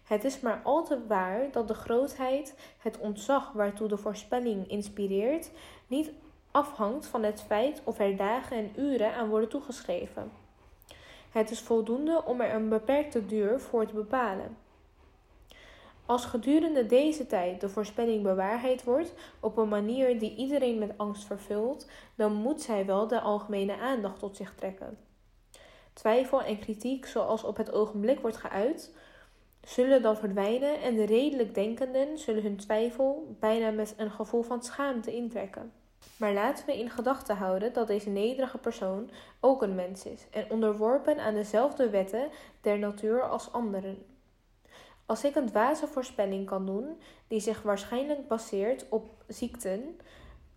Het 0.04 0.24
is 0.24 0.40
maar 0.40 0.60
al 0.64 0.84
te 0.84 1.06
waar 1.06 1.50
dat 1.50 1.68
de 1.68 1.74
grootheid, 1.74 2.54
het 2.78 2.98
ontzag 2.98 3.52
waartoe 3.52 3.88
de 3.88 3.96
voorspelling 3.96 4.70
inspireert, 4.70 5.50
niet 5.86 6.12
afhangt 6.50 7.06
van 7.06 7.22
het 7.22 7.42
feit 7.42 7.80
of 7.84 7.98
er 7.98 8.16
dagen 8.16 8.56
en 8.56 8.72
uren 8.76 9.14
aan 9.14 9.28
worden 9.28 9.48
toegeschreven. 9.48 10.32
Het 11.30 11.50
is 11.50 11.60
voldoende 11.60 12.24
om 12.24 12.40
er 12.40 12.54
een 12.54 12.68
beperkte 12.68 13.26
duur 13.26 13.60
voor 13.60 13.86
te 13.86 13.94
bepalen. 13.94 14.67
Als 16.08 16.24
gedurende 16.24 16.86
deze 16.86 17.26
tijd 17.26 17.60
de 17.60 17.68
voorspelling 17.68 18.22
bewaarheid 18.22 18.84
wordt 18.84 19.14
op 19.40 19.56
een 19.56 19.68
manier 19.68 20.18
die 20.18 20.34
iedereen 20.36 20.78
met 20.78 20.92
angst 20.96 21.24
vervult, 21.24 21.90
dan 22.14 22.34
moet 22.34 22.62
zij 22.62 22.86
wel 22.86 23.06
de 23.06 23.20
algemene 23.20 23.76
aandacht 23.76 24.18
tot 24.18 24.36
zich 24.36 24.54
trekken. 24.54 24.98
Twijfel 25.92 26.42
en 26.42 26.58
kritiek, 26.58 27.06
zoals 27.06 27.44
op 27.44 27.56
het 27.56 27.72
ogenblik 27.72 28.20
wordt 28.20 28.36
geuit, 28.36 28.94
zullen 29.64 30.02
dan 30.02 30.16
verdwijnen 30.16 30.80
en 30.80 30.96
de 30.96 31.06
redelijk 31.06 31.54
denkenden 31.54 32.18
zullen 32.18 32.42
hun 32.42 32.56
twijfel 32.56 33.36
bijna 33.40 33.70
met 33.70 33.94
een 33.96 34.10
gevoel 34.10 34.42
van 34.42 34.62
schaamte 34.62 35.14
intrekken. 35.14 35.72
Maar 36.16 36.32
laten 36.32 36.66
we 36.66 36.78
in 36.78 36.90
gedachten 36.90 37.36
houden 37.36 37.72
dat 37.72 37.86
deze 37.86 38.10
nederige 38.10 38.58
persoon 38.58 39.10
ook 39.40 39.62
een 39.62 39.74
mens 39.74 40.04
is 40.04 40.26
en 40.30 40.50
onderworpen 40.50 41.18
aan 41.18 41.34
dezelfde 41.34 41.90
wetten 41.90 42.28
der 42.60 42.78
natuur 42.78 43.22
als 43.22 43.52
anderen. 43.52 44.17
Als 45.08 45.24
ik 45.24 45.34
een 45.34 45.46
dwaze 45.46 45.86
voorspelling 45.86 46.46
kan 46.46 46.66
doen, 46.66 47.00
die 47.28 47.40
zich 47.40 47.62
waarschijnlijk 47.62 48.28
baseert 48.28 48.86
op 48.88 49.24
ziekten, 49.26 50.00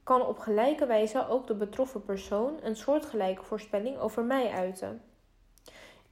kan 0.04 0.26
op 0.26 0.40
gelijke 0.40 0.86
wijze 0.86 1.28
ook 1.28 1.48
de 1.48 1.56
betroffen 1.56 2.04
persoon 2.04 2.60
een 2.62 2.76
soortgelijke 2.76 3.44
voorspelling 3.44 3.98
over 3.98 4.24
mij 4.24 4.50
uiten. 4.50 5.02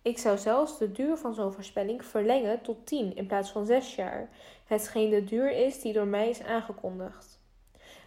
Ik 0.01 0.17
zou 0.17 0.37
zelfs 0.37 0.77
de 0.77 0.91
duur 0.91 1.17
van 1.17 1.33
zo'n 1.33 1.51
voorspelling 1.51 2.05
verlengen 2.05 2.61
tot 2.61 2.85
10 2.85 3.15
in 3.15 3.27
plaats 3.27 3.51
van 3.51 3.65
6 3.65 3.95
jaar, 3.95 4.29
hetgeen 4.65 5.09
de 5.09 5.23
duur 5.23 5.51
is 5.51 5.81
die 5.81 5.93
door 5.93 6.07
mij 6.07 6.29
is 6.29 6.43
aangekondigd. 6.43 7.39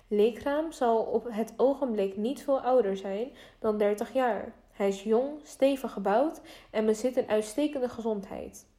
Leekraam 0.09 0.73
zal 0.73 0.99
op 1.03 1.27
het 1.31 1.55
ogenblik 1.57 2.17
niet 2.17 2.43
veel 2.43 2.61
ouder 2.61 2.97
zijn 2.97 3.31
dan 3.59 3.79
30 3.79 4.13
jaar. 4.13 4.55
Hij 4.71 4.89
is 4.89 5.03
jong, 5.03 5.41
stevig 5.43 5.93
gebouwd 5.93 6.41
en 6.71 6.87
bezit 6.87 7.17
een 7.17 7.29
uitstekende 7.29 7.89
gezondheid. 7.89 8.71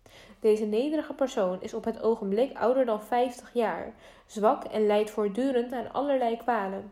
Deze 0.43 0.65
nederige 0.65 1.13
persoon 1.13 1.61
is 1.61 1.73
op 1.73 1.83
het 1.83 2.01
ogenblik 2.01 2.57
ouder 2.57 2.85
dan 2.85 3.01
50 3.01 3.53
jaar, 3.53 3.93
zwak 4.25 4.63
en 4.63 4.85
lijdt 4.85 5.09
voortdurend 5.09 5.71
aan 5.71 5.93
allerlei 5.93 6.37
kwalen. 6.37 6.91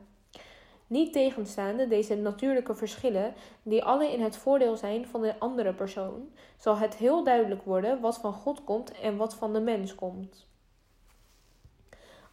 Niet 0.87 1.13
tegenstaande 1.13 1.87
deze 1.87 2.15
natuurlijke 2.15 2.75
verschillen, 2.75 3.33
die 3.63 3.83
alle 3.83 4.11
in 4.11 4.21
het 4.21 4.37
voordeel 4.37 4.77
zijn 4.77 5.07
van 5.07 5.21
de 5.21 5.39
andere 5.39 5.73
persoon, 5.73 6.29
zal 6.57 6.77
het 6.77 6.95
heel 6.95 7.23
duidelijk 7.23 7.63
worden 7.63 8.01
wat 8.01 8.17
van 8.17 8.33
God 8.33 8.63
komt 8.63 8.91
en 8.99 9.17
wat 9.17 9.35
van 9.35 9.53
de 9.53 9.61
mens 9.61 9.95
komt. 9.95 10.47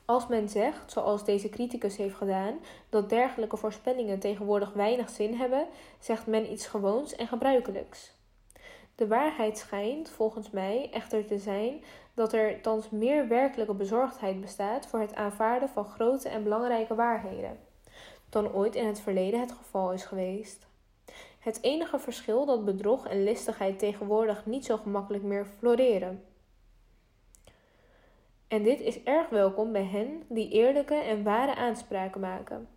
Als 0.05 0.27
men 0.27 0.49
zegt, 0.49 0.93
zoals 0.93 1.25
deze 1.25 1.49
criticus 1.49 1.97
heeft 1.97 2.17
gedaan, 2.17 2.59
dat 2.89 3.09
dergelijke 3.09 3.57
voorspellingen 3.57 4.19
tegenwoordig 4.19 4.73
weinig 4.73 5.09
zin 5.11 5.35
hebben, 5.35 5.67
zegt 5.99 6.27
men 6.27 6.53
iets 6.53 6.67
gewoons 6.67 7.17
en 7.17 7.27
gebruikelijks. 7.27 8.18
De 8.99 9.07
waarheid 9.07 9.59
schijnt, 9.59 10.11
volgens 10.11 10.51
mij, 10.51 10.89
echter 10.93 11.27
te 11.27 11.39
zijn 11.39 11.85
dat 12.15 12.33
er 12.33 12.61
thans 12.61 12.91
meer 12.91 13.29
werkelijke 13.29 13.75
bezorgdheid 13.75 14.41
bestaat 14.41 14.87
voor 14.87 15.01
het 15.01 15.15
aanvaarden 15.15 15.69
van 15.69 15.85
grote 15.85 16.29
en 16.29 16.43
belangrijke 16.43 16.95
waarheden 16.95 17.59
dan 18.29 18.53
ooit 18.53 18.75
in 18.75 18.87
het 18.87 19.01
verleden 19.01 19.41
het 19.41 19.53
geval 19.53 19.93
is 19.93 20.05
geweest. 20.05 20.67
Het 21.39 21.63
enige 21.63 21.99
verschil 21.99 22.47
dat 22.47 22.65
bedrog 22.65 23.07
en 23.07 23.23
listigheid 23.23 23.79
tegenwoordig 23.79 24.47
niet 24.47 24.65
zo 24.65 24.77
gemakkelijk 24.77 25.25
meer 25.25 25.47
floreren. 25.59 26.25
En 28.49 28.63
dit 28.63 28.81
is 28.81 29.03
erg 29.03 29.29
welkom 29.29 29.73
bij 29.73 29.85
hen 29.85 30.23
die 30.29 30.51
eerlijke 30.51 30.95
en 30.95 31.23
ware 31.23 31.55
aanspraken 31.55 32.21
maken. 32.21 32.69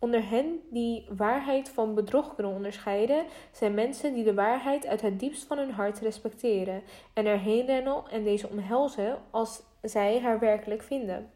Onder 0.00 0.28
hen 0.28 0.60
die 0.70 1.06
waarheid 1.16 1.68
van 1.68 1.94
bedrog 1.94 2.34
kunnen 2.34 2.52
onderscheiden, 2.52 3.24
zijn 3.52 3.74
mensen 3.74 4.14
die 4.14 4.24
de 4.24 4.34
waarheid 4.34 4.86
uit 4.86 5.00
het 5.00 5.20
diepst 5.20 5.44
van 5.44 5.58
hun 5.58 5.70
hart 5.70 5.98
respecteren 5.98 6.82
en 7.12 7.26
erheen 7.26 7.66
rennen 7.66 8.02
en 8.10 8.24
deze 8.24 8.48
omhelzen 8.48 9.18
als 9.30 9.62
zij 9.82 10.20
haar 10.20 10.38
werkelijk 10.38 10.82
vinden. 10.82 11.30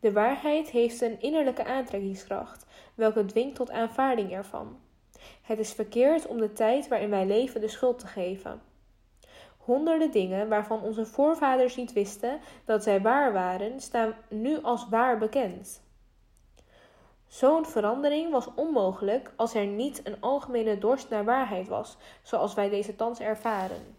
De 0.00 0.12
waarheid 0.12 0.70
heeft 0.70 1.00
een 1.00 1.20
innerlijke 1.20 1.64
aantrekkingskracht, 1.64 2.66
welke 2.94 3.24
dwingt 3.24 3.54
tot 3.56 3.70
aanvaarding 3.70 4.32
ervan. 4.32 4.78
Het 5.42 5.58
is 5.58 5.72
verkeerd 5.72 6.26
om 6.26 6.38
de 6.38 6.52
tijd 6.52 6.88
waarin 6.88 7.10
wij 7.10 7.26
leven 7.26 7.60
de 7.60 7.68
schuld 7.68 7.98
te 7.98 8.06
geven. 8.06 8.60
Honderden 9.56 10.10
dingen 10.10 10.48
waarvan 10.48 10.82
onze 10.82 11.06
voorvaders 11.06 11.76
niet 11.76 11.92
wisten 11.92 12.38
dat 12.64 12.82
zij 12.82 13.00
waar 13.00 13.32
waren, 13.32 13.80
staan 13.80 14.14
nu 14.28 14.62
als 14.62 14.88
waar 14.88 15.18
bekend. 15.18 15.82
Zo'n 17.28 17.66
verandering 17.66 18.30
was 18.30 18.48
onmogelijk 18.54 19.32
als 19.36 19.54
er 19.54 19.66
niet 19.66 20.00
een 20.04 20.20
algemene 20.20 20.78
dorst 20.78 21.08
naar 21.08 21.24
waarheid 21.24 21.68
was, 21.68 21.96
zoals 22.22 22.54
wij 22.54 22.68
deze 22.68 22.96
thans 22.96 23.20
ervaren. 23.20 23.96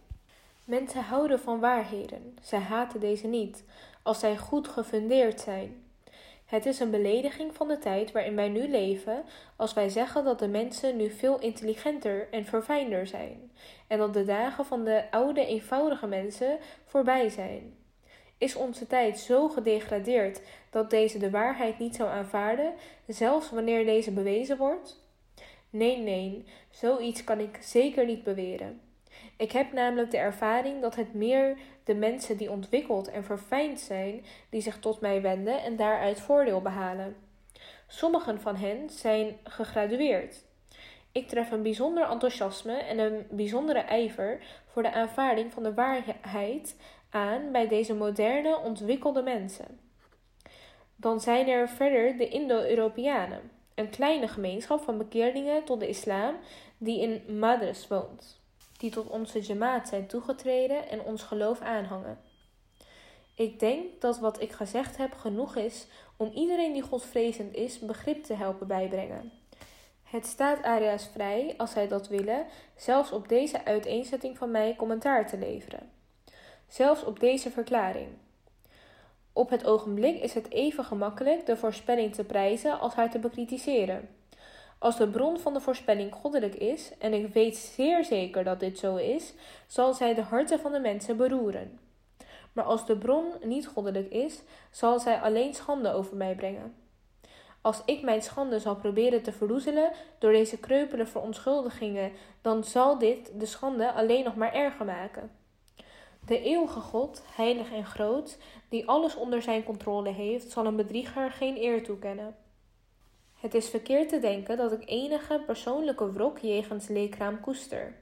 Mensen 0.66 1.02
houden 1.02 1.40
van 1.40 1.60
waarheden, 1.60 2.38
zij 2.42 2.60
haten 2.60 3.00
deze 3.00 3.28
niet, 3.28 3.64
als 4.04 4.20
zij 4.20 4.38
goed 4.38 4.68
gefundeerd 4.68 5.40
zijn. 5.42 5.84
Het 6.46 6.66
is 6.66 6.80
een 6.80 6.92
belediging 6.92 7.56
van 7.56 7.68
de 7.68 7.78
tijd 7.78 8.12
waarin 8.12 8.36
wij 8.36 8.50
nu 8.50 8.70
leven 8.70 9.24
als 9.56 9.74
wij 9.74 9.90
zeggen 9.90 10.24
dat 10.24 10.40
de 10.40 10.48
mensen 10.48 10.98
nu 10.98 11.10
veel 11.10 11.40
intelligenter 11.40 12.28
en 12.32 12.46
verfijnder 12.46 13.08
zijn 13.08 13.52
en 13.88 13.98
dat 13.98 14.14
de 14.14 14.26
dagen 14.26 14.66
van 14.66 14.84
de 14.84 15.12
oude 15.12 15.46
eenvoudige 15.46 16.08
mensen 16.08 16.58
voorbij 16.86 17.30
zijn. 17.30 17.79
Is 18.40 18.56
onze 18.56 18.88
tijd 18.88 19.20
zo 19.20 19.50
gedegradeerd 19.50 20.42
dat 20.70 20.90
deze 20.90 21.18
de 21.18 21.30
waarheid 21.30 21.80
niet 21.80 21.96
zou 21.96 22.10
aanvaarden, 22.10 22.74
zelfs 23.08 23.50
wanneer 23.50 23.86
deze 23.86 24.12
bewezen 24.12 24.58
wordt? 24.58 25.04
Nee, 25.70 25.98
nee, 25.98 26.46
zoiets 26.70 27.24
kan 27.24 27.40
ik 27.40 27.58
zeker 27.62 28.06
niet 28.06 28.24
beweren. 28.24 28.82
Ik 29.38 29.52
heb 29.52 29.74
namelijk 29.74 30.12
de 30.12 30.18
ervaring 30.18 30.82
dat 30.82 30.96
het 30.96 31.14
meer 31.14 31.58
de 31.84 31.96
mensen 31.96 32.38
die 32.38 32.52
ontwikkeld 32.52 33.10
en 33.10 33.24
verfijnd 33.24 33.80
zijn, 33.80 34.26
die 34.50 34.62
zich 34.62 34.80
tot 34.80 35.02
mij 35.02 35.22
wenden 35.22 35.64
en 35.64 35.76
daaruit 35.76 36.20
voordeel 36.20 36.62
behalen. 36.62 37.16
Sommigen 37.88 38.42
van 38.42 38.56
hen 38.56 38.90
zijn 38.90 39.38
gegradueerd. 39.44 40.44
Ik 41.12 41.28
tref 41.28 41.52
een 41.52 41.62
bijzonder 41.62 42.10
enthousiasme 42.10 42.74
en 42.74 43.00
een 43.00 43.28
bijzondere 43.30 43.80
ijver 43.80 44.40
voor 44.66 44.84
de 44.84 44.92
aanvaarding 44.92 45.54
van 45.54 45.64
de 45.64 45.74
waarheid 45.74 46.76
aan 47.10 47.52
bij 47.52 47.68
deze 47.68 47.94
moderne, 47.96 48.58
ontwikkelde 48.58 49.22
mensen. 49.22 49.80
Dan 50.96 51.22
zijn 51.22 51.48
er 51.48 51.70
verder 51.70 52.18
de 52.18 52.28
Indo-Europeanen, 52.28 53.52
een 53.76 53.90
kleine 53.90 54.28
gemeenschap 54.28 54.82
van 54.82 54.98
bekeerlingen 54.98 55.64
tot 55.64 55.80
de 55.80 55.88
islam 55.88 56.36
die 56.78 57.02
in 57.02 57.40
Madras 57.40 57.88
woont 57.88 58.40
die 58.80 58.92
tot 58.92 59.10
onze 59.10 59.42
jamaat 59.42 59.88
zijn 59.88 60.08
toegetreden 60.08 60.90
en 60.90 61.02
ons 61.02 61.24
geloof 61.24 61.62
aanhangen. 61.62 62.20
Ik 63.36 63.60
denk 63.60 64.02
dat 64.02 64.20
wat 64.20 64.42
ik 64.42 64.52
gezegd 64.52 64.98
heb 64.98 65.14
genoeg 65.14 65.56
is 65.56 65.88
om 66.18 66.32
iedereen 66.34 66.74
die 66.74 66.82
godvrezend 66.82 67.56
is 67.56 67.80
begrip 67.80 68.24
te 68.24 68.34
helpen 68.34 68.68
bijbrengen. 68.68 69.32
Het 70.04 70.26
staat 70.26 70.64
Aria's 70.64 71.10
vrij, 71.14 71.54
als 71.58 71.72
zij 71.72 71.88
dat 71.88 72.08
willen, 72.08 72.46
zelfs 72.76 73.12
op 73.12 73.30
deze 73.30 73.66
uiteenzetting 73.66 74.38
van 74.38 74.52
mij 74.52 74.76
commentaar 74.76 75.28
te 75.28 75.38
leveren. 75.38 75.92
Zelfs 76.70 77.04
op 77.04 77.20
deze 77.20 77.52
verklaring. 77.52 78.08
Op 79.34 79.50
het 79.50 79.66
ogenblik 79.66 80.22
is 80.22 80.34
het 80.34 80.52
even 80.52 80.84
gemakkelijk 80.84 81.46
de 81.46 81.58
voorspelling 81.58 82.14
te 82.14 82.24
prijzen 82.24 82.80
als 82.80 82.94
haar 82.94 83.12
te 83.12 83.20
bekritiseren. 83.20 84.10
Als 84.78 84.98
de 84.98 85.08
bron 85.08 85.40
van 85.40 85.54
de 85.54 85.60
voorspelling 85.60 86.14
goddelijk 86.14 86.56
is, 86.56 86.92
en 86.98 87.14
ik 87.14 87.34
weet 87.34 87.58
zeer 87.58 88.06
zeker 88.06 88.44
dat 88.44 88.60
dit 88.60 88.80
zo 88.80 88.96
is, 88.96 89.34
zal 89.68 89.94
zij 89.94 90.14
de 90.14 90.22
harten 90.22 90.60
van 90.60 90.72
de 90.72 90.80
mensen 90.80 91.18
beroeren. 91.18 91.80
Maar 92.54 92.66
als 92.66 92.86
de 92.86 92.98
bron 92.98 93.26
niet 93.44 93.68
goddelijk 93.68 94.12
is, 94.12 94.42
zal 94.72 95.00
zij 95.00 95.20
alleen 95.20 95.54
schande 95.54 95.94
over 95.94 96.18
mij 96.18 96.36
brengen. 96.36 96.76
Als 97.62 97.82
ik 97.86 98.02
mijn 98.02 98.22
schande 98.22 98.60
zal 98.60 98.76
proberen 98.76 99.22
te 99.22 99.32
verdoezelen 99.32 99.92
door 100.20 100.32
deze 100.32 100.58
kreupele 100.58 101.06
verontschuldigingen, 101.06 102.12
dan 102.42 102.64
zal 102.64 102.98
dit 102.98 103.32
de 103.40 103.46
schande 103.46 103.92
alleen 103.92 104.24
nog 104.24 104.36
maar 104.36 104.54
erger 104.54 104.86
maken. 104.86 105.39
De 106.30 106.42
eeuwige 106.42 106.80
God, 106.80 107.24
heilig 107.36 107.72
en 107.72 107.86
groot, 107.86 108.38
die 108.68 108.88
alles 108.88 109.16
onder 109.16 109.42
zijn 109.42 109.64
controle 109.64 110.10
heeft, 110.10 110.52
zal 110.52 110.66
een 110.66 110.76
bedrieger 110.76 111.32
geen 111.32 111.58
eer 111.58 111.84
toekennen. 111.84 112.36
Het 113.34 113.54
is 113.54 113.70
verkeerd 113.70 114.10
te 114.10 114.20
denken 114.20 114.58
dat 114.58 114.72
ik 114.72 114.82
enige 114.86 115.44
persoonlijke 115.46 116.12
wrok 116.12 116.38
jegens 116.38 116.88
Leekraam 116.88 117.40
koester. 117.40 117.96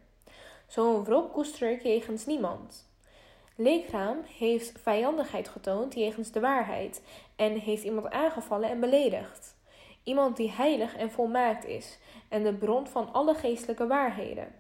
Zo'n 0.68 1.04
wrok 1.04 1.34
koester 1.34 1.72
ik 1.72 1.84
jegens 1.84 2.26
niemand. 2.26 2.90
Leekraam 3.56 4.18
heeft 4.38 4.80
vijandigheid 4.82 5.48
getoond 5.48 5.94
jegens 5.94 6.32
de 6.32 6.40
waarheid 6.40 7.02
en 7.36 7.60
heeft 7.60 7.84
iemand 7.84 8.10
aangevallen 8.10 8.70
en 8.70 8.80
beledigd. 8.80 9.56
Iemand 10.04 10.38
die 10.38 10.52
heilig 10.52 10.96
en 10.96 11.12
volmaakt 11.12 11.66
is 11.66 11.98
en 12.30 12.44
de 12.44 12.54
bron 12.54 12.88
van 12.88 13.14
alle 13.14 13.34
geestelijke 13.34 13.88
waarheden. 13.88 14.57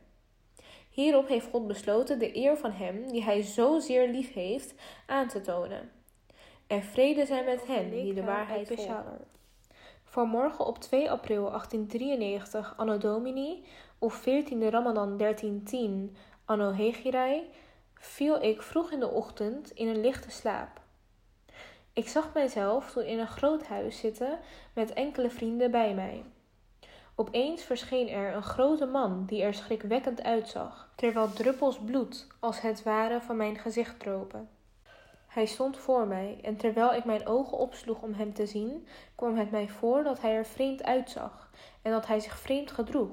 Hierop 0.97 1.27
heeft 1.27 1.47
God 1.51 1.67
besloten 1.67 2.19
de 2.19 2.35
eer 2.35 2.57
van 2.57 2.71
hem, 2.71 3.11
die 3.11 3.23
hij 3.23 3.41
zozeer 3.41 4.09
lief 4.09 4.33
heeft, 4.33 4.73
aan 5.05 5.27
te 5.27 5.41
tonen. 5.41 5.91
En 6.67 6.83
vrede 6.83 7.25
zijn 7.25 7.45
met 7.45 7.67
hen 7.67 7.89
die 7.89 8.13
de 8.13 8.23
waarheid 8.23 8.67
volgen. 8.67 9.27
Vanmorgen 10.03 10.65
op 10.65 10.77
2 10.77 11.11
april 11.11 11.49
1893 11.49 12.73
anno 12.77 12.97
domini, 12.97 13.63
of 13.99 14.21
14e 14.21 14.69
Ramadan 14.69 15.17
1310 15.17 16.15
anno 16.45 16.73
Hegirai, 16.73 17.49
viel 17.93 18.41
ik 18.41 18.61
vroeg 18.61 18.91
in 18.91 18.99
de 18.99 19.09
ochtend 19.09 19.71
in 19.71 19.87
een 19.87 20.01
lichte 20.01 20.31
slaap. 20.31 20.81
Ik 21.93 22.07
zag 22.07 22.33
mijzelf 22.33 22.91
toen 22.91 23.03
in 23.03 23.19
een 23.19 23.27
groot 23.27 23.67
huis 23.67 23.99
zitten 23.99 24.39
met 24.73 24.93
enkele 24.93 25.29
vrienden 25.29 25.71
bij 25.71 25.93
mij. 25.93 26.23
Opeens 27.19 27.63
verscheen 27.63 28.09
er 28.09 28.35
een 28.35 28.43
grote 28.43 28.85
man 28.85 29.25
die 29.25 29.41
er 29.41 29.53
schrikwekkend 29.53 30.23
uitzag, 30.23 30.89
terwijl 30.95 31.33
druppels 31.33 31.79
bloed 31.79 32.27
als 32.39 32.61
het 32.61 32.83
ware 32.83 33.21
van 33.21 33.37
mijn 33.37 33.57
gezicht 33.57 33.99
dropen. 33.99 34.49
Hij 35.27 35.45
stond 35.45 35.77
voor 35.77 36.07
mij 36.07 36.39
en 36.41 36.57
terwijl 36.57 36.93
ik 36.93 37.05
mijn 37.05 37.27
ogen 37.27 37.57
opsloeg 37.57 38.01
om 38.01 38.13
hem 38.13 38.33
te 38.33 38.45
zien, 38.45 38.87
kwam 39.15 39.35
het 39.35 39.51
mij 39.51 39.69
voor 39.69 40.03
dat 40.03 40.21
hij 40.21 40.35
er 40.35 40.45
vreemd 40.45 40.83
uitzag 40.83 41.51
en 41.81 41.91
dat 41.91 42.07
hij 42.07 42.19
zich 42.19 42.39
vreemd 42.39 42.71
gedroeg. 42.71 43.11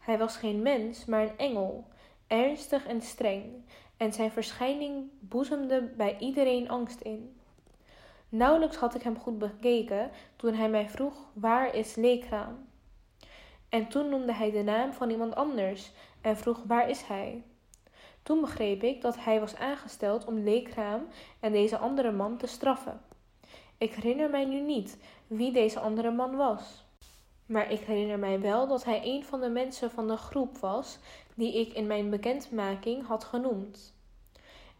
Hij 0.00 0.18
was 0.18 0.36
geen 0.36 0.62
mens, 0.62 1.04
maar 1.04 1.22
een 1.22 1.38
engel, 1.38 1.84
ernstig 2.26 2.86
en 2.86 3.00
streng, 3.00 3.64
en 3.96 4.12
zijn 4.12 4.30
verschijning 4.30 5.10
boezemde 5.20 5.82
bij 5.96 6.16
iedereen 6.18 6.68
angst 6.68 7.00
in. 7.00 7.40
Nauwelijks 8.28 8.76
had 8.76 8.94
ik 8.94 9.02
hem 9.02 9.18
goed 9.18 9.38
bekeken 9.38 10.10
toen 10.36 10.54
hij 10.54 10.68
mij 10.68 10.88
vroeg: 10.88 11.14
Waar 11.32 11.74
is 11.74 11.94
Leekraam? 11.94 12.67
En 13.68 13.88
toen 13.88 14.08
noemde 14.08 14.32
hij 14.32 14.50
de 14.50 14.62
naam 14.62 14.92
van 14.92 15.10
iemand 15.10 15.34
anders 15.34 15.90
en 16.20 16.36
vroeg: 16.36 16.62
Waar 16.66 16.88
is 16.88 17.02
hij? 17.02 17.42
Toen 18.22 18.40
begreep 18.40 18.82
ik 18.82 19.00
dat 19.00 19.16
hij 19.18 19.40
was 19.40 19.56
aangesteld 19.56 20.24
om 20.24 20.42
Leekraam 20.42 21.06
en 21.40 21.52
deze 21.52 21.78
andere 21.78 22.12
man 22.12 22.36
te 22.36 22.46
straffen. 22.46 23.00
Ik 23.78 23.94
herinner 23.94 24.30
mij 24.30 24.44
nu 24.44 24.60
niet 24.60 24.98
wie 25.26 25.52
deze 25.52 25.80
andere 25.80 26.10
man 26.10 26.36
was. 26.36 26.86
Maar 27.46 27.70
ik 27.70 27.80
herinner 27.80 28.18
mij 28.18 28.40
wel 28.40 28.66
dat 28.68 28.84
hij 28.84 29.00
een 29.04 29.24
van 29.24 29.40
de 29.40 29.48
mensen 29.48 29.90
van 29.90 30.08
de 30.08 30.16
groep 30.16 30.58
was 30.58 30.98
die 31.34 31.58
ik 31.60 31.72
in 31.72 31.86
mijn 31.86 32.10
bekendmaking 32.10 33.06
had 33.06 33.24
genoemd. 33.24 33.94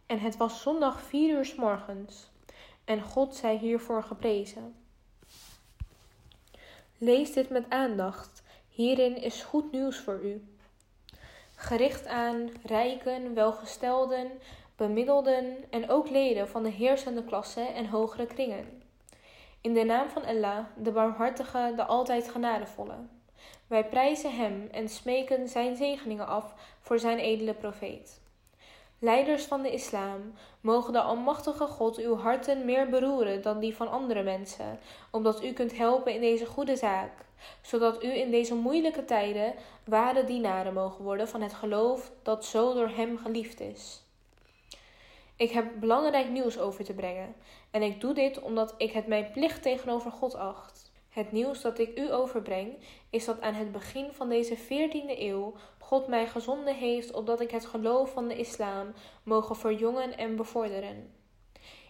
En 0.06 0.18
het 0.18 0.36
was 0.36 0.62
zondag 0.62 1.00
vier 1.00 1.36
uur 1.36 1.44
s 1.44 1.54
morgens, 1.54 2.30
en 2.84 3.02
God 3.02 3.34
zij 3.34 3.56
hiervoor 3.56 4.02
geprezen. 4.02 4.74
Lees 6.98 7.32
dit 7.32 7.50
met 7.50 7.64
aandacht, 7.68 8.42
hierin 8.78 9.22
is 9.22 9.42
goed 9.42 9.72
nieuws 9.72 9.98
voor 9.98 10.20
u. 10.24 10.42
Gericht 11.54 12.06
aan 12.06 12.50
rijken, 12.64 13.34
welgestelden, 13.34 14.30
bemiddelden 14.76 15.56
en 15.70 15.90
ook 15.90 16.10
leden 16.10 16.48
van 16.48 16.62
de 16.62 16.68
heersende 16.68 17.24
klasse 17.24 17.60
en 17.60 17.86
hogere 17.86 18.26
kringen. 18.26 18.82
In 19.60 19.74
de 19.74 19.84
naam 19.84 20.08
van 20.08 20.24
Allah, 20.24 20.64
de 20.76 20.90
barmhartige, 20.90 21.72
de 21.76 21.84
altijd 21.84 22.30
genadevolle. 22.30 22.94
Wij 23.66 23.84
prijzen 23.84 24.36
hem 24.36 24.68
en 24.72 24.88
smeken 24.88 25.48
zijn 25.48 25.76
zegeningen 25.76 26.26
af 26.26 26.54
voor 26.80 26.98
zijn 26.98 27.18
edele 27.18 27.54
profeet. 27.54 28.20
Leiders 28.98 29.44
van 29.44 29.62
de 29.62 29.72
islam, 29.72 30.32
mogen 30.60 30.92
de 30.92 31.00
Almachtige 31.00 31.66
God 31.66 31.96
uw 31.96 32.16
harten 32.16 32.64
meer 32.64 32.88
beroeren 32.88 33.42
dan 33.42 33.58
die 33.58 33.76
van 33.76 33.90
andere 33.90 34.22
mensen, 34.22 34.78
omdat 35.10 35.44
u 35.44 35.52
kunt 35.52 35.76
helpen 35.76 36.14
in 36.14 36.20
deze 36.20 36.46
goede 36.46 36.76
zaak, 36.76 37.26
zodat 37.62 38.04
u 38.04 38.16
in 38.16 38.30
deze 38.30 38.54
moeilijke 38.54 39.04
tijden 39.04 39.54
ware 39.84 40.24
dienaren 40.24 40.74
mogen 40.74 41.04
worden 41.04 41.28
van 41.28 41.42
het 41.42 41.54
geloof 41.54 42.12
dat 42.22 42.44
zo 42.44 42.74
door 42.74 42.88
hem 42.88 43.18
geliefd 43.18 43.60
is. 43.60 44.02
Ik 45.36 45.50
heb 45.50 45.80
belangrijk 45.80 46.28
nieuws 46.28 46.58
over 46.58 46.84
te 46.84 46.94
brengen, 46.94 47.34
en 47.70 47.82
ik 47.82 48.00
doe 48.00 48.14
dit 48.14 48.40
omdat 48.40 48.74
ik 48.76 48.92
het 48.92 49.06
mijn 49.06 49.30
plicht 49.30 49.62
tegenover 49.62 50.10
God 50.10 50.34
acht. 50.34 50.90
Het 51.08 51.32
nieuws 51.32 51.60
dat 51.60 51.78
ik 51.78 51.98
u 51.98 52.12
overbreng 52.12 52.76
is 53.10 53.24
dat 53.24 53.40
aan 53.40 53.54
het 53.54 53.72
begin 53.72 54.12
van 54.12 54.28
deze 54.28 54.56
14e 54.56 55.18
eeuw 55.18 55.54
God 55.78 56.06
mij 56.06 56.26
gezonden 56.26 56.74
heeft 56.74 57.12
opdat 57.12 57.40
ik 57.40 57.50
het 57.50 57.66
geloof 57.66 58.12
van 58.12 58.28
de 58.28 58.36
islam 58.36 58.92
mogen 59.22 59.56
verjongen 59.56 60.16
en 60.16 60.36
bevorderen. 60.36 61.17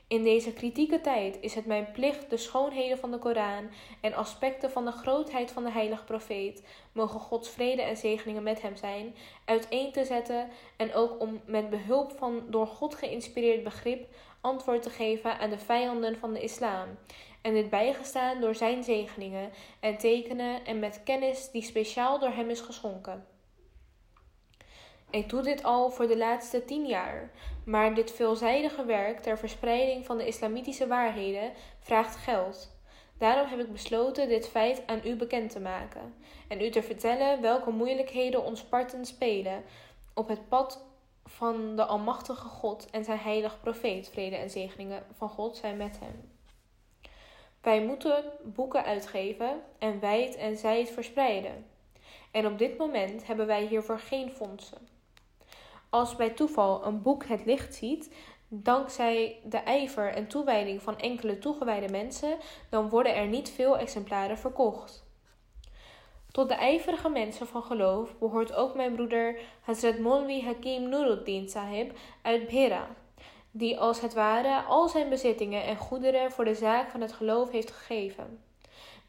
In 0.09 0.23
deze 0.23 0.53
kritieke 0.53 1.01
tijd 1.01 1.39
is 1.41 1.55
het 1.55 1.67
mijn 1.67 1.91
plicht 1.93 2.31
de 2.31 2.37
schoonheden 2.37 2.99
van 2.99 3.11
de 3.11 3.19
Koran 3.19 3.71
en 4.01 4.15
aspecten 4.15 4.71
van 4.71 4.85
de 4.85 4.91
grootheid 4.91 5.51
van 5.51 5.65
de 5.65 5.71
heilige 5.71 6.05
profeet, 6.05 6.63
mogen 6.93 7.21
Gods 7.21 7.49
vrede 7.49 7.83
en 7.83 7.97
zegeningen 7.97 8.43
met 8.43 8.63
hem 8.63 8.77
zijn, 8.77 9.15
uiteen 9.45 9.93
te 9.93 10.05
zetten 10.05 10.49
en 10.77 10.95
ook 10.95 11.21
om 11.21 11.41
met 11.47 11.71
behulp 11.71 12.13
van 12.19 12.43
door 12.51 12.67
God 12.67 12.95
geïnspireerd 12.95 13.65
begrip 13.65 14.07
antwoord 14.41 14.83
te 14.83 14.91
geven 14.91 15.39
aan 15.39 15.51
de 15.51 15.59
vijanden 15.59 16.19
van 16.19 16.33
de 16.33 16.43
islam, 16.43 16.87
en 17.43 17.55
dit 17.55 17.71
bijgestaan 17.71 18.41
door 18.41 18.55
zijn 18.55 18.85
zegeningen 18.85 19.51
en 19.81 19.99
tekenen 19.99 20.65
en 20.65 20.79
met 20.79 21.01
kennis 21.05 21.51
die 21.51 21.63
speciaal 21.63 22.19
door 22.19 22.33
hem 22.33 22.51
is 22.51 22.61
geschonken. 22.61 23.27
Ik 25.11 25.29
doe 25.29 25.43
dit 25.43 25.63
al 25.63 25.91
voor 25.91 26.07
de 26.07 26.17
laatste 26.17 26.65
tien 26.65 26.87
jaar, 26.87 27.31
maar 27.65 27.95
dit 27.95 28.11
veelzijdige 28.11 28.85
werk 28.85 29.21
ter 29.21 29.39
verspreiding 29.39 30.07
van 30.07 30.19
de 30.19 30.27
islamitische 30.27 30.87
waarheden 30.87 31.53
vraagt 31.81 32.17
geld. 32.17 32.77
Daarom 33.19 33.49
heb 33.49 33.59
ik 33.59 33.73
besloten 33.73 34.29
dit 34.29 34.49
feit 34.49 34.83
aan 34.87 35.01
u 35.05 35.17
bekend 35.17 35.51
te 35.51 35.61
maken 35.61 36.15
en 36.49 36.61
u 36.61 36.71
te 36.71 36.83
vertellen 36.83 37.41
welke 37.41 37.71
moeilijkheden 37.71 38.45
ons 38.45 38.63
parten 38.63 39.05
spelen 39.05 39.65
op 40.15 40.29
het 40.29 40.49
pad 40.49 40.85
van 41.25 41.77
de 41.77 41.85
Almachtige 41.85 42.49
God 42.49 42.91
en 42.91 43.05
zijn 43.05 43.19
heilige 43.19 43.59
profeet, 43.59 44.09
vrede 44.09 44.37
en 44.37 44.51
zegeningen 44.51 45.03
van 45.17 45.29
God 45.29 45.57
zijn 45.57 45.77
met 45.77 45.99
hem. 46.01 46.33
Wij 47.61 47.83
moeten 47.83 48.25
boeken 48.43 48.85
uitgeven 48.85 49.63
en 49.79 50.01
wijd 50.01 50.37
en 50.37 50.57
zijd 50.57 50.91
verspreiden. 50.91 51.67
En 52.31 52.47
op 52.47 52.59
dit 52.59 52.79
moment 52.79 53.27
hebben 53.27 53.47
wij 53.47 53.67
hiervoor 53.67 53.99
geen 53.99 54.31
fondsen. 54.31 54.98
Als 55.91 56.17
bij 56.17 56.31
toeval 56.31 56.85
een 56.87 57.03
boek 57.03 57.25
het 57.25 57.45
licht 57.45 57.75
ziet, 57.75 58.15
dankzij 58.49 59.41
de 59.45 59.57
ijver 59.57 60.13
en 60.13 60.27
toewijding 60.29 60.83
van 60.83 60.99
enkele 60.99 61.39
toegewijde 61.39 61.89
mensen, 61.89 62.37
dan 62.71 62.89
worden 62.89 63.15
er 63.15 63.27
niet 63.27 63.51
veel 63.51 63.79
exemplaren 63.79 64.39
verkocht. 64.39 65.07
Tot 66.31 66.49
de 66.49 66.55
ijverige 66.55 67.09
mensen 67.09 67.47
van 67.47 67.63
geloof 67.63 68.19
behoort 68.19 68.55
ook 68.55 68.75
mijn 68.75 68.93
broeder 68.93 69.41
Hazrat 69.61 69.99
Molvi 69.99 70.45
Hakim 70.45 70.89
Nuruddin 70.89 71.49
Sahib 71.49 71.99
uit 72.23 72.47
Bhera, 72.47 72.89
die 73.51 73.79
als 73.79 74.01
het 74.01 74.15
ware 74.15 74.63
al 74.63 74.89
zijn 74.89 75.09
bezittingen 75.09 75.65
en 75.65 75.77
goederen 75.77 76.33
voor 76.33 76.45
de 76.45 76.55
zaak 76.55 76.91
van 76.91 77.01
het 77.01 77.13
geloof 77.13 77.51
heeft 77.51 77.71
gegeven. 77.71 78.48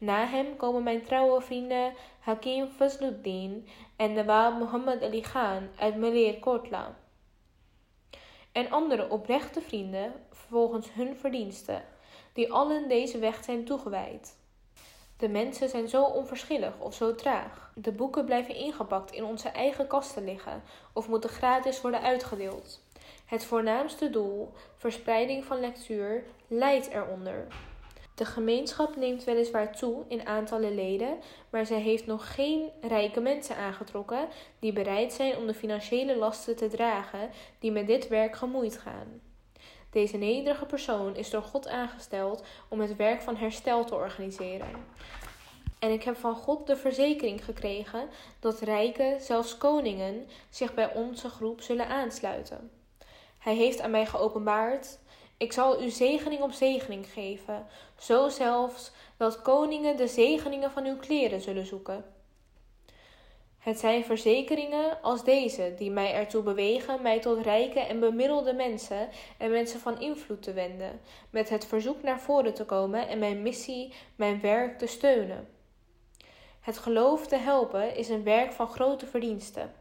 Na 0.00 0.26
hem 0.26 0.56
komen 0.56 0.82
mijn 0.82 1.04
trouwe 1.04 1.40
vrienden 1.40 1.94
Hakim 2.20 2.68
Fazluddin 2.68 3.68
en 3.96 4.12
Nawab 4.12 4.58
Muhammad 4.58 5.02
Ali 5.02 5.20
Khan 5.20 5.68
uit 5.78 5.96
Maleer 5.96 6.38
Kotla. 6.38 6.96
En 8.52 8.70
andere 8.70 9.10
oprechte 9.10 9.60
vrienden 9.60 10.12
volgens 10.30 10.92
hun 10.92 11.16
verdiensten, 11.16 11.84
die 12.32 12.52
allen 12.52 12.88
deze 12.88 13.18
weg 13.18 13.44
zijn 13.44 13.64
toegewijd. 13.64 14.38
De 15.16 15.28
mensen 15.28 15.68
zijn 15.68 15.88
zo 15.88 16.04
onverschillig 16.04 16.78
of 16.78 16.94
zo 16.94 17.14
traag. 17.14 17.72
De 17.74 17.92
boeken 17.92 18.24
blijven 18.24 18.54
ingepakt 18.54 19.12
in 19.12 19.24
onze 19.24 19.48
eigen 19.48 19.86
kasten 19.86 20.24
liggen 20.24 20.62
of 20.92 21.08
moeten 21.08 21.30
gratis 21.30 21.80
worden 21.80 22.02
uitgedeeld. 22.02 22.80
Het 23.26 23.44
voornaamste 23.44 24.10
doel, 24.10 24.52
verspreiding 24.76 25.44
van 25.44 25.60
lectuur, 25.60 26.24
leidt 26.46 26.88
eronder. 26.88 27.46
De 28.14 28.24
gemeenschap 28.24 28.96
neemt 28.96 29.24
weliswaar 29.24 29.76
toe 29.76 30.04
in 30.08 30.26
aantallen 30.26 30.74
leden, 30.74 31.18
maar 31.50 31.66
zij 31.66 31.80
heeft 31.80 32.06
nog 32.06 32.34
geen 32.34 32.70
rijke 32.80 33.20
mensen 33.20 33.56
aangetrokken 33.56 34.28
die 34.58 34.72
bereid 34.72 35.12
zijn 35.12 35.36
om 35.36 35.46
de 35.46 35.54
financiële 35.54 36.16
lasten 36.16 36.56
te 36.56 36.68
dragen 36.68 37.30
die 37.58 37.72
met 37.72 37.86
dit 37.86 38.08
werk 38.08 38.36
gemoeid 38.36 38.78
gaan. 38.78 39.20
Deze 39.90 40.16
nederige 40.16 40.66
persoon 40.66 41.16
is 41.16 41.30
door 41.30 41.42
God 41.42 41.68
aangesteld 41.68 42.44
om 42.68 42.80
het 42.80 42.96
werk 42.96 43.22
van 43.22 43.36
herstel 43.36 43.84
te 43.84 43.94
organiseren. 43.94 44.70
En 45.78 45.90
ik 45.90 46.02
heb 46.02 46.16
van 46.16 46.34
God 46.34 46.66
de 46.66 46.76
verzekering 46.76 47.44
gekregen 47.44 48.08
dat 48.40 48.60
rijken, 48.60 49.20
zelfs 49.20 49.58
koningen, 49.58 50.26
zich 50.50 50.74
bij 50.74 50.94
onze 50.94 51.28
groep 51.28 51.60
zullen 51.60 51.88
aansluiten. 51.88 52.70
Hij 53.38 53.54
heeft 53.54 53.80
aan 53.80 53.90
mij 53.90 54.06
geopenbaard 54.06 54.98
ik 55.40 55.52
zal 55.52 55.82
u 55.82 55.90
zegening 55.90 56.42
op 56.42 56.52
zegening 56.52 57.06
geven, 57.06 57.66
zo 57.98 58.28
zelfs 58.28 58.92
dat 59.16 59.42
koningen 59.42 59.96
de 59.96 60.06
zegeningen 60.06 60.70
van 60.70 60.86
uw 60.86 60.96
kleren 60.96 61.40
zullen 61.40 61.66
zoeken. 61.66 62.04
Het 63.58 63.78
zijn 63.78 64.04
verzekeringen 64.04 65.02
als 65.02 65.24
deze 65.24 65.74
die 65.76 65.90
mij 65.90 66.14
ertoe 66.14 66.42
bewegen 66.42 67.02
mij 67.02 67.20
tot 67.20 67.42
rijke 67.42 67.80
en 67.80 68.00
bemiddelde 68.00 68.52
mensen 68.52 69.08
en 69.38 69.50
mensen 69.50 69.80
van 69.80 70.00
invloed 70.00 70.42
te 70.42 70.52
wenden, 70.52 71.00
met 71.30 71.48
het 71.48 71.66
verzoek 71.66 72.02
naar 72.02 72.20
voren 72.20 72.54
te 72.54 72.64
komen 72.64 73.08
en 73.08 73.18
mijn 73.18 73.42
missie, 73.42 73.92
mijn 74.16 74.40
werk 74.40 74.78
te 74.78 74.86
steunen. 74.86 75.48
Het 76.60 76.78
geloof 76.78 77.26
te 77.26 77.36
helpen 77.36 77.96
is 77.96 78.08
een 78.08 78.24
werk 78.24 78.52
van 78.52 78.68
grote 78.68 79.06
verdiensten. 79.06 79.79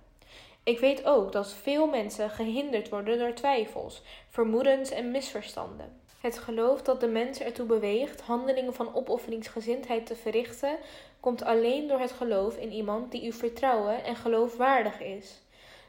Ik 0.63 0.79
weet 0.79 1.05
ook 1.05 1.31
dat 1.31 1.53
veel 1.53 1.87
mensen 1.87 2.29
gehinderd 2.29 2.89
worden 2.89 3.19
door 3.19 3.33
twijfels, 3.33 4.01
vermoedens 4.29 4.91
en 4.91 5.11
misverstanden. 5.11 6.01
Het 6.21 6.37
geloof 6.37 6.81
dat 6.81 6.99
de 6.99 7.07
mens 7.07 7.39
ertoe 7.39 7.65
beweegt 7.65 8.21
handelingen 8.21 8.73
van 8.73 8.95
opofferingsgezindheid 8.95 10.05
te 10.05 10.15
verrichten, 10.15 10.77
komt 11.19 11.43
alleen 11.43 11.87
door 11.87 11.99
het 11.99 12.11
geloof 12.11 12.57
in 12.57 12.71
iemand 12.71 13.11
die 13.11 13.25
u 13.25 13.31
vertrouwen 13.31 14.03
en 14.03 14.15
geloofwaardig 14.15 15.01
is. 15.01 15.41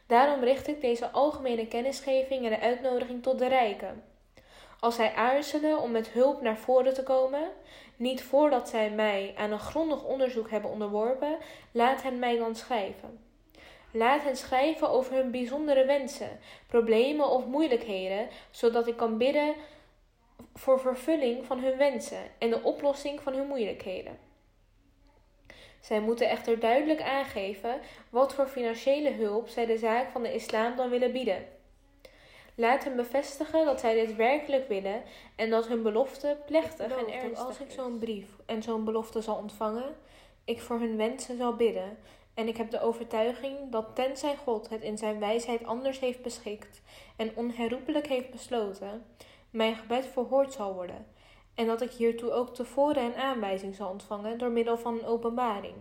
Daarom 0.07 0.45
richt 0.45 0.69
ik 0.69 0.81
deze 0.81 1.11
algemene 1.11 1.67
kennisgeving 1.67 2.45
en 2.45 2.51
de 2.51 2.61
uitnodiging 2.61 3.23
tot 3.23 3.39
de 3.39 3.49
rijken. 3.49 4.05
Als 4.81 4.95
zij 4.95 5.15
aarzelen 5.15 5.81
om 5.81 5.91
met 5.91 6.09
hulp 6.09 6.43
naar 6.43 6.59
voren 6.59 6.95
te 6.95 7.03
komen, 7.03 7.51
niet 7.97 8.23
voordat 8.23 8.69
zij 8.69 8.91
mij 8.91 9.35
aan 9.37 9.51
een 9.51 9.59
grondig 9.59 10.05
onderzoek 10.05 10.51
hebben 10.51 10.71
onderworpen, 10.71 11.37
laat 11.73 12.03
hen 12.03 12.19
mij 12.19 12.39
dan 12.39 12.55
schrijven. 12.55 13.30
Laat 13.93 14.23
hen 14.23 14.37
schrijven 14.37 14.89
over 14.89 15.15
hun 15.15 15.31
bijzondere 15.31 15.85
wensen, 15.85 16.39
problemen 16.67 17.31
of 17.31 17.47
moeilijkheden, 17.47 18.29
zodat 18.51 18.87
ik 18.87 18.97
kan 18.97 19.19
bidden 19.19 19.55
voor 20.55 20.81
vervulling 20.81 21.47
van 21.47 21.59
hun 21.59 21.77
wensen 21.77 22.23
en 22.39 22.51
de 22.51 22.63
oplossing 22.63 23.21
van 23.21 23.35
hun 23.35 23.47
moeilijkheden. 23.47 24.19
Zij 25.81 26.01
moeten 26.01 26.29
echter 26.29 26.61
duidelijk 26.61 27.03
aangeven 27.03 27.81
wat 28.11 28.35
voor 28.35 28.47
financiële 28.47 29.11
hulp 29.11 29.49
zij 29.49 29.67
de 29.67 29.79
zaak 29.79 30.11
van 30.11 30.23
de 30.23 30.35
islam 30.35 30.77
dan 30.77 30.91
willen 30.91 31.13
bieden. 31.13 31.47
Laat 32.55 32.85
hen 32.85 32.97
bevestigen 32.97 33.65
dat 33.65 33.81
zij 33.81 33.95
dit 33.95 34.17
werkelijk 34.17 34.69
willen 34.69 35.03
en 35.37 35.51
dat 35.51 35.69
hun 35.69 35.83
belofte 35.83 36.37
plechtig 36.47 36.97
en 36.97 37.13
ernstig 37.13 37.47
als 37.47 37.61
ik 37.61 37.71
zo'n 37.71 37.99
brief 37.99 38.27
en 38.47 38.63
zo'n 38.63 38.85
belofte 38.85 39.21
zal 39.21 39.37
ontvangen, 39.37 39.97
ik 40.45 40.61
voor 40.61 40.79
hun 40.79 40.97
wensen 40.97 41.37
zal 41.37 41.57
bidden. 41.57 41.99
En 42.35 42.49
ik 42.49 42.57
heb 42.57 42.71
de 42.71 42.81
overtuiging 42.81 43.71
dat 43.71 43.95
tenzij 43.95 44.37
God 44.37 44.69
het 44.69 44.83
in 44.83 44.99
zijn 44.99 45.19
wijsheid 45.19 45.65
anders 45.65 45.99
heeft 45.99 46.23
beschikt 46.23 46.83
en 47.17 47.37
onherroepelijk 47.37 48.07
heeft 48.07 48.31
besloten, 48.31 49.05
mijn 49.51 49.75
gebed 49.75 50.07
verhoord 50.07 50.53
zal 50.53 50.75
worden 50.75 51.07
en 51.61 51.67
dat 51.67 51.81
ik 51.81 51.91
hiertoe 51.91 52.31
ook 52.31 52.55
tevoren 52.55 53.05
een 53.05 53.15
aanwijzing 53.15 53.75
zal 53.75 53.91
ontvangen 53.91 54.39
door 54.39 54.51
middel 54.51 54.79
van 54.79 54.95
een 54.95 55.05
openbaring. 55.05 55.77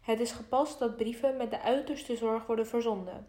Het 0.00 0.20
is 0.20 0.32
gepast 0.32 0.78
dat 0.78 0.96
brieven 0.96 1.36
met 1.36 1.50
de 1.50 1.60
uiterste 1.60 2.16
zorg 2.16 2.46
worden 2.46 2.66
verzonden, 2.66 3.26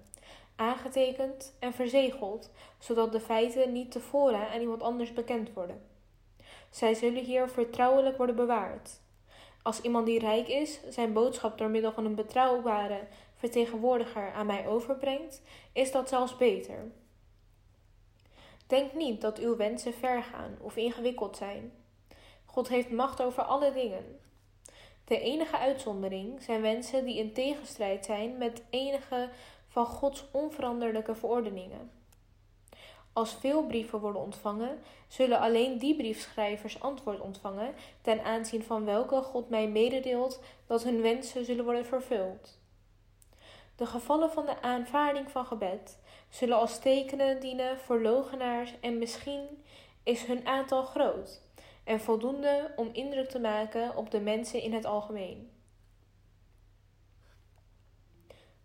aangetekend 0.55 1.55
en 1.59 1.73
verzegeld, 1.73 2.51
zodat 2.79 3.11
de 3.11 3.19
feiten 3.19 3.71
niet 3.71 3.91
tevoren 3.91 4.49
aan 4.49 4.59
iemand 4.59 4.81
anders 4.81 5.13
bekend 5.13 5.53
worden. 5.53 5.85
Zij 6.69 6.93
zullen 6.93 7.23
hier 7.23 7.49
vertrouwelijk 7.49 8.17
worden 8.17 8.35
bewaard. 8.35 9.01
Als 9.63 9.81
iemand 9.81 10.05
die 10.05 10.19
rijk 10.19 10.47
is 10.47 10.79
zijn 10.89 11.13
boodschap 11.13 11.57
door 11.57 11.69
middel 11.69 11.91
van 11.91 12.05
een 12.05 12.15
betrouwbare 12.15 13.07
vertegenwoordiger 13.35 14.31
aan 14.31 14.45
mij 14.45 14.67
overbrengt, 14.67 15.41
is 15.73 15.91
dat 15.91 16.09
zelfs 16.09 16.37
beter. 16.37 16.91
Denk 18.67 18.93
niet 18.93 19.21
dat 19.21 19.39
uw 19.39 19.55
wensen 19.55 19.93
ver 19.93 20.23
gaan 20.23 20.57
of 20.59 20.75
ingewikkeld 20.75 21.37
zijn. 21.37 21.71
God 22.45 22.67
heeft 22.67 22.91
macht 22.91 23.21
over 23.21 23.43
alle 23.43 23.71
dingen. 23.73 24.19
De 25.05 25.19
enige 25.19 25.57
uitzondering 25.57 26.41
zijn 26.41 26.61
wensen 26.61 27.05
die 27.05 27.17
in 27.17 27.33
tegenstrijd 27.33 28.05
zijn 28.05 28.37
met 28.37 28.63
enige 28.69 29.29
van 29.67 29.85
Gods 29.85 30.25
onveranderlijke 30.31 31.15
verordeningen. 31.15 32.02
Als 33.13 33.33
veel 33.33 33.65
brieven 33.65 33.99
worden 33.99 34.21
ontvangen, 34.21 34.79
zullen 35.07 35.39
alleen 35.39 35.77
die 35.77 35.95
briefschrijvers 35.95 36.79
antwoord 36.79 37.19
ontvangen 37.19 37.73
ten 38.01 38.23
aanzien 38.23 38.63
van 38.63 38.85
welke 38.85 39.21
God 39.21 39.49
mij 39.49 39.67
mededeelt 39.67 40.39
dat 40.67 40.83
hun 40.83 41.01
wensen 41.01 41.45
zullen 41.45 41.65
worden 41.65 41.85
vervuld. 41.85 42.59
De 43.75 43.85
gevallen 43.85 44.31
van 44.31 44.45
de 44.45 44.61
aanvaarding 44.61 45.31
van 45.31 45.45
gebed 45.45 45.99
zullen 46.29 46.57
als 46.57 46.79
tekenen 46.79 47.39
dienen 47.39 47.77
voor 47.77 48.01
logenaars 48.01 48.79
en 48.79 48.97
misschien 48.97 49.63
is 50.03 50.23
hun 50.23 50.47
aantal 50.47 50.83
groot 50.83 51.41
en 51.83 51.99
voldoende 51.99 52.73
om 52.75 52.89
indruk 52.93 53.29
te 53.29 53.39
maken 53.39 53.95
op 53.95 54.11
de 54.11 54.19
mensen 54.19 54.61
in 54.61 54.73
het 54.73 54.85
algemeen. 54.85 55.51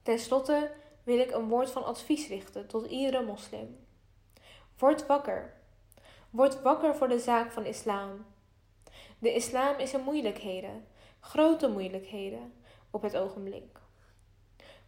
Ten 0.03 0.19
slotte 0.19 0.71
wil 1.03 1.19
ik 1.19 1.31
een 1.31 1.49
woord 1.49 1.71
van 1.71 1.85
advies 1.85 2.29
richten 2.29 2.67
tot 2.67 2.87
iedere 2.87 3.25
moslim. 3.25 3.87
Word 4.79 5.07
wakker. 5.07 5.53
Word 6.31 6.63
wakker 6.63 6.95
voor 6.95 7.09
de 7.09 7.19
zaak 7.19 7.53
van 7.53 7.65
islam. 7.65 8.27
De 9.19 9.35
islam 9.35 9.79
is 9.79 9.95
in 9.95 10.01
moeilijkheden, 10.01 10.87
grote 11.21 11.69
moeilijkheden, 11.69 12.53
op 12.91 13.03
het 13.03 13.17
ogenblik. 13.17 13.79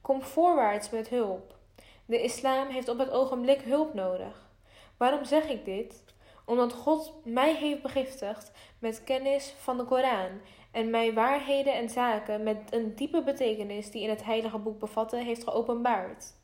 Kom 0.00 0.22
voorwaarts 0.22 0.90
met 0.90 1.08
hulp. 1.08 1.54
De 2.06 2.22
islam 2.22 2.68
heeft 2.68 2.88
op 2.88 2.98
het 2.98 3.10
ogenblik 3.10 3.60
hulp 3.60 3.94
nodig. 3.94 4.50
Waarom 4.96 5.24
zeg 5.24 5.48
ik 5.48 5.64
dit? 5.64 6.04
Omdat 6.44 6.72
God 6.72 7.12
mij 7.24 7.54
heeft 7.54 7.82
begiftigd 7.82 8.52
met 8.78 9.04
kennis 9.04 9.54
van 9.58 9.76
de 9.76 9.84
Koran 9.84 10.40
en 10.70 10.90
mij 10.90 11.14
waarheden 11.14 11.74
en 11.74 11.88
zaken 11.88 12.42
met 12.42 12.58
een 12.70 12.94
diepe 12.94 13.22
betekenis 13.22 13.90
die 13.90 14.02
in 14.02 14.10
het 14.10 14.24
heilige 14.24 14.58
boek 14.58 14.78
bevatten 14.78 15.24
heeft 15.24 15.44
geopenbaard. 15.44 16.34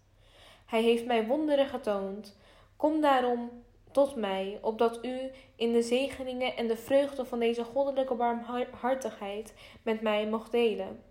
Hij 0.67 0.83
heeft 0.83 1.07
mij 1.07 1.27
wonderen 1.27 1.67
getoond. 1.67 2.37
Kom 2.77 3.01
daarom 3.01 3.65
tot 3.93 4.17
mij, 4.17 4.59
opdat 4.63 5.05
u 5.05 5.31
in 5.57 5.73
de 5.73 5.83
zegeningen 5.83 6.57
en 6.57 6.67
de 6.67 6.77
vreugde 6.77 7.25
van 7.25 7.39
deze 7.39 7.65
goddelijke 7.65 8.15
barmhartigheid 8.15 9.55
met 9.83 10.01
mij 10.01 10.27
mocht 10.27 10.53
delen. 10.53 11.03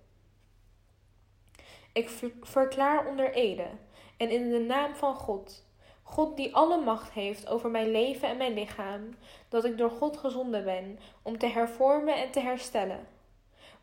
Ik 1.94 2.10
verklaar 2.42 3.08
onder 3.08 3.34
Ede 3.34 3.68
en 4.18 4.30
in 4.30 4.50
de 4.50 4.60
naam 4.60 4.96
van 4.96 5.16
God, 5.16 5.66
God 6.04 6.38
die 6.38 6.56
alle 6.56 6.82
macht 6.84 7.12
heeft 7.12 7.48
over 7.48 7.70
mijn 7.70 7.92
leven 7.92 8.30
en 8.30 8.38
mijn 8.38 8.54
lichaam, 8.54 9.16
dat 9.50 9.66
ik 9.66 9.78
door 9.78 9.92
God 9.92 10.18
gezonden 10.18 10.64
ben 10.64 11.00
om 11.22 11.38
te 11.38 11.48
hervormen 11.48 12.16
en 12.16 12.32
te 12.32 12.40
herstellen. 12.40 13.15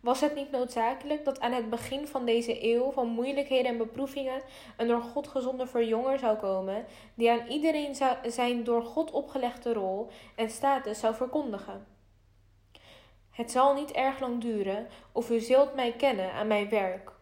Was 0.03 0.21
het 0.21 0.35
niet 0.35 0.51
noodzakelijk 0.51 1.25
dat 1.25 1.41
aan 1.41 1.53
het 1.53 1.71
begin 1.71 2.07
van 2.07 2.25
deze 2.25 2.65
eeuw 2.65 2.91
van 2.91 3.09
moeilijkheden 3.09 3.71
en 3.71 3.79
beproevingen 3.79 4.43
een 4.77 4.87
door 4.87 5.03
God 5.03 5.29
gezonde 5.29 5.67
verjonger 5.67 6.19
zou 6.19 6.37
komen, 6.37 6.85
die 7.15 7.31
aan 7.31 7.47
iedereen 7.49 7.95
zijn 8.27 8.65
door 8.65 8.83
God 8.83 9.11
opgelegde 9.11 9.73
rol 9.73 10.09
en 10.35 10.51
status 10.51 11.01
zou 11.01 11.15
verkondigen? 11.15 11.87
Het 13.31 13.51
zal 13.51 13.75
niet 13.75 13.91
erg 13.91 14.21
lang 14.21 14.41
duren 14.41 14.87
of 15.13 15.31
u 15.31 15.41
zult 15.41 15.75
mij 15.75 15.93
kennen 15.93 16.33
aan 16.33 16.47
mijn 16.47 16.69
werk, 16.69 17.13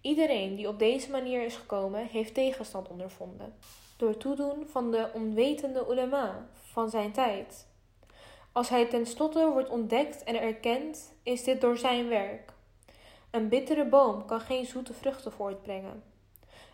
Iedereen 0.00 0.54
die 0.54 0.68
op 0.68 0.78
deze 0.78 1.10
manier 1.10 1.44
is 1.44 1.56
gekomen, 1.56 2.06
heeft 2.06 2.34
tegenstand 2.34 2.88
ondervonden. 2.88 3.54
Door 3.96 4.16
toedoen 4.16 4.66
van 4.66 4.90
de 4.90 5.10
onwetende 5.14 5.86
ulema 5.90 6.48
van 6.52 6.90
zijn 6.90 7.12
tijd. 7.12 7.67
Als 8.52 8.68
hij 8.68 8.86
tenslotte 8.86 9.50
wordt 9.52 9.68
ontdekt 9.68 10.24
en 10.24 10.40
erkend, 10.40 11.14
is 11.22 11.44
dit 11.44 11.60
door 11.60 11.76
zijn 11.76 12.08
werk. 12.08 12.52
Een 13.30 13.48
bittere 13.48 13.84
boom 13.84 14.24
kan 14.26 14.40
geen 14.40 14.66
zoete 14.66 14.94
vruchten 14.94 15.32
voortbrengen. 15.32 16.02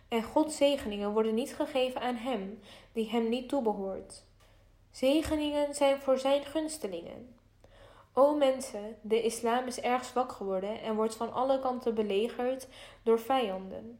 En 0.07 0.23
Gods 0.23 0.57
zegeningen 0.57 1.11
worden 1.11 1.33
niet 1.33 1.55
gegeven 1.55 2.01
aan 2.01 2.15
hem 2.15 2.59
die 2.93 3.09
hem 3.09 3.29
niet 3.29 3.49
toebehoort. 3.49 4.23
Zegeningen 4.91 5.73
zijn 5.73 5.97
voor 5.97 6.17
zijn 6.17 6.45
gunstelingen. 6.45 7.35
O 8.13 8.35
mensen, 8.35 8.97
de 9.01 9.21
islam 9.21 9.67
is 9.67 9.79
erg 9.79 10.05
zwak 10.05 10.31
geworden 10.31 10.81
en 10.81 10.95
wordt 10.95 11.15
van 11.15 11.33
alle 11.33 11.59
kanten 11.59 11.95
belegerd 11.95 12.67
door 13.03 13.19
vijanden. 13.19 13.99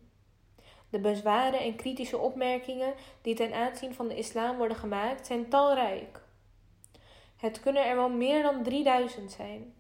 De 0.90 1.00
bezwaren 1.00 1.60
en 1.60 1.76
kritische 1.76 2.18
opmerkingen 2.18 2.94
die 3.22 3.36
ten 3.36 3.54
aanzien 3.54 3.94
van 3.94 4.08
de 4.08 4.16
islam 4.16 4.58
worden 4.58 4.78
gemaakt 4.78 5.26
zijn 5.26 5.50
talrijk. 5.50 6.22
Het 7.36 7.60
kunnen 7.60 7.86
er 7.86 7.96
wel 7.96 8.10
meer 8.10 8.42
dan 8.42 8.64
3000 8.64 9.32
zijn. 9.32 9.74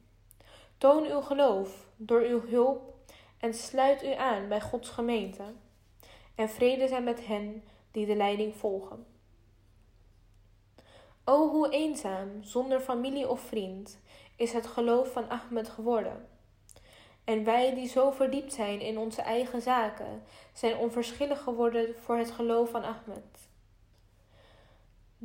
Toon 0.77 1.05
uw 1.05 1.21
geloof 1.21 1.87
door 1.95 2.21
uw 2.21 2.41
hulp 2.47 2.93
en 3.39 3.53
sluit 3.53 4.03
u 4.03 4.13
aan 4.13 4.47
bij 4.47 4.61
Gods 4.61 4.89
gemeente. 4.89 5.43
En 6.35 6.49
vrede 6.49 6.87
zijn 6.87 7.03
met 7.03 7.25
hen 7.25 7.63
die 7.91 8.05
de 8.05 8.15
leiding 8.15 8.55
volgen. 8.55 9.05
O 11.23 11.49
hoe 11.49 11.69
eenzaam, 11.69 12.43
zonder 12.43 12.79
familie 12.79 13.29
of 13.29 13.39
vriend, 13.39 13.99
is 14.35 14.53
het 14.53 14.67
geloof 14.67 15.11
van 15.11 15.29
Ahmed 15.29 15.69
geworden. 15.69 16.27
En 17.23 17.43
wij 17.43 17.75
die 17.75 17.87
zo 17.87 18.11
verdiept 18.11 18.53
zijn 18.53 18.81
in 18.81 18.97
onze 18.97 19.21
eigen 19.21 19.61
zaken, 19.61 20.23
zijn 20.53 20.77
onverschillig 20.77 21.41
geworden 21.41 21.95
voor 22.03 22.17
het 22.17 22.31
geloof 22.31 22.69
van 22.69 22.83
Ahmed. 22.83 23.34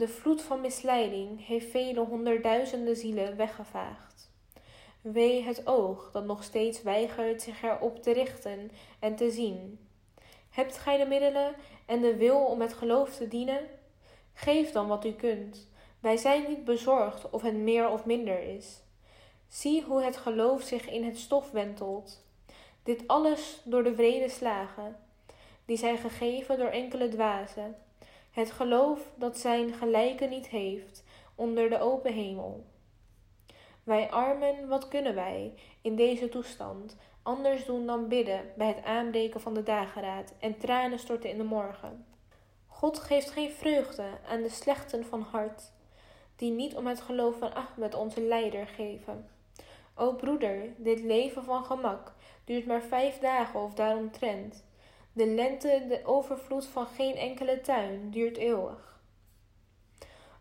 De 0.01 0.09
vloed 0.09 0.43
van 0.43 0.60
misleiding 0.60 1.47
heeft 1.47 1.70
vele 1.70 2.01
honderdduizenden 2.01 2.97
zielen 2.97 3.36
weggevaagd. 3.36 4.31
Wee 5.01 5.43
het 5.43 5.66
oog 5.66 6.10
dat 6.12 6.24
nog 6.24 6.44
steeds 6.44 6.82
weigert 6.82 7.43
zich 7.43 7.62
erop 7.62 8.02
te 8.02 8.12
richten 8.12 8.70
en 8.98 9.16
te 9.16 9.31
zien. 9.31 9.89
Hebt 10.51 10.78
gij 10.78 10.98
de 10.98 11.06
middelen 11.06 11.55
en 11.86 12.01
de 12.01 12.16
wil 12.16 12.44
om 12.44 12.60
het 12.60 12.72
geloof 12.72 13.16
te 13.16 13.28
dienen? 13.28 13.60
Geef 14.32 14.72
dan 14.72 14.89
wat 14.89 15.05
u 15.05 15.12
kunt. 15.12 15.68
Wij 16.01 16.16
zijn 16.16 16.44
niet 16.48 16.64
bezorgd 16.64 17.31
of 17.31 17.43
het 17.43 17.56
meer 17.56 17.89
of 17.89 18.05
minder 18.05 18.43
is. 18.43 18.82
Zie 19.48 19.82
hoe 19.82 20.02
het 20.02 20.16
geloof 20.16 20.62
zich 20.62 20.89
in 20.89 21.05
het 21.05 21.18
stof 21.18 21.51
wentelt. 21.51 22.24
Dit 22.82 23.02
alles 23.06 23.60
door 23.64 23.82
de 23.82 23.94
vrede 23.94 24.28
slagen. 24.28 24.97
die 25.64 25.77
zijn 25.77 25.98
gegeven 25.98 26.59
door 26.59 26.68
enkele 26.68 27.09
dwazen. 27.09 27.77
Het 28.31 28.51
geloof 28.51 29.11
dat 29.15 29.39
zijn 29.39 29.73
gelijke 29.73 30.24
niet 30.24 30.48
heeft 30.48 31.05
onder 31.35 31.70
de 31.70 31.81
open 31.81 32.12
hemel. 32.12 32.65
Wij 33.82 34.11
armen, 34.11 34.69
wat 34.69 34.89
kunnen 34.89 35.15
wij 35.15 35.55
in 35.81 35.97
deze 35.97 36.28
toestand 36.28 36.97
anders 37.23 37.65
doen 37.65 37.86
dan 37.86 38.09
bidden 38.09 38.52
bij 38.57 38.66
het 38.66 38.85
aanbreken 38.85 39.40
van 39.40 39.55
de 39.55 39.62
dageraad 39.62 40.35
en 40.39 40.59
tranen 40.59 40.98
storten 40.98 41.31
in 41.31 41.39
de 41.39 41.44
morgen? 41.44 42.07
God 42.66 42.98
geeft 42.98 43.31
geen 43.31 43.51
vreugde 43.51 44.05
aan 44.28 44.43
de 44.43 44.48
slechten 44.48 45.05
van 45.05 45.20
hart, 45.20 45.73
die 46.36 46.51
niet 46.51 46.77
om 46.77 46.86
het 46.86 47.01
geloof 47.01 47.39
van 47.39 47.55
Ahmed 47.55 47.94
onze 47.94 48.20
leider 48.20 48.66
geven. 48.66 49.28
O 49.94 50.15
broeder, 50.15 50.74
dit 50.77 51.01
leven 51.01 51.44
van 51.44 51.65
gemak 51.65 52.12
duurt 52.44 52.66
maar 52.66 52.82
vijf 52.82 53.19
dagen 53.19 53.61
of 53.61 53.74
daaromtrent. 53.74 54.65
De 55.12 55.27
lente, 55.27 55.85
de 55.89 56.01
overvloed 56.05 56.66
van 56.66 56.87
geen 56.87 57.16
enkele 57.16 57.61
tuin, 57.61 58.11
duurt 58.11 58.37
eeuwig. 58.37 59.01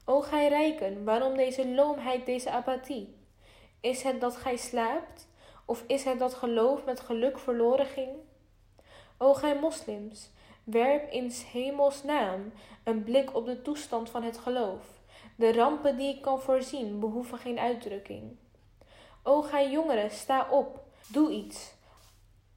O 0.05 0.21
gij 0.21 0.47
rijken, 0.47 1.03
waarom 1.03 1.35
deze 1.37 1.67
loomheid, 1.67 2.25
deze 2.25 2.51
apathie? 2.51 3.15
Is 3.81 4.01
het 4.01 4.21
dat 4.21 4.35
gij 4.35 4.57
slaapt, 4.57 5.27
of 5.65 5.83
is 5.87 6.03
het 6.03 6.19
dat 6.19 6.33
geloof 6.33 6.85
met 6.85 6.99
geluk 6.99 7.39
verloren 7.39 7.85
ging? 7.85 8.09
O 9.17 9.33
gij 9.33 9.59
moslims, 9.59 10.29
werp 10.63 11.11
in 11.11 11.31
hemels 11.51 12.03
naam 12.03 12.53
een 12.83 13.03
blik 13.03 13.35
op 13.35 13.45
de 13.45 13.61
toestand 13.61 14.09
van 14.09 14.23
het 14.23 14.37
geloof. 14.37 14.85
De 15.35 15.53
rampen 15.53 15.97
die 15.97 16.15
ik 16.15 16.21
kan 16.21 16.41
voorzien 16.41 16.99
behoeven 16.99 17.37
geen 17.37 17.59
uitdrukking. 17.59 18.37
O 19.23 19.41
gij 19.41 19.69
jongeren, 19.69 20.11
sta 20.11 20.47
op, 20.51 20.83
doe 21.07 21.31
iets. 21.31 21.73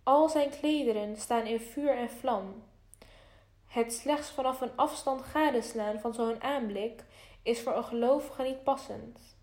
Al 0.02 0.28
zijn 0.28 0.50
klederen 0.50 1.16
staan 1.16 1.46
in 1.46 1.60
vuur 1.60 1.96
en 1.96 2.10
vlam. 2.10 2.62
Het 3.66 3.92
slechts 3.92 4.30
vanaf 4.30 4.60
een 4.60 4.76
afstand 4.76 5.22
gadeslaan 5.22 6.00
van 6.00 6.14
zo'n 6.14 6.42
aanblik 6.42 7.04
is 7.42 7.60
voor 7.60 7.76
een 7.76 7.84
gelovige 7.84 8.42
niet 8.42 8.62
passend. 8.62 9.36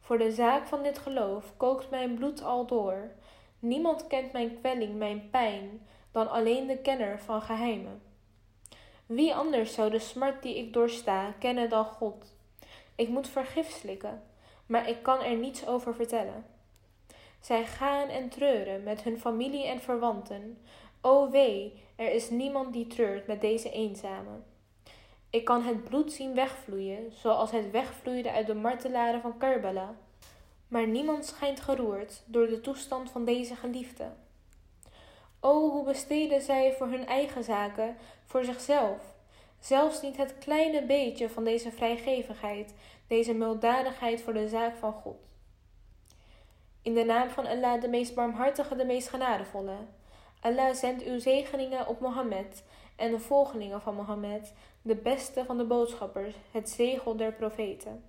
Voor 0.00 0.18
de 0.18 0.32
zaak 0.32 0.66
van 0.66 0.82
dit 0.82 0.98
geloof 0.98 1.56
kookt 1.56 1.90
mijn 1.90 2.14
bloed 2.14 2.42
al 2.42 2.66
door. 2.66 3.10
Niemand 3.58 4.06
kent 4.06 4.32
mijn 4.32 4.58
kwelling, 4.58 4.96
mijn 4.96 5.30
pijn, 5.30 5.86
dan 6.12 6.30
alleen 6.30 6.66
de 6.66 6.78
kenner 6.78 7.20
van 7.20 7.42
geheimen. 7.42 8.02
Wie 9.06 9.34
anders 9.34 9.74
zou 9.74 9.90
de 9.90 9.98
smart 9.98 10.42
die 10.42 10.58
ik 10.58 10.72
doorsta 10.72 11.34
kennen 11.38 11.68
dan 11.68 11.84
God? 11.84 12.34
Ik 12.94 13.08
moet 13.08 13.28
vergif 13.28 13.70
slikken, 13.70 14.22
maar 14.66 14.88
ik 14.88 15.02
kan 15.02 15.22
er 15.22 15.36
niets 15.36 15.66
over 15.66 15.94
vertellen. 15.94 16.55
Zij 17.40 17.64
gaan 17.66 18.08
en 18.08 18.28
treuren 18.28 18.82
met 18.82 19.02
hun 19.02 19.20
familie 19.20 19.66
en 19.66 19.80
verwanten. 19.80 20.58
O 21.00 21.30
wee, 21.30 21.82
er 21.96 22.12
is 22.12 22.30
niemand 22.30 22.72
die 22.72 22.86
treurt 22.86 23.26
met 23.26 23.40
deze 23.40 23.70
eenzame. 23.70 24.40
Ik 25.30 25.44
kan 25.44 25.62
het 25.62 25.84
bloed 25.84 26.12
zien 26.12 26.34
wegvloeien, 26.34 27.12
zoals 27.12 27.50
het 27.50 27.70
wegvloeide 27.70 28.32
uit 28.32 28.46
de 28.46 28.54
martelaren 28.54 29.20
van 29.20 29.38
Karbala. 29.38 29.94
Maar 30.68 30.86
niemand 30.86 31.26
schijnt 31.26 31.60
geroerd 31.60 32.22
door 32.26 32.46
de 32.46 32.60
toestand 32.60 33.10
van 33.10 33.24
deze 33.24 33.56
geliefde. 33.56 34.04
O, 35.40 35.70
hoe 35.70 35.84
besteden 35.84 36.42
zij 36.42 36.72
voor 36.72 36.86
hun 36.86 37.06
eigen 37.06 37.44
zaken, 37.44 37.96
voor 38.24 38.44
zichzelf, 38.44 39.14
zelfs 39.60 40.02
niet 40.02 40.16
het 40.16 40.38
kleine 40.38 40.82
beetje 40.82 41.28
van 41.28 41.44
deze 41.44 41.70
vrijgevigheid, 41.72 42.74
deze 43.06 43.34
milddadigheid 43.34 44.22
voor 44.22 44.32
de 44.32 44.48
zaak 44.48 44.76
van 44.76 44.92
God. 44.92 45.16
In 46.86 46.94
de 46.94 47.04
naam 47.04 47.28
van 47.28 47.46
Allah, 47.46 47.80
de 47.80 47.88
meest 47.88 48.14
barmhartige, 48.14 48.76
de 48.76 48.84
meest 48.84 49.08
genadevolle. 49.08 49.76
Allah 50.40 50.74
zendt 50.74 51.02
uw 51.04 51.18
zegeningen 51.18 51.86
op 51.86 52.00
Mohammed 52.00 52.64
en 52.96 53.10
de 53.10 53.18
volgelingen 53.18 53.80
van 53.80 53.94
Mohammed, 53.94 54.52
de 54.82 54.94
beste 54.94 55.44
van 55.44 55.58
de 55.58 55.64
boodschappers, 55.64 56.34
het 56.50 56.70
zegel 56.70 57.16
der 57.16 57.32
profeten. 57.32 58.04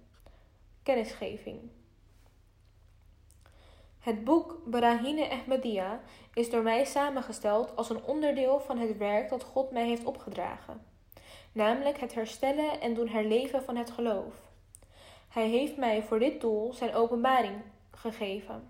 Kennisgeving. 0.84 1.60
Het 4.00 4.24
boek 4.24 4.62
Barahine 4.66 5.30
Ahmadiyya 5.30 6.02
is 6.34 6.50
door 6.50 6.64
mij 6.64 6.86
samengesteld 6.86 7.76
als 7.76 7.90
een 7.90 8.04
onderdeel 8.04 8.60
van 8.60 8.78
het 8.78 8.98
werk 8.98 9.30
dat 9.30 9.44
God 9.44 9.72
mij 9.72 9.86
heeft 9.86 10.06
opgedragen, 10.06 10.86
namelijk 11.52 12.00
het 12.00 12.14
herstellen 12.14 12.82
en 12.82 12.94
doen 12.94 13.08
herleven 13.08 13.64
van 13.64 13.76
het 13.76 13.92
geloof. 13.92 14.34
Hij 15.30 15.48
heeft 15.48 15.78
mij 15.78 16.04
voor 16.04 16.20
dit 16.20 16.42
doel 16.42 16.74
zijn 16.74 16.96
openbaring 16.96 17.56
gegeven. 17.98 18.70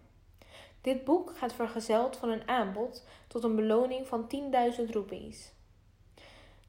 Dit 0.82 1.04
boek 1.04 1.38
gaat 1.38 1.54
vergezeld 1.54 2.18
van 2.18 2.30
een 2.30 2.48
aanbod 2.48 3.06
tot 3.28 3.44
een 3.44 3.56
beloning 3.56 4.08
van 4.08 4.32
10.000 4.80 4.91
roepies. 4.91 5.52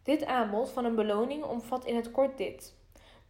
Dit 0.02 0.24
aanbod 0.24 0.70
van 0.70 0.84
een 0.84 0.94
beloning 0.94 1.44
omvat 1.44 1.84
in 1.84 1.96
het 1.96 2.10
kort 2.10 2.38
dit: 2.38 2.74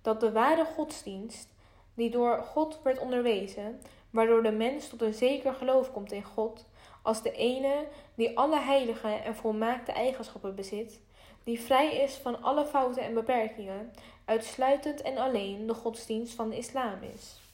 dat 0.02 0.20
de 0.20 0.32
ware 0.32 0.64
godsdienst, 0.64 1.48
die 1.94 2.10
door 2.10 2.42
God 2.42 2.80
werd 2.82 2.98
onderwezen, 2.98 3.80
waardoor 4.10 4.42
de 4.42 4.52
mens 4.52 4.88
tot 4.88 5.02
een 5.02 5.14
zeker 5.14 5.55
geloof 5.55 5.92
komt 5.92 6.12
in 6.12 6.22
God, 6.22 6.66
als 7.02 7.22
de 7.22 7.32
ene 7.32 7.86
die 8.14 8.38
alle 8.38 8.59
heilige 8.59 9.09
en 9.09 9.36
volmaakte 9.36 9.92
eigenschappen 9.92 10.55
bezit, 10.55 11.00
die 11.44 11.60
vrij 11.60 11.96
is 11.96 12.14
van 12.14 12.42
alle 12.42 12.66
fouten 12.66 13.02
en 13.02 13.14
beperkingen, 13.14 13.92
uitsluitend 14.24 15.02
en 15.02 15.16
alleen 15.16 15.66
de 15.66 15.74
godsdienst 15.74 16.34
van 16.34 16.50
de 16.50 16.56
islam 16.56 17.02
is. 17.14 17.47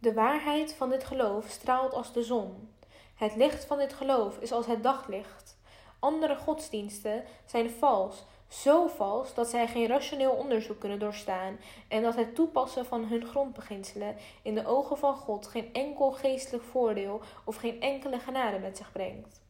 De 0.00 0.12
waarheid 0.12 0.74
van 0.74 0.90
dit 0.90 1.04
geloof 1.04 1.48
straalt 1.48 1.92
als 1.92 2.12
de 2.12 2.22
zon. 2.22 2.74
Het 3.14 3.36
licht 3.36 3.64
van 3.64 3.78
dit 3.78 3.92
geloof 3.92 4.38
is 4.38 4.52
als 4.52 4.66
het 4.66 4.82
daglicht. 4.82 5.58
Andere 5.98 6.36
godsdiensten 6.36 7.24
zijn 7.46 7.70
vals, 7.70 8.24
zo 8.48 8.86
vals 8.86 9.34
dat 9.34 9.48
zij 9.48 9.66
geen 9.68 9.86
rationeel 9.86 10.30
onderzoek 10.32 10.80
kunnen 10.80 10.98
doorstaan 10.98 11.58
en 11.88 12.02
dat 12.02 12.14
het 12.14 12.34
toepassen 12.34 12.86
van 12.86 13.04
hun 13.04 13.26
grondbeginselen 13.26 14.16
in 14.42 14.54
de 14.54 14.66
ogen 14.66 14.98
van 14.98 15.14
God 15.14 15.46
geen 15.46 15.72
enkel 15.72 16.10
geestelijk 16.12 16.64
voordeel 16.64 17.20
of 17.44 17.56
geen 17.56 17.80
enkele 17.80 18.18
genade 18.18 18.58
met 18.58 18.76
zich 18.76 18.92
brengt. 18.92 19.42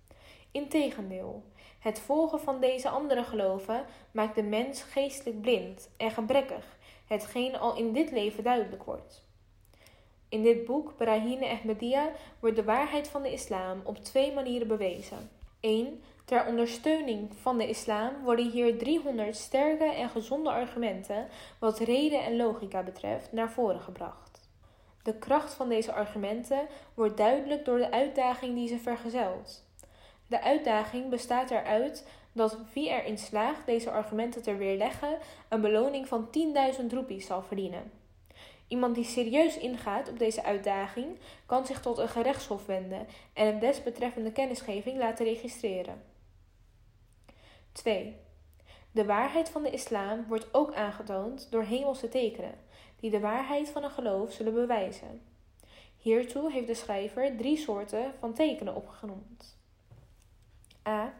Integendeel, 0.51 1.43
het 1.79 1.99
volgen 1.99 2.41
van 2.41 2.61
deze 2.61 2.89
andere 2.89 3.25
geloven 3.25 3.85
maakt 4.11 4.35
de 4.35 4.43
mens 4.43 4.83
geestelijk 4.83 5.41
blind 5.41 5.91
en 5.97 6.11
gebrekkig, 6.11 6.79
hetgeen 7.07 7.59
al 7.59 7.77
in 7.77 7.93
dit 7.93 8.11
leven 8.11 8.45
duidelijk 8.45 8.83
wordt. 8.83 9.29
In 10.31 10.43
dit 10.43 10.65
boek, 10.65 10.97
Brahine 10.97 11.49
Ahmadiyya, 11.49 12.11
wordt 12.41 12.57
de 12.57 12.65
waarheid 12.65 13.09
van 13.09 13.23
de 13.23 13.33
islam 13.33 13.81
op 13.85 13.99
twee 13.99 14.33
manieren 14.33 14.69
bewezen. 14.69 15.31
1. 15.61 16.03
Ter 16.25 16.47
ondersteuning 16.47 17.31
van 17.41 17.59
de 17.59 17.69
islam 17.69 18.23
worden 18.25 18.51
hier 18.51 18.79
300 18.79 19.37
sterke 19.37 19.85
en 19.85 20.09
gezonde 20.09 20.51
argumenten 20.51 21.29
wat 21.59 21.79
reden 21.79 22.25
en 22.25 22.37
logica 22.37 22.83
betreft 22.83 23.33
naar 23.33 23.51
voren 23.51 23.81
gebracht. 23.81 24.49
De 25.03 25.19
kracht 25.19 25.55
van 25.55 25.69
deze 25.69 25.93
argumenten 25.93 26.67
wordt 26.95 27.17
duidelijk 27.17 27.65
door 27.65 27.79
de 27.79 27.91
uitdaging 27.91 28.55
die 28.55 28.69
ze 28.69 28.79
vergezelt. 28.79 29.65
De 30.27 30.43
uitdaging 30.43 31.09
bestaat 31.09 31.51
eruit 31.51 32.09
dat 32.33 32.59
wie 32.73 32.89
erin 32.89 33.19
slaagt 33.19 33.67
deze 33.67 33.91
argumenten 33.91 34.43
te 34.43 34.57
weerleggen 34.57 35.19
een 35.49 35.61
beloning 35.61 36.09
van 36.09 36.29
10.000 36.81 36.87
roepies 36.89 37.27
zal 37.27 37.43
verdienen. 37.43 38.00
Iemand 38.71 38.95
die 38.95 39.05
serieus 39.05 39.59
ingaat 39.59 40.09
op 40.09 40.19
deze 40.19 40.43
uitdaging 40.43 41.19
kan 41.47 41.67
zich 41.67 41.81
tot 41.81 41.99
een 41.99 42.09
gerechtshof 42.09 42.67
wenden 42.67 43.07
en 43.33 43.47
een 43.47 43.59
desbetreffende 43.59 44.33
kennisgeving 44.33 44.99
laten 44.99 45.25
registreren. 45.27 46.03
2. 47.73 48.17
De 48.91 49.05
waarheid 49.05 49.49
van 49.49 49.63
de 49.63 49.71
islam 49.71 50.27
wordt 50.27 50.55
ook 50.55 50.75
aangetoond 50.75 51.51
door 51.51 51.63
hemelse 51.63 52.09
tekenen, 52.09 52.55
die 53.01 53.11
de 53.11 53.21
waarheid 53.21 53.69
van 53.69 53.85
een 53.85 53.91
geloof 53.91 54.33
zullen 54.33 54.55
bewijzen. 54.55 55.23
Hiertoe 55.97 56.53
heeft 56.53 56.67
de 56.67 56.75
schrijver 56.75 57.37
drie 57.37 57.57
soorten 57.57 58.15
van 58.19 58.35
tekenen 58.35 58.75
opgenoemd. 58.75 59.59
A. 60.89 61.15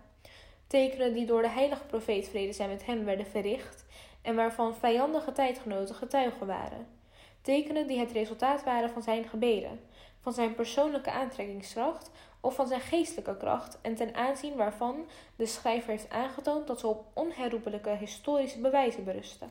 Tekenen 0.67 1.13
die 1.13 1.27
door 1.27 1.43
de 1.43 1.49
heilige 1.49 1.85
profeet 1.85 2.29
vrede 2.29 2.53
zijn 2.53 2.69
met 2.69 2.87
hem 2.87 3.05
werden 3.05 3.27
verricht 3.27 3.85
en 4.23 4.35
waarvan 4.35 4.75
vijandige 4.75 5.33
tijdgenoten 5.33 5.95
getuigen 5.95 6.47
waren. 6.47 6.99
Tekenen 7.43 7.87
die 7.87 7.99
het 7.99 8.13
resultaat 8.13 8.65
waren 8.65 8.91
van 8.91 9.03
zijn 9.03 9.29
gebeden, 9.29 9.81
van 10.21 10.33
zijn 10.33 10.55
persoonlijke 10.55 11.11
aantrekkingskracht 11.11 12.11
of 12.41 12.55
van 12.55 12.67
zijn 12.67 12.81
geestelijke 12.81 13.37
kracht 13.37 13.79
en 13.83 13.95
ten 13.95 14.15
aanzien 14.15 14.57
waarvan 14.57 15.07
de 15.37 15.47
schrijver 15.47 15.91
heeft 15.91 16.11
aangetoond 16.11 16.67
dat 16.67 16.81
ze 16.81 16.87
op 16.87 17.05
onherroepelijke 17.13 17.97
historische 17.97 18.61
bewijzen 18.61 19.05
berusten. 19.05 19.51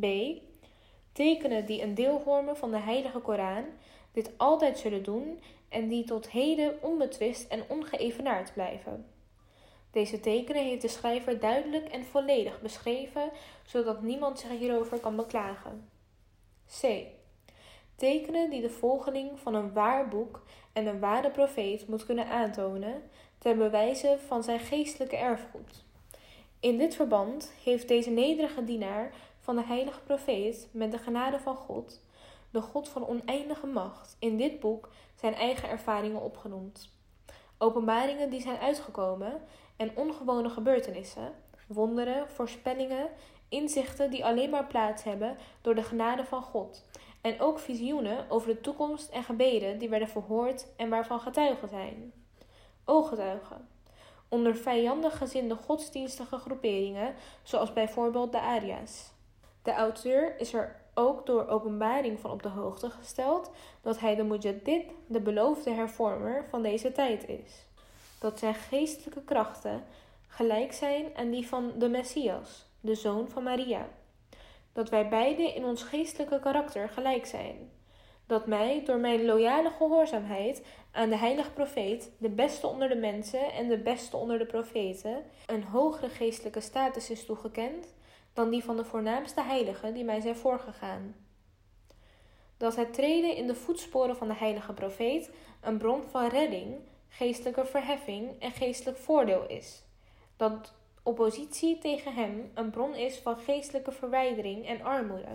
B. 0.00 0.06
Tekenen 1.12 1.66
die 1.66 1.82
een 1.82 1.94
deel 1.94 2.20
vormen 2.20 2.56
van 2.56 2.70
de 2.70 2.78
Heilige 2.78 3.18
Koran, 3.18 3.64
dit 4.12 4.30
altijd 4.36 4.78
zullen 4.78 5.02
doen 5.02 5.42
en 5.68 5.88
die 5.88 6.04
tot 6.04 6.30
heden 6.30 6.82
onbetwist 6.82 7.48
en 7.48 7.64
ongeëvenaard 7.68 8.52
blijven. 8.52 9.06
Deze 9.90 10.20
tekenen 10.20 10.64
heeft 10.64 10.82
de 10.82 10.88
schrijver 10.88 11.40
duidelijk 11.40 11.88
en 11.88 12.04
volledig 12.04 12.60
beschreven, 12.60 13.30
zodat 13.66 14.02
niemand 14.02 14.38
zich 14.38 14.50
hierover 14.50 14.98
kan 14.98 15.16
beklagen. 15.16 15.88
C. 16.80 17.06
Tekenen 17.96 18.50
die 18.50 18.60
de 18.60 18.70
volgeling 18.70 19.38
van 19.38 19.54
een 19.54 19.72
waar 19.72 20.08
boek 20.08 20.42
en 20.72 20.86
een 20.86 21.00
ware 21.00 21.30
profeet 21.30 21.88
moet 21.88 22.06
kunnen 22.06 22.26
aantonen, 22.26 23.02
ten 23.38 23.58
bewijze 23.58 24.18
van 24.26 24.42
zijn 24.42 24.58
geestelijke 24.58 25.16
erfgoed. 25.16 25.84
In 26.60 26.78
dit 26.78 26.94
verband 26.94 27.52
heeft 27.62 27.88
deze 27.88 28.10
nederige 28.10 28.64
dienaar 28.64 29.12
van 29.40 29.56
de 29.56 29.64
heilige 29.64 30.00
profeet 30.00 30.68
met 30.70 30.92
de 30.92 30.98
genade 30.98 31.38
van 31.38 31.56
God, 31.56 32.00
de 32.50 32.60
God 32.60 32.88
van 32.88 33.06
oneindige 33.06 33.66
macht, 33.66 34.16
in 34.18 34.36
dit 34.36 34.60
boek 34.60 34.88
zijn 35.14 35.34
eigen 35.34 35.68
ervaringen 35.68 36.22
opgenoemd. 36.22 36.94
Openbaringen 37.58 38.30
die 38.30 38.40
zijn 38.40 38.58
uitgekomen 38.58 39.42
en 39.76 39.96
ongewone 39.96 40.48
gebeurtenissen, 40.48 41.32
wonderen, 41.66 42.28
voorspellingen, 42.28 43.08
inzichten 43.48 44.10
die 44.10 44.24
alleen 44.24 44.50
maar 44.50 44.66
plaats 44.66 45.02
hebben 45.02 45.36
door 45.60 45.74
de 45.74 45.82
genade 45.82 46.24
van 46.24 46.42
God. 46.42 46.84
En 47.20 47.40
ook 47.40 47.58
visioenen 47.58 48.30
over 48.30 48.48
de 48.48 48.60
toekomst 48.60 49.10
en 49.10 49.22
gebeden 49.22 49.78
die 49.78 49.88
werden 49.88 50.08
verhoord 50.08 50.66
en 50.76 50.88
waarvan 50.88 51.20
getuigen 51.20 51.68
zijn. 51.68 52.12
Ooggetuigen. 52.84 53.68
Onder 54.28 54.56
vijandig 54.56 55.18
gezinde 55.18 55.54
godsdienstige 55.54 56.38
groeperingen, 56.38 57.14
zoals 57.42 57.72
bijvoorbeeld 57.72 58.32
de 58.32 58.40
Aria's. 58.40 59.12
De 59.62 59.72
auteur 59.72 60.40
is 60.40 60.52
er 60.52 60.76
ook 60.94 61.26
door 61.26 61.48
openbaring 61.48 62.20
van 62.20 62.30
op 62.30 62.42
de 62.42 62.48
hoogte 62.48 62.90
gesteld 62.90 63.50
dat 63.82 64.00
hij 64.00 64.14
de 64.14 64.24
Mujaddid, 64.24 64.84
de 65.06 65.20
beloofde 65.20 65.70
hervormer 65.70 66.44
van 66.50 66.62
deze 66.62 66.92
tijd 66.92 67.28
is. 67.28 67.66
Dat 68.18 68.38
zijn 68.38 68.54
geestelijke 68.54 69.22
krachten 69.22 69.84
gelijk 70.28 70.72
zijn 70.72 71.06
aan 71.16 71.30
die 71.30 71.48
van 71.48 71.72
de 71.78 71.88
Messias, 71.88 72.65
de 72.86 72.94
zoon 72.94 73.28
van 73.28 73.42
Maria. 73.42 73.88
Dat 74.72 74.88
wij 74.88 75.08
beiden 75.08 75.54
in 75.54 75.64
ons 75.64 75.82
geestelijke 75.82 76.40
karakter 76.40 76.88
gelijk 76.88 77.26
zijn. 77.26 77.70
Dat 78.26 78.46
mij 78.46 78.82
door 78.84 78.98
mijn 78.98 79.24
loyale 79.24 79.70
gehoorzaamheid 79.70 80.62
aan 80.92 81.08
de 81.08 81.16
heilige 81.16 81.50
profeet, 81.50 82.10
de 82.18 82.28
beste 82.28 82.66
onder 82.66 82.88
de 82.88 82.96
mensen 82.96 83.52
en 83.52 83.68
de 83.68 83.78
beste 83.78 84.16
onder 84.16 84.38
de 84.38 84.46
profeten, 84.46 85.22
een 85.46 85.62
hogere 85.62 86.08
geestelijke 86.08 86.60
status 86.60 87.10
is 87.10 87.26
toegekend 87.26 87.94
dan 88.32 88.50
die 88.50 88.64
van 88.64 88.76
de 88.76 88.84
voornaamste 88.84 89.42
heiligen 89.42 89.94
die 89.94 90.04
mij 90.04 90.20
zijn 90.20 90.36
voorgegaan. 90.36 91.14
Dat 92.56 92.76
het 92.76 92.94
treden 92.94 93.36
in 93.36 93.46
de 93.46 93.54
voetsporen 93.54 94.16
van 94.16 94.28
de 94.28 94.34
heilige 94.34 94.72
profeet 94.72 95.30
een 95.60 95.78
bron 95.78 96.02
van 96.10 96.28
redding, 96.28 96.76
geestelijke 97.08 97.64
verheffing 97.64 98.40
en 98.40 98.50
geestelijk 98.50 98.98
voordeel 98.98 99.46
is. 99.46 99.82
Dat 100.36 100.72
oppositie 101.06 101.78
tegen 101.78 102.14
hem 102.14 102.50
een 102.54 102.70
bron 102.70 102.94
is 102.94 103.16
van 103.16 103.38
geestelijke 103.38 103.92
verwijdering 103.92 104.66
en 104.66 104.82
armoede. 104.82 105.28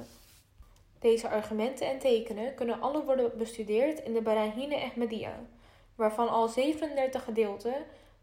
Deze 0.99 1.30
argumenten 1.30 1.88
en 1.88 1.99
tekenen 1.99 2.56
kunnen 2.56 2.81
alle 2.81 3.03
worden 3.03 3.38
bestudeerd 3.38 4.03
in 4.03 4.14
de 4.14 4.22
Barahine 4.22 4.76
Ahmadiyya, 4.76 5.39
waarvan 5.95 6.30
al 6.30 6.48
37 6.48 7.23
gedeelten 7.23 7.73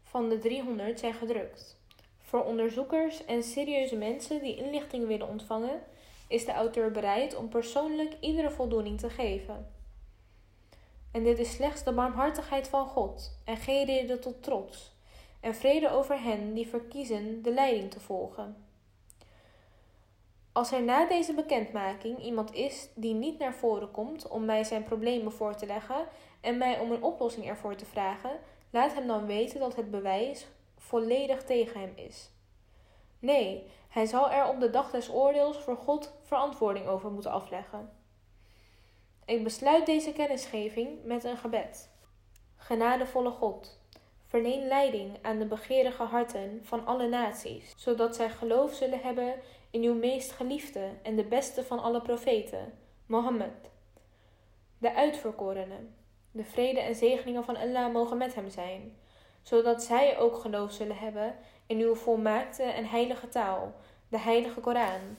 van 0.03 0.29
de 0.29 0.39
300 0.39 0.99
zijn 0.99 1.13
gedrukt. 1.13 1.77
Voor 2.19 2.43
onderzoekers 2.43 3.25
en 3.25 3.43
serieuze 3.43 3.95
mensen 3.95 4.41
die 4.41 4.55
inlichtingen 4.55 5.07
willen 5.07 5.27
ontvangen, 5.27 5.81
is 6.27 6.45
de 6.45 6.51
auteur 6.51 6.91
bereid 6.91 7.35
om 7.35 7.49
persoonlijk 7.49 8.13
iedere 8.19 8.51
voldoening 8.51 8.99
te 8.99 9.09
geven. 9.09 9.73
En 11.11 11.23
dit 11.23 11.39
is 11.39 11.51
slechts 11.51 11.83
de 11.83 11.93
barmhartigheid 11.93 12.67
van 12.67 12.87
God 12.87 13.31
en 13.45 13.57
geen 13.57 13.85
reden 13.85 14.21
tot 14.21 14.43
trots, 14.43 14.91
en 15.39 15.55
vrede 15.55 15.89
over 15.89 16.21
hen 16.21 16.53
die 16.53 16.67
verkiezen 16.67 17.41
de 17.41 17.51
leiding 17.51 17.91
te 17.91 17.99
volgen. 17.99 18.67
Als 20.51 20.71
er 20.71 20.83
na 20.83 21.07
deze 21.07 21.33
bekendmaking 21.33 22.23
iemand 22.23 22.53
is 22.53 22.89
die 22.95 23.13
niet 23.13 23.39
naar 23.39 23.53
voren 23.53 23.91
komt 23.91 24.27
om 24.27 24.45
mij 24.45 24.63
zijn 24.63 24.83
problemen 24.83 25.31
voor 25.31 25.55
te 25.55 25.65
leggen 25.65 26.07
en 26.41 26.57
mij 26.57 26.79
om 26.79 26.91
een 26.91 27.03
oplossing 27.03 27.47
ervoor 27.47 27.75
te 27.75 27.85
vragen, 27.85 28.39
laat 28.69 28.93
hem 28.93 29.07
dan 29.07 29.25
weten 29.25 29.59
dat 29.59 29.75
het 29.75 29.91
bewijs 29.91 30.47
volledig 30.77 31.43
tegen 31.43 31.79
hem 31.79 31.93
is. 31.95 32.29
Nee, 33.19 33.63
hij 33.89 34.05
zal 34.05 34.31
er 34.31 34.47
op 34.47 34.59
de 34.59 34.69
dag 34.69 34.91
des 34.91 35.09
oordeels 35.09 35.57
voor 35.57 35.77
God 35.77 36.13
verantwoording 36.21 36.87
over 36.87 37.11
moeten 37.11 37.31
afleggen. 37.31 37.89
Ik 39.25 39.43
besluit 39.43 39.85
deze 39.85 40.13
kennisgeving 40.13 41.03
met 41.03 41.23
een 41.23 41.37
gebed. 41.37 41.89
Genadevolle 42.55 43.31
God, 43.31 43.78
verleen 44.29 44.67
leiding 44.67 45.17
aan 45.21 45.39
de 45.39 45.45
begeerige 45.45 46.03
harten 46.03 46.59
van 46.63 46.85
alle 46.85 47.07
naties, 47.07 47.73
zodat 47.77 48.15
zij 48.15 48.29
geloof 48.29 48.73
zullen 48.73 49.01
hebben 49.01 49.33
in 49.69 49.83
uw 49.83 49.95
meest 49.95 50.31
geliefde 50.31 50.89
en 51.03 51.15
de 51.15 51.23
beste 51.23 51.63
van 51.63 51.79
alle 51.79 52.01
profeten, 52.01 52.73
Mohammed. 53.05 53.69
De 54.77 54.93
uitverkorene, 54.93 55.77
de 56.31 56.43
vrede 56.43 56.79
en 56.79 56.95
zegeningen 56.95 57.43
van 57.43 57.55
Allah 57.55 57.93
mogen 57.93 58.17
met 58.17 58.35
hem 58.35 58.49
zijn 58.49 58.97
zodat 59.41 59.83
zij 59.83 60.17
ook 60.17 60.37
geloof 60.37 60.71
zullen 60.71 60.97
hebben 60.97 61.35
in 61.65 61.79
uw 61.79 61.95
volmaakte 61.95 62.63
en 62.63 62.85
heilige 62.85 63.27
taal, 63.27 63.73
de 64.09 64.19
heilige 64.19 64.59
Koran. 64.59 65.17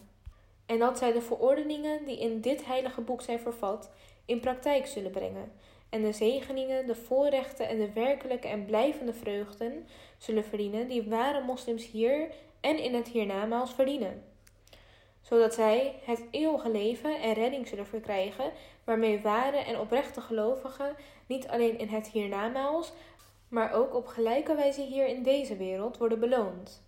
En 0.66 0.78
dat 0.78 0.98
zij 0.98 1.12
de 1.12 1.22
verordeningen 1.22 2.04
die 2.04 2.20
in 2.20 2.40
dit 2.40 2.66
heilige 2.66 3.00
boek 3.00 3.22
zijn 3.22 3.40
vervat, 3.40 3.90
in 4.24 4.40
praktijk 4.40 4.86
zullen 4.86 5.10
brengen. 5.10 5.52
En 5.90 6.02
de 6.02 6.12
zegeningen, 6.12 6.86
de 6.86 6.94
voorrechten 6.94 7.68
en 7.68 7.78
de 7.78 7.92
werkelijke 7.92 8.48
en 8.48 8.64
blijvende 8.64 9.12
vreugden 9.12 9.86
zullen 10.18 10.44
verdienen 10.44 10.88
die 10.88 11.08
ware 11.08 11.42
moslims 11.42 11.90
hier 11.90 12.28
en 12.60 12.78
in 12.78 12.94
het 12.94 13.08
hiernamaals 13.08 13.74
verdienen. 13.74 14.24
Zodat 15.20 15.54
zij 15.54 15.94
het 16.04 16.22
eeuwige 16.30 16.70
leven 16.70 17.20
en 17.20 17.32
redding 17.32 17.68
zullen 17.68 17.86
verkrijgen, 17.86 18.52
waarmee 18.84 19.20
ware 19.20 19.56
en 19.56 19.78
oprechte 19.78 20.20
gelovigen 20.20 20.96
niet 21.26 21.48
alleen 21.48 21.78
in 21.78 21.88
het 21.88 22.08
hiernamaals, 22.08 22.92
maar 23.48 23.72
ook 23.72 23.94
op 23.94 24.06
gelijke 24.06 24.54
wijze 24.54 24.82
hier 24.82 25.06
in 25.06 25.22
deze 25.22 25.56
wereld 25.56 25.98
worden 25.98 26.20
beloond. 26.20 26.82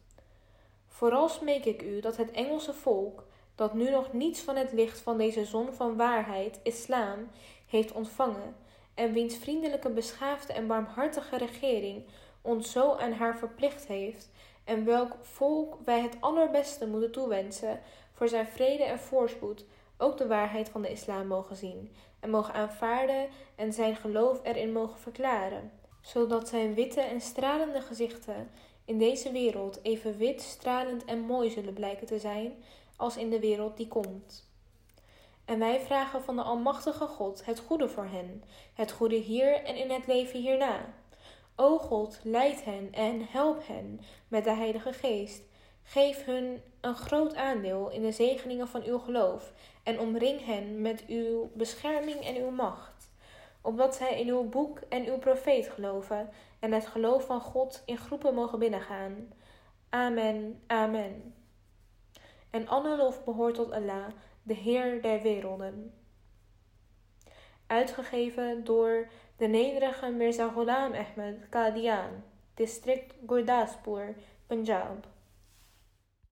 Vooral 0.89 1.29
smeek 1.29 1.65
ik 1.65 1.83
u 1.83 2.01
dat 2.01 2.17
het 2.17 2.31
Engelse 2.31 2.73
volk, 2.73 3.25
dat 3.55 3.75
nu 3.75 3.91
nog 3.91 4.13
niets 4.13 4.41
van 4.41 4.57
het 4.57 4.73
licht 4.73 5.01
van 5.01 5.19
deze 5.19 5.45
zon 5.45 5.73
van 5.73 5.97
waarheid, 5.97 6.61
islam, 6.63 7.31
heeft 7.67 7.93
ontvangen, 7.93 8.57
en 8.95 9.13
wiens 9.13 9.37
vriendelijke, 9.37 9.91
beschaafde 9.91 10.53
en 10.53 10.67
barmhartige 10.67 11.37
regering 11.37 12.05
ons 12.43 12.73
zo 12.73 12.95
aan 12.95 13.13
haar 13.13 13.39
verplicht 13.39 13.87
heeft, 13.87 14.31
en 14.65 14.85
welk 14.85 15.17
volk 15.21 15.79
wij 15.85 16.01
het 16.01 16.17
allerbeste 16.21 16.87
moeten 16.87 17.13
toewensen 17.13 17.81
voor 18.13 18.29
zijn 18.29 18.47
vrede 18.47 18.85
en 18.85 18.99
voorspoed, 18.99 19.65
ook 19.97 20.17
de 20.17 20.27
waarheid 20.27 20.69
van 20.69 20.83
de 20.83 20.91
islam 20.91 21.27
mogen 21.27 21.57
zien 21.57 21.93
en 22.21 22.31
mogen 22.31 22.55
aanvaarden 22.55 23.29
en 23.55 23.73
zijn 23.73 23.97
geloof 23.97 24.41
erin 24.43 24.73
mogen 24.73 24.99
verklaren 24.99 25.71
zodat 26.03 26.49
zijn 26.49 26.75
witte 26.75 27.01
en 27.01 27.21
stralende 27.21 27.81
gezichten 27.81 28.51
in 28.85 28.99
deze 28.99 29.33
wereld 29.33 29.79
even 29.83 30.17
wit, 30.17 30.43
stralend 30.43 31.05
en 31.05 31.21
mooi 31.21 31.51
zullen 31.51 31.75
blijken 31.75 32.07
te 32.07 32.19
zijn 32.19 32.53
als 32.97 33.17
in 33.17 33.31
de 33.31 33.41
wereld 33.41 33.77
die 33.77 33.89
komt. 33.89 34.51
En 35.53 35.59
wij 35.59 35.81
vragen 35.81 36.23
van 36.23 36.37
de 36.37 36.43
Almachtige 36.43 37.07
God 37.07 37.45
het 37.45 37.59
goede 37.59 37.89
voor 37.89 38.07
hen, 38.07 38.45
het 38.75 38.93
goede 38.93 39.17
hier 39.17 39.65
en 39.65 39.77
in 39.77 39.91
het 39.91 40.07
leven 40.07 40.41
hierna. 40.41 40.95
O 41.57 41.79
God, 41.79 42.21
leid 42.23 42.65
hen 42.65 42.89
en 42.93 43.27
help 43.31 43.67
hen 43.67 44.01
met 44.29 44.45
de 44.45 44.51
Heilige 44.51 44.93
Geest. 44.93 45.43
Geef 45.83 46.25
hun 46.25 46.63
een 46.81 46.95
groot 46.95 47.35
aandeel 47.35 47.91
in 47.91 48.03
de 48.03 48.13
zegeningen 48.13 48.69
van 48.69 48.83
uw 48.83 48.99
geloof 48.99 49.53
en 49.83 50.01
omring 50.01 50.45
hen 50.45 50.81
met 50.81 51.05
uw 51.07 51.51
bescherming 51.55 52.27
en 52.27 52.37
uw 52.37 52.51
macht 52.51 53.11
opdat 53.61 53.95
zij 53.95 54.21
in 54.21 54.29
uw 54.29 54.49
boek 54.49 54.79
en 54.89 55.07
uw 55.07 55.19
profeet 55.19 55.69
geloven 55.69 56.31
en 56.59 56.73
het 56.73 56.87
geloof 56.87 57.27
van 57.27 57.41
God 57.41 57.83
in 57.87 57.99
groepen 57.99 58.35
mogen 58.35 58.59
binnengaan. 58.59 59.33
Amen, 59.89 60.63
amen. 60.67 61.35
En 62.51 62.69
alle 62.69 62.97
lof 62.97 63.25
behoort 63.25 63.55
tot 63.55 63.71
Allah, 63.71 64.07
de 64.43 64.55
Heer 64.55 65.03
der 65.03 65.23
werelden. 65.23 65.93
Uitgegeven 67.67 68.65
door 68.65 69.09
de 69.37 69.47
nederige 69.47 70.11
Mirza 70.11 70.49
Ghulam 70.49 70.93
Ahmed 70.93 71.49
Qadian, 71.49 72.23
district 72.55 73.15
Gurdaspur, 73.27 74.15
Punjab. 74.47 75.12